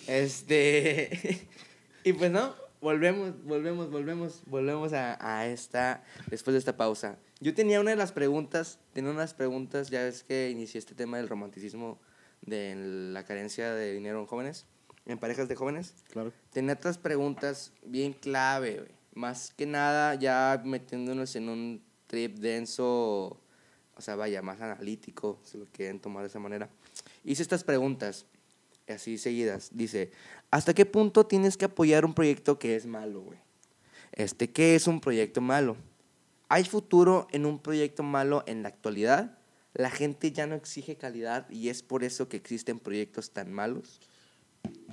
Este, 0.09 1.48
y 2.04 2.12
pues 2.12 2.30
no, 2.30 2.54
volvemos, 2.82 3.42
volvemos, 3.44 3.90
volvemos, 3.90 4.42
volvemos 4.44 4.92
a, 4.92 5.16
a 5.26 5.46
esta, 5.46 6.04
después 6.26 6.52
de 6.52 6.59
esta 6.59 6.76
pausa. 6.76 7.18
Yo 7.41 7.55
tenía 7.55 7.80
una 7.80 7.91
de 7.91 7.97
las 7.97 8.12
preguntas, 8.12 8.78
tenía 8.95 9.11
unas 9.11 9.34
preguntas, 9.34 9.91
ya 9.91 10.03
ves 10.03 10.24
que 10.24 10.49
inicié 10.51 10.78
este 10.78 10.95
tema 10.95 11.18
del 11.18 11.28
romanticismo, 11.28 12.01
de 12.41 12.74
la 13.12 13.24
carencia 13.24 13.74
de 13.74 13.93
dinero 13.93 14.20
en 14.20 14.26
jóvenes, 14.26 14.64
en 15.05 15.18
parejas 15.18 15.47
de 15.47 15.55
jóvenes. 15.55 15.95
Claro. 16.11 16.32
Tenía 16.51 16.74
otras 16.74 16.97
preguntas 16.97 17.72
bien 17.84 18.14
clave, 18.14 18.76
güey. 18.76 18.97
Más 19.14 19.53
que 19.55 19.66
nada, 19.66 20.14
ya 20.14 20.62
metiéndonos 20.64 21.37
en 21.37 21.49
un 21.49 21.82
trip 22.07 22.39
denso, 22.39 23.39
o 23.95 24.01
sea, 24.01 24.16
vaya, 24.16 24.41
más 24.41 24.61
analítico, 24.61 25.39
si 25.43 25.59
lo 25.59 25.66
quieren 25.66 26.01
tomar 26.01 26.22
de 26.22 26.28
esa 26.28 26.39
manera. 26.39 26.70
Hice 27.22 27.43
estas 27.43 27.64
preguntas, 27.64 28.26
así 28.89 29.18
seguidas. 29.18 29.70
Dice, 29.72 30.11
¿hasta 30.51 30.74
qué 30.74 30.87
punto 30.87 31.26
tienes 31.26 31.57
que 31.57 31.66
apoyar 31.66 32.05
un 32.05 32.14
proyecto 32.14 32.59
que 32.59 32.76
es 32.76 32.87
malo, 32.87 33.20
güey? 33.20 33.39
Este, 34.12 34.51
¿qué 34.51 34.74
es 34.74 34.87
un 34.87 35.01
proyecto 35.01 35.41
malo? 35.41 35.76
¿Hay 36.49 36.64
futuro 36.64 37.26
en 37.32 37.44
un 37.47 37.59
proyecto 37.59 38.03
malo 38.03 38.44
en 38.47 38.62
la 38.62 38.68
actualidad? 38.68 39.38
La 39.74 39.90
gente 39.90 40.32
ya 40.32 40.47
no 40.47 40.55
exige 40.55 40.97
calidad 40.97 41.49
y 41.51 41.68
es 41.68 41.82
por 41.82 42.05
eso 42.05 42.28
que 42.28 42.36
existen 42.36 42.78
proyectos 42.78 43.30
tan 43.32 43.53
malos. 43.53 44.01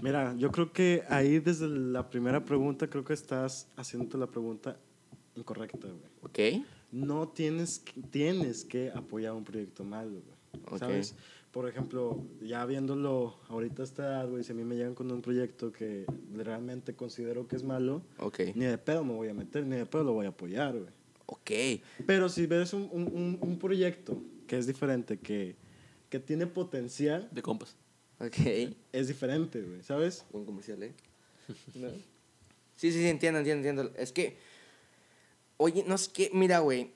Mira, 0.01 0.35
yo 0.37 0.51
creo 0.51 0.73
que 0.73 1.03
ahí 1.09 1.39
desde 1.39 1.67
la 1.67 2.09
primera 2.09 2.43
pregunta 2.43 2.89
creo 2.89 3.03
que 3.03 3.13
estás 3.13 3.67
haciéndote 3.77 4.17
la 4.17 4.27
pregunta 4.27 4.77
incorrecta, 5.35 5.87
güey. 5.87 6.11
¿Ok? 6.59 6.65
No 6.91 7.29
tienes, 7.29 7.79
que- 7.79 8.01
tienes 8.01 8.65
que 8.65 8.91
apoyar 8.93 9.33
un 9.33 9.43
proyecto 9.43 9.83
malo, 9.83 10.11
güey. 10.11 10.79
¿Sabes? 10.79 11.15
Por 11.51 11.69
ejemplo, 11.69 12.23
ya 12.41 12.65
viéndolo 12.65 13.35
ahorita 13.47 13.83
edad, 13.83 14.27
güey, 14.27 14.43
si 14.43 14.51
a 14.51 14.55
mí 14.55 14.63
me 14.63 14.75
llegan 14.75 14.95
con 14.95 15.11
un 15.11 15.21
proyecto 15.21 15.71
que 15.71 16.05
realmente 16.33 16.95
considero 16.95 17.47
que 17.47 17.55
es 17.55 17.63
malo, 17.63 18.01
Ok. 18.17 18.39
ni 18.55 18.65
de 18.65 18.77
pedo 18.79 19.03
me 19.03 19.13
voy 19.13 19.29
a 19.29 19.33
meter, 19.35 19.65
ni 19.65 19.75
de 19.75 19.85
pedo 19.85 20.03
lo 20.03 20.13
voy 20.13 20.25
a 20.25 20.29
apoyar, 20.29 20.73
güey. 20.77 20.91
Ok. 21.25 21.51
Pero 22.05 22.29
si 22.29 22.45
ves 22.47 22.73
un, 22.73 22.89
un, 22.91 23.03
un- 23.07 23.37
un 23.41 23.59
proyecto 23.59 24.21
que 24.47 24.57
es 24.57 24.67
diferente, 24.67 25.17
que, 25.19 25.55
que 26.09 26.19
tiene 26.19 26.47
potencial, 26.47 27.27
De 27.31 27.41
compas. 27.41 27.75
Ok. 28.19 28.37
es 28.91 29.07
diferente, 29.07 29.61
güey, 29.61 29.83
¿sabes? 29.83 30.25
Buen 30.31 30.45
comercial, 30.45 30.83
¿eh? 30.83 30.93
¿No? 31.75 31.89
Sí, 32.75 32.91
sí, 32.91 32.99
sí, 32.99 33.07
entiendo, 33.07 33.39
entiendo, 33.39 33.67
entiendo. 33.67 33.93
Es 33.97 34.11
que, 34.11 34.37
oye, 35.57 35.83
no 35.87 35.95
es 35.95 36.07
que, 36.09 36.29
mira, 36.33 36.59
güey, 36.59 36.91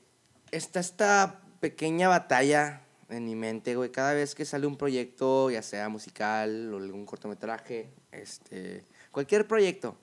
está 0.51 0.79
esta 0.79 1.41
pequeña 1.59 2.07
batalla 2.07 2.81
en 3.09 3.25
mi 3.25 3.35
mente, 3.35 3.75
güey. 3.75 3.91
Cada 3.91 4.13
vez 4.13 4.35
que 4.35 4.45
sale 4.45 4.67
un 4.67 4.77
proyecto, 4.77 5.49
ya 5.49 5.61
sea 5.61 5.89
musical 5.89 6.73
o 6.73 6.77
algún 6.77 7.05
cortometraje, 7.05 7.89
este, 8.11 8.83
cualquier 9.11 9.47
proyecto, 9.47 9.97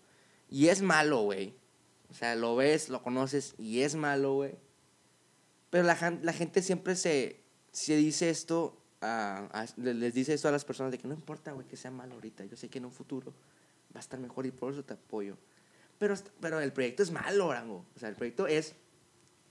y 0.50 0.68
es 0.68 0.80
malo, 0.82 1.22
güey. 1.22 1.54
O 2.14 2.16
sea, 2.16 2.36
lo 2.36 2.54
ves, 2.54 2.90
lo 2.90 3.02
conoces 3.02 3.54
y 3.58 3.80
es 3.80 3.96
malo, 3.96 4.34
güey. 4.34 4.54
Pero 5.70 5.82
la, 5.82 6.18
la 6.22 6.32
gente 6.32 6.62
siempre 6.62 6.94
se, 6.94 7.40
se 7.72 7.96
dice 7.96 8.30
esto, 8.30 8.80
a- 9.00 9.48
a- 9.52 9.66
le- 9.76 9.94
les 9.94 10.14
dice 10.14 10.32
esto 10.32 10.46
a 10.46 10.52
las 10.52 10.64
personas 10.64 10.92
de 10.92 10.98
que 10.98 11.08
no 11.08 11.14
importa, 11.14 11.50
güey, 11.50 11.66
que 11.66 11.76
sea 11.76 11.90
malo 11.90 12.14
ahorita. 12.14 12.44
Yo 12.44 12.56
sé 12.56 12.68
que 12.68 12.78
en 12.78 12.84
un 12.84 12.92
futuro 12.92 13.32
va 13.92 13.98
a 13.98 14.00
estar 14.00 14.20
mejor 14.20 14.46
y 14.46 14.52
por 14.52 14.72
eso 14.72 14.84
te 14.84 14.94
apoyo. 14.94 15.36
Pero, 15.98 16.14
pero 16.38 16.60
el 16.60 16.72
proyecto 16.72 17.02
es 17.02 17.10
malo, 17.10 17.48
Orango. 17.48 17.84
O 17.96 17.98
sea, 17.98 18.08
el 18.10 18.14
proyecto 18.14 18.46
es 18.46 18.76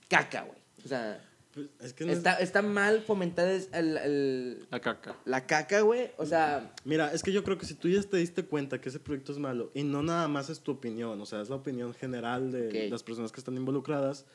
caca, 0.08 0.42
güey. 0.44 0.58
O 0.84 0.88
sea, 0.88 1.22
Pues, 1.54 1.68
es 1.80 1.92
que 1.92 2.04
no 2.04 2.10
es- 2.12 2.18
está, 2.18 2.34
está 2.34 2.62
mal 2.62 3.00
fomentar 3.02 3.46
el- 3.48 3.96
el- 3.98 4.66
La 4.70 4.80
caca. 4.80 5.16
la 5.24 5.46
caca, 5.46 5.80
güey. 5.82 6.10
O 6.16 6.26
sea, 6.26 6.72
Mira, 6.84 7.12
es 7.12 7.22
que 7.22 7.30
yo 7.32 7.44
creo 7.44 7.56
que 7.58 7.64
si 7.66 7.74
tú 7.74 7.88
ya 7.88 8.02
te 8.02 8.16
diste 8.16 8.44
cuenta 8.44 8.80
que 8.80 8.88
ese 8.88 8.98
proyecto 8.98 9.32
es 9.32 9.38
malo 9.38 9.70
y 9.74 9.84
no 9.84 10.02
nada 10.02 10.26
más 10.28 10.50
es 10.50 10.60
tu 10.60 10.72
opinión, 10.72 11.20
o 11.20 11.26
sea, 11.26 11.40
es 11.40 11.48
la 11.48 11.56
opinión 11.56 11.94
general 11.94 12.50
de 12.50 12.68
Ok. 12.86 12.90
las 12.90 13.02
personas 13.04 13.30
que 13.30 13.40
están 13.40 13.56
involucradas, 13.56 14.26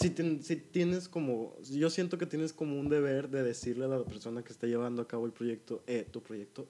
si, 0.00 0.10
tien- 0.10 0.42
si 0.42 0.56
tienes 0.56 1.08
como, 1.08 1.56
yo 1.62 1.90
siento 1.90 2.18
que 2.18 2.26
tienes 2.26 2.52
como 2.52 2.78
un 2.78 2.88
deber 2.88 3.28
de 3.30 3.42
decirle 3.42 3.84
a 3.84 3.88
la 3.88 4.04
persona 4.04 4.42
que 4.42 4.52
está 4.52 4.66
llevando 4.66 5.02
a 5.02 5.08
cabo 5.08 5.26
el 5.26 5.32
proyecto, 5.32 5.82
eh, 5.86 6.06
tu 6.10 6.22
proyecto 6.22 6.68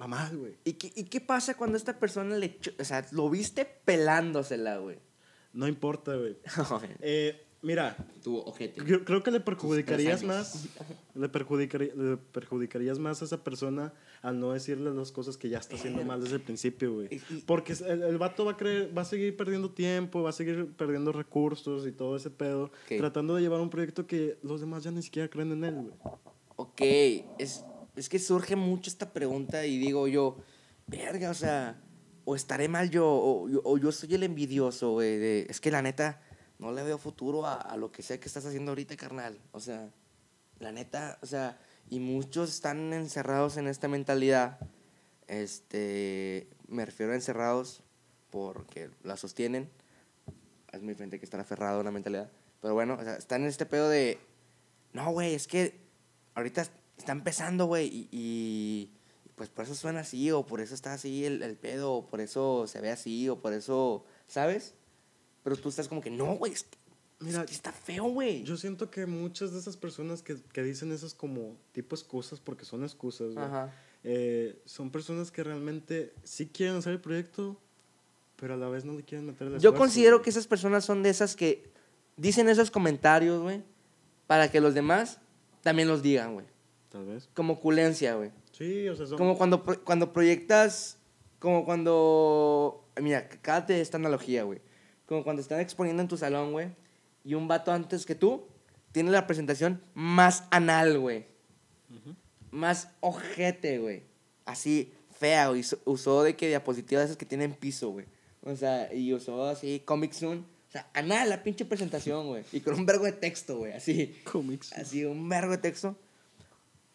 va 0.00 0.06
mal, 0.06 0.36
güey. 0.36 0.56
¿y 0.64 0.72
qué, 0.74 0.92
¿y 0.96 1.04
qué 1.04 1.20
pasa 1.20 1.56
cuando 1.56 1.76
esta 1.76 1.98
persona 1.98 2.36
le... 2.36 2.46
echó- 2.58 2.72
O 2.80 2.84
sea, 2.84 3.06
lo 3.12 3.28
viste 3.30 3.64
pelándosela, 3.84 4.78
güey? 4.78 4.98
No 5.52 5.68
importa, 5.68 6.16
güey. 6.16 6.36
Eh, 7.00 7.40
Mira, 7.62 7.96
Tu 8.24 8.36
ojete. 8.36 8.82
creo, 8.82 9.04
creo 9.04 9.22
que 9.22 9.30
le 9.30 9.38
perjudicarías 9.38 10.24
más, 10.24 10.66
le, 11.14 11.28
perjudicaría- 11.28 11.94
le 11.94 12.16
perjudicarías 12.16 12.98
más 12.98 13.22
a 13.22 13.24
esa 13.24 13.44
persona 13.44 13.92
al 14.20 14.40
no 14.40 14.52
decirle 14.52 14.92
las 14.92 15.12
cosas 15.12 15.36
que 15.36 15.48
ya 15.48 15.58
está 15.58 15.76
haciendo 15.76 16.02
mal 16.04 16.20
desde 16.20 16.36
el 16.36 16.42
principio, 16.42 16.92
güey. 16.94 17.20
Porque 17.46 17.74
el, 17.86 18.02
el 18.02 18.18
vato 18.18 18.44
va 18.44 18.52
a, 18.52 18.56
creer, 18.56 18.90
va 18.96 19.02
a 19.02 19.04
seguir 19.04 19.36
perdiendo 19.36 19.70
tiempo, 19.70 20.22
va 20.22 20.30
a 20.30 20.32
seguir 20.32 20.72
perdiendo 20.76 21.12
recursos 21.12 21.86
y 21.86 21.92
todo 21.92 22.16
ese 22.16 22.30
pedo, 22.30 22.72
tratando 22.98 23.36
de 23.36 23.42
llevar 23.42 23.60
un 23.60 23.70
proyecto 23.70 24.06
que 24.08 24.38
los 24.42 24.60
demás 24.60 24.82
ya 24.82 24.90
ni 24.90 25.02
siquiera 25.02 25.28
creen 25.28 25.52
en 25.52 25.64
él, 25.64 25.74
güey. 25.74 25.94
Ok, 26.56 26.80
es, 27.38 27.64
es 27.94 28.08
que 28.08 28.18
surge 28.18 28.56
mucho 28.56 28.90
esta 28.90 29.12
pregunta 29.12 29.64
y 29.66 29.78
digo 29.78 30.08
yo, 30.08 30.36
verga, 30.88 31.30
o 31.30 31.34
sea, 31.34 31.80
o 32.24 32.34
estaré 32.36 32.66
mal 32.68 32.90
yo, 32.90 33.06
o, 33.08 33.48
yo- 33.48 33.62
o 33.64 33.78
yo 33.78 33.92
soy 33.92 34.14
el 34.14 34.24
envidioso, 34.24 34.92
güey. 34.92 35.46
Es 35.48 35.60
que 35.60 35.70
la 35.70 35.80
neta, 35.82 36.20
no 36.62 36.70
le 36.70 36.84
veo 36.84 36.96
futuro 36.96 37.44
a, 37.44 37.54
a 37.54 37.76
lo 37.76 37.90
que 37.90 38.02
sea 38.02 38.20
que 38.20 38.28
estás 38.28 38.46
haciendo 38.46 38.70
ahorita, 38.70 38.96
carnal. 38.96 39.36
O 39.50 39.58
sea, 39.58 39.90
la 40.60 40.70
neta, 40.70 41.18
o 41.20 41.26
sea, 41.26 41.58
y 41.90 41.98
muchos 41.98 42.50
están 42.50 42.92
encerrados 42.92 43.56
en 43.56 43.66
esta 43.66 43.88
mentalidad. 43.88 44.60
Este, 45.26 46.46
me 46.68 46.84
refiero 46.86 47.12
a 47.12 47.16
encerrados 47.16 47.82
porque 48.30 48.90
la 49.02 49.16
sostienen. 49.16 49.68
Es 50.70 50.80
muy 50.80 50.90
diferente 50.90 51.18
que 51.18 51.24
estar 51.24 51.40
aferrado 51.40 51.78
a 51.78 51.80
una 51.80 51.90
mentalidad. 51.90 52.30
Pero 52.60 52.74
bueno, 52.74 52.96
o 52.98 53.02
sea, 53.02 53.16
están 53.16 53.42
en 53.42 53.48
este 53.48 53.66
pedo 53.66 53.88
de, 53.88 54.20
no, 54.92 55.10
güey, 55.10 55.34
es 55.34 55.48
que 55.48 55.80
ahorita 56.34 56.64
está 56.96 57.10
empezando, 57.10 57.66
güey, 57.66 57.88
y, 57.88 58.08
y, 58.12 58.90
pues 59.34 59.48
por 59.48 59.64
eso 59.64 59.74
suena 59.74 60.00
así, 60.00 60.30
o 60.30 60.46
por 60.46 60.60
eso 60.60 60.76
está 60.76 60.92
así 60.92 61.24
el, 61.24 61.42
el 61.42 61.56
pedo, 61.56 61.92
o 61.92 62.06
por 62.06 62.20
eso 62.20 62.68
se 62.68 62.80
ve 62.80 62.90
así, 62.92 63.28
o 63.28 63.40
por 63.40 63.52
eso, 63.52 64.04
¿sabes? 64.28 64.74
Pero 65.42 65.56
tú 65.56 65.68
estás 65.68 65.88
como 65.88 66.00
que, 66.00 66.10
no, 66.10 66.36
güey, 66.36 66.52
es 66.52 66.64
que, 66.64 66.78
Mira, 67.20 67.40
es 67.42 67.46
que 67.46 67.52
está 67.52 67.72
feo, 67.72 68.04
güey. 68.04 68.42
Yo 68.42 68.56
siento 68.56 68.90
que 68.90 69.06
muchas 69.06 69.52
de 69.52 69.58
esas 69.60 69.76
personas 69.76 70.22
que, 70.22 70.36
que 70.52 70.62
dicen 70.62 70.90
esas 70.92 71.14
como 71.14 71.56
tipo 71.72 71.94
excusas, 71.94 72.40
porque 72.40 72.64
son 72.64 72.82
excusas, 72.82 73.34
güey, 73.34 73.46
eh, 74.04 74.60
son 74.64 74.90
personas 74.90 75.30
que 75.30 75.44
realmente 75.44 76.12
sí 76.24 76.48
quieren 76.48 76.76
hacer 76.76 76.92
el 76.92 77.00
proyecto, 77.00 77.56
pero 78.36 78.54
a 78.54 78.56
la 78.56 78.68
vez 78.68 78.84
no 78.84 78.94
le 78.94 79.04
quieren 79.04 79.26
meter 79.26 79.46
el 79.46 79.52
Yo 79.52 79.56
esfuerzo, 79.56 79.78
considero 79.78 80.16
güey. 80.16 80.24
que 80.24 80.30
esas 80.30 80.48
personas 80.48 80.84
son 80.84 81.04
de 81.04 81.10
esas 81.10 81.36
que 81.36 81.70
dicen 82.16 82.48
esos 82.48 82.72
comentarios, 82.72 83.40
güey, 83.40 83.62
para 84.26 84.50
que 84.50 84.60
los 84.60 84.74
demás 84.74 85.20
también 85.62 85.86
los 85.86 86.02
digan, 86.02 86.34
güey. 86.34 86.46
Tal 86.90 87.06
vez. 87.06 87.28
Como 87.34 87.60
culencia, 87.60 88.16
güey. 88.16 88.32
Sí, 88.50 88.88
o 88.88 88.96
sea, 88.96 89.06
son... 89.06 89.16
Como 89.16 89.38
cuando, 89.38 89.62
cuando 89.62 90.12
proyectas, 90.12 90.98
como 91.38 91.64
cuando, 91.64 92.84
mira, 93.00 93.28
cállate 93.28 93.80
esta 93.80 93.96
analogía, 93.96 94.42
güey. 94.42 94.60
Como 95.06 95.24
cuando 95.24 95.42
están 95.42 95.60
exponiendo 95.60 96.02
en 96.02 96.08
tu 96.08 96.16
salón, 96.16 96.52
güey, 96.52 96.68
y 97.24 97.34
un 97.34 97.48
vato 97.48 97.72
antes 97.72 98.06
que 98.06 98.14
tú 98.14 98.44
tiene 98.92 99.10
la 99.10 99.26
presentación 99.26 99.80
más 99.94 100.44
anal, 100.50 100.98
güey. 100.98 101.26
Más 102.50 102.88
ojete, 103.00 103.78
güey. 103.78 104.02
Así, 104.44 104.92
fea, 105.18 105.48
güey. 105.48 105.62
Usó- 105.84 106.22
de 106.22 106.36
que 106.36 106.48
diapositivas 106.48 107.04
esas 107.06 107.16
que 107.16 107.24
tienen 107.26 107.54
piso, 107.54 107.90
güey. 107.90 108.06
O 108.42 108.54
sea, 108.56 108.92
y 108.92 109.12
usó 109.14 109.46
así, 109.46 109.80
Comic 109.84 110.12
Soon. 110.12 110.38
O 110.68 110.72
sea, 110.72 110.88
anal, 110.94 111.28
la 111.28 111.42
pinche 111.42 111.64
presentación, 111.64 112.26
güey. 112.28 112.44
Y 112.52 112.60
con 112.60 112.74
un 112.74 112.86
vergo 112.86 113.04
de 113.04 113.12
texto, 113.12 113.58
güey. 113.58 113.72
Así. 113.72 114.16
Comics. 114.24 114.72
Así, 114.72 115.04
un 115.04 115.28
vergo 115.28 115.52
de 115.52 115.58
texto. 115.58 115.96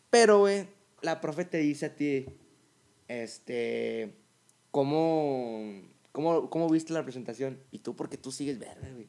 Pero, 0.10 0.40
güey, 0.40 0.68
la 1.02 1.22
profe 1.22 1.46
te 1.46 1.58
dice 1.60 1.86
a 1.88 1.96
ti, 1.96 2.26
este, 3.08 4.14
¿cómo, 4.72 5.82
cómo, 6.18 6.50
cómo 6.50 6.68
viste 6.68 6.94
la 6.94 7.04
presentación? 7.04 7.60
Y 7.70 7.78
tú, 7.78 7.96
porque 7.96 8.18
tú 8.18 8.32
sigues 8.32 8.58
verga, 8.58 8.90
güey. 8.92 9.08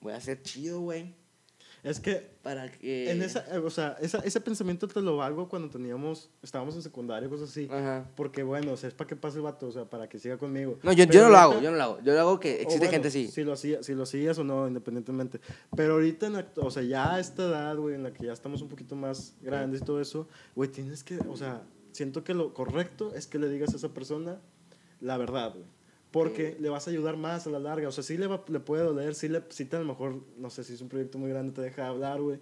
Voy 0.00 0.12
a 0.12 0.20
ser 0.20 0.42
chido, 0.42 0.80
güey. 0.80 1.14
Es 1.84 2.00
que 2.00 2.16
Para 2.42 2.68
que... 2.68 3.12
en 3.12 3.22
esa, 3.22 3.46
eh, 3.54 3.58
o 3.58 3.70
sea, 3.70 3.96
esa, 4.00 4.18
ese 4.18 4.40
pensamiento 4.40 4.88
te 4.88 5.00
lo 5.00 5.22
hago 5.22 5.48
cuando 5.48 5.70
teníamos, 5.70 6.30
estábamos 6.42 6.74
en 6.74 6.82
secundaria, 6.82 7.28
cosas 7.28 7.50
así. 7.50 7.68
Ajá. 7.70 8.10
Porque 8.16 8.42
bueno, 8.42 8.72
o 8.72 8.76
sea, 8.76 8.88
es 8.88 8.94
para 8.94 9.06
que 9.06 9.14
pase 9.14 9.36
el 9.36 9.44
vato, 9.44 9.68
o 9.68 9.70
sea, 9.70 9.84
para 9.84 10.08
que 10.08 10.18
siga 10.18 10.36
conmigo. 10.36 10.80
No, 10.82 10.92
yo, 10.92 11.04
yo 11.04 11.22
no 11.22 11.28
lo 11.28 11.36
hago, 11.36 11.60
yo 11.60 11.70
no 11.70 11.76
lo 11.76 11.82
hago. 11.84 12.00
Yo 12.02 12.12
lo 12.12 12.20
hago 12.20 12.40
que 12.40 12.54
existe 12.54 12.78
bueno, 12.78 12.90
gente 12.90 13.08
así. 13.08 13.28
Si 13.28 13.44
lo, 13.44 13.52
hacía, 13.52 13.84
si 13.84 13.94
lo 13.94 14.02
hacías 14.02 14.36
o 14.38 14.42
no, 14.42 14.66
independientemente. 14.66 15.40
Pero 15.76 15.92
ahorita, 15.92 16.26
en 16.26 16.44
o 16.56 16.70
sea, 16.72 16.82
ya 16.82 17.14
a 17.14 17.20
esta 17.20 17.44
edad, 17.44 17.76
güey, 17.76 17.94
en 17.94 18.02
la 18.02 18.12
que 18.12 18.26
ya 18.26 18.32
estamos 18.32 18.62
un 18.62 18.68
poquito 18.68 18.96
más 18.96 19.36
grandes 19.42 19.82
y 19.82 19.84
todo 19.84 20.00
eso, 20.00 20.26
güey, 20.56 20.68
tienes 20.68 21.04
que, 21.04 21.18
o 21.18 21.36
sea, 21.36 21.62
siento 21.92 22.24
que 22.24 22.34
lo 22.34 22.52
correcto 22.52 23.14
es 23.14 23.28
que 23.28 23.38
le 23.38 23.48
digas 23.48 23.74
a 23.74 23.76
esa 23.76 23.94
persona 23.94 24.40
la 25.00 25.16
verdad, 25.16 25.52
güey. 25.54 25.81
Porque 26.12 26.56
le 26.60 26.68
vas 26.68 26.86
a 26.86 26.90
ayudar 26.90 27.16
más 27.16 27.46
a 27.46 27.50
la 27.50 27.58
larga. 27.58 27.88
O 27.88 27.92
sea, 27.92 28.04
sí 28.04 28.16
le, 28.18 28.26
va- 28.26 28.44
le 28.46 28.60
puede 28.60 28.84
doler, 28.84 29.14
sí, 29.14 29.28
le, 29.28 29.42
sí 29.48 29.64
te 29.64 29.76
a 29.76 29.80
lo 29.80 29.86
mejor, 29.86 30.20
no 30.38 30.50
sé 30.50 30.62
si 30.62 30.74
es 30.74 30.80
un 30.82 30.88
proyecto 30.88 31.18
muy 31.18 31.30
grande, 31.30 31.52
te 31.52 31.62
deja 31.62 31.86
hablar, 31.88 32.20
güey. 32.20 32.38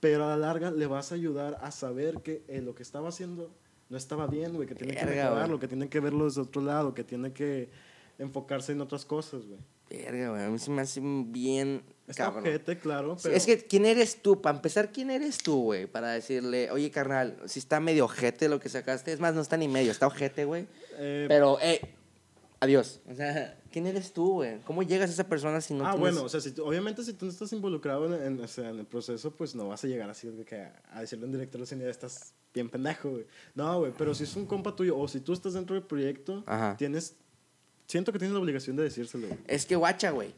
Pero 0.00 0.24
a 0.24 0.28
la 0.28 0.36
larga 0.36 0.70
le 0.72 0.86
vas 0.86 1.12
a 1.12 1.14
ayudar 1.14 1.56
a 1.62 1.70
saber 1.70 2.20
que 2.22 2.42
eh, 2.48 2.60
lo 2.60 2.74
que 2.74 2.82
estaba 2.82 3.08
haciendo 3.08 3.54
no 3.88 3.96
estaba 3.96 4.26
bien, 4.26 4.52
güey. 4.54 4.66
Que 4.66 4.74
tiene 4.74 4.94
que 4.96 5.04
Verga, 5.04 5.24
mejorarlo, 5.24 5.56
güey. 5.56 5.60
que 5.60 5.68
tiene 5.68 5.88
que 5.88 6.00
verlo 6.00 6.24
desde 6.24 6.40
otro 6.40 6.60
lado, 6.62 6.92
que 6.94 7.04
tiene 7.04 7.32
que 7.32 7.68
enfocarse 8.18 8.72
en 8.72 8.80
otras 8.80 9.04
cosas, 9.04 9.42
güey. 9.46 9.60
Verga, 9.88 10.30
güey. 10.30 10.42
A 10.42 10.48
mí 10.48 10.58
se 10.58 10.70
me 10.70 10.82
hace 10.82 11.00
bien 11.02 11.82
Está 12.08 12.24
cabrón. 12.24 12.44
ojete, 12.44 12.78
claro, 12.78 13.16
Sí, 13.16 13.24
pero... 13.24 13.36
Es 13.36 13.46
que, 13.46 13.58
¿quién 13.58 13.84
eres 13.84 14.22
tú? 14.22 14.40
Para 14.40 14.56
empezar, 14.56 14.90
¿quién 14.90 15.10
eres 15.10 15.38
tú, 15.38 15.64
güey? 15.64 15.86
Para 15.86 16.10
decirle, 16.12 16.70
oye, 16.70 16.90
carnal, 16.90 17.36
si 17.46 17.58
está 17.58 17.78
medio 17.78 18.06
ojete 18.06 18.48
lo 18.48 18.58
que 18.58 18.68
sacaste. 18.70 19.12
Es 19.12 19.20
más, 19.20 19.34
no 19.34 19.40
está 19.42 19.56
ni 19.56 19.68
medio, 19.68 19.90
está 19.92 20.06
ojete, 20.06 20.44
güey. 20.46 20.66
eh, 20.96 21.26
Pero, 21.28 21.58
eh, 21.60 21.80
adiós. 22.62 23.00
O 23.10 23.14
sea, 23.14 23.58
¿quién 23.70 23.86
eres 23.86 24.12
tú, 24.12 24.34
güey? 24.34 24.60
¿Cómo 24.60 24.82
llegas 24.82 25.10
a 25.10 25.12
esa 25.12 25.28
persona 25.28 25.60
si 25.60 25.74
no 25.74 25.84
ah, 25.84 25.90
tienes- 25.92 26.00
bueno, 26.00 26.22
o 26.24 26.28
sea, 26.28 26.40
si 26.40 26.52
tú- 26.52 26.64
obviamente 26.64 27.02
si 27.04 27.12
tú 27.12 27.26
no 27.26 27.32
estás 27.32 27.52
involucrado 27.52 28.06
en, 28.14 28.22
en- 28.38 28.40
o 28.40 28.46
sea, 28.48 28.70
en 28.70 28.78
el 28.78 28.86
proceso, 28.86 29.30
pues 29.32 29.54
no 29.54 29.68
vas 29.68 29.82
a 29.84 29.88
llegar 29.88 30.08
así 30.08 30.28
de 30.28 30.44
que 30.44 30.56
a, 30.60 30.82
a 30.92 31.00
decirle 31.00 31.26
en 31.26 31.32
directo 31.32 31.58
a 31.58 31.60
la 31.60 31.66
señora, 31.66 31.90
estás 31.90 32.32
bien 32.54 32.68
pendejo, 32.70 33.10
güey. 33.10 33.26
No, 33.54 33.80
güey, 33.80 33.92
pero 33.98 34.14
si 34.14 34.24
es 34.24 34.36
un 34.36 34.46
compa 34.46 34.76
tuyo 34.76 34.96
o 34.96 35.08
si 35.08 35.20
tú 35.20 35.32
estás 35.32 35.54
dentro 35.54 35.74
del 35.74 35.84
proyecto, 35.84 36.42
Ajá. 36.46 36.76
tienes... 36.76 37.16
Siento 37.88 38.12
que 38.12 38.18
tienes 38.18 38.32
la 38.34 38.40
obligación 38.40 38.76
de 38.76 38.84
decírselo, 38.84 39.26
güey. 39.26 39.40
Es 39.46 39.66
que, 39.66 39.74
guacha, 39.76 40.10
güey. 40.12 40.32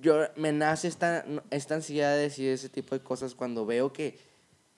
Yo 0.00 0.20
me 0.36 0.52
nace 0.52 0.88
esta, 0.88 1.26
esta 1.50 1.74
ansiedad 1.74 2.14
de 2.14 2.22
decir 2.22 2.48
ese 2.48 2.68
tipo 2.70 2.94
de 2.94 3.02
cosas 3.02 3.34
cuando 3.34 3.66
veo 3.66 3.92
que 3.92 4.16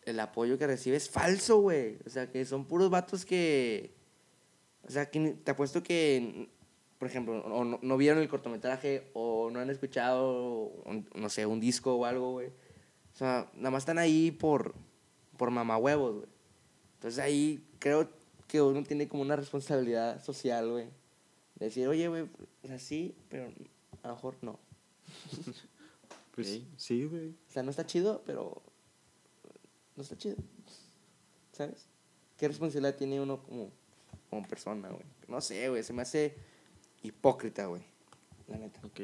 el 0.03 0.19
apoyo 0.19 0.59
que 0.59 0.67
recibe 0.67 0.97
es 0.97 1.09
falso, 1.11 1.59
güey. 1.61 1.99
O 2.07 2.11
sea, 2.11 2.31
que 2.31 2.45
son 2.47 2.65
puros 2.65 2.89
vatos 2.91 3.25
que... 3.27 3.95
O 4.89 4.91
sea, 4.91 5.11
que 5.11 5.37
te 5.45 5.51
apuesto 5.51 5.83
que, 5.83 6.49
por 6.99 7.09
ejemplo, 7.09 7.39
o 7.45 7.65
no, 7.65 7.79
no 7.83 7.97
vieron 7.97 8.21
el 8.23 8.29
cortometraje 8.29 9.11
o 9.15 9.51
no 9.51 9.61
han 9.61 9.71
escuchado, 9.71 10.69
un- 10.85 11.09
no 11.15 11.29
sé, 11.29 11.45
un 11.47 11.61
disco 11.61 11.95
o 11.95 12.05
algo, 12.05 12.33
güey. 12.33 12.49
O 12.49 13.17
sea, 13.19 13.51
nada 13.55 13.71
más 13.71 13.83
están 13.83 13.99
ahí 13.99 14.31
por, 14.31 14.75
por 15.37 15.51
mamahuevos, 15.51 16.15
güey. 16.17 16.29
Entonces 16.95 17.19
ahí 17.23 17.65
creo 17.79 18.09
que 18.49 18.63
uno 18.63 18.83
tiene 18.85 19.09
como 19.09 19.23
una 19.23 19.37
responsabilidad 19.37 20.23
social, 20.23 20.71
güey. 20.71 20.87
De 21.57 21.67
decir, 21.67 21.89
oye, 21.89 22.09
güey, 22.09 22.23
o 22.63 22.67
sea, 22.67 22.79
sí, 22.79 23.15
pero 23.29 23.51
a 24.03 24.09
lo 24.09 24.15
mejor 24.15 24.37
no. 24.43 24.59
Pues 26.35 26.61
sí, 26.77 27.05
güey. 27.07 27.31
O 27.31 27.51
sea, 27.51 27.63
no 27.63 27.71
está 27.71 27.87
chido, 27.87 28.23
pero 28.27 28.61
no 29.97 30.03
está 30.03 30.19
chido. 30.19 30.37
¿Sabes? 31.53 31.87
¿Qué 32.37 32.47
responsabilidad 32.49 32.95
tiene 32.97 33.19
uno 33.23 33.43
como, 33.43 33.71
como 34.29 34.47
persona, 34.47 34.91
güey? 34.91 35.03
No 35.29 35.41
sé, 35.41 35.67
güey, 35.71 35.83
se 35.83 35.95
me 35.95 36.03
hace 36.03 36.37
hipócrita, 37.03 37.67
güey. 37.67 37.83
La 38.49 38.57
neta. 38.59 38.81
Ok. 38.85 39.01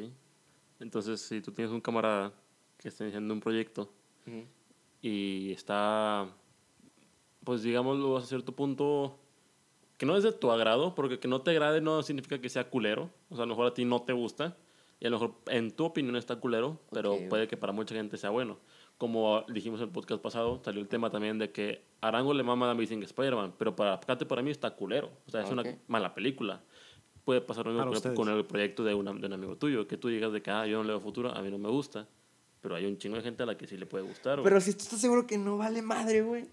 Entonces, 0.81 1.21
si 1.21 1.41
tú 1.41 1.53
tienes 1.53 1.73
un 1.73 1.81
camarada 1.81 2.33
que 2.79 2.89
está 2.89 3.05
iniciando 3.05 3.33
un 3.35 3.41
proyecto 3.41 3.93
Ujú. 4.27 4.45
y 5.01 5.53
está, 5.53 6.29
pues 7.45 7.63
digámoslo 7.63 8.17
a 8.17 8.23
cierto 8.25 8.53
punto, 8.55 9.19
que 9.97 10.07
no 10.07 10.17
es 10.17 10.25
de 10.25 10.33
tu 10.33 10.51
agrado, 10.51 10.95
porque 10.95 11.21
que 11.21 11.29
no 11.29 11.43
te 11.43 11.53
agrade 11.53 11.81
no 11.81 12.03
significa 12.03 12.41
que 12.41 12.49
sea 12.49 12.69
culero. 12.69 13.11
O 13.31 13.37
sea, 13.37 13.45
a 13.45 13.47
lo 13.47 13.53
mejor 13.55 13.67
a 13.69 13.75
ti 13.75 13.85
no 13.85 14.03
te 14.03 14.13
gusta 14.13 14.57
y 14.99 15.07
a 15.07 15.11
lo 15.11 15.19
mejor 15.21 15.35
en 15.49 15.71
tu 15.71 15.85
opinión 15.85 16.17
está 16.17 16.37
culero, 16.37 16.81
pero 16.93 17.15
Ok. 17.15 17.29
puede 17.29 17.47
que 17.49 17.57
para 17.57 17.73
mucha 17.73 17.95
gente 17.95 18.17
sea 18.17 18.31
bueno. 18.31 18.59
Como 18.99 19.43
dijimos 19.49 19.81
en 19.81 19.87
el 19.87 19.93
podcast 19.93 20.23
pasado, 20.23 20.61
salió 20.65 20.81
el 20.81 20.89
tema 20.89 21.11
también 21.11 21.39
de 21.39 21.51
que 21.51 21.83
Arango 22.01 22.35
le 22.35 22.43
mama 22.45 22.69
a 22.69 22.71
Amazing 22.73 23.03
Spider-Man, 23.03 23.55
pero 23.59 23.75
para 23.75 23.99
Cate 24.01 24.27
para 24.27 24.43
mí 24.43 24.51
está 24.51 24.71
culero. 24.73 25.11
O 25.27 25.31
sea, 25.31 25.41
es 25.43 25.47
Ok. 25.47 25.53
una 25.53 25.65
mala 25.89 26.15
película. 26.15 26.61
Puede 27.25 27.41
pasar 27.41 27.67
lo 27.67 27.73
mismo 27.73 28.01
con, 28.03 28.15
con 28.15 28.29
el 28.29 28.45
proyecto 28.45 28.83
de, 28.83 28.95
una- 28.95 29.13
de 29.13 29.27
un 29.27 29.33
amigo 29.33 29.57
tuyo, 29.57 29.87
que 29.87 29.97
tú 29.97 30.09
digas 30.09 30.33
de 30.33 30.43
que 30.43 30.51
ah, 30.51 30.67
yo 30.67 30.79
no 30.79 30.85
le 30.85 30.89
veo 30.91 31.01
futuro, 31.01 31.31
a 31.35 31.41
mí 31.43 31.51
no 31.51 31.59
me 31.59 31.69
gusta. 31.69 32.09
Pero 32.61 32.75
hay 32.77 32.87
un 32.87 32.97
chingo 32.99 33.17
de 33.17 33.23
gente 33.23 33.43
a 33.43 33.47
la 33.47 33.57
que 33.57 33.67
sí 33.67 33.77
le 33.77 33.87
puede 33.87 34.05
gustar. 34.05 34.41
Pero 34.43 34.61
si 34.61 34.73
tú 34.73 34.81
estás 34.85 35.01
seguro 35.01 35.27
que 35.27 35.37
no 35.39 35.57
vale 35.57 35.83
madre, 35.83 36.23
güey. 36.23 36.47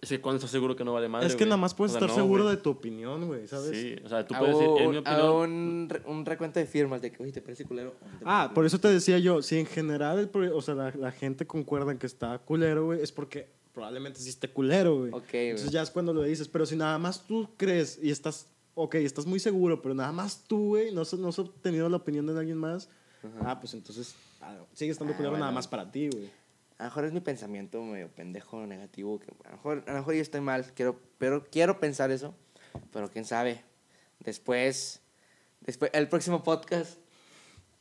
Es 0.00 0.10
que 0.10 0.20
cuando 0.20 0.36
estás 0.36 0.50
seguro 0.50 0.76
que 0.76 0.84
no 0.84 0.92
vale 0.92 1.08
madre. 1.08 1.26
es 1.28 1.32
que 1.34 1.44
güey? 1.44 1.48
nada 1.50 1.56
más 1.56 1.72
puedes 1.72 1.92
O 1.94 1.98
sea, 1.98 2.06
estar 2.06 2.16
no, 2.16 2.22
seguro 2.22 2.42
güey. 2.44 2.56
de 2.56 2.62
tu 2.62 2.70
opinión, 2.70 3.26
güey, 3.26 3.46
¿sabes? 3.48 3.70
Sí, 3.70 3.96
o 4.04 4.08
sea, 4.08 4.26
tú 4.26 4.34
Hago 4.34 4.44
puedes 4.46 4.58
decir, 4.60 4.82
en 4.82 4.90
mi 4.90 4.96
opinión. 4.98 5.30
un, 5.30 5.88
un 6.06 6.26
recuento 6.26 6.58
de 6.60 6.66
firmas 6.66 7.00
de 7.00 7.10
que, 7.10 7.22
oye, 7.22 7.32
¿te 7.32 7.40
parece 7.40 7.64
culero? 7.64 7.92
te 7.92 8.06
Ah, 8.24 8.42
parece 8.42 8.54
por 8.54 8.66
eso 8.66 8.78
te 8.80 8.88
decía 8.88 9.18
yo, 9.18 9.40
si 9.40 9.58
en 9.58 9.64
general, 9.66 10.18
el 10.34 10.52
o 10.52 10.60
sea, 10.60 10.74
la, 10.74 10.92
la 10.94 11.10
gente 11.10 11.46
concuerda 11.46 11.90
en 11.92 11.98
que 11.98 12.06
está 12.06 12.38
culero, 12.38 12.84
güey, 12.86 13.00
es 13.00 13.12
porque 13.12 13.48
probablemente 13.72 14.20
sí 14.20 14.28
esté 14.28 14.48
culero, 14.48 14.98
güey. 14.98 15.10
Ok, 15.12 15.24
güey. 15.32 15.48
Entonces 15.50 15.70
ya 15.72 15.80
es 15.82 15.90
cuando 15.90 16.12
lo 16.12 16.22
dices, 16.22 16.48
pero 16.48 16.66
si 16.66 16.76
nada 16.76 16.98
más 16.98 17.26
tú 17.26 17.48
crees 17.56 17.98
y 18.02 18.10
estás, 18.10 18.46
ok, 18.74 18.96
estás 18.96 19.26
muy 19.26 19.40
seguro, 19.40 19.80
pero 19.82 19.94
nada 19.94 20.12
más 20.12 20.44
tú, 20.46 20.68
güey, 20.68 20.92
no, 20.92 21.02
no 21.18 21.28
has 21.28 21.38
obtenido 21.38 21.88
la 21.88 21.96
opinión 21.96 22.26
de 22.26 22.38
alguien 22.38 22.58
más, 22.58 22.88
ah, 23.44 23.58
pues 23.60 23.74
entonces 23.74 24.14
ah, 24.40 24.56
sigue 24.72 24.92
estando 24.92 25.12
Ah, 25.12 25.16
culero 25.16 25.32
nada 25.32 25.46
bueno. 25.46 25.54
más 25.54 25.68
para 25.68 25.90
ti, 25.90 26.08
güey. 26.08 26.30
A 26.78 26.84
lo 26.84 26.88
mejor 26.90 27.04
es 27.04 27.12
mi 27.12 27.20
pensamiento 27.20 27.80
medio 27.82 28.08
pendejo, 28.08 28.66
negativo. 28.66 29.20
Que 29.20 29.30
a, 29.44 29.50
lo 29.50 29.56
mejor, 29.56 29.84
a 29.86 29.92
lo 29.92 29.98
mejor 29.98 30.14
yo 30.14 30.22
estoy 30.22 30.40
mal, 30.40 30.72
quiero, 30.74 31.00
pero 31.18 31.44
quiero 31.44 31.78
pensar 31.78 32.10
eso. 32.10 32.34
Pero 32.92 33.08
quién 33.10 33.24
sabe. 33.24 33.62
Después, 34.18 35.00
después, 35.60 35.92
el 35.94 36.08
próximo 36.08 36.42
podcast, 36.42 36.98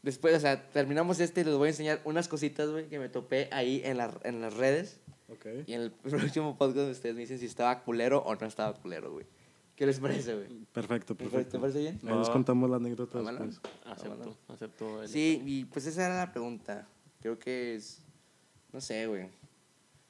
después, 0.04 0.36
o 0.36 0.40
sea, 0.40 0.70
terminamos 0.70 1.20
este 1.20 1.42
y 1.42 1.44
les 1.44 1.56
voy 1.56 1.68
a 1.68 1.70
enseñar 1.72 2.02
unas 2.06 2.28
cositas, 2.28 2.70
güey, 2.70 2.88
que 2.88 3.00
me 3.00 3.10
topé 3.10 3.50
ahí 3.52 3.82
en, 3.84 3.98
la, 3.98 4.14
en 4.24 4.42
las 4.42 4.54
redes. 4.54 5.00
Ok. 5.30 5.48
Y 5.66 5.74
en 5.74 5.82
el 5.82 5.92
próximo 5.92 6.56
podcast 6.56 6.92
ustedes 6.92 7.16
me 7.16 7.22
dicen 7.22 7.40
si 7.40 7.48
estaba 7.48 7.84
culero 7.84 8.20
o 8.20 8.36
no 8.36 8.46
estaba 8.46 8.74
culero, 8.80 9.12
güey. 9.12 9.26
¿Qué 9.84 9.88
les 9.88 10.00
parece, 10.00 10.34
güey? 10.34 10.48
Perfecto, 10.72 11.14
¿Te 11.14 11.26
perfecto. 11.26 11.60
parece 11.60 11.80
bien? 11.80 12.00
Ahí 12.08 12.18
les 12.18 12.30
contamos 12.30 12.70
la 12.70 12.78
anécdota 12.78 13.22
después. 13.22 13.60
Acepto, 13.84 14.38
acepto. 14.48 15.02
el- 15.04 15.10
Sí, 15.10 15.42
y 15.46 15.66
pues 15.66 15.86
esa 15.86 16.06
era 16.06 16.18
la 16.20 16.32
pregunta. 16.32 16.88
Creo 17.20 17.38
que 17.38 17.76
es. 17.76 18.02
No 18.72 18.80
sé, 18.80 19.06
güey. 19.08 19.28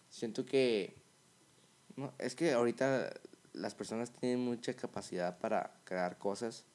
Siento 0.09 0.45
que. 0.45 0.93
No, 1.95 2.13
es 2.19 2.35
que 2.35 2.51
ahorita 2.53 3.09
las 3.53 3.73
personas 3.73 4.11
tienen 4.11 4.41
mucha 4.45 4.75
capacidad 4.75 5.39
para 5.39 5.73
crear 5.85 6.19
cosas 6.19 6.65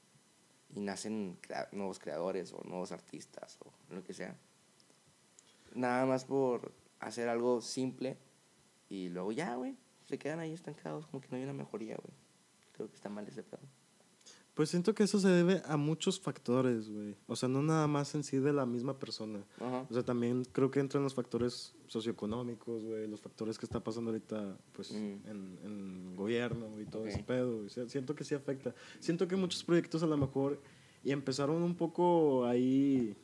y 0.74 0.80
nacen 0.80 1.38
crea- 1.40 1.68
nuevos 1.70 2.00
creadores 2.00 2.52
o 2.52 2.60
nuevos 2.64 2.90
artistas 2.90 3.58
o 3.64 3.94
lo 3.94 4.02
que 4.02 4.12
sea. 4.12 4.36
Nada 5.72 6.04
más 6.04 6.24
por 6.24 6.72
hacer 6.98 7.28
algo 7.28 7.60
simple 7.60 8.16
y 8.88 9.08
luego 9.10 9.30
ya, 9.30 9.54
güey. 9.54 9.76
Se 10.08 10.18
quedan 10.18 10.40
ahí 10.40 10.52
estancados, 10.52 11.06
como 11.06 11.20
que 11.20 11.28
no 11.30 11.36
hay 11.36 11.44
una 11.44 11.52
mejoría, 11.52 11.94
güey. 11.94 12.12
Creo 12.78 12.88
que 12.88 12.94
está 12.96 13.10
mal 13.10 13.26
ese 13.28 13.42
pedo. 13.42 13.60
Pues 14.54 14.70
siento 14.70 14.92
que 14.92 15.04
eso 15.04 15.20
se 15.20 15.28
debe 15.28 15.62
a 15.66 15.76
muchos 15.76 16.18
factores, 16.18 16.88
güey. 16.90 17.14
O 17.28 17.36
sea, 17.36 17.48
no 17.48 17.62
nada 17.62 17.86
más 17.86 18.14
en 18.16 18.24
sí 18.24 18.38
de 18.38 18.52
la 18.52 18.66
misma 18.66 18.98
persona. 18.98 19.44
Ajá. 19.60 19.86
O 19.88 19.92
sea, 19.94 20.02
también 20.02 20.44
creo 20.50 20.68
que 20.70 20.80
entran 20.80 21.04
los 21.04 21.14
factores 21.14 21.74
socioeconómicos, 21.86 22.82
güey, 22.84 23.06
los 23.06 23.20
factores 23.20 23.56
que 23.58 23.66
está 23.66 23.78
pasando 23.84 24.10
ahorita, 24.10 24.56
pues, 24.72 24.90
Mm. 24.92 24.96
en, 25.28 25.58
en 25.62 26.16
gobierno 26.16 26.80
y 26.80 26.86
todo 26.86 27.02
Ok. 27.02 27.08
ese 27.08 27.22
pedo. 27.22 27.64
O 27.64 27.68
sea, 27.68 27.88
siento 27.88 28.16
que 28.16 28.24
sí 28.24 28.34
afecta. 28.34 28.74
Siento 28.98 29.28
que 29.28 29.36
muchos 29.36 29.62
proyectos 29.62 30.02
a 30.02 30.06
lo 30.06 30.16
mejor 30.16 30.60
y 31.04 31.12
empezaron 31.12 31.62
un 31.62 31.76
poco 31.76 32.44
ahí 32.46 33.14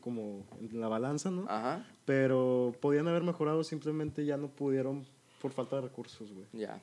como 0.00 0.44
en 0.60 0.78
la 0.80 0.88
balanza, 0.88 1.30
¿no? 1.30 1.46
Ajá. 1.48 1.86
Pero 2.04 2.74
podían 2.80 3.08
haber 3.08 3.22
mejorado, 3.22 3.64
simplemente 3.64 4.26
ya 4.26 4.36
no 4.36 4.48
pudieron 4.48 5.06
por 5.40 5.52
falta 5.52 5.76
de 5.76 5.82
recursos, 5.82 6.30
güey. 6.32 6.46
Ya. 6.52 6.82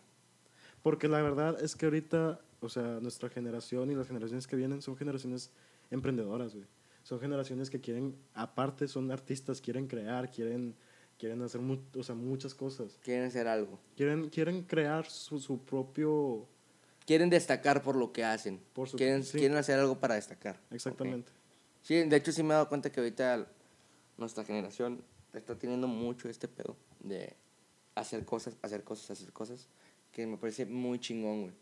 Porque 0.81 1.07
la 1.07 1.21
verdad 1.21 1.61
es 1.61 1.75
que 1.75 1.85
ahorita, 1.85 2.39
o 2.61 2.69
sea, 2.69 2.99
nuestra 3.01 3.29
generación 3.29 3.91
y 3.91 3.95
las 3.95 4.07
generaciones 4.07 4.47
que 4.47 4.55
vienen 4.55 4.81
son 4.81 4.95
generaciones 4.97 5.51
emprendedoras, 5.91 6.53
güey. 6.53 6.65
Son 7.03 7.19
generaciones 7.19 7.69
que 7.69 7.79
quieren, 7.81 8.15
aparte 8.33 8.87
son 8.87 9.11
artistas, 9.11 9.61
quieren 9.61 9.87
crear, 9.87 10.29
quieren, 10.29 10.75
quieren 11.17 11.41
hacer 11.41 11.59
mu- 11.61 11.79
o 11.97 12.03
sea, 12.03 12.15
muchas 12.15 12.53
cosas. 12.53 12.97
Quieren 13.01 13.25
hacer 13.25 13.47
algo. 13.47 13.79
Quieren, 13.95 14.29
quieren 14.29 14.63
crear 14.63 15.05
su, 15.09 15.39
su 15.39 15.59
propio... 15.65 16.47
quieren 17.05 17.29
destacar 17.29 17.81
por 17.81 17.95
lo 17.95 18.11
que 18.11 18.23
hacen. 18.23 18.61
Por 18.73 18.87
su- 18.89 18.97
quieren, 18.97 19.23
sí. 19.23 19.37
quieren 19.39 19.57
hacer 19.57 19.79
algo 19.79 19.99
para 19.99 20.15
destacar. 20.15 20.59
Exactamente. 20.71 21.31
Sí, 21.81 21.95
de 22.03 22.15
hecho 22.15 22.31
sí 22.31 22.43
me 22.43 22.49
he 22.49 22.53
dado 22.53 22.69
cuenta 22.69 22.91
que 22.91 22.99
ahorita 22.99 23.47
nuestra 24.17 24.43
generación 24.43 25.01
está 25.33 25.57
teniendo 25.57 25.87
mucho 25.87 26.29
este 26.29 26.47
pedo 26.47 26.75
de 26.99 27.35
hacer 27.95 28.23
cosas, 28.25 28.55
hacer 28.61 28.83
cosas, 28.83 29.09
hacer 29.11 29.31
cosas, 29.33 29.67
que 30.11 30.25
me 30.27 30.37
parece 30.37 30.65
muy 30.65 30.99
chingón, 30.99 31.41
güey. 31.43 31.53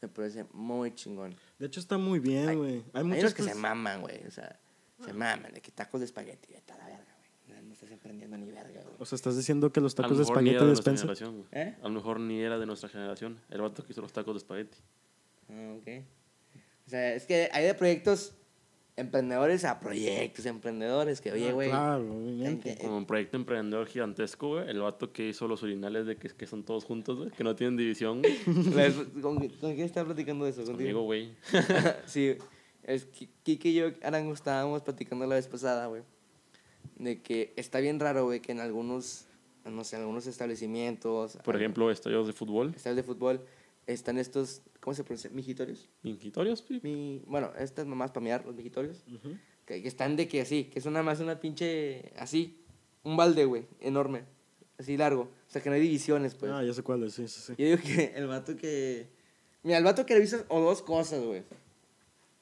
Me 0.00 0.08
parece 0.08 0.44
muy 0.52 0.94
chingón. 0.94 1.34
De 1.58 1.66
hecho 1.66 1.80
está 1.80 1.98
muy 1.98 2.18
bien, 2.20 2.48
Hay- 2.48 2.56
güey. 2.56 2.74
Hay, 2.74 2.82
Hay 2.94 3.04
muchas 3.04 3.22
unos 3.24 3.34
que 3.34 3.42
se 3.42 3.54
maman, 3.54 4.00
güey. 4.00 4.24
O 4.26 4.30
sea, 4.30 4.58
se 5.04 5.12
maman 5.12 5.52
de 5.52 5.60
que 5.60 5.70
tacos 5.72 6.00
de 6.00 6.06
espagueti, 6.06 6.54
a 6.54 6.76
la 6.76 6.86
verga, 6.86 7.04
güey. 7.48 7.62
No, 7.62 7.72
estás 7.72 7.90
emprendiendo 7.90 8.36
ni 8.38 8.50
verga, 8.50 8.80
güey. 8.82 8.94
O 8.98 9.04
sea, 9.04 9.16
estás 9.16 9.36
diciendo 9.36 9.72
que 9.72 9.80
los 9.80 9.94
tacos 9.94 10.16
de 10.18 10.22
espagueti 10.24 10.54
era 10.56 10.64
de. 10.66 11.44
¿Eh? 11.52 11.76
A 11.80 11.88
lo 11.88 11.94
mejor 11.94 12.20
ni 12.20 12.40
era 12.40 12.58
de 12.58 12.66
nuestra 12.66 12.88
generación. 12.88 13.40
El 13.50 13.60
vato 13.60 13.84
que 13.84 13.92
hizo 13.92 14.00
los 14.00 14.12
tacos 14.12 14.34
de 14.34 14.38
espagueti. 14.38 14.78
Ah, 15.48 15.74
ok. 15.78 15.88
O 16.86 16.90
sea, 16.90 17.14
es 17.14 17.26
que 17.26 17.50
hay 17.52 17.64
de 17.66 17.74
proyectos 17.74 18.32
emprendedores 19.00 19.64
a 19.64 19.78
proyectos 19.80 20.44
emprendedores 20.46 21.20
que, 21.20 21.32
oye, 21.32 21.50
Ah, 21.50 21.52
güey. 21.52 21.68
Claro, 21.70 22.12
obviamente. 22.12 22.72
eh, 22.72 22.78
Como 22.82 22.98
un 22.98 23.06
proyecto 23.06 23.36
emprendedor 23.36 23.86
gigantesco, 23.86 24.48
güey. 24.48 24.68
El 24.68 24.80
vato 24.80 25.12
que 25.12 25.28
hizo 25.28 25.46
los 25.48 25.62
urinales 25.62 26.06
de 26.06 26.16
que, 26.16 26.28
que 26.28 26.46
son 26.46 26.64
todos 26.64 26.84
juntos, 26.84 27.16
güey. 27.18 27.30
Que 27.30 27.44
no 27.44 27.54
tienen 27.56 27.76
división. 27.76 28.22
¿Con, 29.22 29.38
¿Con 29.48 29.74
quién 29.74 29.80
estaba 29.80 30.06
platicando 30.06 30.44
de 30.44 30.50
eso? 30.50 30.64
Conmigo, 30.64 30.76
¿Contigo? 30.78 31.02
güey. 31.04 31.30
sí, 32.06 32.36
es 32.82 33.04
que 33.06 33.28
Kike 33.42 33.68
y 33.70 33.74
yo, 33.74 33.86
Arango, 34.02 34.32
estábamos 34.32 34.82
platicando 34.82 35.26
la 35.26 35.36
vez 35.36 35.46
pasada, 35.48 35.86
güey. 35.86 36.02
De 36.96 37.22
que 37.22 37.52
está 37.56 37.78
bien 37.80 38.00
raro, 38.00 38.24
güey, 38.24 38.40
que 38.40 38.50
en 38.52 38.60
algunos, 38.60 39.26
no 39.64 39.84
sé, 39.84 39.96
en 39.96 40.02
algunos 40.02 40.26
establecimientos. 40.26 41.38
Por 41.44 41.54
ejemplo, 41.56 41.90
estadios 41.90 42.26
de 42.26 42.32
fútbol. 42.32 42.72
Estadios 42.74 42.96
de 42.96 43.02
fútbol, 43.04 43.40
están 43.86 44.18
estos, 44.18 44.62
¿cómo 44.88 44.94
se 44.94 45.04
pronuncia? 45.04 45.28
Mijitorios. 45.34 45.86
Mingitorios, 46.02 46.64
sí. 46.66 46.80
Mi, 46.82 47.22
bueno, 47.26 47.52
estas 47.58 47.84
mamás 47.86 48.10
para 48.10 48.24
mirar, 48.24 48.46
los 48.46 48.54
mijitorios. 48.54 49.04
Que, 49.66 49.82
que 49.82 49.88
están 49.88 50.16
de 50.16 50.26
que 50.28 50.40
así, 50.40 50.64
que 50.64 50.78
es 50.78 50.86
una 50.86 51.02
más 51.02 51.20
una 51.20 51.38
pinche, 51.40 52.10
así, 52.16 52.64
un 53.02 53.14
balde, 53.14 53.44
güey, 53.44 53.66
enorme. 53.80 54.24
Así 54.78 54.96
largo. 54.96 55.24
O 55.46 55.50
sea, 55.50 55.60
que 55.62 55.68
no 55.68 55.74
hay 55.74 55.82
divisiones, 55.82 56.34
pues. 56.34 56.50
Ah, 56.50 56.64
ya 56.64 56.72
sé 56.72 56.82
cuál 56.82 57.02
es, 57.04 57.12
sí, 57.12 57.28
sí, 57.28 57.38
sí. 57.38 57.52
Yo 57.58 57.66
digo 57.66 57.82
que 57.82 58.14
el 58.16 58.28
vato 58.28 58.56
que. 58.56 59.08
Mira, 59.62 59.76
el 59.76 59.84
vato 59.84 60.06
que 60.06 60.14
revisas 60.14 60.46
o 60.48 60.58
dos 60.58 60.80
cosas, 60.80 61.22
güey. 61.22 61.42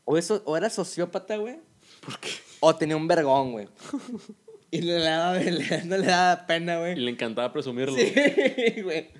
O, 0.04 0.16
eso, 0.16 0.40
o 0.44 0.56
era 0.56 0.70
sociópata, 0.70 1.36
güey. 1.36 1.58
¿Por 2.04 2.20
qué? 2.20 2.28
O 2.60 2.76
tenía 2.76 2.96
un 2.96 3.08
vergón, 3.08 3.50
güey. 3.52 3.68
Y 4.68 4.82
le 4.82 4.94
daba, 4.94 5.38
no 5.86 5.96
le 5.96 6.06
daba 6.06 6.46
pena, 6.46 6.74
Y 6.74 6.78
güey. 6.78 6.96
le 6.96 7.10
encantaba 7.10 7.52
presumirlo. 7.52 7.96
Sí, 7.96 8.12
güey. 8.82 9.10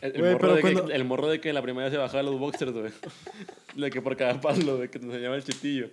El, 0.00 0.20
morro 0.32 0.54
de 0.54 0.60
cuando- 0.60 0.86
que, 0.86 0.94
el 0.94 1.04
morro 1.04 1.28
de 1.28 1.40
que 1.40 1.52
la 1.52 1.62
primera 1.62 1.90
se 1.90 1.96
bajaba 1.96 2.22
los 2.22 2.38
boxers, 2.38 2.72
güey. 2.72 2.92
De 3.76 3.90
que 3.90 4.02
por 4.02 4.16
cada 4.16 4.40
palo, 4.40 4.76
de 4.78 4.90
que 4.90 4.98
te 4.98 5.06
enseñaba 5.06 5.34
el 5.36 5.44
chitillo. 5.44 5.90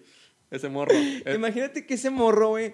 Ese 0.51 0.67
morro. 0.67 0.93
Eh, 0.95 1.33
Imagínate 1.35 1.85
que 1.85 1.93
ese 1.93 2.09
morro, 2.09 2.49
güey, 2.49 2.73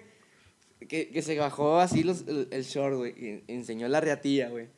que, 0.88 1.10
que 1.10 1.22
se 1.22 1.38
bajó 1.38 1.78
así 1.78 2.02
los, 2.02 2.26
el, 2.26 2.48
el 2.50 2.64
short, 2.64 2.96
güey, 2.96 3.12
y 3.16 3.44
enseñó 3.52 3.86
la 3.88 4.00
riatilla, 4.00 4.48
güey. 4.48 4.68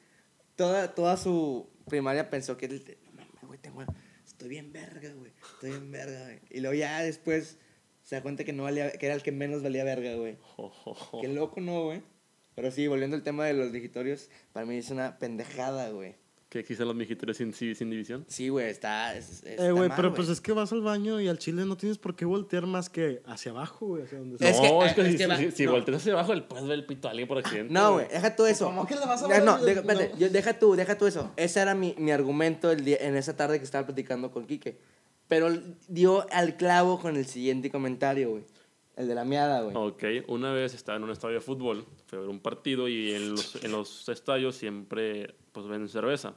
Toda, 0.56 0.94
toda 0.94 1.16
su 1.16 1.68
primaria 1.88 2.28
pensó 2.30 2.56
que, 2.56 2.66
él, 2.66 2.84
no 3.06 3.12
mames, 3.12 3.42
güey, 3.42 3.58
tengo, 3.60 3.84
estoy 4.26 4.48
bien 4.48 4.72
verga, 4.72 5.12
güey, 5.14 5.32
estoy 5.54 5.70
bien 5.70 5.90
verga, 5.92 6.24
güey. 6.24 6.40
Y 6.50 6.60
luego 6.60 6.74
ya 6.74 7.00
después 7.02 7.58
se 8.02 8.16
da 8.16 8.22
cuenta 8.22 8.44
que, 8.44 8.52
no 8.52 8.64
valía, 8.64 8.90
que 8.92 9.06
era 9.06 9.14
el 9.14 9.22
que 9.22 9.32
menos 9.32 9.62
valía 9.62 9.84
verga, 9.84 10.14
güey. 10.14 10.36
Qué 11.20 11.28
loco, 11.28 11.60
¿no, 11.60 11.84
güey? 11.84 12.02
Pero 12.54 12.70
sí, 12.72 12.86
volviendo 12.88 13.16
al 13.16 13.22
tema 13.22 13.46
de 13.46 13.54
los 13.54 13.72
digitorios, 13.72 14.28
para 14.52 14.66
mí 14.66 14.76
es 14.76 14.90
una 14.90 15.18
pendejada, 15.18 15.90
güey. 15.90 16.16
Que 16.48 16.60
existen 16.60 16.86
los 16.86 16.96
mijitorios 16.96 17.36
sin, 17.36 17.52
sin, 17.52 17.74
sin 17.74 17.90
división. 17.90 18.24
Sí, 18.26 18.48
güey, 18.48 18.70
está, 18.70 19.14
es- 19.14 19.42
está 19.44 19.66
Eh, 19.66 19.70
güey, 19.70 19.90
pero 19.94 20.14
pues 20.14 20.30
es 20.30 20.40
que 20.40 20.52
vas 20.52 20.72
al 20.72 20.80
baño 20.80 21.20
y 21.20 21.28
al 21.28 21.38
chile 21.38 21.66
no 21.66 21.76
tienes 21.76 21.98
por 21.98 22.16
qué 22.16 22.24
voltear 22.24 22.64
más 22.66 22.88
que 22.88 23.20
hacia 23.26 23.52
abajo, 23.52 23.86
güey, 23.88 24.04
hacia 24.04 24.18
donde 24.18 24.36
Es 24.36 24.56
no, 24.56 24.62
que- 24.62 24.86
es 24.86 24.94
que, 24.94 25.00
es 25.02 25.12
si, 25.12 25.16
que 25.18 25.26
va- 25.26 25.36
si, 25.36 25.50
si 25.50 25.64
no. 25.66 25.72
volteas 25.72 25.98
hacia 25.98 26.14
abajo, 26.14 26.32
el 26.32 26.44
puedes 26.44 26.66
ver 26.66 26.78
el 26.78 26.86
pito 26.86 27.06
a 27.06 27.10
alguien 27.10 27.28
por 27.28 27.36
accidente. 27.36 27.70
No, 27.70 27.92
güey, 27.92 28.08
deja 28.08 28.34
tú 28.34 28.46
eso. 28.46 28.64
¿Cómo 28.64 28.86
que 28.86 28.94
le 28.94 29.04
vas 29.04 29.22
a 29.22 29.26
ver 29.28 29.44
No, 29.44 29.58
deja, 29.62 29.80
espérate, 29.80 30.08
no? 30.14 30.18
yo- 30.18 30.30
deja 30.30 30.58
tú, 30.58 30.74
deja 30.74 30.96
tú 30.96 31.06
eso. 31.06 31.30
Ese 31.36 31.60
era 31.60 31.74
mi, 31.74 31.94
mi 31.98 32.12
argumento 32.12 32.70
el 32.70 32.82
día, 32.82 32.96
en 33.00 33.16
esa 33.16 33.36
tarde 33.36 33.58
que 33.58 33.64
estaba 33.66 33.84
platicando 33.84 34.30
con 34.30 34.46
Quique. 34.46 34.78
Pero 35.28 35.50
dio 35.88 36.26
al 36.32 36.56
clavo 36.56 36.98
con 36.98 37.16
el 37.16 37.26
siguiente 37.26 37.70
comentario, 37.70 38.30
güey. 38.30 38.44
El 38.98 39.06
de 39.06 39.14
la 39.14 39.24
miada, 39.24 39.62
güey. 39.62 39.76
Ok, 39.76 40.02
una 40.26 40.52
vez 40.52 40.74
estaba 40.74 40.96
en 40.98 41.04
un 41.04 41.10
estadio 41.10 41.36
de 41.36 41.40
fútbol, 41.40 41.86
fue 42.06 42.18
a 42.18 42.22
ver 42.22 42.30
un 42.30 42.40
partido 42.40 42.88
y 42.88 43.12
en 43.12 43.30
los, 43.30 43.54
en 43.64 43.70
los 43.70 44.08
estadios 44.08 44.56
siempre 44.56 45.36
pues 45.52 45.68
venden 45.68 45.88
cerveza. 45.88 46.34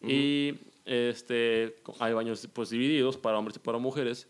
Y 0.00 0.54
este, 0.84 1.76
hay 2.00 2.12
baños 2.12 2.48
pues 2.52 2.70
divididos 2.70 3.16
para 3.16 3.36
hombres 3.38 3.56
y 3.56 3.60
para 3.60 3.78
mujeres. 3.78 4.28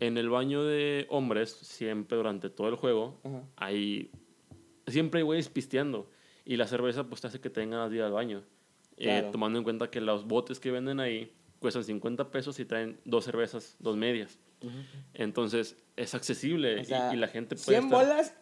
En 0.00 0.16
el 0.16 0.28
baño 0.30 0.64
de 0.64 1.06
hombres, 1.10 1.50
siempre 1.50 2.16
durante 2.16 2.50
todo 2.50 2.68
el 2.68 2.76
juego, 2.76 3.20
Ajá. 3.24 3.42
hay, 3.56 4.10
siempre 4.86 5.18
hay 5.18 5.24
güeyes 5.24 5.48
pisteando. 5.48 6.08
Y 6.44 6.56
la 6.56 6.66
cerveza 6.66 7.04
pues 7.08 7.20
te 7.20 7.26
hace 7.28 7.40
que 7.40 7.50
tengan 7.50 7.88
ganas 7.90 8.04
al 8.06 8.12
baño. 8.12 8.42
Eh, 8.96 9.04
Claro. 9.06 9.30
tomando 9.32 9.58
en 9.58 9.64
cuenta 9.64 9.90
que 9.90 10.00
los 10.00 10.26
botes 10.26 10.60
que 10.60 10.70
venden 10.70 11.00
ahí 11.00 11.32
cuestan 11.58 11.82
50 11.84 12.30
pesos 12.30 12.58
y 12.60 12.64
traen 12.64 12.98
dos 13.04 13.24
cervezas, 13.24 13.76
dos 13.80 13.96
medias. 13.96 14.38
Entonces 15.14 15.76
es 15.96 16.14
accesible 16.14 16.76
O 16.76 16.80
y- 16.80 16.84
sea, 16.84 17.12
y, 17.12 17.16
la 17.16 17.28
gente 17.28 17.56
puede 17.56 17.78
100 17.78 17.84
estar- 17.84 17.90
bolas 18.06 18.34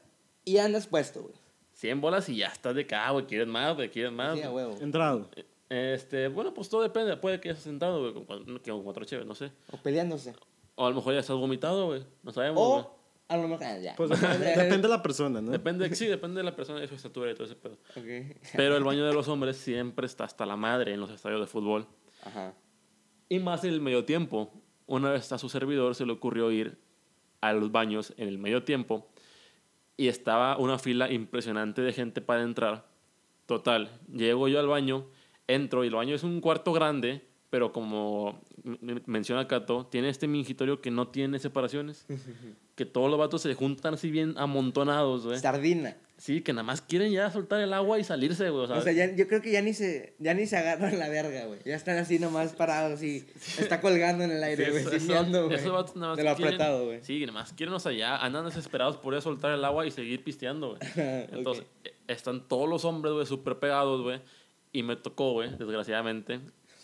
y 0.45 0.59
andas 0.59 0.87
puesto, 0.87 1.23
güey. 1.23 1.35
100 1.73 2.01
bolas 2.01 2.29
y 2.29 2.37
ya 2.37 2.49
estás 2.49 2.75
de 2.75 2.83
acá, 2.83 3.11
güey, 3.11 3.27
quieres 3.27 3.49
más, 3.49 3.75
güey, 3.75 3.91
quieres 3.91 4.13
más. 4.13 4.37
Sí, 4.39 4.43
a 4.45 4.51
huevo. 4.51 4.77
Entrado. 4.81 5.31
Este, 5.69 6.29
bueno, 6.29 6.53
pues 6.53 6.69
todo 6.69 6.83
depende, 6.83 7.17
puede 7.17 7.41
que 7.41 7.51
hayas 7.51 7.63
sentado, 7.63 8.01
güey, 8.01 8.13
con, 8.13 8.25
cuatro- 8.25 8.63
que 8.63 8.71
con 8.71 8.83
cuatro 8.83 9.05
chéves, 9.05 9.25
no 9.27 9.35
sé. 9.35 9.53
O 9.73 9.77
peleándose. 9.79 10.35
O 10.75 10.87
a 10.87 10.91
lo 10.91 10.97
mejor 10.97 11.15
ya 11.15 11.21
estás 11.21 11.37
vomitado, 11.37 11.87
güey, 11.87 12.03
no 12.23 12.33
sabemos, 12.33 12.57
güey. 12.67 12.81
O 12.83 12.97
a 13.29 13.37
lo 13.37 13.47
mejor. 13.49 13.65
ah, 13.65 13.79
ya. 13.79 13.95
Pues 13.97 14.11
depende, 14.11 14.79
de 14.83 14.89
la 14.89 15.01
persona, 15.03 15.41
¿no? 15.41 15.53
Depende, 15.53 15.95
sí, 15.95 16.07
depende 16.09 16.39
de 16.39 16.45
la 16.45 16.57
persona, 16.57 16.81
de 16.81 16.89
su 16.89 16.97
estatura 16.97 17.31
y 17.31 17.35
todo 17.35 17.45
ese 17.45 17.55
pedo. 17.55 17.79
Pero 18.57 18.77
el 18.77 18.83
baño 18.85 19.07
de 19.07 19.13
los 19.15 19.29
hombres 19.29 19.57
siempre 19.57 20.07
está 20.07 20.25
hasta 20.25 20.45
la 20.45 20.57
madre 20.57 20.93
en 20.93 21.01
los 21.01 21.11
estadios 21.11 21.41
de 21.41 21.47
fútbol. 21.47 21.87
Ajá. 22.25 22.53
Y 23.29 23.39
más 23.39 23.63
en 23.65 23.71
el 23.71 23.81
medio 23.81 24.05
tiempo. 24.05 24.53
Una 24.91 25.13
vez 25.13 25.31
a 25.31 25.39
su 25.39 25.49
servidor 25.49 25.95
se 25.95 26.05
le 26.05 26.11
ocurrió 26.11 26.51
ir 26.51 26.77
a 27.41 27.53
los 27.53 27.71
baños 27.71 28.13
en 28.17 28.27
el 28.27 28.39
medio 28.39 28.65
tiempo 28.65 29.07
y 29.97 30.09
estaba 30.09 30.59
una 30.59 30.81
fila 30.81 31.13
impresionante 31.13 31.81
de 31.81 31.93
gente 31.93 32.21
para 32.21 32.43
entrar. 32.43 32.89
Total, 33.47 33.89
llego 34.13 34.49
yo 34.49 34.59
al 34.59 34.67
baño, 34.67 35.07
entro 35.47 35.85
y 35.85 35.87
el 35.87 35.95
baño 35.95 36.17
es 36.17 36.25
un 36.25 36.41
cuarto 36.41 36.73
grande, 36.73 37.25
pero 37.51 37.71
como 37.73 38.41
menciona 39.07 39.47
Cato, 39.47 39.87
tiene 39.87 40.09
este 40.09 40.27
mingitorio 40.27 40.81
que 40.81 40.91
no 40.91 41.07
tiene 41.07 41.39
separaciones, 41.39 42.05
que 42.75 42.85
todos 42.85 43.09
los 43.09 43.19
vatos 43.19 43.43
se 43.43 43.55
juntan 43.55 43.95
así 43.95 44.11
bien 44.11 44.35
amontonados, 44.39 45.25
güey. 45.25 45.39
Sardina. 45.39 45.97
Sí, 46.21 46.43
que 46.43 46.53
nada 46.53 46.65
más 46.65 46.83
quieren 46.83 47.11
ya 47.13 47.31
soltar 47.31 47.61
el 47.63 47.73
agua 47.73 47.99
y 47.99 48.05
salirse, 48.05 48.51
güey. 48.51 48.65
O 48.65 48.67
sea, 48.67 48.77
O 48.77 48.83
sea, 48.83 48.93
ya- 48.93 49.17
yo 49.17 49.27
creo 49.27 49.41
que 49.41 49.51
ya 49.53 49.63
ni 49.63 49.73
se, 49.73 50.15
ya 50.19 50.35
ni 50.35 50.47
se 50.47 50.55
agarran 50.59 50.99
la 50.99 51.09
verga, 51.09 51.47
güey. 51.47 51.61
Ya 51.65 51.75
están 51.75 51.97
así 51.97 52.19
nomás 52.19 52.53
parados, 52.53 52.93
así. 52.93 53.27
Está 53.59 53.81
colgando 53.81 54.25
en 54.25 54.33
el 54.33 54.43
aire, 54.45 54.67
Sí, 54.67 54.71
güey. 54.71 54.97
eso- 54.97 55.07
miedo, 55.25 55.47
güey. 55.49 55.69
vatos 55.71 55.97
nada 55.97 56.09
más 56.09 56.17
De 56.19 56.25
lo 56.25 56.37
quieren- 56.37 56.55
apretado, 56.55 56.85
güey. 56.85 57.03
Sí, 57.03 57.21
nada 57.21 57.33
más 57.33 57.53
quieren, 57.55 57.75
o 57.75 57.81
sea, 57.81 57.93
ya 57.93 58.19
andan 58.19 58.45
desesperados 58.45 58.99
por 58.99 59.15
eso 59.15 59.23
soltar 59.23 59.53
el 59.55 59.65
agua 59.65 59.87
y 59.87 59.91
seguir 59.91 60.23
pisteando, 60.23 60.77
güey. 60.77 60.81
Entonces, 61.33 61.65
eh, 61.85 61.95
están 62.07 62.47
todos 62.47 62.69
los 62.69 62.85
hombres, 62.85 63.15
güey, 63.15 63.25
súper 63.25 63.59
pegados, 63.59 64.03
güey. 64.03 64.21
Y 64.73 64.83
me 64.83 64.97
tocó, 64.97 65.33
güey, 65.33 65.49
desgraciadamente, 65.57 66.41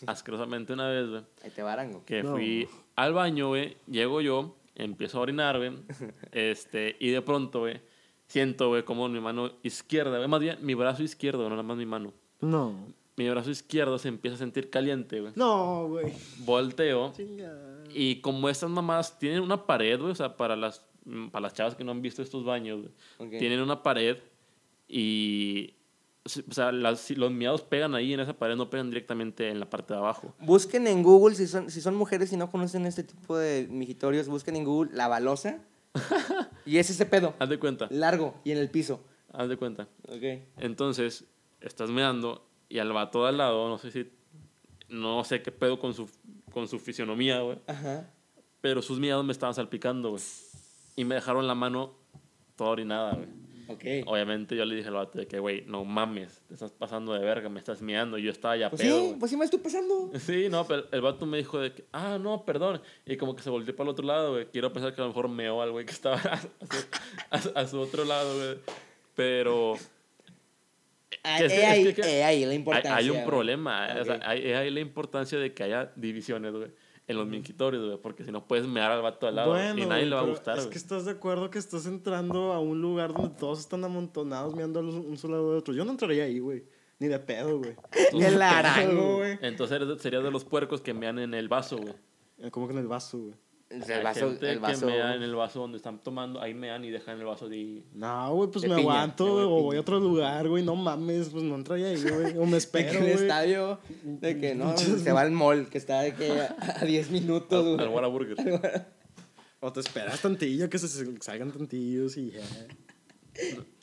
asquerosamente 0.07 0.73
una 0.73 0.89
vez, 0.89 1.09
güey, 1.09 1.21
Ahí 1.43 1.51
te 1.51 1.61
barango. 1.61 2.03
que 2.05 2.23
No. 2.23 2.31
fui 2.31 2.67
al 2.95 3.13
baño, 3.13 3.49
güey, 3.49 3.77
llego 3.87 4.19
yo, 4.21 4.57
empiezo 4.75 5.19
a 5.19 5.21
orinar, 5.21 5.57
güey, 5.57 5.71
este, 6.31 6.95
y 6.99 7.09
de 7.11 7.21
pronto, 7.21 7.59
güey, 7.61 7.79
siento, 8.27 8.69
güey, 8.69 8.83
como 8.83 9.07
mi 9.09 9.19
mano 9.19 9.51
izquierda, 9.63 10.17
güey, 10.17 10.27
más 10.29 10.39
bien 10.39 10.57
mi 10.61 10.73
brazo 10.73 11.03
izquierdo, 11.03 11.43
no 11.43 11.49
nada 11.51 11.63
más 11.63 11.77
mi 11.77 11.85
mano. 11.85 12.13
No. 12.41 12.75
Mi 13.15 13.27
brazo 13.29 13.49
izquierdo 13.49 13.97
se 13.97 14.09
empieza 14.09 14.35
a 14.35 14.37
sentir 14.37 14.69
caliente, 14.69 15.21
güey. 15.21 15.33
No, 15.35 15.87
güey. 15.87 16.13
Volteo. 16.39 17.13
Chinga. 17.15 17.51
Y 17.93 18.21
como 18.21 18.47
estas 18.49 18.69
mamás 18.69 19.17
tienen 19.17 19.41
una 19.41 19.65
pared, 19.65 19.99
güey, 19.99 20.11
o 20.11 20.15
sea, 20.15 20.37
para 20.37 20.55
las, 20.55 20.85
mm, 21.05 21.29
para 21.29 21.43
las 21.43 21.53
chavas 21.53 21.73
que 21.75 21.83
no 21.83 21.91
han 21.91 22.01
visto 22.01 22.21
estos 22.21 22.43
baños, 22.45 22.81
güey, 22.81 22.91
Ok. 23.17 23.39
tienen 23.39 23.61
una 23.61 23.81
pared 23.81 24.17
y, 24.87 25.73
o 26.25 26.53
sea, 26.53 26.71
las, 26.71 27.09
los 27.11 27.31
miados 27.31 27.61
pegan 27.61 27.95
ahí 27.95 28.13
en 28.13 28.19
esa 28.19 28.33
pared, 28.33 28.55
no 28.55 28.69
pegan 28.69 28.89
directamente 28.89 29.49
en 29.49 29.59
la 29.59 29.69
parte 29.69 29.93
de 29.93 29.99
abajo. 29.99 30.33
Busquen 30.39 30.85
en 30.87 31.01
Google, 31.03 31.35
si 31.35 31.47
son, 31.47 31.71
si 31.71 31.81
son 31.81 31.95
mujeres 31.95 32.31
y 32.33 32.37
no 32.37 32.49
conocen 32.51 32.85
este 32.85 33.03
tipo 33.03 33.37
de 33.37 33.67
mijitorios, 33.69 34.27
busquen 34.27 34.55
en 34.57 34.65
Google 34.65 34.91
la 34.93 35.07
balosa. 35.07 35.59
Y 36.65 36.77
es 36.77 36.89
ese 36.89 37.05
pedo, 37.05 37.33
Haz 37.39 37.49
de 37.49 37.59
cuenta, 37.59 37.87
largo 37.91 38.35
y 38.43 38.51
en 38.51 38.57
el 38.57 38.69
piso. 38.69 39.03
haz 39.33 39.49
de 39.49 39.57
cuenta. 39.57 39.87
Ok. 40.07 40.23
Entonces, 40.57 41.25
estás 41.61 41.89
meando 41.89 42.47
y 42.69 42.79
al 42.79 42.91
vato 42.93 43.23
de 43.23 43.29
al 43.29 43.37
lado, 43.37 43.69
no 43.69 43.77
sé 43.77 43.91
si, 43.91 44.09
no 44.89 45.23
sé 45.23 45.41
qué 45.41 45.51
pedo 45.51 45.79
con 45.79 45.93
su, 45.93 46.09
con 46.51 46.67
su 46.67 46.79
fisionomía, 46.79 47.39
güey, 47.41 47.59
Ajá. 47.67 48.09
pero 48.61 48.81
sus 48.81 48.99
miados 48.99 49.23
me 49.25 49.31
estaban 49.31 49.53
salpicando, 49.53 50.11
güey. 50.11 50.21
Y 50.95 51.05
me 51.05 51.15
dejaron 51.15 51.45
la 51.47 51.55
mano 51.55 51.93
toda 52.55 52.71
orinada, 52.71 53.13
güey. 53.13 53.27
Ok. 53.69 53.83
Obviamente 54.05 54.55
yo 54.55 54.65
le 54.65 54.75
dije 54.75 54.87
al 54.87 54.93
vato 54.95 55.17
de 55.17 55.27
que, 55.27 55.39
güey, 55.39 55.63
no 55.67 55.83
mames, 55.85 56.41
te 56.47 56.53
estás 56.53 56.71
pasando 56.71 57.13
de 57.13 57.19
verga, 57.19 57.49
me 57.49 57.59
estás 57.59 57.81
miando. 57.81 58.17
Y 58.17 58.23
yo 58.23 58.31
estaba 58.31 58.55
ya 58.57 58.69
Pues 58.69 58.81
pedo, 58.81 58.99
sí, 58.99 59.05
güey. 59.07 59.19
pues 59.19 59.31
sí 59.31 59.37
me 59.37 59.45
estoy 59.45 59.59
pasando. 59.59 60.11
Sí, 60.19 60.47
no, 60.49 60.65
pero 60.65 60.85
el 60.91 61.01
vato 61.01 61.25
me 61.25 61.37
dijo 61.37 61.59
de 61.59 61.73
que, 61.73 61.85
ah, 61.91 62.17
no, 62.19 62.45
perdón. 62.45 62.81
Y 63.05 63.17
como 63.17 63.35
que 63.35 63.43
se 63.43 63.49
volteó 63.49 63.75
para 63.75 63.87
el 63.89 63.91
otro 63.91 64.05
lado, 64.05 64.31
güey. 64.33 64.45
Quiero 64.47 64.71
pensar 64.73 64.93
que 64.95 65.01
a 65.01 65.03
lo 65.03 65.09
mejor 65.09 65.29
meó 65.29 65.61
al 65.61 65.71
güey 65.71 65.85
que 65.85 65.91
estaba 65.93 66.15
a 67.29 67.41
su, 67.41 67.49
a- 67.55 67.59
a 67.61 67.67
su 67.67 67.79
otro 67.79 68.05
lado, 68.05 68.35
güey. 68.37 68.57
Pero 69.15 69.75
Ah, 71.23 71.37
Que 71.39 71.45
es- 71.45 71.53
es 71.53 71.63
ahí, 71.65 71.83
que- 71.85 71.93
que 72.01 72.01
he 72.19 72.23
ahí 72.23 72.43
la 72.45 72.51
hay, 72.51 72.55
importancia. 72.57 72.95
hay 72.95 73.09
un 73.09 73.15
güey. 73.17 73.25
problema. 73.25 73.87
eh, 73.89 74.01
o 74.01 74.05
sea, 74.05 74.19
hay, 74.23 74.51
hay 74.51 74.69
la 74.69 74.79
importancia 74.81 75.37
de 75.39 75.53
que 75.53 75.63
haya 75.63 75.91
divisiones, 75.95 76.53
güey. 76.53 76.67
En 77.07 77.15
los 77.17 77.25
minquitorios, 77.27 77.85
güey. 77.85 77.97
Porque 78.01 78.23
si 78.25 78.31
no 78.31 78.45
puedes 78.47 78.67
mear 78.67 78.91
al 78.91 79.01
vato 79.01 79.27
al 79.27 79.35
lado. 79.35 79.51
Bueno, 79.51 79.81
y 79.81 79.85
nadie 79.85 80.05
le 80.05 80.15
va 80.15 80.21
a 80.21 80.25
gustar, 80.25 80.57
Es 80.57 80.67
que 80.67 80.77
estás 80.77 81.05
de 81.05 81.11
acuerdo 81.11 81.49
que 81.49 81.57
estás 81.57 81.85
entrando 81.85 82.51
a 82.53 82.59
un 82.59 82.81
lugar 82.81 83.13
donde 83.13 83.35
todos 83.37 83.59
están 83.59 83.83
amontonados 83.85 84.53
mirando 84.53 84.79
al- 84.81 84.87
un 84.89 85.17
solo 85.17 85.35
lado 85.37 85.51
de 85.53 85.57
otro. 85.59 85.73
Yo 85.73 85.85
no 85.85 85.91
entraría 85.91 86.25
ahí, 86.25 86.39
güey. 86.39 86.65
Ni 86.99 87.07
de 87.07 87.19
pedo, 87.19 87.59
güey. 87.59 87.75
El 88.13 88.41
arango, 88.41 89.17
güey. 89.17 89.37
Entonces 89.41 89.79
serías 90.01 90.23
de 90.23 90.31
los 90.31 90.43
puercos 90.43 90.81
que 90.81 90.93
mean 90.93 91.19
en 91.19 91.33
el 91.33 91.47
vaso, 91.47 91.77
güey. 91.77 91.93
Eh, 92.39 92.51
Como 92.51 92.67
que 92.67 92.73
en 92.73 92.79
el 92.79 92.87
vaso, 92.87 93.19
güey. 93.19 93.33
El 93.69 94.03
vaso, 94.03 94.29
gente 94.29 94.49
el 94.51 94.59
vaso. 94.59 94.85
que 94.87 94.93
mea 94.93 95.15
en 95.15 95.23
el 95.23 95.35
vaso 95.35 95.59
donde 95.59 95.75
están 95.77 95.99
tomando, 95.99 96.41
ahí 96.41 96.53
mean 96.53 96.85
y 96.85 96.89
dejan 96.89 97.19
el 97.19 97.25
vaso 97.25 97.49
de... 97.49 97.83
No, 97.93 98.33
güey, 98.33 98.49
pues 98.49 98.63
me 98.63 98.75
piña, 98.75 98.81
aguanto, 98.93 99.33
güey, 99.33 99.45
o 99.45 99.63
voy 99.63 99.77
a 99.77 99.81
otro 99.81 99.99
lugar, 99.99 100.47
güey. 100.47 100.63
No 100.63 100.75
mames, 100.75 101.29
pues 101.29 101.43
no 101.43 101.55
entraría 101.55 101.87
ahí, 101.87 102.01
güey. 102.01 102.37
O 102.37 102.45
me 102.45 102.51
De 102.51 102.57
espero, 102.57 102.91
que 102.91 102.97
el 102.97 103.07
estadio, 103.07 103.79
de 104.03 104.39
que 104.39 104.55
no, 104.55 104.77
se 104.77 105.11
va 105.11 105.21
al 105.21 105.31
mall, 105.31 105.67
que 105.69 105.77
está 105.77 106.01
de 106.01 106.13
que 106.13 106.31
a 106.31 106.55
a 106.81 106.85
10 106.85 107.11
minutos, 107.11 107.65
Al, 107.65 107.75
güey. 107.75 107.81
al 107.87 107.93
Whataburger. 107.93 108.85
O 109.59 109.73
te 109.73 109.79
esperas 109.81 110.21
tantillo, 110.21 110.69
que 110.69 110.77
se 110.77 110.87
salgan 111.19 111.51
tantillos 111.51 112.15
y 112.15 112.31
ya. 112.31 112.41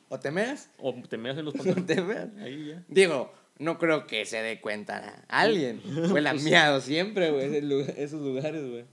¿O 0.09 0.19
te 0.19 0.31
meas? 0.31 0.71
O 0.79 0.95
te 1.09 1.19
meas 1.19 1.37
en 1.37 1.45
los 1.45 1.55
¿O 1.57 1.59
pantalones. 1.59 1.87
te 1.87 2.01
meas? 2.01 2.29
Ahí 2.39 2.69
ya. 2.69 2.85
Digo, 2.89 3.33
no 3.59 3.79
creo 3.79 4.07
que 4.07 4.25
se 4.25 4.39
dé 4.39 4.61
cuenta 4.61 5.25
alguien. 5.29 5.81
Huele 6.11 6.29
a 6.29 6.35
miado 6.35 6.81
siempre, 6.81 7.31
güey, 7.33 7.57
esos 7.97 8.23
lugares, 8.23 8.69
güey. 8.69 8.85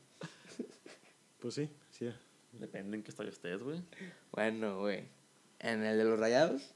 Pues 1.41 1.55
sí, 1.55 1.69
sí. 1.89 2.07
Depende 2.53 2.95
en 2.97 3.03
qué 3.03 3.09
estadio 3.09 3.31
estés, 3.31 3.61
güey. 3.63 3.81
Bueno, 4.31 4.79
güey. 4.79 5.05
¿En 5.59 5.83
el 5.83 5.97
de 5.97 6.03
los 6.05 6.19
rayados? 6.19 6.73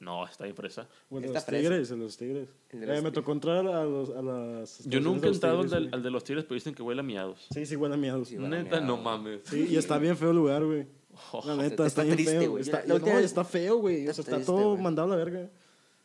No, 0.00 0.26
está 0.26 0.44
ahí 0.44 0.52
fresa. 0.52 0.88
O 1.10 1.16
el 1.18 1.22
de 1.22 1.26
Está 1.28 1.38
los 1.40 1.44
fresa. 1.44 1.62
tigres, 1.68 1.88
de 1.90 1.96
los 1.96 2.16
tigres. 2.16 2.48
De 2.72 2.78
Eh, 2.78 2.86
me 2.86 2.94
tigres. 2.96 3.12
tocó 3.12 3.32
entrar 3.32 3.66
a, 3.66 3.84
los, 3.84 4.10
a 4.10 4.22
las. 4.22 4.84
Yo 4.86 5.00
nunca 5.00 5.20
de 5.20 5.26
he 5.26 5.30
los 5.30 5.36
entrado 5.36 5.60
al, 5.60 5.68
güey. 5.68 5.88
al 5.92 6.02
de 6.02 6.10
los 6.10 6.24
tigres, 6.24 6.44
pero 6.44 6.54
dicen 6.54 6.74
que 6.74 6.82
huele 6.82 7.00
a 7.00 7.04
miados. 7.04 7.46
Sí, 7.54 7.64
sí, 7.66 7.76
huele 7.76 7.94
a 7.94 7.98
miados. 7.98 8.28
Sí, 8.28 8.36
huele 8.36 8.56
a 8.58 8.62
Neta, 8.64 8.80
no 8.80 8.96
miados. 8.96 9.04
mames. 9.04 9.40
Sí, 9.44 9.66
y 9.70 9.76
está 9.76 9.98
bien 9.98 10.16
feo 10.16 10.30
el 10.30 10.36
lugar, 10.36 10.64
güey. 10.64 10.86
Oh, 11.32 11.42
La 11.46 11.56
neta, 11.62 11.86
está 11.86 11.86
está, 11.86 12.02
bien 12.02 12.16
triste, 12.16 12.38
feo. 12.40 12.58
Está, 12.58 12.84
La 12.86 12.98
no, 12.98 13.04
vez- 13.04 13.24
está 13.26 13.44
feo, 13.44 13.76
güey. 13.76 14.08
O 14.08 14.10
Está 14.10 14.14
sea, 14.14 14.22
está 14.22 14.36
triste, 14.36 14.52
todo 14.52 14.70
güey. 14.70 14.82
mandado 14.82 15.12
a 15.12 15.16
la 15.16 15.24
verga. 15.24 15.50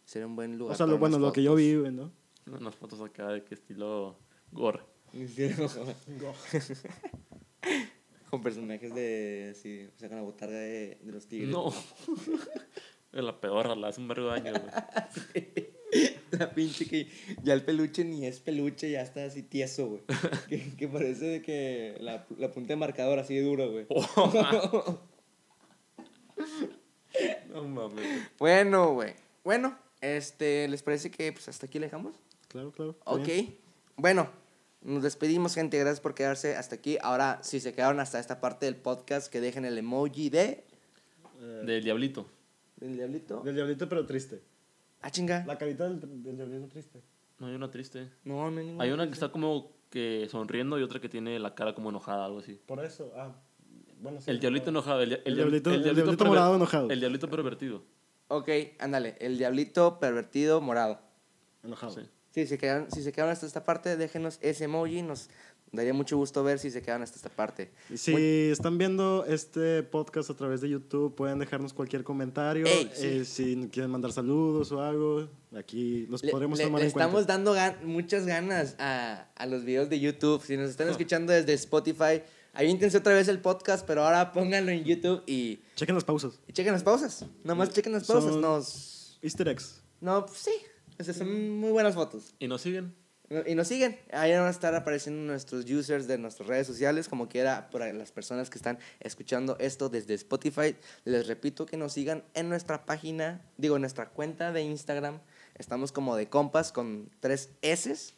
Sería 0.05 0.27
un 0.27 0.35
buen 0.35 0.57
lugar. 0.57 0.73
O 0.73 0.77
sea, 0.77 0.85
para 0.85 0.93
lo, 0.95 0.99
bueno, 0.99 1.17
lo 1.19 1.33
que 1.33 1.41
yo 1.43 1.55
vi, 1.55 1.75
güey, 1.75 1.91
¿no? 1.91 2.11
Unas 2.45 2.75
fotos 2.75 3.01
acá 3.01 3.29
de 3.29 3.43
que 3.43 3.55
estilo 3.55 4.15
gore. 4.51 4.79
Con 8.29 8.41
personajes 8.41 8.93
de. 8.93 9.55
Sí, 9.61 9.87
sacan 9.97 10.17
la 10.17 10.23
botarga 10.23 10.57
de, 10.57 10.97
de 11.01 11.11
los 11.11 11.27
tigres. 11.27 11.49
No. 11.49 11.73
Es 13.13 13.23
la 13.23 13.39
peor, 13.39 13.75
la 13.77 13.87
hace 13.87 14.01
un 14.01 14.09
vergo 14.09 14.27
de 14.27 14.33
años, 14.33 14.59
güey. 14.61 15.47
La 16.31 16.51
pinche 16.51 16.85
que 16.85 17.07
ya 17.41 17.53
el 17.53 17.63
peluche 17.63 18.03
ni 18.03 18.25
es 18.25 18.41
peluche, 18.41 18.91
ya 18.91 19.01
está 19.01 19.23
así 19.23 19.41
tieso, 19.43 19.87
güey. 19.87 20.01
que, 20.49 20.75
que 20.75 20.87
parece 20.89 21.25
de 21.25 21.41
que 21.41 21.95
la, 22.01 22.27
la 22.37 22.51
punta 22.51 22.73
de 22.73 22.75
marcador 22.75 23.17
así 23.17 23.35
de 23.35 23.43
duro, 23.43 23.71
güey. 23.71 23.87
No 27.49 27.63
mames. 27.63 28.05
Bueno, 28.37 28.93
güey. 28.93 29.13
Bueno, 29.43 29.77
este, 30.01 30.67
¿les 30.67 30.83
parece 30.83 31.09
que 31.09 31.31
pues 31.31 31.47
hasta 31.47 31.65
aquí 31.65 31.79
le 31.79 31.85
dejamos? 31.87 32.15
Claro, 32.49 32.71
claro. 32.71 32.95
Ok. 33.05 33.25
bien. 33.25 33.57
Bueno, 33.95 34.29
nos 34.81 35.03
despedimos, 35.03 35.53
gente. 35.55 35.77
Gracias 35.79 35.99
por 36.01 36.13
quedarse 36.15 36.55
hasta 36.55 36.75
aquí. 36.75 36.97
Ahora, 37.01 37.39
si 37.43 37.59
se 37.59 37.73
quedaron 37.73 37.99
hasta 37.99 38.19
esta 38.19 38.39
parte 38.39 38.65
del 38.65 38.75
podcast, 38.75 39.31
que 39.31 39.41
dejen 39.41 39.65
el 39.65 39.77
emoji 39.77 40.29
de. 40.29 40.65
Eh, 41.39 41.63
Del 41.65 41.83
diablito. 41.83 42.27
¿Del 42.77 42.95
diablito? 42.95 43.41
Del 43.41 43.55
diablito, 43.55 43.89
pero 43.89 44.05
triste. 44.05 44.41
Ah, 45.01 45.09
chinga. 45.11 45.43
La 45.45 45.57
carita 45.57 45.87
del, 45.89 45.99
del 46.23 46.35
diablito 46.37 46.67
triste. 46.67 47.01
No, 47.39 47.47
hay 47.47 47.55
una 47.55 47.69
triste. 47.69 48.09
No, 48.23 48.49
no 48.49 48.59
hay 48.59 48.65
ninguna. 48.65 48.83
Hay 48.83 48.91
una 48.91 49.05
que 49.07 49.13
está 49.13 49.29
como 49.31 49.71
que 49.89 50.27
sonriendo 50.29 50.79
y 50.79 50.83
otra 50.83 50.99
que 50.99 51.07
tiene 51.09 51.37
la 51.39 51.53
cara 51.55 51.73
como 51.75 51.89
enojada, 51.89 52.25
algo 52.25 52.39
así. 52.39 52.59
Por 52.65 52.83
eso, 52.83 53.11
ah. 53.15 53.35
Bueno, 53.99 54.21
sí. 54.21 54.29
El 54.31 54.39
diablito 54.39 54.69
enojado. 54.69 55.01
El, 55.01 55.13
El 55.13 55.23
diab- 55.23 55.35
diablito- 55.35 55.71
el 55.71 55.83
diablito 55.83 56.11
perver- 56.13 56.27
morado 56.27 56.55
enojado. 56.55 56.89
El 56.89 56.99
diablito 56.99 57.29
pervertido. 57.29 57.83
Ok, 58.29 58.49
ándale. 58.79 59.15
El 59.19 59.37
diablito 59.37 59.99
pervertido 59.99 60.61
morado. 60.61 60.99
Enojado. 61.63 61.93
Sí. 61.93 62.01
Sí, 62.37 62.45
si, 62.45 62.57
quedaron, 62.59 62.91
si 62.91 63.01
se 63.01 63.11
quedaron 63.11 63.31
hasta 63.33 63.47
esta 63.47 63.63
parte, 63.63 63.97
déjenos 63.97 64.37
ese 64.41 64.65
emoji. 64.65 65.01
Nos 65.01 65.27
daría 65.71 65.91
mucho 65.91 66.17
gusto 66.17 66.43
ver 66.43 66.59
si 66.59 66.69
se 66.69 66.83
quedaron 66.83 67.01
hasta 67.01 67.15
esta 67.15 67.29
parte. 67.29 67.71
Si 67.95 68.11
Muy- 68.11 68.21
están 68.51 68.77
viendo 68.77 69.25
este 69.25 69.81
podcast 69.81 70.29
a 70.29 70.35
través 70.35 70.61
de 70.61 70.69
YouTube, 70.69 71.15
pueden 71.15 71.39
dejarnos 71.39 71.73
cualquier 71.73 72.03
comentario. 72.03 72.67
Ey, 72.67 72.91
sí. 72.93 73.07
Eh, 73.07 73.25
si 73.25 73.69
quieren 73.71 73.89
mandar 73.89 74.11
saludos 74.11 74.71
o 74.71 74.83
algo, 74.83 75.27
aquí 75.57 76.05
los 76.11 76.21
Le, 76.23 76.29
podremos 76.31 76.59
le- 76.59 76.65
tomar 76.65 76.81
le 76.81 76.85
en 76.85 76.91
cuenta. 76.91 77.07
estamos 77.07 77.25
dando 77.25 77.55
gan- 77.55 77.81
muchas 77.85 78.27
ganas 78.27 78.75
a, 78.77 79.29
a 79.35 79.45
los 79.47 79.65
videos 79.65 79.89
de 79.89 79.99
YouTube. 79.99 80.43
Si 80.45 80.57
nos 80.57 80.69
están 80.69 80.89
escuchando 80.89 81.33
desde 81.33 81.53
Spotify, 81.53 82.21
aviéntense 82.53 82.99
otra 82.99 83.13
vez 83.15 83.27
el 83.29 83.39
podcast, 83.39 83.83
pero 83.87 84.03
ahora 84.03 84.31
pónganlo 84.31 84.69
en 84.71 84.83
YouTube 84.83 85.23
y, 85.25 85.59
Chequen 85.75 85.95
las 85.95 86.03
pausas. 86.03 86.39
y 86.47 86.53
chequen 86.53 86.73
las 86.73 86.83
pausas. 86.83 87.25
Nomás 87.43 87.73
chequen 87.73 87.93
las 87.93 88.05
pausas. 88.05 88.33
Son- 88.33 88.41
Nos, 88.41 89.17
Easter 89.23 89.47
eggs. 89.47 89.81
no, 90.01 90.23
pues 90.27 90.37
sí. 90.37 90.51
O 90.99 91.03
sea, 91.03 91.13
son 91.13 91.59
muy 91.59 91.71
buenas 91.71 91.95
fotos. 91.95 92.33
¿Y 92.39 92.47
nos 92.47 92.61
siguen? 92.61 92.95
Y 93.45 93.55
nos 93.55 93.67
siguen. 93.67 93.99
Ahí 94.13 94.31
van 94.31 94.45
a 94.45 94.49
estar 94.49 94.73
apareciendo 94.73 95.21
nuestros 95.21 95.69
users 95.69 96.07
de 96.07 96.17
nuestras 96.17 96.47
redes 96.47 96.65
sociales, 96.65 97.09
como 97.09 97.27
quiera, 97.27 97.69
para 97.69 97.91
las 97.91 98.11
personas 98.13 98.49
que 98.49 98.57
están 98.57 98.79
escuchando 99.01 99.57
esto 99.59 99.89
desde 99.89 100.13
Spotify. 100.13 100.77
Les 101.03 101.27
repito 101.27 101.65
que 101.65 101.75
nos 101.75 101.91
sigan 101.91 102.23
en 102.35 102.47
nuestra 102.47 102.85
página, 102.85 103.41
digo, 103.57 103.75
en 103.75 103.81
nuestra 103.81 104.09
cuenta 104.09 104.53
de 104.53 104.61
Instagram. 104.61 105.19
Estamos 105.55 105.91
como 105.91 106.15
de 106.15 106.29
compas 106.29 106.71
con 106.71 107.09
tres 107.19 107.49
S. 107.61 108.13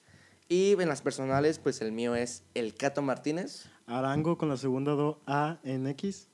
Y 0.48 0.74
en 0.80 0.88
las 0.88 1.02
personales, 1.02 1.58
pues 1.60 1.82
el 1.82 1.92
mío 1.92 2.16
es 2.16 2.44
el 2.54 2.76
Cato 2.76 3.02
Martínez. 3.02 3.66
Arango 3.88 4.38
con 4.38 4.50
la 4.50 4.58
segunda 4.58 4.92
do 4.92 5.22
A 5.26 5.60
en 5.64 5.88
X. 5.88 6.28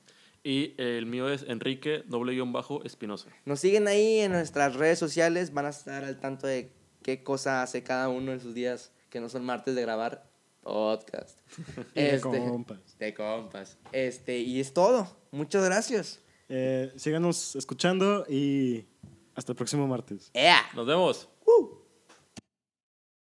Y 0.46 0.74
el 0.78 1.06
mío 1.06 1.28
es 1.28 1.42
Enrique 1.48 2.04
doble 2.06 2.32
guion 2.32 2.52
bajo 2.52 2.84
Espinosa. 2.84 3.28
Nos 3.46 3.58
siguen 3.58 3.88
ahí 3.88 4.20
en 4.20 4.30
nuestras 4.30 4.76
redes 4.76 4.96
sociales, 4.96 5.52
van 5.52 5.66
a 5.66 5.70
estar 5.70 6.04
al 6.04 6.20
tanto 6.20 6.46
de 6.46 6.70
qué 7.02 7.24
cosa 7.24 7.64
hace 7.64 7.82
cada 7.82 8.08
uno 8.08 8.30
en 8.32 8.38
sus 8.38 8.54
días 8.54 8.92
que 9.10 9.18
no 9.18 9.28
son 9.28 9.44
martes 9.44 9.74
de 9.74 9.82
grabar 9.82 10.30
podcast. 10.62 11.40
De 11.96 12.14
Este, 12.14 12.20
compas. 12.20 12.78
De 12.96 13.12
compas. 13.12 13.76
Este, 13.90 14.38
y 14.38 14.60
es 14.60 14.72
todo. 14.72 15.16
Muchas 15.32 15.64
gracias. 15.64 16.22
Eh, 16.48 16.92
síganos 16.94 17.56
escuchando 17.56 18.24
y 18.28 18.86
hasta 19.34 19.50
el 19.50 19.56
próximo 19.56 19.88
martes. 19.88 20.30
¡Ea! 20.32 20.60
Nos 20.76 20.86
vemos. 20.86 21.28